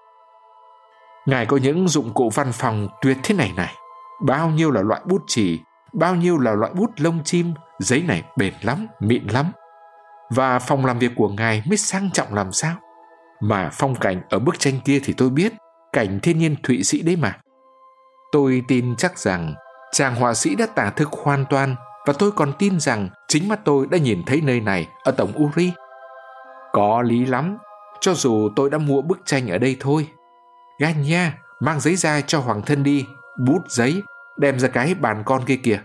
Ngài 1.25 1.45
có 1.45 1.57
những 1.57 1.87
dụng 1.87 2.13
cụ 2.13 2.29
văn 2.33 2.51
phòng 2.51 2.87
tuyệt 3.01 3.17
thế 3.23 3.35
này 3.35 3.51
này. 3.55 3.73
Bao 4.25 4.49
nhiêu 4.49 4.71
là 4.71 4.81
loại 4.81 5.01
bút 5.05 5.23
chì, 5.27 5.59
bao 5.93 6.15
nhiêu 6.15 6.37
là 6.37 6.51
loại 6.51 6.73
bút 6.73 6.91
lông 6.97 7.23
chim, 7.23 7.53
giấy 7.79 8.03
này 8.07 8.23
bền 8.37 8.53
lắm, 8.61 8.87
mịn 8.99 9.27
lắm. 9.27 9.51
Và 10.29 10.59
phòng 10.59 10.85
làm 10.85 10.99
việc 10.99 11.11
của 11.15 11.29
ngài 11.29 11.63
mới 11.65 11.77
sang 11.77 12.11
trọng 12.11 12.33
làm 12.33 12.51
sao? 12.51 12.75
Mà 13.39 13.69
phong 13.73 13.95
cảnh 13.95 14.21
ở 14.29 14.39
bức 14.39 14.59
tranh 14.59 14.79
kia 14.85 14.99
thì 15.03 15.13
tôi 15.13 15.29
biết, 15.29 15.53
cảnh 15.93 16.19
thiên 16.19 16.39
nhiên 16.39 16.55
Thụy 16.63 16.83
Sĩ 16.83 17.01
đấy 17.01 17.15
mà. 17.15 17.37
Tôi 18.31 18.63
tin 18.67 18.95
chắc 18.95 19.19
rằng 19.19 19.53
chàng 19.91 20.15
họa 20.15 20.33
sĩ 20.33 20.55
đã 20.55 20.65
tả 20.65 20.89
thực 20.89 21.09
hoàn 21.11 21.45
toàn 21.49 21.75
và 22.05 22.13
tôi 22.13 22.31
còn 22.31 22.53
tin 22.59 22.79
rằng 22.79 23.09
chính 23.27 23.47
mắt 23.47 23.59
tôi 23.63 23.87
đã 23.91 23.97
nhìn 23.97 24.23
thấy 24.25 24.41
nơi 24.41 24.59
này 24.59 24.87
ở 25.03 25.11
tổng 25.11 25.31
Uri. 25.43 25.71
Có 26.71 27.01
lý 27.01 27.25
lắm, 27.25 27.57
cho 28.01 28.13
dù 28.13 28.49
tôi 28.55 28.69
đã 28.69 28.77
mua 28.77 29.01
bức 29.01 29.19
tranh 29.25 29.47
ở 29.47 29.57
đây 29.57 29.77
thôi. 29.79 30.07
Ganya, 30.79 31.33
mang 31.59 31.79
giấy 31.79 31.95
ra 31.95 32.21
cho 32.21 32.39
hoàng 32.39 32.61
thân 32.61 32.83
đi, 32.83 33.05
bút 33.45 33.61
giấy, 33.69 34.01
đem 34.37 34.59
ra 34.59 34.67
cái 34.67 34.95
bàn 34.95 35.23
con 35.25 35.45
kia 35.45 35.59
kìa. 35.63 35.81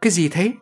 Cái 0.00 0.10
gì 0.10 0.28
thế? 0.28 0.52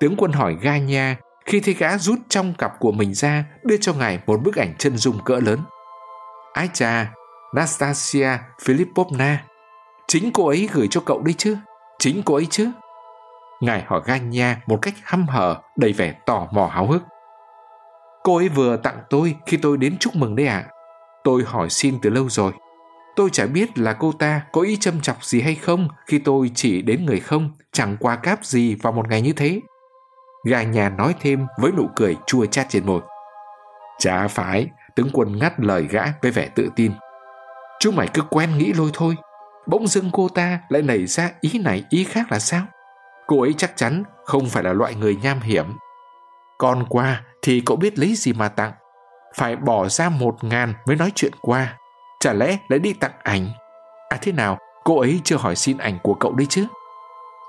Tướng 0.00 0.16
quân 0.16 0.32
hỏi 0.32 0.56
Ganya 0.62 1.16
khi 1.46 1.60
thấy 1.60 1.74
gã 1.74 1.98
rút 1.98 2.18
trong 2.28 2.54
cặp 2.58 2.72
của 2.78 2.92
mình 2.92 3.14
ra 3.14 3.44
đưa 3.64 3.76
cho 3.76 3.92
ngài 3.94 4.18
một 4.26 4.42
bức 4.42 4.56
ảnh 4.56 4.74
chân 4.78 4.96
dung 4.96 5.18
cỡ 5.24 5.40
lớn. 5.40 5.58
Ái 6.52 6.68
chà, 6.72 7.12
Nastasia 7.54 8.28
Philipovna, 8.62 9.44
Chính 10.08 10.30
cô 10.32 10.46
ấy 10.46 10.68
gửi 10.72 10.88
cho 10.90 11.00
cậu 11.00 11.22
đấy 11.22 11.34
chứ? 11.38 11.56
Chính 12.02 12.22
cô 12.24 12.34
ấy 12.34 12.46
chứ? 12.50 12.70
Ngài 13.60 13.82
hỏi 13.86 14.00
ga 14.04 14.16
nha 14.16 14.62
một 14.66 14.78
cách 14.82 14.94
hăm 15.02 15.26
hở, 15.28 15.60
đầy 15.76 15.92
vẻ 15.92 16.14
tò 16.26 16.46
mò 16.52 16.66
háo 16.66 16.86
hức. 16.86 17.02
Cô 18.22 18.36
ấy 18.36 18.48
vừa 18.48 18.76
tặng 18.76 18.98
tôi 19.10 19.36
khi 19.46 19.56
tôi 19.56 19.76
đến 19.76 19.96
chúc 20.00 20.16
mừng 20.16 20.36
đấy 20.36 20.46
ạ. 20.46 20.64
À. 20.66 20.70
Tôi 21.24 21.42
hỏi 21.46 21.70
xin 21.70 21.98
từ 22.02 22.10
lâu 22.10 22.28
rồi. 22.28 22.52
Tôi 23.16 23.30
chả 23.30 23.46
biết 23.46 23.78
là 23.78 23.92
cô 23.92 24.12
ta 24.12 24.42
có 24.52 24.60
ý 24.60 24.76
châm 24.76 25.00
chọc 25.00 25.24
gì 25.24 25.40
hay 25.40 25.54
không 25.54 25.88
khi 26.06 26.18
tôi 26.18 26.50
chỉ 26.54 26.82
đến 26.82 27.06
người 27.06 27.20
không, 27.20 27.50
chẳng 27.72 27.96
qua 28.00 28.16
cáp 28.16 28.44
gì 28.44 28.74
vào 28.74 28.92
một 28.92 29.08
ngày 29.08 29.22
như 29.22 29.32
thế. 29.32 29.60
Gà 30.44 30.62
nhà 30.62 30.88
nói 30.88 31.14
thêm 31.20 31.46
với 31.60 31.72
nụ 31.72 31.88
cười 31.96 32.16
chua 32.26 32.46
chát 32.46 32.66
trên 32.68 32.86
môi. 32.86 33.00
Chả 33.98 34.28
phải, 34.28 34.66
tướng 34.96 35.10
quân 35.12 35.38
ngắt 35.38 35.60
lời 35.60 35.86
gã 35.90 36.04
với 36.22 36.30
vẻ 36.30 36.48
tự 36.54 36.68
tin. 36.76 36.92
Chúng 37.80 37.96
mày 37.96 38.08
cứ 38.14 38.22
quen 38.30 38.58
nghĩ 38.58 38.72
lôi 38.72 38.90
thôi. 38.92 39.16
Bỗng 39.66 39.86
dưng 39.86 40.10
cô 40.12 40.28
ta 40.28 40.58
lại 40.68 40.82
nảy 40.82 41.06
ra 41.06 41.30
ý 41.40 41.58
này 41.58 41.84
ý 41.90 42.04
khác 42.04 42.32
là 42.32 42.38
sao? 42.38 42.62
Cô 43.26 43.40
ấy 43.40 43.54
chắc 43.58 43.76
chắn 43.76 44.02
không 44.24 44.48
phải 44.48 44.62
là 44.62 44.72
loại 44.72 44.94
người 44.94 45.16
nham 45.22 45.40
hiểm. 45.40 45.66
Còn 46.58 46.84
qua 46.88 47.22
thì 47.42 47.62
cậu 47.66 47.76
biết 47.76 47.98
lấy 47.98 48.14
gì 48.14 48.32
mà 48.32 48.48
tặng. 48.48 48.72
Phải 49.34 49.56
bỏ 49.56 49.88
ra 49.88 50.08
một 50.08 50.44
ngàn 50.44 50.74
mới 50.86 50.96
nói 50.96 51.12
chuyện 51.14 51.32
qua. 51.40 51.76
Chả 52.20 52.32
lẽ 52.32 52.58
lại 52.68 52.78
đi 52.78 52.92
tặng 52.92 53.12
ảnh? 53.22 53.48
À 54.08 54.18
thế 54.22 54.32
nào, 54.32 54.58
cô 54.84 55.00
ấy 55.00 55.20
chưa 55.24 55.36
hỏi 55.36 55.56
xin 55.56 55.78
ảnh 55.78 55.98
của 56.02 56.14
cậu 56.14 56.32
đấy 56.32 56.46
chứ? 56.50 56.66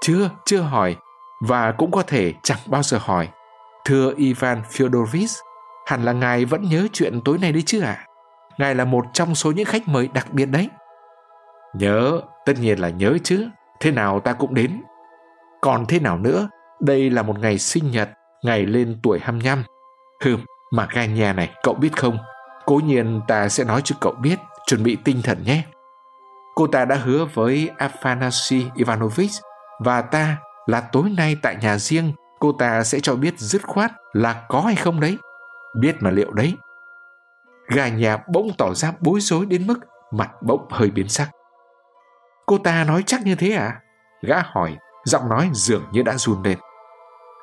Chưa, 0.02 0.30
chưa 0.45 0.61
hỏi, 0.61 0.95
và 1.41 1.72
cũng 1.72 1.91
có 1.91 2.03
thể 2.07 2.34
chẳng 2.44 2.60
bao 2.65 2.84
giờ 2.84 2.98
hỏi. 3.02 3.30
Thưa 3.85 4.14
Ivan 4.18 4.61
Fyodorovich, 4.72 5.41
hẳn 5.85 6.06
là 6.06 6.11
ngài 6.11 6.45
vẫn 6.45 6.69
nhớ 6.69 6.88
chuyện 6.94 7.22
tối 7.22 7.38
nay 7.38 7.52
đấy 7.52 7.64
chứ 7.65 7.81
ạ? 7.81 7.98
À? 7.99 8.06
Ngài 8.57 8.76
là 8.76 8.85
một 8.85 9.06
trong 9.14 9.35
số 9.35 9.52
những 9.52 9.65
khách 9.65 9.88
mời 9.88 10.10
đặc 10.14 10.34
biệt 10.34 10.45
đấy. 10.45 10.69
Nhớ, 11.73 12.21
tất 12.45 12.53
nhiên 12.59 12.79
là 12.79 12.89
nhớ 12.89 13.17
chứ. 13.23 13.47
Thế 13.79 13.91
nào 13.91 14.19
ta 14.19 14.33
cũng 14.33 14.53
đến. 14.53 14.81
Còn 15.61 15.85
thế 15.85 15.99
nào 15.99 16.17
nữa, 16.17 16.49
đây 16.79 17.09
là 17.09 17.21
một 17.21 17.39
ngày 17.39 17.57
sinh 17.57 17.91
nhật, 17.91 18.09
ngày 18.43 18.65
lên 18.65 18.99
tuổi 19.03 19.19
25. 19.19 19.63
Hừm, 20.23 20.45
mà 20.71 20.87
ga 20.93 21.05
nhà 21.05 21.33
này, 21.33 21.49
cậu 21.63 21.73
biết 21.73 21.97
không? 21.97 22.17
Cố 22.65 22.75
nhiên 22.75 23.21
ta 23.27 23.49
sẽ 23.49 23.63
nói 23.63 23.81
cho 23.83 23.95
cậu 24.01 24.11
biết, 24.11 24.39
chuẩn 24.65 24.83
bị 24.83 24.97
tinh 25.03 25.21
thần 25.21 25.43
nhé. 25.43 25.63
Cô 26.55 26.67
ta 26.67 26.85
đã 26.85 26.95
hứa 26.95 27.25
với 27.33 27.69
Afanasy 27.77 28.69
Ivanovich 28.75 29.31
và 29.79 30.01
ta 30.01 30.37
là 30.65 30.81
tối 30.81 31.09
nay 31.17 31.37
tại 31.41 31.55
nhà 31.61 31.77
riêng 31.77 32.13
cô 32.39 32.51
ta 32.51 32.83
sẽ 32.83 32.99
cho 32.99 33.15
biết 33.15 33.39
dứt 33.39 33.61
khoát 33.67 33.91
là 34.13 34.45
có 34.49 34.61
hay 34.61 34.75
không 34.75 34.99
đấy. 34.99 35.17
Biết 35.75 35.95
mà 35.99 36.09
liệu 36.09 36.31
đấy. 36.31 36.53
Gà 37.67 37.87
nhà 37.87 38.17
bỗng 38.33 38.47
tỏ 38.57 38.73
ra 38.73 38.93
bối 38.99 39.19
rối 39.19 39.45
đến 39.45 39.67
mức 39.67 39.79
mặt 40.11 40.31
bỗng 40.41 40.67
hơi 40.69 40.89
biến 40.89 41.09
sắc. 41.09 41.29
Cô 42.45 42.57
ta 42.57 42.83
nói 42.83 43.03
chắc 43.07 43.25
như 43.25 43.35
thế 43.35 43.51
à? 43.51 43.79
Gã 44.21 44.41
hỏi, 44.45 44.77
giọng 45.05 45.29
nói 45.29 45.49
dường 45.53 45.83
như 45.91 46.01
đã 46.01 46.17
run 46.17 46.43
lên. 46.43 46.57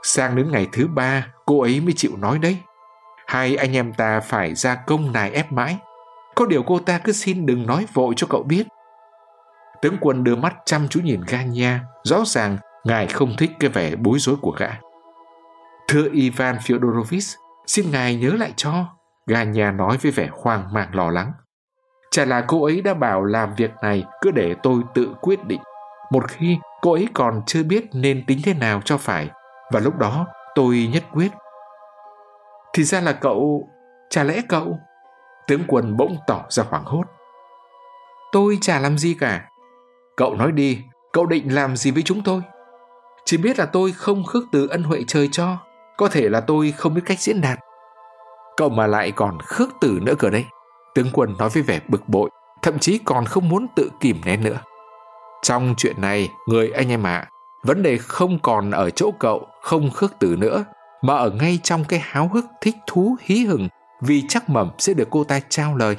Sang 0.03 0.37
đến 0.37 0.51
ngày 0.51 0.67
thứ 0.73 0.87
ba, 0.87 1.27
cô 1.47 1.61
ấy 1.61 1.81
mới 1.81 1.93
chịu 1.97 2.17
nói 2.17 2.39
đấy. 2.39 2.59
Hai 3.27 3.57
anh 3.57 3.77
em 3.77 3.93
ta 3.93 4.21
phải 4.21 4.55
ra 4.55 4.75
công 4.75 5.13
nài 5.13 5.31
ép 5.31 5.53
mãi. 5.53 5.79
Có 6.35 6.47
điều 6.47 6.63
cô 6.63 6.79
ta 6.79 6.99
cứ 6.99 7.13
xin 7.13 7.47
đừng 7.47 7.67
nói 7.67 7.87
vội 7.95 8.15
cho 8.17 8.27
cậu 8.31 8.43
biết. 8.43 8.67
Tướng 9.83 9.97
quân 10.01 10.25
đưa 10.25 10.37
mắt 10.37 10.55
chăm 10.65 10.89
chú 10.89 11.01
nhìn 11.01 11.21
Ganya, 11.29 11.81
rõ 12.05 12.25
ràng 12.27 12.59
Ngài 12.85 13.07
không 13.07 13.37
thích 13.39 13.51
cái 13.61 13.71
vẻ 13.71 13.97
bối 13.97 14.19
rối 14.19 14.37
của 14.37 14.51
gã. 14.51 14.71
Thưa 15.89 16.09
Ivan 16.13 16.57
Fyodorovich, 16.57 17.37
xin 17.67 17.91
ngài 17.91 18.17
nhớ 18.17 18.31
lại 18.31 18.53
cho. 18.57 18.87
Gà 19.27 19.45
nhà 19.45 19.71
nói 19.71 19.97
với 19.97 20.13
vẻ 20.13 20.29
hoang 20.33 20.73
mang 20.73 20.95
lo 20.95 21.11
lắng. 21.11 21.33
Chả 22.11 22.25
là 22.25 22.45
cô 22.49 22.65
ấy 22.65 22.81
đã 22.81 22.95
bảo 22.95 23.25
làm 23.25 23.55
việc 23.55 23.71
này 23.83 24.05
cứ 24.21 24.31
để 24.31 24.55
tôi 24.63 24.83
tự 24.95 25.15
quyết 25.21 25.45
định. 25.45 25.61
Một 26.11 26.29
khi 26.29 26.59
cô 26.81 26.93
ấy 26.93 27.09
còn 27.15 27.43
chưa 27.47 27.63
biết 27.63 27.85
nên 27.93 28.25
tính 28.27 28.39
thế 28.45 28.55
nào 28.55 28.81
cho 28.85 28.97
phải, 28.99 29.31
và 29.73 29.81
lúc 29.81 29.99
đó 29.99 30.27
tôi 30.55 30.89
nhất 30.93 31.05
quyết. 31.13 31.29
Thì 32.73 32.85
ra 32.85 33.01
là 33.01 33.13
cậu, 33.13 33.69
chả 34.11 34.25
lẽ 34.25 34.43
cậu? 34.49 34.79
Tướng 35.47 35.63
quân 35.69 35.97
bỗng 35.97 36.17
tỏ 36.27 36.45
ra 36.49 36.65
hoảng 36.71 36.85
hốt. 36.85 37.05
Tôi 38.33 38.59
chả 38.61 38.79
làm 38.79 38.99
gì 38.99 39.15
cả. 39.21 39.49
Cậu 40.17 40.35
nói 40.35 40.53
đi, 40.53 40.79
cậu 41.13 41.27
định 41.27 41.55
làm 41.55 41.77
gì 41.77 41.91
với 41.91 42.03
chúng 42.03 42.23
tôi? 42.23 42.43
Chỉ 43.25 43.37
biết 43.37 43.59
là 43.59 43.67
tôi 43.67 43.93
không 43.93 44.25
khước 44.25 44.43
từ 44.53 44.69
ân 44.69 44.83
huệ 44.83 45.01
trời 45.07 45.29
cho, 45.33 45.57
có 45.97 46.09
thể 46.09 46.29
là 46.29 46.41
tôi 46.41 46.75
không 46.77 46.95
biết 46.95 47.03
cách 47.07 47.21
diễn 47.21 47.41
đạt. 47.41 47.59
Cậu 48.57 48.69
mà 48.69 48.87
lại 48.87 49.13
còn 49.13 49.39
khước 49.41 49.69
từ 49.81 49.99
nữa 50.03 50.15
cơ 50.19 50.31
đấy. 50.31 50.45
Tướng 50.95 51.11
quân 51.13 51.35
nói 51.39 51.49
với 51.49 51.63
vẻ 51.63 51.81
bực 51.89 52.09
bội, 52.09 52.31
thậm 52.63 52.79
chí 52.79 52.99
còn 52.99 53.25
không 53.25 53.49
muốn 53.49 53.67
tự 53.77 53.91
kìm 54.01 54.21
nén 54.25 54.45
nữa. 54.45 54.59
Trong 55.43 55.75
chuyện 55.77 56.01
này, 56.01 56.29
người 56.49 56.71
anh 56.71 56.89
em 56.89 57.07
ạ, 57.07 57.17
à, 57.17 57.29
vấn 57.63 57.83
đề 57.83 57.99
không 57.99 58.39
còn 58.43 58.71
ở 58.71 58.91
chỗ 58.91 59.11
cậu 59.19 59.47
không 59.63 59.91
khước 59.91 60.13
từ 60.19 60.37
nữa, 60.39 60.65
mà 61.03 61.17
ở 61.17 61.31
ngay 61.31 61.59
trong 61.63 61.85
cái 61.85 62.01
háo 62.03 62.29
hức 62.29 62.45
thích 62.61 62.77
thú 62.87 63.17
hí 63.21 63.45
hừng 63.45 63.69
vì 64.01 64.23
chắc 64.29 64.51
mẩm 64.51 64.71
sẽ 64.79 64.95
được 64.95 65.09
cô 65.11 65.25
ta 65.25 65.41
trao 65.49 65.77
lời. 65.77 65.97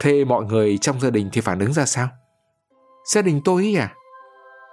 Thế 0.00 0.24
mọi 0.24 0.44
người 0.44 0.78
trong 0.78 1.00
gia 1.00 1.10
đình 1.10 1.28
thì 1.32 1.40
phản 1.40 1.58
ứng 1.58 1.72
ra 1.72 1.86
sao? 1.86 2.08
Gia 3.04 3.22
đình 3.22 3.40
tôi 3.44 3.62
ý 3.62 3.76
à? 3.76 3.94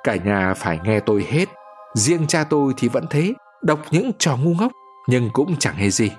Cả 0.04 0.16
nhà 0.16 0.54
phải 0.54 0.80
nghe 0.84 1.00
tôi 1.00 1.26
hết. 1.30 1.50
Riêng 1.94 2.28
cha 2.28 2.44
tôi 2.44 2.74
thì 2.78 2.88
vẫn 2.88 3.06
thế, 3.10 3.34
đọc 3.62 3.80
những 3.92 4.12
trò 4.20 4.38
ngu 4.38 4.54
ngốc, 4.54 4.72
nhưng 5.08 5.30
cũng 5.34 5.56
chẳng 5.60 5.76
hề 5.76 5.90
gì. 5.90 6.12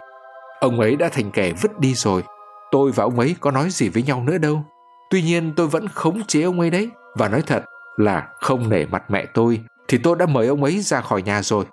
Ông 0.61 0.81
ấy 0.81 0.97
đã 0.97 1.09
thành 1.13 1.31
kẻ 1.31 1.53
vứt 1.63 1.79
đi 1.79 1.95
rồi. 1.95 2.23
Tôi 2.71 2.93
và 2.93 3.05
ông 3.05 3.19
ấy 3.19 3.37
có 3.41 3.51
nói 3.51 3.71
gì 3.71 3.89
với 3.89 4.03
nhau 4.03 4.23
nữa 4.23 4.39
đâu. 4.39 4.63
Tuy 5.11 5.23
nhiên 5.23 5.53
tôi 5.57 5.67
vẫn 5.67 5.89
khống 5.89 6.25
chế 6.27 6.43
ông 6.43 6.61
ấy 6.61 6.71
đấy. 6.71 6.91
Và 7.15 7.29
nói 7.29 7.43
thật 7.47 7.65
là 7.97 8.29
không 8.41 8.69
nể 8.69 8.87
mặt 8.87 9.11
mẹ 9.11 9.27
tôi 9.35 9.61
thì 9.89 9.99
tôi 9.99 10.17
đã 10.17 10.27
mời 10.27 10.47
ông 10.47 10.65
ấy 10.65 10.81
ra 10.81 11.01
khỏi 11.01 11.23
nhà 11.23 11.43
rồi. 11.43 11.65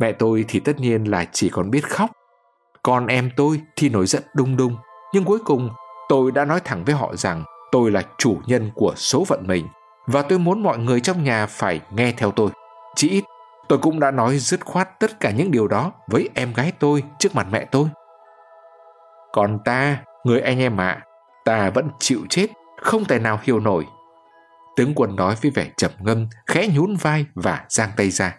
Mẹ 0.00 0.12
tôi 0.12 0.44
thì 0.48 0.60
tất 0.60 0.80
nhiên 0.80 1.04
là 1.04 1.24
chỉ 1.32 1.48
còn 1.48 1.70
biết 1.70 1.88
khóc. 1.88 2.10
Còn 2.82 3.06
em 3.06 3.30
tôi 3.36 3.60
thì 3.76 3.88
nổi 3.88 4.06
giận 4.06 4.22
đung 4.34 4.56
đung. 4.56 4.76
Nhưng 5.14 5.24
cuối 5.24 5.38
cùng 5.44 5.70
tôi 6.08 6.32
đã 6.32 6.44
nói 6.44 6.60
thẳng 6.64 6.84
với 6.84 6.94
họ 6.94 7.16
rằng 7.16 7.44
tôi 7.72 7.90
là 7.90 8.02
chủ 8.18 8.38
nhân 8.46 8.70
của 8.74 8.92
số 8.96 9.24
phận 9.24 9.46
mình 9.46 9.66
và 10.06 10.22
tôi 10.22 10.38
muốn 10.38 10.62
mọi 10.62 10.78
người 10.78 11.00
trong 11.00 11.24
nhà 11.24 11.46
phải 11.46 11.80
nghe 11.90 12.12
theo 12.16 12.30
tôi. 12.30 12.50
Chỉ 12.96 13.08
ít, 13.08 13.24
tôi 13.68 13.78
cũng 13.78 14.00
đã 14.00 14.10
nói 14.10 14.38
dứt 14.38 14.64
khoát 14.64 15.00
tất 15.00 15.20
cả 15.20 15.30
những 15.30 15.50
điều 15.50 15.68
đó 15.68 15.92
với 16.06 16.28
em 16.34 16.52
gái 16.52 16.72
tôi 16.78 17.02
trước 17.18 17.34
mặt 17.34 17.46
mẹ 17.50 17.64
tôi. 17.70 17.88
Còn 19.36 19.58
ta, 19.64 19.98
người 20.24 20.40
anh 20.40 20.58
em 20.58 20.80
ạ, 20.80 20.88
à, 20.88 21.02
ta 21.44 21.70
vẫn 21.70 21.88
chịu 21.98 22.20
chết, 22.30 22.46
không 22.82 23.04
tài 23.04 23.18
nào 23.18 23.38
hiểu 23.42 23.60
nổi. 23.60 23.86
Tướng 24.76 24.94
quân 24.94 25.16
nói 25.16 25.34
với 25.42 25.50
vẻ 25.50 25.70
trầm 25.76 25.90
ngâm, 25.98 26.26
khẽ 26.46 26.68
nhún 26.74 26.96
vai 26.96 27.26
và 27.34 27.64
giang 27.68 27.90
tay 27.96 28.10
ra. 28.10 28.36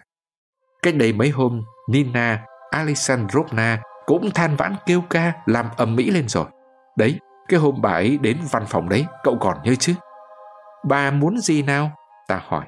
Cách 0.82 0.94
đây 0.96 1.12
mấy 1.12 1.30
hôm, 1.30 1.62
Nina 1.88 2.44
Alexandrovna 2.70 3.80
cũng 4.06 4.30
than 4.30 4.56
vãn 4.56 4.74
kêu 4.86 5.02
ca 5.10 5.32
làm 5.46 5.66
ầm 5.76 5.96
mỹ 5.96 6.10
lên 6.10 6.28
rồi. 6.28 6.46
Đấy, 6.96 7.18
cái 7.48 7.60
hôm 7.60 7.80
bà 7.82 7.90
ấy 7.90 8.18
đến 8.18 8.38
văn 8.50 8.64
phòng 8.66 8.88
đấy, 8.88 9.06
cậu 9.24 9.36
còn 9.40 9.56
nhớ 9.64 9.74
chứ? 9.74 9.94
Bà 10.88 11.10
muốn 11.10 11.38
gì 11.38 11.62
nào? 11.62 11.90
Ta 12.28 12.40
hỏi. 12.48 12.64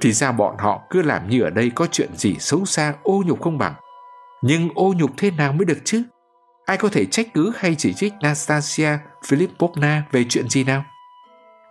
Thì 0.00 0.12
ra 0.12 0.32
bọn 0.32 0.54
họ 0.58 0.82
cứ 0.90 1.02
làm 1.02 1.28
như 1.28 1.42
ở 1.42 1.50
đây 1.50 1.70
có 1.74 1.86
chuyện 1.92 2.16
gì 2.16 2.36
xấu 2.38 2.64
xa 2.64 2.94
ô 3.02 3.22
nhục 3.26 3.42
không 3.42 3.58
bằng. 3.58 3.74
Nhưng 4.42 4.68
ô 4.74 4.92
nhục 4.96 5.10
thế 5.16 5.30
nào 5.30 5.52
mới 5.52 5.64
được 5.64 5.78
chứ? 5.84 6.02
Ai 6.70 6.76
có 6.76 6.88
thể 6.92 7.04
trách 7.06 7.26
cứ 7.34 7.52
hay 7.56 7.74
chỉ 7.78 7.94
trích 7.94 8.12
Nastasia 8.20 8.88
Filipovna 9.22 10.00
về 10.12 10.24
chuyện 10.28 10.48
gì 10.48 10.64
nào? 10.64 10.84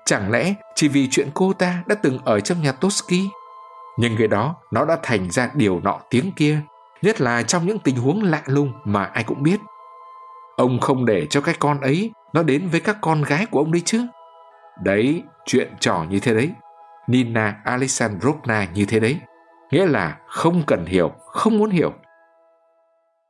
Chẳng 0.06 0.32
lẽ 0.32 0.54
chỉ 0.76 0.88
vì 0.88 1.08
chuyện 1.12 1.30
cô 1.34 1.54
ta 1.54 1.84
đã 1.88 1.96
từng 1.96 2.20
ở 2.26 2.40
trong 2.40 2.62
nhà 2.62 2.72
Toski? 2.72 3.14
Nhưng 3.98 4.18
cái 4.18 4.28
đó 4.28 4.56
nó 4.72 4.86
đã 4.86 4.98
thành 5.04 5.32
ra 5.32 5.50
điều 5.54 5.80
nọ 5.80 6.00
tiếng 6.10 6.32
kia, 6.32 6.62
nhất 7.02 7.22
là 7.22 7.44
trong 7.44 7.66
những 7.66 7.80
tình 7.80 7.96
huống 7.96 8.24
lạ 8.24 8.42
lùng 8.46 8.74
mà 8.86 9.04
ai 9.04 9.24
cũng 9.24 9.44
biết. 9.44 9.60
Ông 10.58 10.80
không 10.80 11.06
để 11.06 11.28
cho 11.30 11.42
cái 11.42 11.56
con 11.60 11.82
ấy 11.82 12.12
nó 12.34 12.44
đến 12.44 12.70
với 12.70 12.80
các 12.80 12.98
con 13.02 13.22
gái 13.22 13.46
của 13.46 13.60
ông 13.60 13.72
đấy 13.72 13.82
chứ. 13.86 14.06
Đấy, 14.84 15.24
chuyện 15.46 15.74
trò 15.80 16.06
như 16.10 16.20
thế 16.20 16.34
đấy. 16.34 16.52
Nina 17.08 17.62
Alexandrovna 17.66 18.68
như 18.74 18.86
thế 18.86 19.00
đấy. 19.00 19.18
Nghĩa 19.72 19.86
là 19.86 20.18
không 20.28 20.64
cần 20.68 20.86
hiểu, 20.86 21.12
không 21.26 21.58
muốn 21.58 21.70
hiểu. 21.70 21.94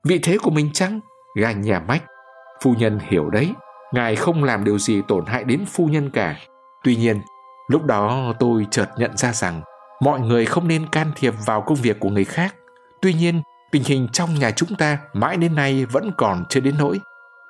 Vị 0.04 0.20
thế 0.24 0.38
của 0.38 0.52
mình 0.52 0.70
chăng? 0.74 1.00
Gà 1.36 1.52
nhà 1.52 1.80
mách. 1.80 2.04
Phu 2.64 2.74
nhân 2.74 3.00
hiểu 3.00 3.30
đấy. 3.30 3.54
Ngài 3.94 4.16
không 4.16 4.44
làm 4.44 4.64
điều 4.64 4.80
gì 4.80 5.02
tổn 5.08 5.26
hại 5.26 5.44
đến 5.44 5.66
phu 5.66 5.86
nhân 5.86 6.10
cả. 6.10 6.36
Tuy 6.84 6.96
nhiên, 6.96 7.22
lúc 7.68 7.86
đó 7.86 8.34
tôi 8.40 8.68
chợt 8.72 8.90
nhận 8.98 9.18
ra 9.18 9.34
rằng 9.34 9.62
mọi 10.02 10.20
người 10.20 10.46
không 10.46 10.68
nên 10.68 10.86
can 10.92 11.12
thiệp 11.16 11.34
vào 11.46 11.62
công 11.62 11.78
việc 11.78 12.00
của 12.00 12.10
người 12.10 12.26
khác. 12.26 12.56
Tuy 13.02 13.14
nhiên, 13.14 13.42
tình 13.72 13.84
hình 13.84 14.08
trong 14.14 14.36
nhà 14.36 14.52
chúng 14.52 14.76
ta 14.76 14.98
mãi 15.14 15.38
đến 15.38 15.56
nay 15.56 15.86
vẫn 15.86 16.12
còn 16.18 16.46
chưa 16.50 16.60
đến 16.60 16.76
nỗi. 16.80 17.00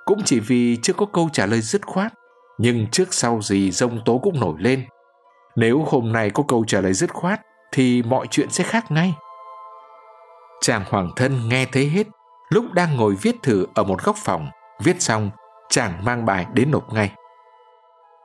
Cũng 0.05 0.21
chỉ 0.25 0.39
vì 0.39 0.77
chưa 0.81 0.93
có 0.93 1.05
câu 1.05 1.29
trả 1.33 1.45
lời 1.45 1.61
dứt 1.61 1.85
khoát 1.85 2.13
nhưng 2.59 2.87
trước 2.87 3.13
sau 3.13 3.41
gì 3.41 3.71
rông 3.71 3.99
tố 4.05 4.17
cũng 4.17 4.39
nổi 4.39 4.55
lên. 4.59 4.85
Nếu 5.55 5.83
hôm 5.87 6.11
nay 6.11 6.29
có 6.29 6.43
câu 6.47 6.65
trả 6.67 6.81
lời 6.81 6.93
dứt 6.93 7.13
khoát, 7.13 7.41
thì 7.71 8.03
mọi 8.03 8.27
chuyện 8.31 8.49
sẽ 8.49 8.63
khác 8.63 8.91
ngay. 8.91 9.13
Chàng 10.61 10.83
hoàng 10.89 11.09
thân 11.15 11.49
nghe 11.49 11.65
thấy 11.65 11.89
hết, 11.89 12.07
lúc 12.49 12.73
đang 12.73 12.97
ngồi 12.97 13.15
viết 13.15 13.35
thử 13.43 13.65
ở 13.75 13.83
một 13.83 14.03
góc 14.03 14.15
phòng, 14.17 14.49
viết 14.83 15.01
xong, 15.01 15.31
chàng 15.69 16.05
mang 16.05 16.25
bài 16.25 16.45
đến 16.53 16.71
nộp 16.71 16.93
ngay. 16.93 17.11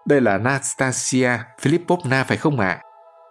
Đây 0.06 0.20
là 0.20 0.38
Nastasia 0.38 1.30
Filipovna 1.60 2.24
phải 2.24 2.36
không 2.36 2.60
ạ? 2.60 2.68
À? 2.68 2.82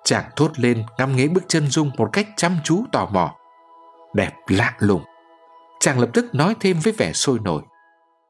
Chàng 0.04 0.24
thốt 0.36 0.60
lên 0.60 0.84
ngắm 0.98 1.16
nghế 1.16 1.28
bức 1.28 1.44
chân 1.48 1.68
dung 1.68 1.92
một 1.98 2.10
cách 2.14 2.28
chăm 2.38 2.58
chú 2.64 2.84
tò 2.92 3.10
mò. 3.12 3.36
Đẹp 4.14 4.34
lạ 4.48 4.74
lùng. 4.80 5.04
Chàng 5.80 6.00
lập 6.00 6.10
tức 6.14 6.36
nói 6.36 6.56
thêm 6.60 6.80
với 6.84 6.94
vẻ 6.94 7.14
sôi 7.14 7.40
nổi 7.40 7.64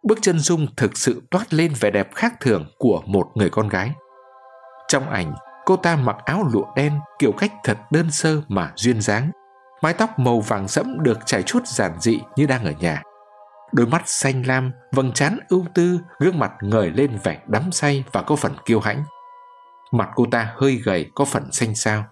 bức 0.03 0.21
chân 0.21 0.39
dung 0.39 0.67
thực 0.77 0.97
sự 0.97 1.21
toát 1.31 1.53
lên 1.53 1.73
vẻ 1.79 1.91
đẹp 1.91 2.15
khác 2.15 2.33
thường 2.39 2.65
của 2.77 3.01
một 3.05 3.31
người 3.35 3.49
con 3.49 3.69
gái. 3.69 3.91
Trong 4.87 5.09
ảnh, 5.09 5.33
cô 5.65 5.75
ta 5.75 5.95
mặc 5.95 6.15
áo 6.25 6.43
lụa 6.53 6.65
đen 6.75 6.99
kiểu 7.19 7.31
cách 7.31 7.51
thật 7.63 7.77
đơn 7.91 8.11
sơ 8.11 8.41
mà 8.47 8.71
duyên 8.75 9.01
dáng. 9.01 9.31
Mái 9.83 9.93
tóc 9.93 10.19
màu 10.19 10.39
vàng 10.39 10.67
sẫm 10.67 11.03
được 11.03 11.19
chải 11.25 11.43
chuốt 11.43 11.67
giản 11.67 11.91
dị 11.99 12.19
như 12.35 12.45
đang 12.45 12.65
ở 12.65 12.71
nhà. 12.79 13.01
Đôi 13.71 13.87
mắt 13.87 14.01
xanh 14.05 14.43
lam, 14.47 14.71
vầng 14.91 15.11
trán 15.11 15.39
ưu 15.49 15.65
tư, 15.73 15.99
gương 16.19 16.39
mặt 16.39 16.51
ngời 16.61 16.91
lên 16.91 17.19
vẻ 17.23 17.39
đắm 17.47 17.71
say 17.71 18.03
và 18.11 18.21
có 18.21 18.35
phần 18.35 18.53
kiêu 18.65 18.79
hãnh. 18.79 19.03
Mặt 19.91 20.09
cô 20.15 20.25
ta 20.31 20.53
hơi 20.55 20.75
gầy 20.75 21.11
có 21.15 21.25
phần 21.25 21.51
xanh 21.51 21.75
xao. 21.75 22.03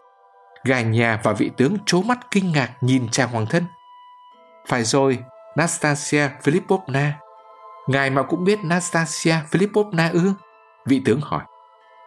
Gà 0.63 0.81
nhà 0.81 1.19
và 1.23 1.33
vị 1.33 1.51
tướng 1.57 1.77
trố 1.85 2.01
mắt 2.01 2.19
kinh 2.31 2.51
ngạc 2.51 2.69
nhìn 2.81 3.09
chàng 3.09 3.29
hoàng 3.29 3.45
thân. 3.45 3.63
Phải 4.67 4.83
rồi, 4.83 5.19
Nastasia 5.57 6.29
Filipovna 6.43 7.11
Ngài 7.87 8.09
mà 8.09 8.23
cũng 8.23 8.43
biết 8.43 8.59
Nastasia 8.63 9.35
Filipovna 9.51 10.11
ư? 10.13 10.33
Vị 10.85 11.01
tướng 11.05 11.21
hỏi. 11.21 11.43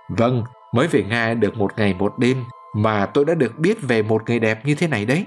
Vâng, 0.08 0.44
mới 0.74 0.86
về 0.86 1.02
Nga 1.02 1.34
được 1.34 1.56
một 1.56 1.78
ngày 1.78 1.94
một 1.94 2.18
đêm 2.18 2.44
mà 2.74 3.06
tôi 3.06 3.24
đã 3.24 3.34
được 3.34 3.58
biết 3.58 3.78
về 3.82 4.02
một 4.02 4.22
người 4.26 4.38
đẹp 4.38 4.66
như 4.66 4.74
thế 4.74 4.88
này 4.88 5.06
đấy. 5.06 5.26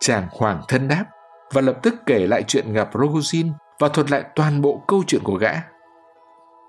Chàng 0.00 0.28
hoàng 0.30 0.62
thân 0.68 0.88
đáp 0.88 1.04
và 1.52 1.60
lập 1.60 1.76
tức 1.82 1.94
kể 2.06 2.26
lại 2.26 2.42
chuyện 2.42 2.72
gặp 2.72 2.92
Rogozin 2.92 3.52
và 3.78 3.88
thuật 3.88 4.10
lại 4.10 4.24
toàn 4.34 4.62
bộ 4.62 4.82
câu 4.88 5.02
chuyện 5.06 5.22
của 5.24 5.34
gã. 5.34 5.52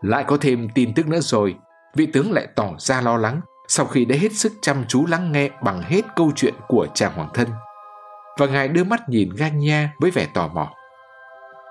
Lại 0.01 0.23
có 0.27 0.37
thêm 0.41 0.67
tin 0.75 0.93
tức 0.93 1.07
nữa 1.07 1.19
rồi, 1.19 1.55
vị 1.95 2.05
tướng 2.05 2.31
lại 2.31 2.47
tỏ 2.55 2.69
ra 2.77 3.01
lo 3.01 3.17
lắng 3.17 3.41
sau 3.67 3.85
khi 3.85 4.05
đã 4.05 4.15
hết 4.19 4.33
sức 4.33 4.53
chăm 4.61 4.85
chú 4.87 5.05
lắng 5.05 5.31
nghe 5.31 5.49
bằng 5.63 5.81
hết 5.81 6.01
câu 6.15 6.31
chuyện 6.35 6.53
của 6.67 6.87
chàng 6.93 7.13
hoàng 7.15 7.29
thân. 7.33 7.47
Và 8.37 8.45
ngài 8.45 8.67
đưa 8.67 8.83
mắt 8.83 9.09
nhìn 9.09 9.29
Ganya 9.37 9.89
với 9.99 10.11
vẻ 10.11 10.27
tò 10.33 10.47
mò. 10.47 10.69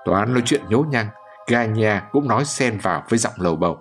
Toán 0.05 0.33
nói 0.33 0.41
chuyện 0.45 0.61
nhố 0.69 0.85
nhăng, 0.89 1.07
Ganya 1.47 2.03
cũng 2.11 2.27
nói 2.27 2.45
xen 2.45 2.77
vào 2.77 3.03
với 3.09 3.19
giọng 3.19 3.33
lầu 3.37 3.55
bầu. 3.55 3.77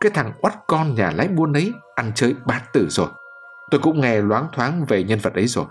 Cái 0.00 0.10
thằng 0.14 0.32
oắt 0.42 0.54
con 0.66 0.94
nhà 0.94 1.10
lái 1.10 1.28
buôn 1.28 1.52
ấy 1.52 1.72
ăn 1.94 2.12
chơi 2.14 2.34
bát 2.46 2.62
tử 2.72 2.86
rồi. 2.90 3.08
Tôi 3.70 3.80
cũng 3.80 4.00
nghe 4.00 4.22
loáng 4.22 4.48
thoáng 4.52 4.84
về 4.88 5.04
nhân 5.04 5.18
vật 5.18 5.34
ấy 5.34 5.46
rồi. 5.46 5.66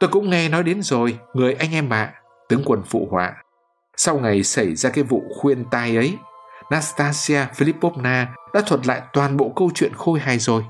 Tôi 0.00 0.10
cũng 0.10 0.30
nghe 0.30 0.48
nói 0.48 0.62
đến 0.62 0.82
rồi, 0.82 1.18
người 1.34 1.54
anh 1.54 1.72
em 1.72 1.92
ạ, 1.92 2.14
tướng 2.48 2.62
quân 2.64 2.82
phụ 2.86 3.08
họa. 3.10 3.34
Sau 3.96 4.18
ngày 4.18 4.42
xảy 4.42 4.74
ra 4.74 4.90
cái 4.90 5.04
vụ 5.04 5.22
khuyên 5.40 5.64
tai 5.70 5.96
ấy, 5.96 6.18
Nastasia 6.70 7.46
Filipovna 7.56 8.26
đã 8.54 8.60
thuật 8.66 8.86
lại 8.86 9.02
toàn 9.12 9.36
bộ 9.36 9.52
câu 9.56 9.70
chuyện 9.74 9.92
khôi 9.94 10.20
hài 10.20 10.38
rồi. 10.38 10.64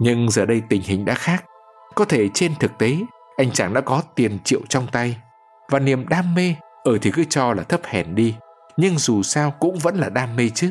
Nhưng 0.00 0.30
giờ 0.30 0.46
đây 0.46 0.62
tình 0.68 0.82
hình 0.82 1.04
đã 1.04 1.14
khác. 1.14 1.44
Có 1.94 2.04
thể 2.04 2.28
trên 2.34 2.54
thực 2.60 2.78
tế, 2.78 2.96
anh 3.36 3.50
chàng 3.50 3.74
đã 3.74 3.80
có 3.80 4.02
tiền 4.14 4.38
triệu 4.44 4.60
trong 4.68 4.86
tay 4.92 5.16
và 5.70 5.78
niềm 5.78 6.08
đam 6.08 6.34
mê 6.34 6.54
ở 6.84 6.98
thì 7.02 7.10
cứ 7.10 7.24
cho 7.24 7.54
là 7.54 7.62
thấp 7.62 7.80
hèn 7.84 8.14
đi, 8.14 8.34
nhưng 8.76 8.98
dù 8.98 9.22
sao 9.22 9.50
cũng 9.50 9.78
vẫn 9.78 9.96
là 9.96 10.08
đam 10.08 10.36
mê 10.36 10.48
chứ. 10.54 10.70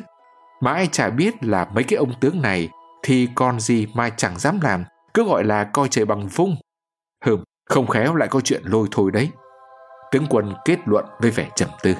Mà 0.61 0.73
ai 0.73 0.87
chả 0.91 1.09
biết 1.09 1.43
là 1.43 1.67
mấy 1.73 1.83
cái 1.83 1.97
ông 1.97 2.13
tướng 2.19 2.41
này 2.41 2.69
thì 3.03 3.29
còn 3.35 3.59
gì 3.59 3.87
mà 3.93 4.09
chẳng 4.09 4.39
dám 4.39 4.59
làm, 4.61 4.83
cứ 5.13 5.23
gọi 5.23 5.43
là 5.43 5.63
coi 5.63 5.87
trời 5.87 6.05
bằng 6.05 6.27
vung. 6.27 6.55
Hừm, 7.25 7.43
không 7.65 7.88
khéo 7.88 8.15
lại 8.15 8.27
có 8.27 8.41
chuyện 8.41 8.61
lôi 8.65 8.88
thôi 8.91 9.11
đấy. 9.11 9.30
Tướng 10.11 10.26
quân 10.30 10.53
kết 10.65 10.80
luận 10.85 11.06
với 11.19 11.31
vẻ 11.31 11.49
trầm 11.56 11.69
tư. 11.84 11.95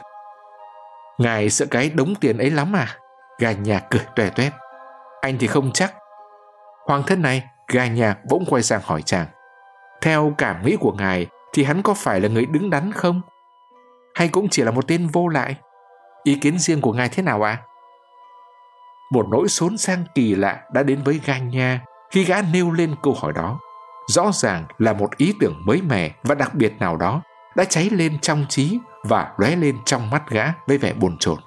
Ngài 1.18 1.50
sợ 1.50 1.66
cái 1.72 1.90
đống 1.90 2.14
tiền 2.16 2.38
ấy 2.38 2.52
lắm 2.52 2.76
à? 2.76 2.98
Gà 3.40 3.52
nhà 3.52 3.80
cười 3.90 4.02
toe 4.16 4.30
toét. 4.30 4.54
Anh 5.22 5.38
thì 5.38 5.48
không 5.48 5.72
chắc. 5.72 5.94
Hoàng 6.88 7.04
thân 7.08 7.22
này, 7.22 7.44
gà 7.68 7.88
nhà 7.88 8.18
bỗng 8.30 8.46
quay 8.50 8.64
sang 8.64 8.82
hỏi 8.84 9.02
chàng. 9.02 9.28
Theo 10.02 10.34
cảm 10.38 10.66
nghĩ 10.66 10.78
của 10.80 10.92
ngài 10.92 11.28
thì 11.54 11.64
hắn 11.64 11.82
có 11.82 11.94
phải 11.94 12.20
là 12.20 12.30
người 12.30 12.46
đứng 12.46 12.70
đắn 12.70 12.92
không? 12.92 13.22
Hay 14.16 14.28
cũng 14.28 14.48
chỉ 14.50 14.64
là 14.64 14.72
một 14.72 14.88
tên 14.88 15.08
vô 15.08 15.28
lại? 15.28 15.56
Ý 16.24 16.38
kiến 16.42 16.60
riêng 16.60 16.82
của 16.82 16.94
ngài 16.94 17.10
thế 17.10 17.24
nào 17.24 17.42
ạ? 17.42 17.52
À? 17.52 17.64
Một 19.12 19.26
nỗi 19.32 19.48
xốn 19.48 19.78
sang 19.78 20.04
kỳ 20.16 20.36
lạ 20.36 20.62
đã 20.74 20.84
đến 20.84 21.02
với 21.04 21.22
gà 21.26 21.38
nhà 21.38 21.82
khi 22.12 22.24
gã 22.24 22.42
nêu 22.54 22.72
lên 22.72 22.96
câu 23.04 23.14
hỏi 23.14 23.34
đó. 23.34 23.60
Rõ 24.08 24.32
ràng 24.34 24.66
là 24.78 24.94
một 24.94 25.18
ý 25.18 25.34
tưởng 25.40 25.62
mới 25.66 25.82
mẻ 25.82 26.12
và 26.24 26.36
đặc 26.36 26.56
biệt 26.56 26.74
nào 26.80 26.98
đó 26.98 27.22
đã 27.56 27.64
cháy 27.64 27.90
lên 27.90 28.20
trong 28.20 28.46
trí 28.50 28.80
và 29.04 29.34
lóe 29.38 29.56
lên 29.56 29.78
trong 29.86 30.10
mắt 30.10 30.30
gã 30.30 30.54
với 30.68 30.78
vẻ 30.78 30.94
bồn 30.94 31.18
chồn. 31.20 31.38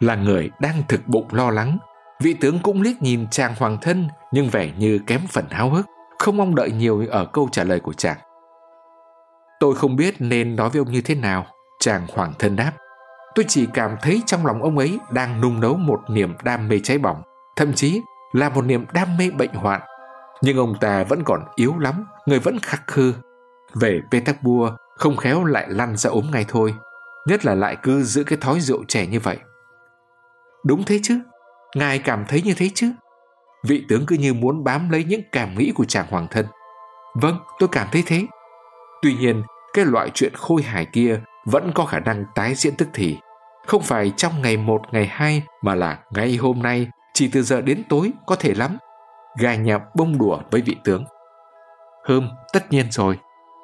Là 0.00 0.14
người 0.14 0.50
đang 0.60 0.82
thực 0.88 1.06
bụng 1.06 1.28
lo 1.30 1.50
lắng, 1.50 1.78
vị 2.20 2.34
tướng 2.34 2.58
cũng 2.58 2.82
liếc 2.82 3.02
nhìn 3.02 3.26
chàng 3.30 3.54
hoàng 3.58 3.78
thân 3.80 4.08
nhưng 4.32 4.48
vẻ 4.48 4.72
như 4.78 4.98
kém 5.06 5.20
phần 5.28 5.44
háo 5.50 5.70
hức, 5.70 5.86
không 6.18 6.36
mong 6.36 6.54
đợi 6.54 6.70
nhiều 6.70 7.06
ở 7.10 7.24
câu 7.24 7.48
trả 7.52 7.64
lời 7.64 7.80
của 7.80 7.92
chàng. 7.92 8.18
Tôi 9.60 9.74
không 9.74 9.96
biết 9.96 10.14
nên 10.18 10.56
nói 10.56 10.70
với 10.70 10.78
ông 10.78 10.92
như 10.92 11.00
thế 11.00 11.14
nào, 11.14 11.46
chàng 11.80 12.06
hoàng 12.14 12.32
thân 12.38 12.56
đáp. 12.56 12.72
Tôi 13.34 13.44
chỉ 13.48 13.66
cảm 13.74 13.96
thấy 14.02 14.22
trong 14.26 14.46
lòng 14.46 14.62
ông 14.62 14.78
ấy 14.78 14.98
đang 15.10 15.40
nung 15.40 15.60
nấu 15.60 15.76
một 15.76 16.00
niềm 16.08 16.34
đam 16.42 16.68
mê 16.68 16.80
cháy 16.84 16.98
bỏng, 16.98 17.22
thậm 17.56 17.72
chí 17.72 18.00
là 18.32 18.48
một 18.48 18.62
niềm 18.62 18.84
đam 18.92 19.16
mê 19.16 19.30
bệnh 19.30 19.54
hoạn. 19.54 19.80
Nhưng 20.42 20.56
ông 20.56 20.74
ta 20.80 21.04
vẫn 21.04 21.22
còn 21.24 21.40
yếu 21.54 21.78
lắm, 21.78 22.06
người 22.26 22.38
vẫn 22.38 22.58
khắc 22.62 22.86
khư. 22.86 23.14
Về 23.74 24.00
Petersburg, 24.10 24.74
không 24.96 25.16
khéo 25.16 25.44
lại 25.44 25.66
lăn 25.68 25.96
ra 25.96 26.10
ốm 26.10 26.30
ngay 26.32 26.44
thôi. 26.48 26.74
Nhất 27.26 27.44
là 27.44 27.54
lại 27.54 27.76
cứ 27.82 28.02
giữ 28.02 28.24
cái 28.24 28.38
thói 28.40 28.60
rượu 28.60 28.84
trẻ 28.88 29.06
như 29.06 29.20
vậy. 29.20 29.38
Đúng 30.66 30.84
thế 30.84 31.00
chứ, 31.02 31.20
ngài 31.76 31.98
cảm 31.98 32.24
thấy 32.28 32.42
như 32.42 32.54
thế 32.56 32.70
chứ. 32.74 32.92
Vị 33.66 33.84
tướng 33.88 34.06
cứ 34.06 34.16
như 34.16 34.34
muốn 34.34 34.64
bám 34.64 34.90
lấy 34.90 35.04
những 35.04 35.22
cảm 35.32 35.58
nghĩ 35.58 35.72
của 35.74 35.84
chàng 35.84 36.06
hoàng 36.10 36.26
thân. 36.30 36.46
Vâng, 37.14 37.38
tôi 37.58 37.68
cảm 37.72 37.88
thấy 37.92 38.02
thế. 38.06 38.26
Tuy 39.02 39.14
nhiên, 39.14 39.42
cái 39.74 39.84
loại 39.84 40.10
chuyện 40.14 40.32
khôi 40.34 40.62
hài 40.62 40.86
kia 40.86 41.20
vẫn 41.46 41.72
có 41.74 41.84
khả 41.84 41.98
năng 41.98 42.24
tái 42.34 42.54
diễn 42.54 42.76
tức 42.76 42.88
thì. 42.94 43.18
Không 43.66 43.82
phải 43.82 44.12
trong 44.16 44.42
ngày 44.42 44.56
một, 44.56 44.80
ngày 44.92 45.06
hai, 45.06 45.42
mà 45.62 45.74
là 45.74 45.98
ngay 46.10 46.36
hôm 46.36 46.62
nay, 46.62 46.88
chỉ 47.14 47.28
từ 47.32 47.42
giờ 47.42 47.60
đến 47.60 47.82
tối 47.88 48.12
có 48.26 48.36
thể 48.36 48.54
lắm. 48.54 48.76
Gà 49.38 49.54
nhà 49.54 49.78
bông 49.94 50.18
đùa 50.18 50.38
với 50.50 50.62
vị 50.62 50.76
tướng. 50.84 51.04
Hơm, 52.04 52.30
tất 52.52 52.72
nhiên 52.72 52.90
rồi. 52.90 53.18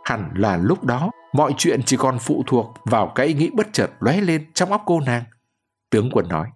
Hẳn 0.04 0.30
là 0.36 0.56
lúc 0.56 0.84
đó, 0.84 1.10
mọi 1.32 1.54
chuyện 1.58 1.82
chỉ 1.82 1.96
còn 1.96 2.18
phụ 2.18 2.44
thuộc 2.46 2.74
vào 2.84 3.12
cái 3.14 3.26
ý 3.26 3.34
nghĩ 3.34 3.50
bất 3.54 3.66
chợt 3.72 3.90
lóe 4.00 4.20
lên 4.20 4.52
trong 4.54 4.72
óc 4.72 4.82
cô 4.86 5.00
nàng. 5.00 5.24
Tướng 5.90 6.10
quân 6.12 6.28
nói. 6.28 6.48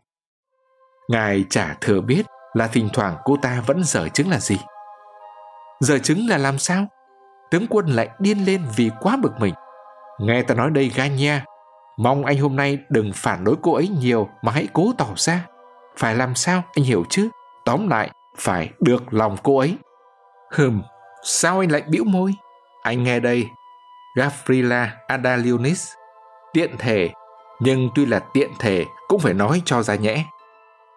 Ngài 1.09 1.45
chả 1.51 1.77
thừa 1.81 2.01
biết 2.01 2.27
là 2.55 2.67
thỉnh 2.67 2.89
thoảng 2.93 3.17
cô 3.25 3.37
ta 3.43 3.63
vẫn 3.67 3.85
dở 3.85 4.09
chứng 4.09 4.31
là 4.31 4.39
gì. 4.41 4.57
Dở 5.81 5.99
chứng 5.99 6.27
là 6.29 6.39
làm 6.39 6.59
sao? 6.59 6.87
Tướng 7.51 7.67
quân 7.71 7.87
lại 7.87 8.09
điên 8.19 8.45
lên 8.45 8.65
vì 8.77 8.91
quá 9.01 9.17
bực 9.23 9.33
mình. 9.39 9.55
Nghe 10.19 10.43
ta 10.43 10.55
nói 10.55 10.71
đây 10.71 10.93
ga 10.95 11.07
nha, 11.07 11.45
mong 11.99 12.25
anh 12.25 12.39
hôm 12.39 12.57
nay 12.57 12.79
đừng 12.89 13.13
phản 13.15 13.45
đối 13.45 13.57
cô 13.63 13.75
ấy 13.75 13.89
nhiều 13.89 14.29
mà 14.43 14.53
hãy 14.53 14.69
cố 14.73 14.93
tỏ 14.99 15.07
ra. 15.17 15.47
Phải 15.97 16.15
làm 16.15 16.35
sao 16.35 16.63
anh 16.77 16.85
hiểu 16.85 17.05
chứ? 17.11 17.29
Tóm 17.65 17.89
lại, 17.89 18.11
phải 18.37 18.71
được 18.81 19.15
lòng 19.15 19.37
cô 19.43 19.59
ấy. 19.59 19.77
Hừm, 20.51 20.83
sao 21.25 21.61
anh 21.61 21.73
lại 21.73 21.83
bĩu 21.89 22.05
môi? 22.05 22.35
Anh 22.83 23.03
nghe 23.03 23.21
đây, 23.21 23.47
Gavrila 24.17 24.97
Adalionis, 25.07 25.89
tiện 26.53 26.77
thể, 26.79 27.11
nhưng 27.61 27.91
tuy 27.95 28.07
là 28.07 28.21
tiện 28.33 28.51
thể 28.59 28.85
cũng 29.09 29.21
phải 29.21 29.35
nói 29.35 29.63
cho 29.65 29.83
ra 29.83 29.95
nhẽ. 29.95 30.25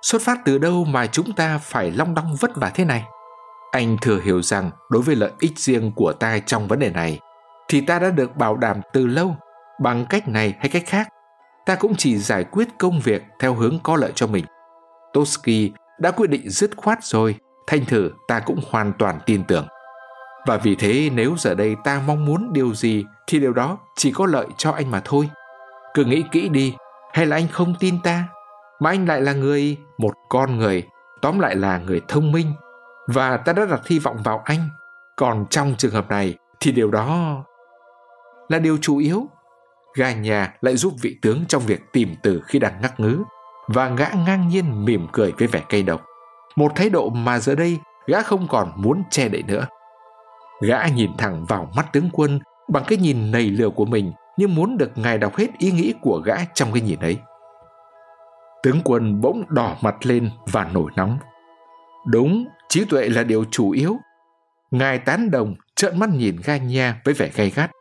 Xuất 0.02 0.22
phát 0.22 0.40
từ 0.46 0.58
đâu 0.58 0.86
mà 0.86 1.08
chúng 1.08 1.34
ta 1.34 1.58
phải 1.58 1.92
long 1.92 2.16
đong 2.16 2.36
vất 2.40 2.52
vả 2.56 2.72
thế 2.74 2.86
này? 2.86 3.04
Anh 3.72 3.98
thừa 4.02 4.20
hiểu 4.24 4.42
rằng 4.42 4.72
đối 4.90 5.02
với 5.02 5.16
lợi 5.16 5.32
ích 5.40 5.60
riêng 5.60 5.92
của 5.96 6.14
ta 6.14 6.40
trong 6.40 6.68
vấn 6.68 6.80
đề 6.80 6.90
này, 6.90 7.20
thì 7.68 7.82
ta 7.82 8.00
đã 8.00 8.10
được 8.10 8.36
bảo 8.36 8.58
đảm 8.58 8.82
từ 8.94 9.08
lâu 9.08 9.36
bằng 9.82 10.06
cách 10.10 10.28
này 10.28 10.54
hay 10.60 10.70
cách 10.70 10.84
khác. 10.86 11.08
Ta 11.66 11.76
cũng 11.76 11.96
chỉ 11.98 12.18
giải 12.18 12.44
quyết 12.44 12.68
công 12.78 13.00
việc 13.00 13.24
theo 13.40 13.54
hướng 13.54 13.80
có 13.84 13.96
lợi 13.96 14.12
cho 14.16 14.28
mình. 14.28 14.46
Toski 15.14 15.72
đã 16.02 16.12
quyết 16.12 16.30
định 16.30 16.50
dứt 16.50 16.72
khoát 16.78 17.04
rồi, 17.04 17.36
thanh 17.68 17.86
thử 17.86 18.12
ta 18.28 18.40
cũng 18.40 18.60
hoàn 18.70 18.94
toàn 19.00 19.20
tin 19.26 19.44
tưởng. 19.44 19.68
Và 20.48 20.58
vì 20.58 20.76
thế 20.76 21.10
nếu 21.14 21.36
giờ 21.38 21.56
đây 21.56 21.76
ta 21.84 22.02
mong 22.08 22.26
muốn 22.26 22.54
điều 22.54 22.74
gì 22.74 23.06
thì 23.28 23.40
điều 23.40 23.54
đó 23.54 23.78
chỉ 23.96 24.12
có 24.12 24.26
lợi 24.26 24.46
cho 24.58 24.72
anh 24.72 24.92
mà 24.92 25.02
thôi. 25.06 25.30
Cứ 25.94 26.06
nghĩ 26.06 26.24
kỹ 26.32 26.50
đi, 26.50 26.76
hay 27.14 27.26
là 27.26 27.36
anh 27.36 27.48
không 27.48 27.76
tin 27.80 28.02
ta? 28.04 28.24
Mà 28.80 28.90
anh 28.90 29.08
lại 29.08 29.22
là 29.22 29.34
người, 29.34 29.78
một 29.98 30.14
con 30.30 30.58
người, 30.58 30.84
tóm 31.22 31.40
lại 31.40 31.56
là 31.56 31.78
người 31.78 32.02
thông 32.08 32.32
minh. 32.32 32.54
Và 33.08 33.38
ta 33.38 33.54
đã 33.54 33.66
đặt 33.66 33.88
hy 33.88 34.00
vọng 34.00 34.18
vào 34.24 34.42
anh. 34.46 34.70
Còn 35.18 35.46
trong 35.50 35.76
trường 35.78 35.94
hợp 35.94 36.10
này 36.10 36.38
thì 36.60 36.72
điều 36.72 36.92
đó 36.92 37.36
là 38.50 38.60
điều 38.60 38.78
chủ 38.82 38.98
yếu. 38.98 39.28
Gà 39.96 40.14
nhà 40.14 40.54
lại 40.62 40.76
giúp 40.76 40.94
vị 41.02 41.18
tướng 41.22 41.46
trong 41.48 41.62
việc 41.62 41.82
tìm 41.94 42.16
từ 42.24 42.42
khi 42.46 42.60
đang 42.60 42.82
ngắc 42.82 43.00
ngứ 43.00 43.24
và 43.74 43.90
gã 43.90 44.08
ngang 44.26 44.48
nhiên 44.48 44.86
mỉm 44.86 45.08
cười 45.12 45.32
với 45.32 45.48
vẻ 45.48 45.62
cay 45.70 45.84
độc. 45.84 46.02
Một 46.56 46.72
thái 46.76 46.90
độ 46.90 47.10
mà 47.10 47.40
giờ 47.40 47.56
đây 47.56 47.80
gã 48.08 48.22
không 48.22 48.48
còn 48.48 48.72
muốn 48.76 49.04
che 49.10 49.30
đậy 49.30 49.44
nữa. 49.44 49.68
Gã 50.62 50.88
nhìn 50.88 51.12
thẳng 51.18 51.46
vào 51.46 51.72
mắt 51.76 51.94
tướng 51.94 52.10
quân 52.14 52.40
bằng 52.70 52.84
cái 52.88 52.98
nhìn 52.98 53.32
nầy 53.32 53.50
lừa 53.50 53.70
của 53.70 53.86
mình 53.86 54.12
như 54.38 54.48
muốn 54.48 54.78
được 54.78 54.92
ngài 54.96 55.18
đọc 55.18 55.36
hết 55.36 55.48
ý 55.58 55.72
nghĩ 55.72 55.94
của 56.02 56.22
gã 56.26 56.36
trong 56.54 56.72
cái 56.74 56.82
nhìn 56.82 57.00
ấy. 57.00 57.18
Tướng 58.64 58.82
quân 58.84 59.22
bỗng 59.22 59.44
đỏ 59.50 59.76
mặt 59.82 59.96
lên 60.06 60.30
và 60.52 60.70
nổi 60.74 60.92
nóng. 60.96 61.18
Đúng, 62.06 62.46
trí 62.70 62.86
tuệ 62.86 63.10
là 63.10 63.24
điều 63.24 63.46
chủ 63.52 63.72
yếu. 63.72 63.98
Ngài 64.72 65.00
tán 65.00 65.32
đồng 65.32 65.56
trợn 65.76 66.00
mắt 66.00 66.10
nhìn 66.10 66.36
ga 66.44 66.58
nha 66.58 67.02
với 67.06 67.14
vẻ 67.14 67.30
gay 67.36 67.50
gắt. 67.50 67.72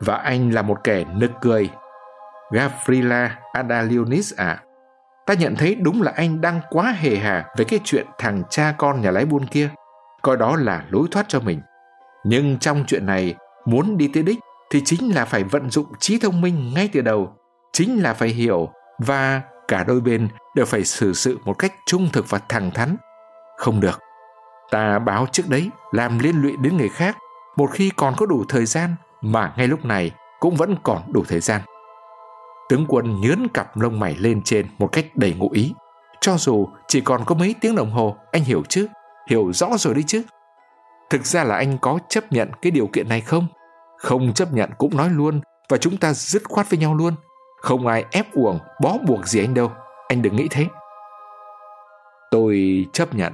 Và 0.00 0.16
anh 0.16 0.50
là 0.50 0.62
một 0.62 0.84
kẻ 0.84 1.04
nực 1.14 1.30
cười. 1.40 1.70
Gavrila 2.50 3.38
Adalionis 3.52 4.34
à, 4.36 4.62
ta 5.32 5.36
nhận 5.38 5.56
thấy 5.56 5.74
đúng 5.74 6.02
là 6.02 6.12
anh 6.16 6.40
đang 6.40 6.60
quá 6.70 6.94
hề 6.98 7.16
hà 7.16 7.44
về 7.56 7.64
cái 7.64 7.80
chuyện 7.84 8.06
thằng 8.18 8.42
cha 8.50 8.74
con 8.78 9.00
nhà 9.00 9.10
lái 9.10 9.24
buôn 9.24 9.46
kia. 9.46 9.68
Coi 10.22 10.36
đó 10.36 10.56
là 10.56 10.84
lối 10.88 11.08
thoát 11.10 11.26
cho 11.28 11.40
mình. 11.40 11.60
Nhưng 12.24 12.58
trong 12.58 12.84
chuyện 12.86 13.06
này, 13.06 13.34
muốn 13.64 13.96
đi 13.96 14.10
tới 14.14 14.22
đích 14.22 14.38
thì 14.70 14.82
chính 14.84 15.14
là 15.14 15.24
phải 15.24 15.44
vận 15.44 15.70
dụng 15.70 15.86
trí 15.98 16.18
thông 16.18 16.40
minh 16.40 16.74
ngay 16.74 16.88
từ 16.92 17.00
đầu, 17.00 17.36
chính 17.72 18.02
là 18.02 18.14
phải 18.14 18.28
hiểu 18.28 18.68
và 18.98 19.42
cả 19.68 19.84
đôi 19.84 20.00
bên 20.00 20.28
đều 20.54 20.66
phải 20.66 20.84
xử 20.84 21.12
sự 21.12 21.38
một 21.44 21.54
cách 21.58 21.72
trung 21.86 22.08
thực 22.12 22.30
và 22.30 22.38
thẳng 22.48 22.70
thắn. 22.70 22.96
Không 23.56 23.80
được. 23.80 24.00
Ta 24.70 24.98
báo 24.98 25.26
trước 25.32 25.48
đấy, 25.48 25.70
làm 25.92 26.18
liên 26.18 26.42
lụy 26.42 26.56
đến 26.56 26.76
người 26.76 26.88
khác, 26.88 27.16
một 27.56 27.70
khi 27.70 27.90
còn 27.96 28.14
có 28.16 28.26
đủ 28.26 28.44
thời 28.48 28.66
gian 28.66 28.94
mà 29.20 29.52
ngay 29.56 29.68
lúc 29.68 29.84
này 29.84 30.10
cũng 30.40 30.56
vẫn 30.56 30.76
còn 30.82 31.02
đủ 31.12 31.24
thời 31.28 31.40
gian. 31.40 31.60
Tướng 32.68 32.84
quân 32.88 33.20
nhướn 33.20 33.48
cặp 33.54 33.76
lông 33.76 34.00
mày 34.00 34.16
lên 34.16 34.42
trên 34.42 34.66
một 34.78 34.86
cách 34.92 35.06
đầy 35.14 35.34
ngụ 35.34 35.50
ý. 35.52 35.74
Cho 36.20 36.36
dù 36.38 36.68
chỉ 36.88 37.00
còn 37.00 37.24
có 37.24 37.34
mấy 37.34 37.54
tiếng 37.60 37.74
đồng 37.74 37.90
hồ, 37.90 38.16
anh 38.32 38.44
hiểu 38.44 38.62
chứ? 38.68 38.86
Hiểu 39.30 39.52
rõ 39.52 39.68
rồi 39.78 39.94
đấy 39.94 40.04
chứ? 40.06 40.22
Thực 41.10 41.26
ra 41.26 41.44
là 41.44 41.56
anh 41.56 41.78
có 41.78 41.98
chấp 42.08 42.32
nhận 42.32 42.50
cái 42.62 42.70
điều 42.70 42.86
kiện 42.86 43.08
này 43.08 43.20
không? 43.20 43.46
Không 43.98 44.34
chấp 44.34 44.52
nhận 44.52 44.70
cũng 44.78 44.96
nói 44.96 45.10
luôn 45.10 45.40
và 45.68 45.78
chúng 45.78 45.96
ta 45.96 46.12
dứt 46.12 46.42
khoát 46.48 46.70
với 46.70 46.78
nhau 46.78 46.94
luôn. 46.94 47.14
Không 47.60 47.86
ai 47.86 48.04
ép 48.10 48.32
uổng, 48.32 48.58
bó 48.82 48.98
buộc 49.06 49.26
gì 49.26 49.40
anh 49.40 49.54
đâu. 49.54 49.72
Anh 50.08 50.22
đừng 50.22 50.36
nghĩ 50.36 50.48
thế. 50.50 50.66
Tôi 52.30 52.86
chấp 52.92 53.14
nhận. 53.14 53.32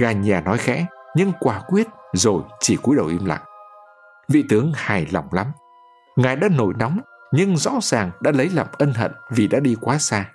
Gà 0.00 0.12
nhà 0.12 0.40
nói 0.40 0.58
khẽ, 0.58 0.86
nhưng 1.16 1.32
quả 1.40 1.60
quyết 1.68 1.86
rồi 2.12 2.42
chỉ 2.60 2.76
cúi 2.76 2.96
đầu 2.96 3.06
im 3.06 3.24
lặng. 3.24 3.42
Vị 4.28 4.44
tướng 4.48 4.72
hài 4.74 5.06
lòng 5.10 5.28
lắm. 5.32 5.46
Ngài 6.16 6.36
đã 6.36 6.48
nổi 6.48 6.74
nóng, 6.78 6.98
nhưng 7.32 7.56
rõ 7.56 7.72
ràng 7.82 8.10
đã 8.20 8.30
lấy 8.30 8.48
làm 8.48 8.66
ân 8.78 8.94
hận 8.94 9.12
vì 9.30 9.46
đã 9.48 9.60
đi 9.60 9.76
quá 9.80 9.98
xa. 9.98 10.26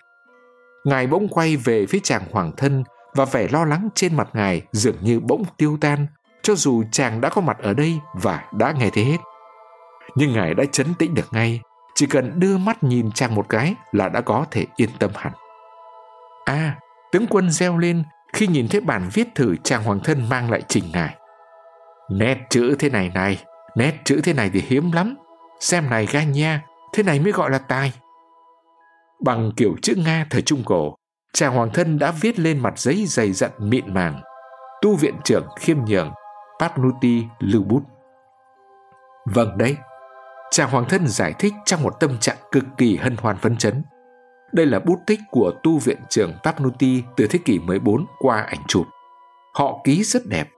Ngài 0.84 1.08
bỗng 1.08 1.28
quay 1.28 1.58
về 1.58 1.86
phía 1.86 2.00
chàng 2.04 2.24
hoàng 2.32 2.52
thân 2.58 2.84
và 3.14 3.26
vẻ 3.26 3.48
lo 3.52 3.66
lắng 3.66 3.90
trên 3.96 4.18
mặt 4.18 4.28
ngài 4.34 4.62
dường 4.72 4.96
như 5.02 5.20
bỗng 5.20 5.44
tiêu 5.58 5.78
tan 5.82 6.08
cho 6.44 6.56
dù 6.56 6.84
chàng 6.92 7.22
đã 7.22 7.30
có 7.30 7.42
mặt 7.42 7.58
ở 7.60 7.74
đây 7.74 8.00
và 8.14 8.44
đã 8.58 8.74
nghe 8.80 8.90
thấy 8.94 9.04
hết. 9.06 9.18
Nhưng 10.16 10.34
ngài 10.34 10.54
đã 10.54 10.64
chấn 10.72 10.94
tĩnh 10.94 11.14
được 11.14 11.28
ngay, 11.32 11.62
chỉ 11.96 12.06
cần 12.06 12.40
đưa 12.40 12.58
mắt 12.58 12.84
nhìn 12.84 13.12
chàng 13.12 13.36
một 13.36 13.50
cái 13.50 13.76
là 13.92 14.10
đã 14.10 14.22
có 14.22 14.46
thể 14.52 14.66
yên 14.76 14.90
tâm 15.00 15.12
hẳn. 15.16 15.34
À, 16.46 16.76
tướng 17.12 17.28
quân 17.28 17.52
reo 17.52 17.78
lên 17.78 18.04
khi 18.34 18.48
nhìn 18.48 18.68
thấy 18.68 18.82
bản 18.82 19.10
viết 19.14 19.28
thử 19.36 19.56
chàng 19.64 19.84
hoàng 19.84 20.00
thân 20.04 20.30
mang 20.30 20.52
lại 20.52 20.62
trình 20.68 20.84
ngài. 20.94 21.16
Nét 22.12 22.38
chữ 22.50 22.76
thế 22.80 22.90
này 22.90 23.12
này, 23.14 23.44
nét 23.76 23.94
chữ 24.04 24.22
thế 24.24 24.34
này 24.34 24.50
thì 24.54 24.64
hiếm 24.68 24.92
lắm. 24.92 25.16
Xem 25.60 25.90
này 25.90 26.08
ga 26.12 26.24
nha, 26.24 26.62
thế 26.94 27.04
này 27.04 27.20
mới 27.20 27.32
gọi 27.32 27.52
là 27.52 27.58
tài. 27.58 27.94
Bằng 29.26 29.52
kiểu 29.58 29.76
chữ 29.82 29.96
Nga 30.06 30.28
thời 30.30 30.42
Trung 30.42 30.64
Cổ, 30.66 30.96
chàng 31.34 31.56
hoàng 31.56 31.70
thân 31.74 32.00
đã 32.00 32.14
viết 32.22 32.40
lên 32.40 32.60
mặt 32.60 32.80
giấy 32.80 33.06
dày 33.08 33.32
dặn 33.32 33.52
mịn 33.58 33.94
màng. 33.94 34.22
Tu 34.82 34.96
viện 34.96 35.16
trưởng 35.24 35.48
khiêm 35.60 35.78
nhường 35.86 36.12
Pagnuti 36.60 37.24
lưu 37.40 37.64
bút. 37.64 37.84
Vâng 39.26 39.58
đấy, 39.58 39.78
Chàng 40.56 40.70
hoàng 40.70 40.86
thân 40.90 41.08
giải 41.08 41.34
thích 41.40 41.54
trong 41.66 41.84
một 41.84 42.00
tâm 42.00 42.18
trạng 42.18 42.38
cực 42.52 42.64
kỳ 42.78 42.98
hân 42.98 43.18
hoan 43.18 43.38
phấn 43.38 43.58
chấn. 43.58 43.84
Đây 44.52 44.66
là 44.66 44.80
bút 44.80 45.00
tích 45.08 45.20
của 45.32 45.52
tu 45.64 45.78
viện 45.78 45.98
trưởng 46.10 46.34
Pagnuti 46.44 47.04
từ 47.18 47.28
thế 47.28 47.40
kỷ 47.46 47.60
14 47.60 48.06
qua 48.20 48.42
ảnh 48.42 48.64
chụp. 48.68 48.88
Họ 49.54 49.82
ký 49.84 50.04
rất 50.04 50.26
đẹp. 50.26 50.50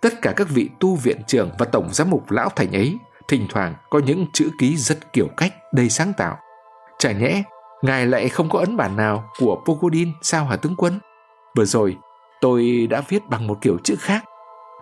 Tất 0.00 0.12
cả 0.22 0.32
các 0.36 0.48
vị 0.50 0.70
tu 0.80 0.94
viện 0.94 1.20
trưởng 1.26 1.50
và 1.58 1.66
tổng 1.66 1.88
giám 1.92 2.10
mục 2.10 2.30
lão 2.30 2.48
thành 2.48 2.72
ấy 2.72 2.98
thỉnh 3.28 3.46
thoảng 3.50 3.74
có 3.90 4.00
những 4.06 4.26
chữ 4.32 4.50
ký 4.58 4.76
rất 4.76 5.12
kiểu 5.12 5.28
cách, 5.36 5.54
đầy 5.72 5.88
sáng 5.88 6.12
tạo. 6.16 6.36
Chả 6.98 7.12
nhẽ, 7.12 7.42
ngài 7.82 8.06
lại 8.06 8.28
không 8.28 8.48
có 8.48 8.58
ấn 8.58 8.76
bản 8.76 8.96
nào 8.96 9.30
của 9.38 9.62
Pogodin 9.66 10.12
sao 10.22 10.44
hả 10.44 10.56
tướng 10.56 10.76
quân? 10.76 10.98
Vừa 11.56 11.64
rồi, 11.64 11.96
tôi 12.40 12.86
đã 12.90 13.02
viết 13.08 13.28
bằng 13.28 13.46
một 13.46 13.58
kiểu 13.60 13.78
chữ 13.84 13.96
khác. 13.98 14.24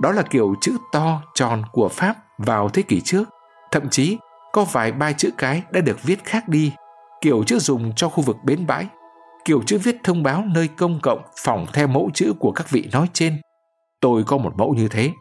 Đó 0.00 0.12
là 0.12 0.22
kiểu 0.22 0.54
chữ 0.60 0.76
to, 0.92 1.22
tròn 1.34 1.62
của 1.72 1.88
Pháp 1.88 2.16
vào 2.38 2.68
thế 2.68 2.82
kỷ 2.82 3.00
trước. 3.00 3.24
Thậm 3.70 3.88
chí, 3.90 4.18
có 4.52 4.64
vài 4.64 4.92
ba 4.92 5.12
chữ 5.12 5.30
cái 5.38 5.62
đã 5.70 5.80
được 5.80 6.02
viết 6.02 6.24
khác 6.24 6.48
đi, 6.48 6.72
kiểu 7.20 7.44
chữ 7.44 7.58
dùng 7.58 7.92
cho 7.96 8.08
khu 8.08 8.22
vực 8.22 8.36
bến 8.44 8.66
bãi, 8.66 8.86
kiểu 9.44 9.62
chữ 9.66 9.78
viết 9.82 9.96
thông 10.04 10.22
báo 10.22 10.44
nơi 10.46 10.68
công 10.68 11.00
cộng 11.02 11.22
phỏng 11.44 11.66
theo 11.72 11.86
mẫu 11.86 12.10
chữ 12.14 12.32
của 12.40 12.52
các 12.52 12.70
vị 12.70 12.88
nói 12.92 13.06
trên. 13.12 13.40
Tôi 14.00 14.24
có 14.24 14.36
một 14.36 14.52
mẫu 14.56 14.74
như 14.74 14.88
thế. 14.88 15.12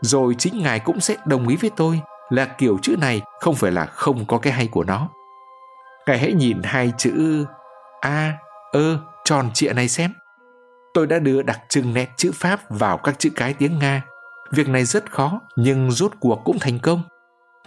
Rồi 0.00 0.34
chính 0.38 0.62
ngài 0.62 0.80
cũng 0.80 1.00
sẽ 1.00 1.16
đồng 1.26 1.48
ý 1.48 1.56
với 1.56 1.70
tôi 1.76 2.00
là 2.28 2.44
kiểu 2.44 2.78
chữ 2.82 2.96
này 2.96 3.22
không 3.40 3.54
phải 3.54 3.72
là 3.72 3.86
không 3.86 4.24
có 4.26 4.38
cái 4.38 4.52
hay 4.52 4.66
của 4.66 4.84
nó. 4.84 5.08
Ngài 6.06 6.18
hãy 6.18 6.32
nhìn 6.32 6.62
hai 6.64 6.92
chữ 6.98 7.44
A, 8.00 8.32
ơ, 8.72 8.98
tròn 9.24 9.50
trịa 9.54 9.72
này 9.72 9.88
xem. 9.88 10.12
Tôi 10.94 11.06
đã 11.06 11.18
đưa 11.18 11.42
đặc 11.42 11.60
trưng 11.68 11.94
nét 11.94 12.08
chữ 12.16 12.30
Pháp 12.34 12.60
vào 12.68 12.98
các 12.98 13.18
chữ 13.18 13.30
cái 13.36 13.54
tiếng 13.54 13.78
Nga. 13.78 14.02
Việc 14.50 14.68
này 14.68 14.84
rất 14.84 15.12
khó 15.12 15.40
nhưng 15.56 15.90
rốt 15.90 16.12
cuộc 16.20 16.40
cũng 16.44 16.58
thành 16.58 16.78
công. 16.78 17.02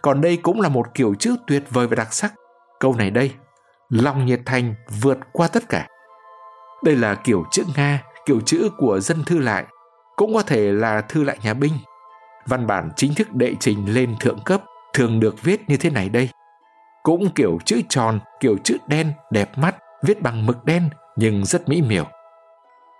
Còn 0.01 0.21
đây 0.21 0.37
cũng 0.37 0.61
là 0.61 0.69
một 0.69 0.93
kiểu 0.93 1.15
chữ 1.19 1.35
tuyệt 1.47 1.63
vời 1.69 1.87
và 1.87 1.95
đặc 1.95 2.13
sắc. 2.13 2.33
Câu 2.79 2.95
này 2.95 3.11
đây, 3.11 3.31
lòng 3.89 4.25
nhiệt 4.25 4.39
thành 4.45 4.75
vượt 5.01 5.17
qua 5.31 5.47
tất 5.47 5.69
cả. 5.69 5.87
Đây 6.83 6.95
là 6.95 7.15
kiểu 7.15 7.43
chữ 7.51 7.63
Nga, 7.75 8.03
kiểu 8.25 8.39
chữ 8.45 8.69
của 8.77 8.99
dân 8.99 9.23
thư 9.23 9.39
lại, 9.39 9.65
cũng 10.15 10.33
có 10.33 10.41
thể 10.41 10.71
là 10.71 11.01
thư 11.01 11.23
lại 11.23 11.37
nhà 11.43 11.53
binh. 11.53 11.73
Văn 12.45 12.67
bản 12.67 12.89
chính 12.95 13.15
thức 13.15 13.33
đệ 13.33 13.53
trình 13.59 13.93
lên 13.93 14.15
thượng 14.19 14.39
cấp 14.45 14.61
thường 14.93 15.19
được 15.19 15.43
viết 15.43 15.69
như 15.69 15.77
thế 15.77 15.89
này 15.89 16.09
đây. 16.09 16.29
Cũng 17.03 17.29
kiểu 17.35 17.57
chữ 17.65 17.81
tròn, 17.89 18.19
kiểu 18.39 18.57
chữ 18.63 18.77
đen, 18.87 19.13
đẹp 19.31 19.57
mắt, 19.57 19.75
viết 20.03 20.21
bằng 20.21 20.45
mực 20.45 20.65
đen 20.65 20.89
nhưng 21.15 21.45
rất 21.45 21.69
mỹ 21.69 21.81
miều. 21.81 22.05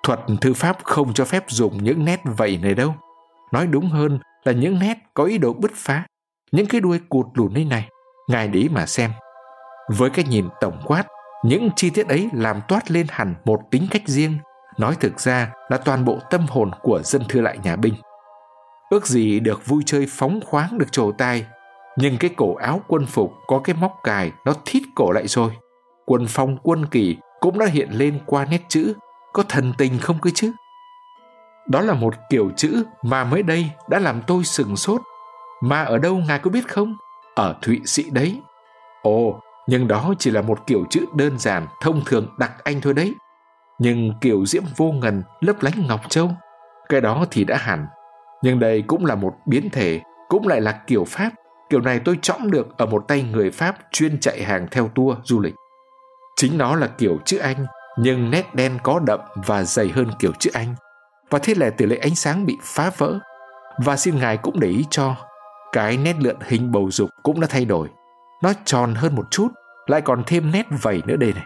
Thuật 0.03 0.19
thư 0.41 0.53
pháp 0.53 0.77
không 0.83 1.13
cho 1.13 1.25
phép 1.25 1.43
dùng 1.47 1.83
những 1.83 2.05
nét 2.05 2.19
vậy 2.23 2.59
này 2.61 2.73
đâu. 2.73 2.95
Nói 3.51 3.67
đúng 3.67 3.89
hơn 3.89 4.19
là 4.43 4.51
những 4.51 4.79
nét 4.79 4.97
có 5.13 5.23
ý 5.23 5.37
đồ 5.37 5.53
bứt 5.53 5.71
phá, 5.75 6.05
những 6.51 6.65
cái 6.65 6.81
đuôi 6.81 6.99
cụt 7.09 7.25
lùn 7.33 7.53
như 7.53 7.65
này, 7.65 7.89
ngài 8.29 8.47
để 8.47 8.59
ý 8.59 8.69
mà 8.69 8.85
xem. 8.85 9.11
Với 9.89 10.09
cái 10.09 10.25
nhìn 10.25 10.49
tổng 10.61 10.81
quát, 10.85 11.03
những 11.43 11.69
chi 11.75 11.89
tiết 11.89 12.07
ấy 12.07 12.29
làm 12.33 12.61
toát 12.67 12.91
lên 12.91 13.07
hẳn 13.09 13.35
một 13.45 13.59
tính 13.71 13.87
cách 13.91 14.01
riêng, 14.05 14.37
nói 14.79 14.95
thực 14.99 15.19
ra 15.19 15.51
là 15.69 15.77
toàn 15.77 16.05
bộ 16.05 16.19
tâm 16.29 16.45
hồn 16.49 16.71
của 16.81 17.01
dân 17.03 17.21
thư 17.29 17.41
lại 17.41 17.57
nhà 17.63 17.75
binh. 17.75 17.93
Ước 18.91 19.07
gì 19.07 19.39
được 19.39 19.65
vui 19.65 19.83
chơi 19.85 20.05
phóng 20.09 20.39
khoáng 20.45 20.77
được 20.77 20.91
trổ 20.91 21.11
tai, 21.11 21.45
nhưng 21.97 22.17
cái 22.17 22.31
cổ 22.37 22.55
áo 22.55 22.81
quân 22.87 23.05
phục 23.05 23.33
có 23.47 23.59
cái 23.63 23.75
móc 23.79 23.91
cài 24.03 24.31
nó 24.45 24.53
thít 24.65 24.83
cổ 24.95 25.11
lại 25.11 25.27
rồi. 25.27 25.51
Quân 26.05 26.25
phong 26.29 26.57
quân 26.63 26.85
kỳ 26.85 27.17
cũng 27.39 27.59
đã 27.59 27.65
hiện 27.65 27.89
lên 27.91 28.19
qua 28.25 28.45
nét 28.45 28.61
chữ, 28.67 28.93
có 29.33 29.43
thần 29.49 29.73
tình 29.77 29.99
không 29.99 30.17
cơ 30.21 30.29
chứ? 30.35 30.51
Đó 31.69 31.81
là 31.81 31.93
một 31.93 32.13
kiểu 32.29 32.51
chữ 32.57 32.83
mà 33.03 33.23
mới 33.23 33.43
đây 33.43 33.69
đã 33.89 33.99
làm 33.99 34.21
tôi 34.27 34.43
sừng 34.43 34.75
sốt. 34.75 35.01
Mà 35.61 35.83
ở 35.83 35.97
đâu 35.97 36.17
ngài 36.17 36.39
có 36.39 36.49
biết 36.49 36.67
không? 36.67 36.95
Ở 37.35 37.55
Thụy 37.61 37.81
Sĩ 37.85 38.09
đấy. 38.09 38.41
Ồ, 39.01 39.39
nhưng 39.67 39.87
đó 39.87 40.13
chỉ 40.19 40.31
là 40.31 40.41
một 40.41 40.67
kiểu 40.67 40.85
chữ 40.89 41.05
đơn 41.15 41.39
giản, 41.39 41.67
thông 41.81 42.01
thường 42.05 42.27
đặc 42.37 42.51
anh 42.63 42.81
thôi 42.81 42.93
đấy. 42.93 43.15
Nhưng 43.79 44.13
kiểu 44.21 44.45
diễm 44.45 44.63
vô 44.77 44.91
ngần, 44.91 45.23
lấp 45.39 45.55
lánh 45.61 45.87
ngọc 45.87 46.01
châu, 46.09 46.29
cái 46.89 47.01
đó 47.01 47.25
thì 47.31 47.43
đã 47.43 47.57
hẳn. 47.57 47.87
Nhưng 48.43 48.59
đây 48.59 48.83
cũng 48.87 49.05
là 49.05 49.15
một 49.15 49.33
biến 49.45 49.69
thể, 49.69 50.01
cũng 50.29 50.47
lại 50.47 50.61
là 50.61 50.81
kiểu 50.87 51.05
Pháp. 51.07 51.29
Kiểu 51.69 51.81
này 51.81 51.99
tôi 52.05 52.19
chõng 52.21 52.51
được 52.51 52.77
ở 52.77 52.85
một 52.85 53.07
tay 53.07 53.23
người 53.23 53.51
Pháp 53.51 53.75
chuyên 53.91 54.19
chạy 54.19 54.43
hàng 54.43 54.67
theo 54.71 54.87
tour 54.95 55.17
du 55.23 55.39
lịch. 55.39 55.55
Chính 56.35 56.57
nó 56.57 56.75
là 56.75 56.87
kiểu 56.87 57.17
chữ 57.25 57.37
Anh, 57.37 57.65
nhưng 57.97 58.31
nét 58.31 58.55
đen 58.55 58.77
có 58.83 58.99
đậm 58.99 59.19
và 59.35 59.63
dày 59.63 59.89
hơn 59.89 60.07
kiểu 60.19 60.31
chữ 60.39 60.49
Anh. 60.53 60.75
Và 61.29 61.39
thế 61.39 61.53
là 61.57 61.69
tỷ 61.69 61.85
lệ 61.85 61.97
ánh 61.97 62.15
sáng 62.15 62.45
bị 62.45 62.57
phá 62.63 62.91
vỡ. 62.97 63.19
Và 63.85 63.97
xin 63.97 64.19
ngài 64.19 64.37
cũng 64.37 64.59
để 64.59 64.67
ý 64.67 64.85
cho, 64.89 65.15
cái 65.71 65.97
nét 65.97 66.15
lượn 66.19 66.35
hình 66.41 66.71
bầu 66.71 66.91
dục 66.91 67.09
cũng 67.23 67.39
đã 67.39 67.47
thay 67.49 67.65
đổi. 67.65 67.87
Nó 68.43 68.53
tròn 68.65 68.95
hơn 68.95 69.15
một 69.15 69.31
chút, 69.31 69.47
lại 69.87 70.01
còn 70.01 70.23
thêm 70.27 70.51
nét 70.51 70.65
vầy 70.81 71.01
nữa 71.05 71.15
đây 71.15 71.33
này. 71.33 71.45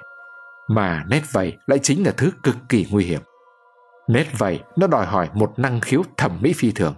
Mà 0.67 1.03
nét 1.07 1.21
vầy 1.31 1.57
lại 1.67 1.79
chính 1.79 2.05
là 2.05 2.11
thứ 2.17 2.31
cực 2.43 2.55
kỳ 2.69 2.87
nguy 2.91 3.05
hiểm. 3.05 3.21
Nét 4.07 4.27
vậy 4.37 4.59
nó 4.75 4.87
đòi 4.87 5.05
hỏi 5.05 5.29
một 5.33 5.53
năng 5.57 5.81
khiếu 5.81 6.03
thẩm 6.17 6.37
mỹ 6.41 6.53
phi 6.53 6.71
thường. 6.71 6.95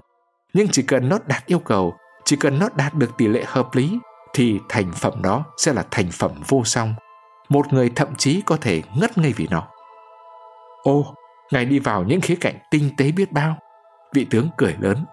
Nhưng 0.54 0.68
chỉ 0.68 0.84
cần 0.84 1.10
nó 1.10 1.18
đạt 1.26 1.46
yêu 1.46 1.60
cầu, 1.60 1.94
chỉ 2.26 2.36
cần 2.36 2.60
nó 2.60 2.70
đạt 2.76 2.94
được 2.94 3.18
tỷ 3.18 3.28
lệ 3.28 3.44
hợp 3.48 3.76
lý, 3.76 4.00
thì 4.34 4.60
thành 4.70 4.92
phẩm 4.92 5.22
đó 5.22 5.46
sẽ 5.58 5.74
là 5.74 5.84
thành 5.92 6.08
phẩm 6.12 6.32
vô 6.48 6.64
song. 6.64 6.94
Một 7.50 7.74
người 7.74 7.92
thậm 7.96 8.16
chí 8.16 8.42
có 8.42 8.58
thể 8.62 8.82
ngất 8.96 9.18
ngây 9.18 9.34
vì 9.34 9.48
nó. 9.52 9.68
Ô, 10.84 11.16
ngài 11.52 11.66
đi 11.66 11.80
vào 11.80 12.04
những 12.04 12.22
khía 12.22 12.36
cạnh 12.42 12.56
tinh 12.72 12.90
tế 12.98 13.12
biết 13.12 13.32
bao. 13.32 13.58
Vị 14.14 14.28
tướng 14.30 14.48
cười 14.58 14.76
lớn. 14.80 15.06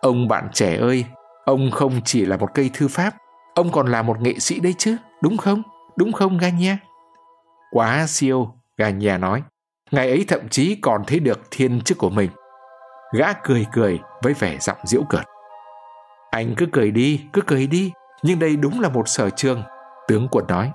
Ông 0.00 0.28
bạn 0.28 0.48
trẻ 0.52 0.76
ơi, 0.76 1.04
ông 1.44 1.70
không 1.70 2.00
chỉ 2.04 2.26
là 2.26 2.36
một 2.36 2.54
cây 2.54 2.70
thư 2.74 2.88
pháp, 2.88 3.14
ông 3.54 3.72
còn 3.72 3.86
là 3.86 4.02
một 4.02 4.20
nghệ 4.20 4.38
sĩ 4.38 4.60
đấy 4.60 4.74
chứ, 4.78 4.96
đúng 5.22 5.36
không? 5.36 5.62
Đúng 5.96 6.12
không 6.12 6.38
Ganya? 6.38 6.78
Quá 7.70 8.06
siêu, 8.06 8.54
Ganya 8.76 9.18
nói. 9.18 9.42
Ngày 9.90 10.08
ấy 10.08 10.24
thậm 10.28 10.48
chí 10.48 10.76
còn 10.82 11.04
thấy 11.06 11.20
được 11.20 11.40
thiên 11.50 11.80
chức 11.80 11.98
của 11.98 12.10
mình. 12.10 12.30
Gã 13.12 13.32
cười 13.32 13.66
cười 13.72 13.98
với 14.22 14.34
vẻ 14.34 14.56
giọng 14.60 14.78
diễu 14.84 15.02
cợt. 15.08 15.24
Anh 16.30 16.54
cứ 16.56 16.66
cười 16.72 16.90
đi, 16.90 17.20
cứ 17.32 17.40
cười 17.46 17.66
đi, 17.66 17.92
nhưng 18.22 18.38
đây 18.38 18.56
đúng 18.56 18.80
là 18.80 18.88
một 18.88 19.08
sở 19.08 19.30
trường, 19.30 19.62
tướng 20.08 20.28
quân 20.30 20.44
nói. 20.48 20.72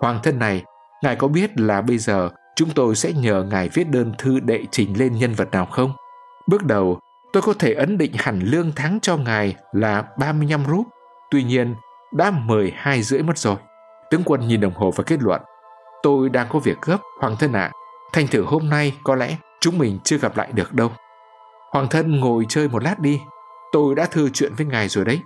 Hoàng 0.00 0.20
thân 0.22 0.38
này, 0.38 0.64
ngài 1.02 1.16
có 1.16 1.28
biết 1.28 1.60
là 1.60 1.80
bây 1.80 1.98
giờ 1.98 2.30
chúng 2.56 2.70
tôi 2.70 2.94
sẽ 2.94 3.12
nhờ 3.12 3.44
ngài 3.50 3.68
viết 3.68 3.84
đơn 3.90 4.12
thư 4.18 4.40
đệ 4.40 4.64
trình 4.70 4.98
lên 4.98 5.18
nhân 5.18 5.32
vật 5.34 5.50
nào 5.50 5.66
không? 5.66 5.92
Bước 6.48 6.64
đầu, 6.64 7.00
tôi 7.32 7.42
có 7.42 7.54
thể 7.58 7.74
ấn 7.74 7.98
định 7.98 8.12
hẳn 8.18 8.40
lương 8.40 8.72
tháng 8.76 8.98
cho 9.02 9.16
ngài 9.16 9.56
là 9.72 10.04
35 10.18 10.64
rúp. 10.68 10.86
Tuy 11.30 11.42
nhiên, 11.44 11.74
đã 12.12 12.30
12 12.30 13.02
rưỡi 13.02 13.22
mất 13.22 13.38
rồi. 13.38 13.56
Tướng 14.10 14.22
quân 14.24 14.48
nhìn 14.48 14.60
đồng 14.60 14.74
hồ 14.74 14.90
và 14.96 15.04
kết 15.04 15.22
luận. 15.22 15.40
Tôi 16.02 16.28
đang 16.28 16.46
có 16.50 16.58
việc 16.58 16.76
gấp, 16.82 16.98
Hoàng 17.20 17.36
thân 17.38 17.52
ạ. 17.52 17.70
À. 17.72 17.81
Thành 18.12 18.26
thử 18.26 18.42
hôm 18.42 18.68
nay 18.68 18.96
có 19.04 19.14
lẽ 19.14 19.36
chúng 19.60 19.78
mình 19.78 19.98
chưa 20.04 20.18
gặp 20.18 20.36
lại 20.36 20.52
được 20.52 20.74
đâu. 20.74 20.90
Hoàng 21.72 21.88
thân 21.90 22.20
ngồi 22.20 22.46
chơi 22.48 22.68
một 22.68 22.82
lát 22.82 22.98
đi. 23.00 23.20
Tôi 23.72 23.94
đã 23.94 24.06
thư 24.06 24.28
chuyện 24.28 24.54
với 24.54 24.66
ngài 24.66 24.88
rồi 24.88 25.04
đấy. 25.04 25.20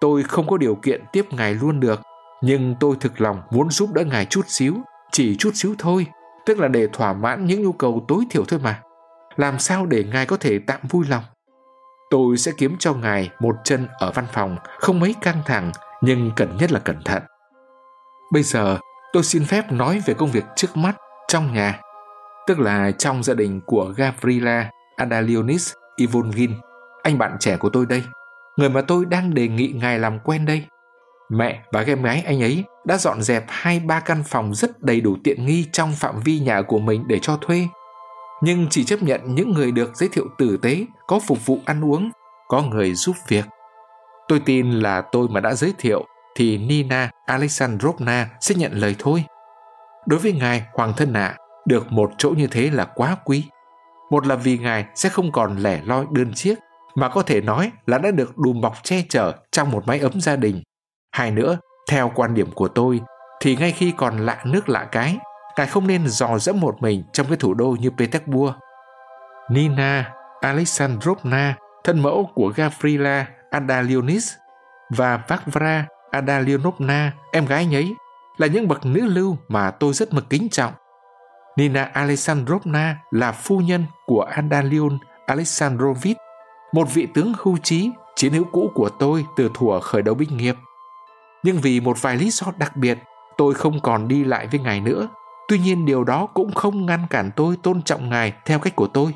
Tôi 0.00 0.22
không 0.22 0.46
có 0.46 0.56
điều 0.56 0.74
kiện 0.74 1.04
tiếp 1.12 1.26
ngài 1.30 1.54
luôn 1.54 1.80
được, 1.80 2.00
nhưng 2.42 2.74
tôi 2.80 2.96
thực 3.00 3.20
lòng 3.20 3.42
muốn 3.50 3.70
giúp 3.70 3.90
đỡ 3.92 4.04
ngài 4.04 4.24
chút 4.24 4.44
xíu, 4.48 4.74
chỉ 5.12 5.36
chút 5.38 5.50
xíu 5.54 5.74
thôi, 5.78 6.06
tức 6.46 6.58
là 6.58 6.68
để 6.68 6.88
thỏa 6.92 7.12
mãn 7.12 7.46
những 7.46 7.62
nhu 7.62 7.72
cầu 7.72 8.04
tối 8.08 8.24
thiểu 8.30 8.44
thôi 8.44 8.60
mà. 8.62 8.82
Làm 9.36 9.58
sao 9.58 9.86
để 9.86 10.04
ngài 10.04 10.26
có 10.26 10.36
thể 10.36 10.58
tạm 10.66 10.80
vui 10.90 11.06
lòng? 11.08 11.24
Tôi 12.10 12.36
sẽ 12.36 12.52
kiếm 12.58 12.76
cho 12.78 12.94
ngài 12.94 13.30
một 13.40 13.56
chân 13.64 13.88
ở 13.98 14.12
văn 14.14 14.26
phòng, 14.32 14.56
không 14.78 15.00
mấy 15.00 15.14
căng 15.20 15.42
thẳng, 15.46 15.72
nhưng 16.00 16.30
cần 16.36 16.56
nhất 16.56 16.72
là 16.72 16.78
cẩn 16.78 17.02
thận. 17.04 17.22
Bây 18.32 18.42
giờ, 18.42 18.78
tôi 19.12 19.22
xin 19.22 19.44
phép 19.44 19.72
nói 19.72 20.02
về 20.06 20.14
công 20.14 20.30
việc 20.30 20.44
trước 20.56 20.76
mắt 20.76 20.96
trong 21.28 21.54
nhà, 21.54 21.80
tức 22.46 22.60
là 22.60 22.90
trong 22.90 23.22
gia 23.22 23.34
đình 23.34 23.60
của 23.66 23.92
Gavrila 23.96 24.70
Adalionis 24.96 25.72
Ivongin, 25.96 26.50
anh 27.02 27.18
bạn 27.18 27.36
trẻ 27.40 27.56
của 27.56 27.68
tôi 27.68 27.86
đây, 27.86 28.02
người 28.56 28.68
mà 28.68 28.80
tôi 28.80 29.04
đang 29.04 29.34
đề 29.34 29.48
nghị 29.48 29.72
ngài 29.74 29.98
làm 29.98 30.18
quen 30.18 30.46
đây. 30.46 30.64
Mẹ 31.30 31.62
và 31.72 31.84
em 31.86 32.02
gái 32.02 32.22
anh 32.26 32.42
ấy 32.42 32.64
đã 32.84 32.96
dọn 32.96 33.22
dẹp 33.22 33.44
hai 33.48 33.80
ba 33.80 34.00
căn 34.00 34.22
phòng 34.26 34.54
rất 34.54 34.82
đầy 34.82 35.00
đủ 35.00 35.16
tiện 35.24 35.46
nghi 35.46 35.66
trong 35.72 35.92
phạm 35.92 36.20
vi 36.24 36.38
nhà 36.38 36.62
của 36.62 36.78
mình 36.78 37.04
để 37.08 37.18
cho 37.18 37.36
thuê. 37.36 37.66
Nhưng 38.42 38.66
chỉ 38.70 38.84
chấp 38.84 39.02
nhận 39.02 39.34
những 39.34 39.52
người 39.52 39.72
được 39.72 39.96
giới 39.96 40.08
thiệu 40.08 40.24
tử 40.38 40.56
tế, 40.62 40.86
có 41.06 41.20
phục 41.26 41.46
vụ 41.46 41.58
ăn 41.64 41.84
uống, 41.84 42.10
có 42.48 42.62
người 42.62 42.94
giúp 42.94 43.16
việc. 43.28 43.44
Tôi 44.28 44.40
tin 44.40 44.70
là 44.70 45.02
tôi 45.12 45.28
mà 45.28 45.40
đã 45.40 45.54
giới 45.54 45.74
thiệu 45.78 46.04
thì 46.36 46.58
Nina 46.58 47.10
Alexandrovna 47.26 48.28
sẽ 48.40 48.54
nhận 48.54 48.72
lời 48.72 48.96
thôi. 48.98 49.24
Đối 50.06 50.18
với 50.18 50.32
ngài 50.32 50.62
Hoàng 50.72 50.92
thân 50.96 51.12
ạ, 51.12 51.26
à, 51.26 51.41
được 51.66 51.92
một 51.92 52.10
chỗ 52.18 52.30
như 52.30 52.46
thế 52.46 52.70
là 52.70 52.84
quá 52.84 53.16
quý. 53.24 53.44
Một 54.10 54.26
là 54.26 54.34
vì 54.34 54.58
ngài 54.58 54.86
sẽ 54.94 55.08
không 55.08 55.32
còn 55.32 55.56
lẻ 55.56 55.80
loi 55.84 56.06
đơn 56.10 56.32
chiếc, 56.34 56.54
mà 56.94 57.08
có 57.08 57.22
thể 57.22 57.40
nói 57.40 57.72
là 57.86 57.98
đã 57.98 58.10
được 58.10 58.38
đùm 58.38 58.60
bọc 58.60 58.74
che 58.82 59.02
chở 59.08 59.32
trong 59.52 59.70
một 59.70 59.86
mái 59.86 59.98
ấm 59.98 60.20
gia 60.20 60.36
đình. 60.36 60.62
Hai 61.12 61.30
nữa, 61.30 61.58
theo 61.90 62.12
quan 62.14 62.34
điểm 62.34 62.50
của 62.54 62.68
tôi, 62.68 63.00
thì 63.40 63.56
ngay 63.56 63.72
khi 63.72 63.92
còn 63.96 64.18
lạ 64.18 64.40
nước 64.44 64.68
lạ 64.68 64.88
cái, 64.92 65.18
ngài 65.56 65.66
không 65.66 65.86
nên 65.86 66.08
dò 66.08 66.38
dẫm 66.38 66.60
một 66.60 66.82
mình 66.82 67.04
trong 67.12 67.26
cái 67.26 67.36
thủ 67.36 67.54
đô 67.54 67.76
như 67.80 67.90
Petersburg. 67.90 68.52
Nina 69.50 70.12
Alexandrovna, 70.40 71.56
thân 71.84 72.02
mẫu 72.02 72.30
của 72.34 72.52
Gavrila 72.56 73.26
Adalionis 73.50 74.32
và 74.90 75.20
Vakvra 75.28 75.86
Adalionovna, 76.10 77.12
em 77.32 77.46
gái 77.46 77.66
nhấy, 77.66 77.94
là 78.36 78.46
những 78.46 78.68
bậc 78.68 78.86
nữ 78.86 79.00
lưu 79.00 79.36
mà 79.48 79.70
tôi 79.70 79.92
rất 79.92 80.12
mực 80.12 80.30
kính 80.30 80.48
trọng. 80.48 80.72
Nina 81.56 81.84
Alexandrovna 81.84 82.96
là 83.10 83.32
phu 83.32 83.58
nhân 83.58 83.84
của 84.06 84.22
Andalion 84.22 84.98
Alexandrovich, 85.26 86.16
một 86.72 86.94
vị 86.94 87.08
tướng 87.14 87.32
hưu 87.38 87.56
trí, 87.58 87.90
chiến 88.16 88.32
hữu 88.32 88.44
cũ 88.44 88.70
của 88.74 88.88
tôi 88.88 89.26
từ 89.36 89.50
thuở 89.54 89.80
khởi 89.80 90.02
đầu 90.02 90.14
binh 90.14 90.36
nghiệp. 90.36 90.56
Nhưng 91.42 91.60
vì 91.60 91.80
một 91.80 92.02
vài 92.02 92.16
lý 92.16 92.30
do 92.30 92.46
đặc 92.58 92.76
biệt, 92.76 92.98
tôi 93.36 93.54
không 93.54 93.80
còn 93.80 94.08
đi 94.08 94.24
lại 94.24 94.46
với 94.46 94.60
ngài 94.60 94.80
nữa. 94.80 95.08
Tuy 95.48 95.58
nhiên 95.58 95.86
điều 95.86 96.04
đó 96.04 96.26
cũng 96.26 96.52
không 96.52 96.86
ngăn 96.86 97.00
cản 97.10 97.30
tôi 97.36 97.56
tôn 97.62 97.82
trọng 97.82 98.10
ngài 98.10 98.32
theo 98.44 98.58
cách 98.58 98.76
của 98.76 98.86
tôi. 98.86 99.14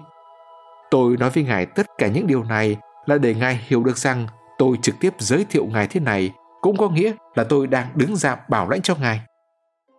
Tôi 0.90 1.16
nói 1.16 1.30
với 1.30 1.44
ngài 1.44 1.66
tất 1.66 1.86
cả 1.98 2.08
những 2.08 2.26
điều 2.26 2.44
này 2.44 2.76
là 3.06 3.18
để 3.18 3.34
ngài 3.34 3.60
hiểu 3.66 3.84
được 3.84 3.98
rằng 3.98 4.26
tôi 4.58 4.76
trực 4.82 4.94
tiếp 5.00 5.14
giới 5.18 5.46
thiệu 5.50 5.66
ngài 5.66 5.86
thế 5.86 6.00
này 6.00 6.32
cũng 6.60 6.76
có 6.76 6.88
nghĩa 6.88 7.12
là 7.34 7.44
tôi 7.44 7.66
đang 7.66 7.86
đứng 7.94 8.16
ra 8.16 8.36
bảo 8.48 8.68
lãnh 8.68 8.82
cho 8.82 8.94
ngài. 8.94 9.20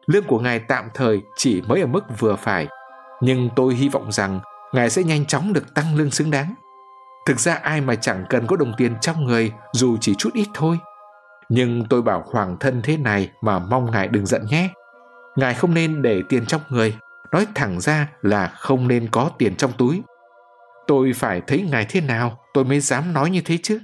Lương 0.08 0.24
của 0.24 0.40
ngài 0.40 0.60
tạm 0.60 0.90
thời 0.94 1.22
chỉ 1.36 1.62
mới 1.62 1.82
ở 1.82 1.88
mức 1.88 2.20
vừa 2.20 2.36
phải, 2.36 2.68
nhưng 3.22 3.50
tôi 3.56 3.76
hy 3.76 3.90
vọng 3.90 4.12
rằng 4.12 4.40
ngài 4.74 4.90
sẽ 4.90 5.04
nhanh 5.04 5.26
chóng 5.26 5.54
được 5.54 5.74
tăng 5.74 5.96
lương 5.96 6.12
xứng 6.12 6.32
đáng. 6.32 6.54
Thực 7.26 7.40
ra 7.40 7.54
ai 7.54 7.82
mà 7.82 7.96
chẳng 7.96 8.26
cần 8.30 8.48
có 8.48 8.56
đồng 8.56 8.74
tiền 8.78 8.96
trong 9.02 9.26
người 9.26 9.52
dù 9.74 9.98
chỉ 10.02 10.16
chút 10.16 10.30
ít 10.34 10.48
thôi. 10.54 10.80
Nhưng 11.50 11.86
tôi 11.90 12.02
bảo 12.02 12.24
hoàng 12.32 12.58
thân 12.60 12.82
thế 12.82 12.98
này 12.98 13.30
mà 13.42 13.60
mong 13.60 13.92
ngài 13.92 14.08
đừng 14.08 14.26
giận 14.26 14.46
nhé. 14.46 14.70
Ngài 15.36 15.54
không 15.54 15.74
nên 15.74 16.02
để 16.02 16.22
tiền 16.30 16.46
trong 16.46 16.62
người, 16.70 16.98
nói 17.32 17.48
thẳng 17.56 17.80
ra 17.80 18.08
là 18.22 18.48
không 18.48 18.88
nên 18.88 19.08
có 19.12 19.30
tiền 19.38 19.56
trong 19.56 19.72
túi. 19.78 20.02
Tôi 20.88 21.14
phải 21.16 21.42
thấy 21.48 21.68
ngài 21.72 21.86
thế 21.90 22.02
nào 22.02 22.40
tôi 22.54 22.66
mới 22.66 22.80
dám 22.80 23.14
nói 23.14 23.30
như 23.30 23.42
thế 23.46 23.58
chứ 23.64 23.80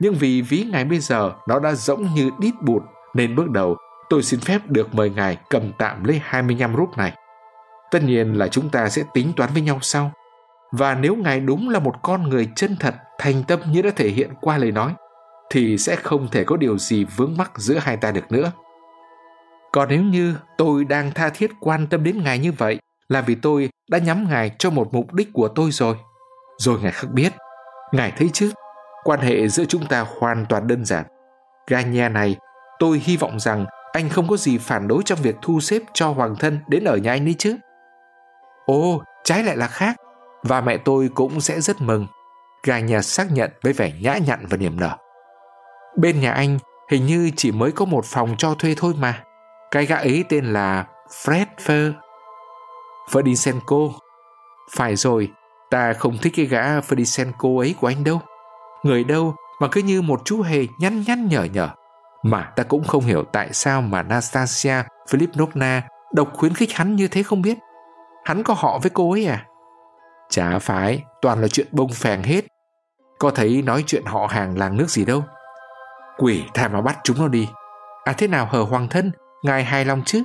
nhưng 0.00 0.14
vì 0.14 0.42
ví 0.42 0.66
ngài 0.72 0.84
bây 0.84 0.98
giờ 0.98 1.32
nó 1.48 1.58
đã 1.58 1.72
rỗng 1.72 2.06
như 2.14 2.30
đít 2.40 2.54
bụt 2.62 2.82
nên 3.14 3.36
bước 3.36 3.50
đầu 3.50 3.76
tôi 4.10 4.22
xin 4.22 4.40
phép 4.40 4.58
được 4.68 4.94
mời 4.94 5.10
ngài 5.10 5.36
cầm 5.50 5.72
tạm 5.78 6.04
lấy 6.04 6.20
25 6.24 6.76
rúp 6.76 6.98
này. 6.98 7.12
Tất 7.90 8.02
nhiên 8.02 8.38
là 8.38 8.48
chúng 8.48 8.68
ta 8.68 8.88
sẽ 8.88 9.02
tính 9.14 9.32
toán 9.36 9.50
với 9.52 9.62
nhau 9.62 9.78
sau. 9.82 10.12
Và 10.72 10.94
nếu 10.94 11.16
ngài 11.16 11.40
đúng 11.40 11.68
là 11.68 11.78
một 11.78 11.94
con 12.02 12.28
người 12.28 12.48
chân 12.56 12.76
thật, 12.80 12.94
thành 13.18 13.42
tâm 13.48 13.60
như 13.72 13.82
đã 13.82 13.90
thể 13.96 14.08
hiện 14.08 14.30
qua 14.40 14.58
lời 14.58 14.72
nói, 14.72 14.94
thì 15.50 15.78
sẽ 15.78 15.96
không 15.96 16.28
thể 16.28 16.44
có 16.44 16.56
điều 16.56 16.78
gì 16.78 17.04
vướng 17.04 17.36
mắc 17.36 17.50
giữa 17.56 17.78
hai 17.78 17.96
ta 17.96 18.10
được 18.10 18.32
nữa. 18.32 18.52
Còn 19.72 19.88
nếu 19.88 20.02
như 20.02 20.34
tôi 20.58 20.84
đang 20.84 21.10
tha 21.10 21.28
thiết 21.28 21.50
quan 21.60 21.86
tâm 21.86 22.04
đến 22.04 22.22
ngài 22.24 22.38
như 22.38 22.52
vậy 22.52 22.78
là 23.08 23.20
vì 23.20 23.34
tôi 23.34 23.70
đã 23.90 23.98
nhắm 23.98 24.26
ngài 24.28 24.50
cho 24.58 24.70
một 24.70 24.94
mục 24.94 25.14
đích 25.14 25.28
của 25.32 25.48
tôi 25.48 25.70
rồi. 25.70 25.96
Rồi 26.58 26.80
ngài 26.82 26.92
khắc 26.92 27.10
biết, 27.10 27.32
ngài 27.92 28.12
thấy 28.16 28.30
chứ, 28.32 28.52
Quan 29.04 29.20
hệ 29.20 29.48
giữa 29.48 29.64
chúng 29.64 29.86
ta 29.86 30.06
hoàn 30.20 30.46
toàn 30.46 30.66
đơn 30.66 30.84
giản. 30.84 31.04
Ganya 31.66 32.08
này, 32.08 32.36
tôi 32.78 33.02
hy 33.04 33.16
vọng 33.16 33.40
rằng 33.40 33.66
anh 33.92 34.08
không 34.08 34.28
có 34.28 34.36
gì 34.36 34.58
phản 34.58 34.88
đối 34.88 35.02
trong 35.02 35.18
việc 35.22 35.36
thu 35.42 35.60
xếp 35.60 35.82
cho 35.94 36.08
hoàng 36.08 36.36
thân 36.36 36.58
đến 36.68 36.84
ở 36.84 36.96
nhà 36.96 37.12
anh 37.12 37.24
đi 37.24 37.34
chứ. 37.34 37.56
Ồ, 38.66 39.02
trái 39.24 39.44
lại 39.44 39.56
là 39.56 39.66
khác. 39.66 39.96
Và 40.42 40.60
mẹ 40.60 40.76
tôi 40.76 41.10
cũng 41.14 41.40
sẽ 41.40 41.60
rất 41.60 41.80
mừng. 41.80 42.06
Gà 42.62 42.78
nhà 42.78 43.02
xác 43.02 43.32
nhận 43.32 43.50
với 43.62 43.72
vẻ 43.72 43.92
nhã 44.00 44.18
nhặn 44.26 44.46
và 44.50 44.56
niềm 44.56 44.80
nở. 44.80 44.96
Bên 45.98 46.20
nhà 46.20 46.32
anh 46.32 46.58
hình 46.90 47.06
như 47.06 47.30
chỉ 47.36 47.52
mới 47.52 47.72
có 47.72 47.84
một 47.84 48.04
phòng 48.04 48.34
cho 48.38 48.54
thuê 48.54 48.74
thôi 48.76 48.94
mà. 48.98 49.24
Cái 49.70 49.86
gã 49.86 49.96
ấy 49.96 50.24
tên 50.28 50.44
là 50.44 50.86
Fred 51.24 51.46
Fer. 51.66 51.92
Ferdisenko. 53.10 53.92
Phải 54.76 54.96
rồi, 54.96 55.30
ta 55.70 55.92
không 55.92 56.18
thích 56.18 56.32
cái 56.36 56.46
gã 56.46 56.80
Ferdisenko 56.80 57.58
ấy 57.58 57.74
của 57.80 57.86
anh 57.86 58.04
đâu 58.04 58.20
người 58.82 59.04
đâu 59.04 59.34
mà 59.60 59.68
cứ 59.72 59.82
như 59.82 60.02
một 60.02 60.20
chú 60.24 60.42
hề 60.42 60.66
nhăn 60.78 61.02
nhăn 61.06 61.28
nhở 61.28 61.44
nhở. 61.44 61.68
Mà 62.22 62.52
ta 62.56 62.62
cũng 62.62 62.84
không 62.84 63.04
hiểu 63.04 63.24
tại 63.32 63.48
sao 63.52 63.82
mà 63.82 64.02
Nastasia 64.02 64.74
Philipovna 65.08 65.82
độc 66.12 66.28
khuyến 66.34 66.54
khích 66.54 66.72
hắn 66.72 66.96
như 66.96 67.08
thế 67.08 67.22
không 67.22 67.42
biết. 67.42 67.58
Hắn 68.24 68.42
có 68.42 68.54
họ 68.54 68.78
với 68.82 68.90
cô 68.94 69.12
ấy 69.12 69.26
à? 69.26 69.44
Chả 70.30 70.58
phải, 70.58 71.04
toàn 71.22 71.40
là 71.40 71.48
chuyện 71.48 71.66
bông 71.70 71.92
phèn 71.92 72.22
hết. 72.22 72.44
Có 73.18 73.30
thấy 73.30 73.62
nói 73.62 73.84
chuyện 73.86 74.04
họ 74.04 74.26
hàng 74.26 74.58
làng 74.58 74.76
nước 74.76 74.90
gì 74.90 75.04
đâu. 75.04 75.24
Quỷ 76.18 76.44
thà 76.54 76.68
mà 76.68 76.80
bắt 76.80 76.98
chúng 77.04 77.18
nó 77.18 77.28
đi. 77.28 77.48
À 78.04 78.14
thế 78.18 78.28
nào 78.28 78.48
hờ 78.50 78.62
hoàng 78.62 78.88
thân, 78.88 79.12
ngài 79.42 79.64
hài 79.64 79.84
lòng 79.84 80.02
chứ? 80.06 80.22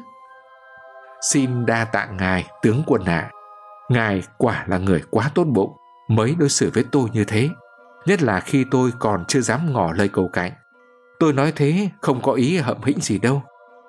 Xin 1.32 1.66
đa 1.66 1.86
tạ 1.86 2.06
ngài, 2.06 2.46
tướng 2.62 2.84
quân 2.88 3.06
ạ. 3.06 3.30
À. 3.32 3.32
Ngài 3.90 4.24
quả 4.38 4.64
là 4.68 4.78
người 4.78 5.02
quá 5.10 5.32
tốt 5.36 5.44
bụng, 5.44 5.72
mới 6.10 6.36
đối 6.40 6.50
xử 6.50 6.72
với 6.74 6.86
tôi 6.92 7.10
như 7.14 7.24
thế 7.24 7.50
nhất 8.06 8.24
là 8.24 8.40
khi 8.40 8.66
tôi 8.72 8.92
còn 9.00 9.26
chưa 9.28 9.42
dám 9.42 9.74
ngỏ 9.74 9.92
lời 9.92 10.10
cầu 10.14 10.30
cạnh. 10.34 10.52
Tôi 11.20 11.34
nói 11.34 11.54
thế 11.56 11.90
không 12.02 12.22
có 12.22 12.32
ý 12.32 12.58
hậm 12.58 12.84
hĩnh 12.84 13.02
gì 13.02 13.18
đâu. 13.18 13.44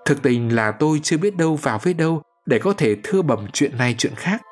Thực 0.05 0.23
tình 0.23 0.55
là 0.55 0.70
tôi 0.70 1.01
chưa 1.03 1.19
biết 1.19 1.36
đâu 1.36 1.57
vào 1.57 1.78
với 1.82 1.94
đâu 1.94 2.23
để 2.47 2.59
có 2.59 2.73
thể 2.73 2.97
thưa 3.05 3.23
bẩm 3.23 3.47
chuyện 3.53 3.78
này 3.78 3.94
chuyện 3.98 4.15
khác. 4.16 4.43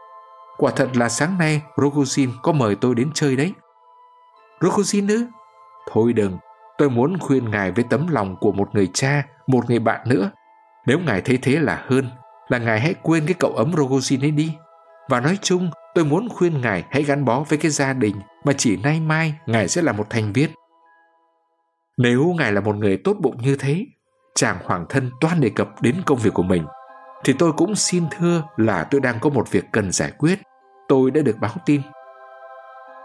Quả 0.57 0.73
thật 0.77 0.97
là 0.97 1.09
sáng 1.09 1.39
nay 1.39 1.63
Rogozin 1.77 2.29
có 2.43 2.53
mời 2.53 2.75
tôi 2.75 2.95
đến 2.95 3.11
chơi 3.15 3.37
đấy. 3.37 3.53
Rogozin 4.61 5.09
ư? 5.09 5.27
Thôi 5.93 6.13
đừng, 6.13 6.39
tôi 6.79 6.91
muốn 6.91 7.19
khuyên 7.19 7.51
ngài 7.51 7.71
với 7.71 7.85
tấm 7.91 8.09
lòng 8.09 8.37
của 8.41 8.53
một 8.53 8.69
người 8.75 8.91
cha, 8.95 9.27
một 9.47 9.71
người 9.71 9.79
bạn 9.79 10.01
nữa. 10.07 10.31
Nếu 10.87 10.99
ngài 10.99 11.21
thấy 11.21 11.39
thế 11.43 11.59
là 11.61 11.85
hơn, 11.89 12.11
là 12.49 12.59
ngài 12.59 12.81
hãy 12.81 12.95
quên 13.03 13.27
cái 13.27 13.35
cậu 13.39 13.51
ấm 13.51 13.73
Rogozin 13.73 14.25
ấy 14.25 14.31
đi. 14.31 14.53
Và 15.09 15.21
nói 15.21 15.39
chung, 15.43 15.71
tôi 15.95 16.05
muốn 16.05 16.29
khuyên 16.29 16.61
ngài 16.61 16.85
hãy 16.91 17.03
gắn 17.03 17.25
bó 17.25 17.41
với 17.41 17.59
cái 17.59 17.71
gia 17.71 17.93
đình 17.93 18.17
mà 18.45 18.53
chỉ 18.53 18.77
nay 18.77 19.01
mai 19.01 19.35
ngài 19.47 19.69
sẽ 19.69 19.83
là 19.83 19.93
một 19.93 20.11
thành 20.11 20.33
viên. 20.33 20.51
Nếu 21.97 22.35
ngài 22.39 22.53
là 22.53 22.61
một 22.61 22.77
người 22.77 22.97
tốt 22.97 23.17
bụng 23.21 23.37
như 23.43 23.57
thế, 23.57 23.87
chàng 24.35 24.57
hoàng 24.65 24.87
thân 24.89 25.11
toan 25.21 25.41
đề 25.41 25.51
cập 25.57 25.83
đến 25.83 25.97
công 26.07 26.19
việc 26.19 26.35
của 26.35 26.43
mình, 26.43 26.65
thì 27.25 27.33
tôi 27.39 27.53
cũng 27.53 27.75
xin 27.75 28.05
thưa 28.11 28.43
là 28.57 28.85
tôi 28.85 29.01
đang 29.01 29.21
có 29.21 29.31
một 29.31 29.51
việc 29.51 29.65
cần 29.73 29.93
giải 29.93 30.13
quyết. 30.19 30.39
Tôi 30.89 31.11
đã 31.11 31.23
được 31.23 31.37
báo 31.41 31.55
tin. 31.67 31.81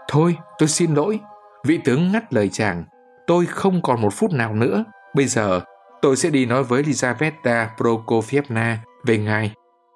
Thôi, 0.08 0.36
tôi 0.58 0.68
xin 0.68 0.94
lỗi. 0.94 1.20
Vị 1.64 1.78
tướng 1.84 2.12
ngắt 2.12 2.32
lời 2.32 2.48
chàng. 2.48 2.84
Tôi 3.26 3.46
không 3.46 3.82
còn 3.82 4.00
một 4.00 4.14
phút 4.14 4.32
nào 4.32 4.54
nữa. 4.54 4.84
Bây 5.14 5.26
giờ, 5.26 5.60
tôi 6.02 6.16
sẽ 6.16 6.30
đi 6.30 6.46
nói 6.46 6.64
với 6.64 6.82
Lizaveta 6.82 7.66
Prokofievna 7.76 8.76
về 9.04 9.18
ngài. 9.18 9.52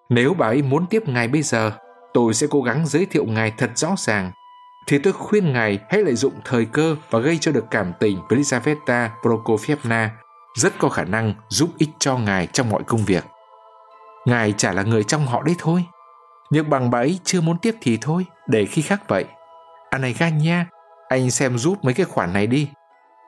Nếu 0.08 0.34
bà 0.34 0.46
ấy 0.46 0.62
muốn 0.62 0.86
tiếp 0.86 1.08
ngài 1.08 1.28
bây 1.28 1.42
giờ, 1.42 1.72
tôi 2.14 2.34
sẽ 2.34 2.46
cố 2.50 2.62
gắng 2.62 2.86
giới 2.86 3.06
thiệu 3.06 3.24
ngài 3.24 3.52
thật 3.58 3.70
rõ 3.74 3.94
ràng 3.98 4.30
thì 4.86 4.98
tôi 4.98 5.12
khuyên 5.12 5.52
ngài 5.52 5.78
hãy 5.88 6.02
lợi 6.02 6.14
dụng 6.14 6.32
thời 6.44 6.64
cơ 6.64 6.96
và 7.10 7.18
gây 7.18 7.38
cho 7.40 7.52
được 7.52 7.64
cảm 7.70 7.92
tình 8.00 8.18
với 8.28 8.38
Elizaveta 8.38 9.08
Prokofievna 9.22 10.08
rất 10.54 10.72
có 10.78 10.88
khả 10.88 11.04
năng 11.04 11.34
giúp 11.48 11.70
ích 11.78 11.88
cho 11.98 12.18
ngài 12.18 12.46
trong 12.46 12.70
mọi 12.70 12.82
công 12.86 13.04
việc. 13.04 13.24
Ngài 14.26 14.52
chả 14.52 14.72
là 14.72 14.82
người 14.82 15.04
trong 15.04 15.26
họ 15.26 15.42
đấy 15.42 15.54
thôi. 15.58 15.84
Nhưng 16.50 16.70
bằng 16.70 16.90
bà 16.90 16.98
ấy 16.98 17.18
chưa 17.24 17.40
muốn 17.40 17.58
tiếp 17.58 17.74
thì 17.80 17.98
thôi, 18.00 18.26
để 18.46 18.66
khi 18.66 18.82
khác 18.82 19.02
vậy. 19.08 19.24
Anh 19.90 20.00
này 20.00 20.14
gan 20.18 20.38
nha, 20.38 20.66
anh 21.08 21.30
xem 21.30 21.58
giúp 21.58 21.78
mấy 21.84 21.94
cái 21.94 22.06
khoản 22.06 22.32
này 22.32 22.46
đi. 22.46 22.68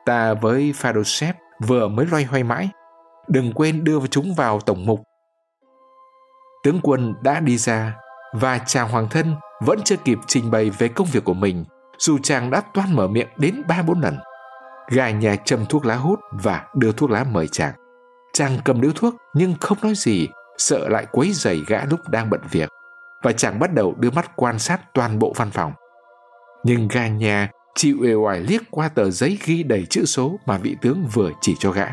Ta 0.07 0.35
với 0.35 0.73
Fadosep 0.81 1.33
vừa 1.67 1.89
mới 1.89 2.07
loay 2.07 2.25
hoay 2.25 2.43
mãi. 2.43 2.69
Đừng 3.29 3.53
quên 3.53 3.85
đưa 3.85 4.07
chúng 4.11 4.35
vào 4.35 4.61
tổng 4.61 4.87
mục. 4.87 5.01
Tướng 6.65 6.81
quân 6.83 7.15
đã 7.23 7.41
đi 7.41 7.59
ra 7.59 7.95
và 8.33 8.59
chào 8.59 8.87
hoàng 8.87 9.09
thân 9.09 9.35
vẫn 9.61 9.81
chưa 9.85 9.97
kịp 9.97 10.19
trình 10.27 10.51
bày 10.51 10.71
về 10.71 10.89
công 10.89 11.07
việc 11.13 11.25
của 11.25 11.35
mình, 11.35 11.65
dù 11.99 12.19
chàng 12.23 12.51
đã 12.51 12.61
toan 12.75 12.97
mở 12.97 13.09
miệng 13.09 13.29
đến 13.37 13.63
ba 13.69 13.83
bốn 13.83 14.01
lần. 14.01 14.19
Gà 14.89 15.11
nhà 15.11 15.37
châm 15.37 15.67
thuốc 15.67 15.87
lá 15.87 15.95
hút 15.95 16.21
và 16.31 16.65
đưa 16.75 16.93
thuốc 16.93 17.11
lá 17.11 17.25
mời 17.25 17.49
chàng. 17.49 17.75
Chàng 18.33 18.59
cầm 18.65 18.81
điếu 18.81 18.93
thuốc 18.93 19.15
nhưng 19.35 19.55
không 19.61 19.79
nói 19.83 19.95
gì, 19.95 20.29
sợ 20.59 20.89
lại 20.89 21.07
quấy 21.13 21.33
rầy 21.33 21.63
gã 21.67 21.85
lúc 21.85 22.09
đang 22.09 22.31
bận 22.31 22.41
việc. 22.51 22.69
Và 23.23 23.33
chàng 23.33 23.59
bắt 23.59 23.75
đầu 23.75 23.95
đưa 23.99 24.11
mắt 24.11 24.37
quan 24.37 24.59
sát 24.59 24.81
toàn 24.95 25.19
bộ 25.19 25.33
văn 25.37 25.51
phòng. 25.51 25.73
Nhưng 26.65 26.89
gà 26.89 27.09
nhà 27.09 27.51
chỉ 27.75 27.95
uể 28.01 28.15
oải 28.15 28.41
liếc 28.41 28.63
qua 28.71 28.89
tờ 28.89 29.11
giấy 29.11 29.39
ghi 29.45 29.63
đầy 29.63 29.87
chữ 29.91 30.05
số 30.05 30.39
mà 30.47 30.59
vị 30.59 30.77
tướng 30.83 31.07
vừa 31.13 31.31
chỉ 31.41 31.55
cho 31.59 31.71
gã. 31.71 31.87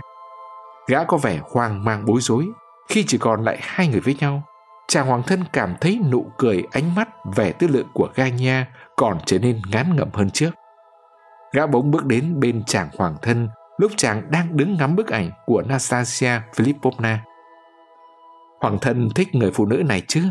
Gã 0.88 1.04
có 1.04 1.18
vẻ 1.18 1.40
hoang 1.44 1.84
mang 1.84 2.06
bối 2.06 2.22
rối 2.22 2.48
khi 2.90 3.04
chỉ 3.08 3.18
còn 3.18 3.44
lại 3.44 3.58
hai 3.62 3.88
người 3.88 4.00
với 4.00 4.16
nhau 4.20 4.44
chàng 4.88 5.08
hoàng 5.08 5.24
thân 5.28 5.44
cảm 5.54 5.76
thấy 5.82 6.00
nụ 6.12 6.26
cười 6.38 6.64
ánh 6.72 6.96
mắt 6.96 7.10
vẻ 7.36 7.52
tư 7.52 7.68
lượng 7.68 7.88
của 7.94 8.10
Ganya 8.16 8.68
còn 8.96 9.18
trở 9.26 9.40
nên 9.40 9.62
ngán 9.72 9.96
ngẩm 9.96 10.10
hơn 10.14 10.30
trước. 10.30 10.50
Gã 11.54 11.68
bỗng 11.68 11.92
bước 11.92 12.06
đến 12.06 12.40
bên 12.40 12.64
chàng 12.64 12.90
hoàng 12.98 13.16
thân 13.22 13.50
lúc 13.78 13.92
chàng 13.98 14.32
đang 14.32 14.58
đứng 14.58 14.78
ngắm 14.78 14.96
bức 14.96 15.08
ảnh 15.08 15.32
của 15.46 15.62
Nastasia 15.62 16.40
Filipovna. 16.56 17.18
Hoàng 18.62 18.78
thân 18.82 19.10
thích 19.16 19.36
người 19.36 19.52
phụ 19.52 19.66
nữ 19.66 19.84
này 19.86 20.02
chứ? 20.08 20.24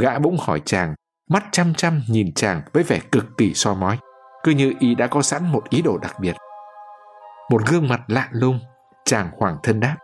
Gã 0.00 0.18
bỗng 0.18 0.36
hỏi 0.40 0.62
chàng, 0.64 0.94
mắt 1.30 1.44
chăm 1.52 1.74
chăm 1.74 2.02
nhìn 2.08 2.34
chàng 2.34 2.62
với 2.72 2.82
vẻ 2.82 3.00
cực 3.12 3.24
kỳ 3.38 3.54
soi 3.54 3.74
mói, 3.74 3.98
cứ 4.42 4.52
như 4.52 4.74
y 4.78 4.94
đã 4.94 5.06
có 5.06 5.22
sẵn 5.22 5.52
một 5.52 5.70
ý 5.70 5.82
đồ 5.82 5.98
đặc 5.98 6.20
biệt. 6.20 6.36
Một 7.50 7.62
gương 7.66 7.88
mặt 7.88 8.00
lạ 8.06 8.28
lùng, 8.30 8.60
chàng 9.04 9.30
hoàng 9.38 9.56
thân 9.62 9.80
đáp, 9.80 9.96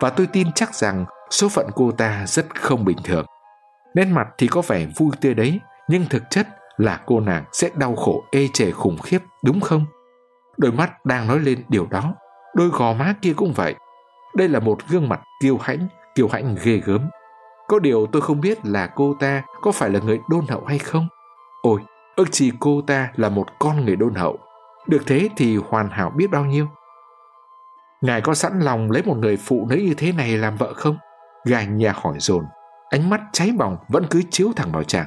và 0.00 0.10
tôi 0.10 0.26
tin 0.26 0.52
chắc 0.52 0.74
rằng 0.74 1.04
số 1.30 1.48
phận 1.48 1.66
cô 1.74 1.90
ta 1.90 2.24
rất 2.26 2.60
không 2.60 2.84
bình 2.84 2.98
thường. 3.04 3.26
Nét 3.94 4.04
mặt 4.04 4.28
thì 4.38 4.46
có 4.46 4.62
vẻ 4.62 4.86
vui 4.96 5.10
tươi 5.20 5.34
đấy, 5.34 5.60
nhưng 5.88 6.04
thực 6.10 6.22
chất 6.30 6.46
là 6.76 7.00
cô 7.06 7.20
nàng 7.20 7.44
sẽ 7.52 7.70
đau 7.74 7.96
khổ 7.96 8.24
ê 8.30 8.48
chề 8.52 8.70
khủng 8.70 8.98
khiếp 8.98 9.18
đúng 9.44 9.60
không? 9.60 9.84
Đôi 10.56 10.72
mắt 10.72 11.06
đang 11.06 11.28
nói 11.28 11.38
lên 11.38 11.62
điều 11.68 11.86
đó, 11.86 12.14
đôi 12.54 12.68
gò 12.68 12.92
má 12.92 13.14
kia 13.22 13.32
cũng 13.36 13.52
vậy. 13.52 13.74
Đây 14.36 14.48
là 14.48 14.60
một 14.60 14.78
gương 14.88 15.08
mặt 15.08 15.20
kiêu 15.42 15.58
hãnh, 15.58 15.88
kiêu 16.14 16.28
hãnh 16.28 16.56
ghê 16.64 16.80
gớm. 16.84 17.08
Có 17.68 17.78
điều 17.78 18.06
tôi 18.12 18.22
không 18.22 18.40
biết 18.40 18.58
là 18.66 18.86
cô 18.86 19.14
ta 19.20 19.42
có 19.62 19.72
phải 19.72 19.90
là 19.90 20.00
người 20.00 20.20
đôn 20.28 20.46
hậu 20.48 20.64
hay 20.64 20.78
không. 20.78 21.08
Ôi, 21.62 21.80
ước 22.16 22.24
chi 22.30 22.52
cô 22.60 22.80
ta 22.86 23.08
là 23.16 23.28
một 23.28 23.46
con 23.58 23.84
người 23.84 23.96
đôn 23.96 24.14
hậu. 24.14 24.38
Được 24.86 25.02
thế 25.06 25.28
thì 25.36 25.56
hoàn 25.56 25.88
hảo 25.88 26.10
biết 26.10 26.30
bao 26.30 26.44
nhiêu. 26.44 26.66
Ngài 28.00 28.20
có 28.20 28.34
sẵn 28.34 28.60
lòng 28.60 28.90
lấy 28.90 29.02
một 29.02 29.16
người 29.16 29.36
phụ 29.36 29.66
nữ 29.70 29.76
như 29.76 29.94
thế 29.94 30.12
này 30.12 30.36
làm 30.36 30.56
vợ 30.56 30.74
không? 30.74 30.96
Gài 31.46 31.66
nhà 31.66 31.92
hỏi 31.96 32.14
dồn, 32.18 32.44
ánh 32.90 33.10
mắt 33.10 33.20
cháy 33.32 33.52
bỏng 33.58 33.76
vẫn 33.88 34.06
cứ 34.10 34.22
chiếu 34.30 34.52
thẳng 34.56 34.72
vào 34.72 34.82
chàng. 34.82 35.06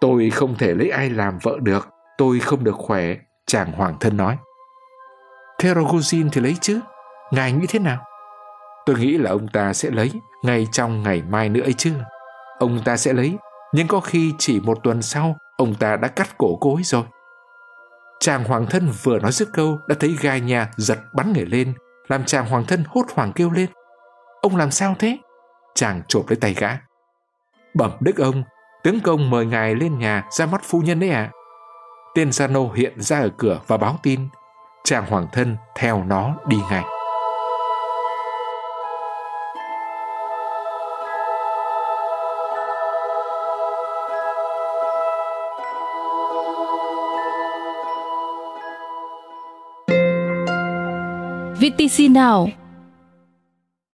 Tôi 0.00 0.30
không 0.30 0.54
thể 0.58 0.74
lấy 0.74 0.90
ai 0.90 1.10
làm 1.10 1.38
vợ 1.42 1.56
được, 1.62 1.88
tôi 2.18 2.40
không 2.40 2.64
được 2.64 2.74
khỏe, 2.76 3.16
chàng 3.46 3.72
hoàng 3.72 3.96
thân 4.00 4.16
nói. 4.16 4.38
Thế 5.58 5.74
Rogozin 5.74 6.28
thì 6.32 6.40
lấy 6.40 6.56
chứ, 6.60 6.80
ngài 7.32 7.52
nghĩ 7.52 7.66
thế 7.68 7.78
nào? 7.78 8.04
Tôi 8.86 8.98
nghĩ 8.98 9.18
là 9.18 9.30
ông 9.30 9.48
ta 9.48 9.72
sẽ 9.72 9.90
lấy 9.90 10.12
ngay 10.42 10.66
trong 10.72 11.02
ngày 11.02 11.22
mai 11.30 11.48
nữa 11.48 11.62
ấy 11.62 11.72
chứ. 11.72 11.92
Ông 12.58 12.80
ta 12.84 12.96
sẽ 12.96 13.12
lấy, 13.12 13.36
nhưng 13.72 13.88
có 13.88 14.00
khi 14.00 14.32
chỉ 14.38 14.60
một 14.60 14.78
tuần 14.82 15.02
sau 15.02 15.36
ông 15.56 15.74
ta 15.74 15.96
đã 15.96 16.08
cắt 16.08 16.38
cổ 16.38 16.58
cô 16.60 16.74
ấy 16.74 16.82
rồi. 16.82 17.04
Chàng 18.20 18.44
hoàng 18.44 18.66
thân 18.70 18.88
vừa 19.02 19.18
nói 19.18 19.32
dứt 19.32 19.48
câu 19.52 19.78
đã 19.88 19.94
thấy 20.00 20.16
gai 20.20 20.40
nhà 20.40 20.70
giật 20.76 20.98
bắn 21.12 21.32
người 21.32 21.46
lên, 21.46 21.74
làm 22.08 22.24
chàng 22.24 22.46
hoàng 22.46 22.64
thân 22.68 22.84
hốt 22.88 23.04
hoảng 23.14 23.32
kêu 23.32 23.50
lên. 23.50 23.66
Ông 24.44 24.56
làm 24.56 24.70
sao 24.70 24.94
thế? 24.98 25.18
Chàng 25.74 26.02
chộp 26.08 26.28
lấy 26.28 26.36
tay 26.36 26.54
gã. 26.54 26.68
Bẩm 27.74 27.90
đức 28.00 28.16
ông, 28.16 28.42
tướng 28.82 29.00
công 29.00 29.30
mời 29.30 29.46
ngài 29.46 29.74
lên 29.74 29.98
nhà 29.98 30.24
ra 30.30 30.46
mắt 30.46 30.60
phu 30.64 30.80
nhân 30.80 31.00
đấy 31.00 31.10
ạ. 31.10 31.20
À. 31.20 31.32
Tên 32.14 32.32
gia 32.32 32.46
nô 32.46 32.72
hiện 32.72 33.00
ra 33.00 33.20
ở 33.20 33.28
cửa 33.38 33.60
và 33.66 33.76
báo 33.76 33.98
tin. 34.02 34.28
Chàng 34.84 35.06
hoàng 35.06 35.26
thân 35.32 35.56
theo 35.76 36.04
nó 36.04 36.36
đi 36.46 36.56
ngay. 36.70 36.84
VTC 51.60 52.10
Now 52.10 52.63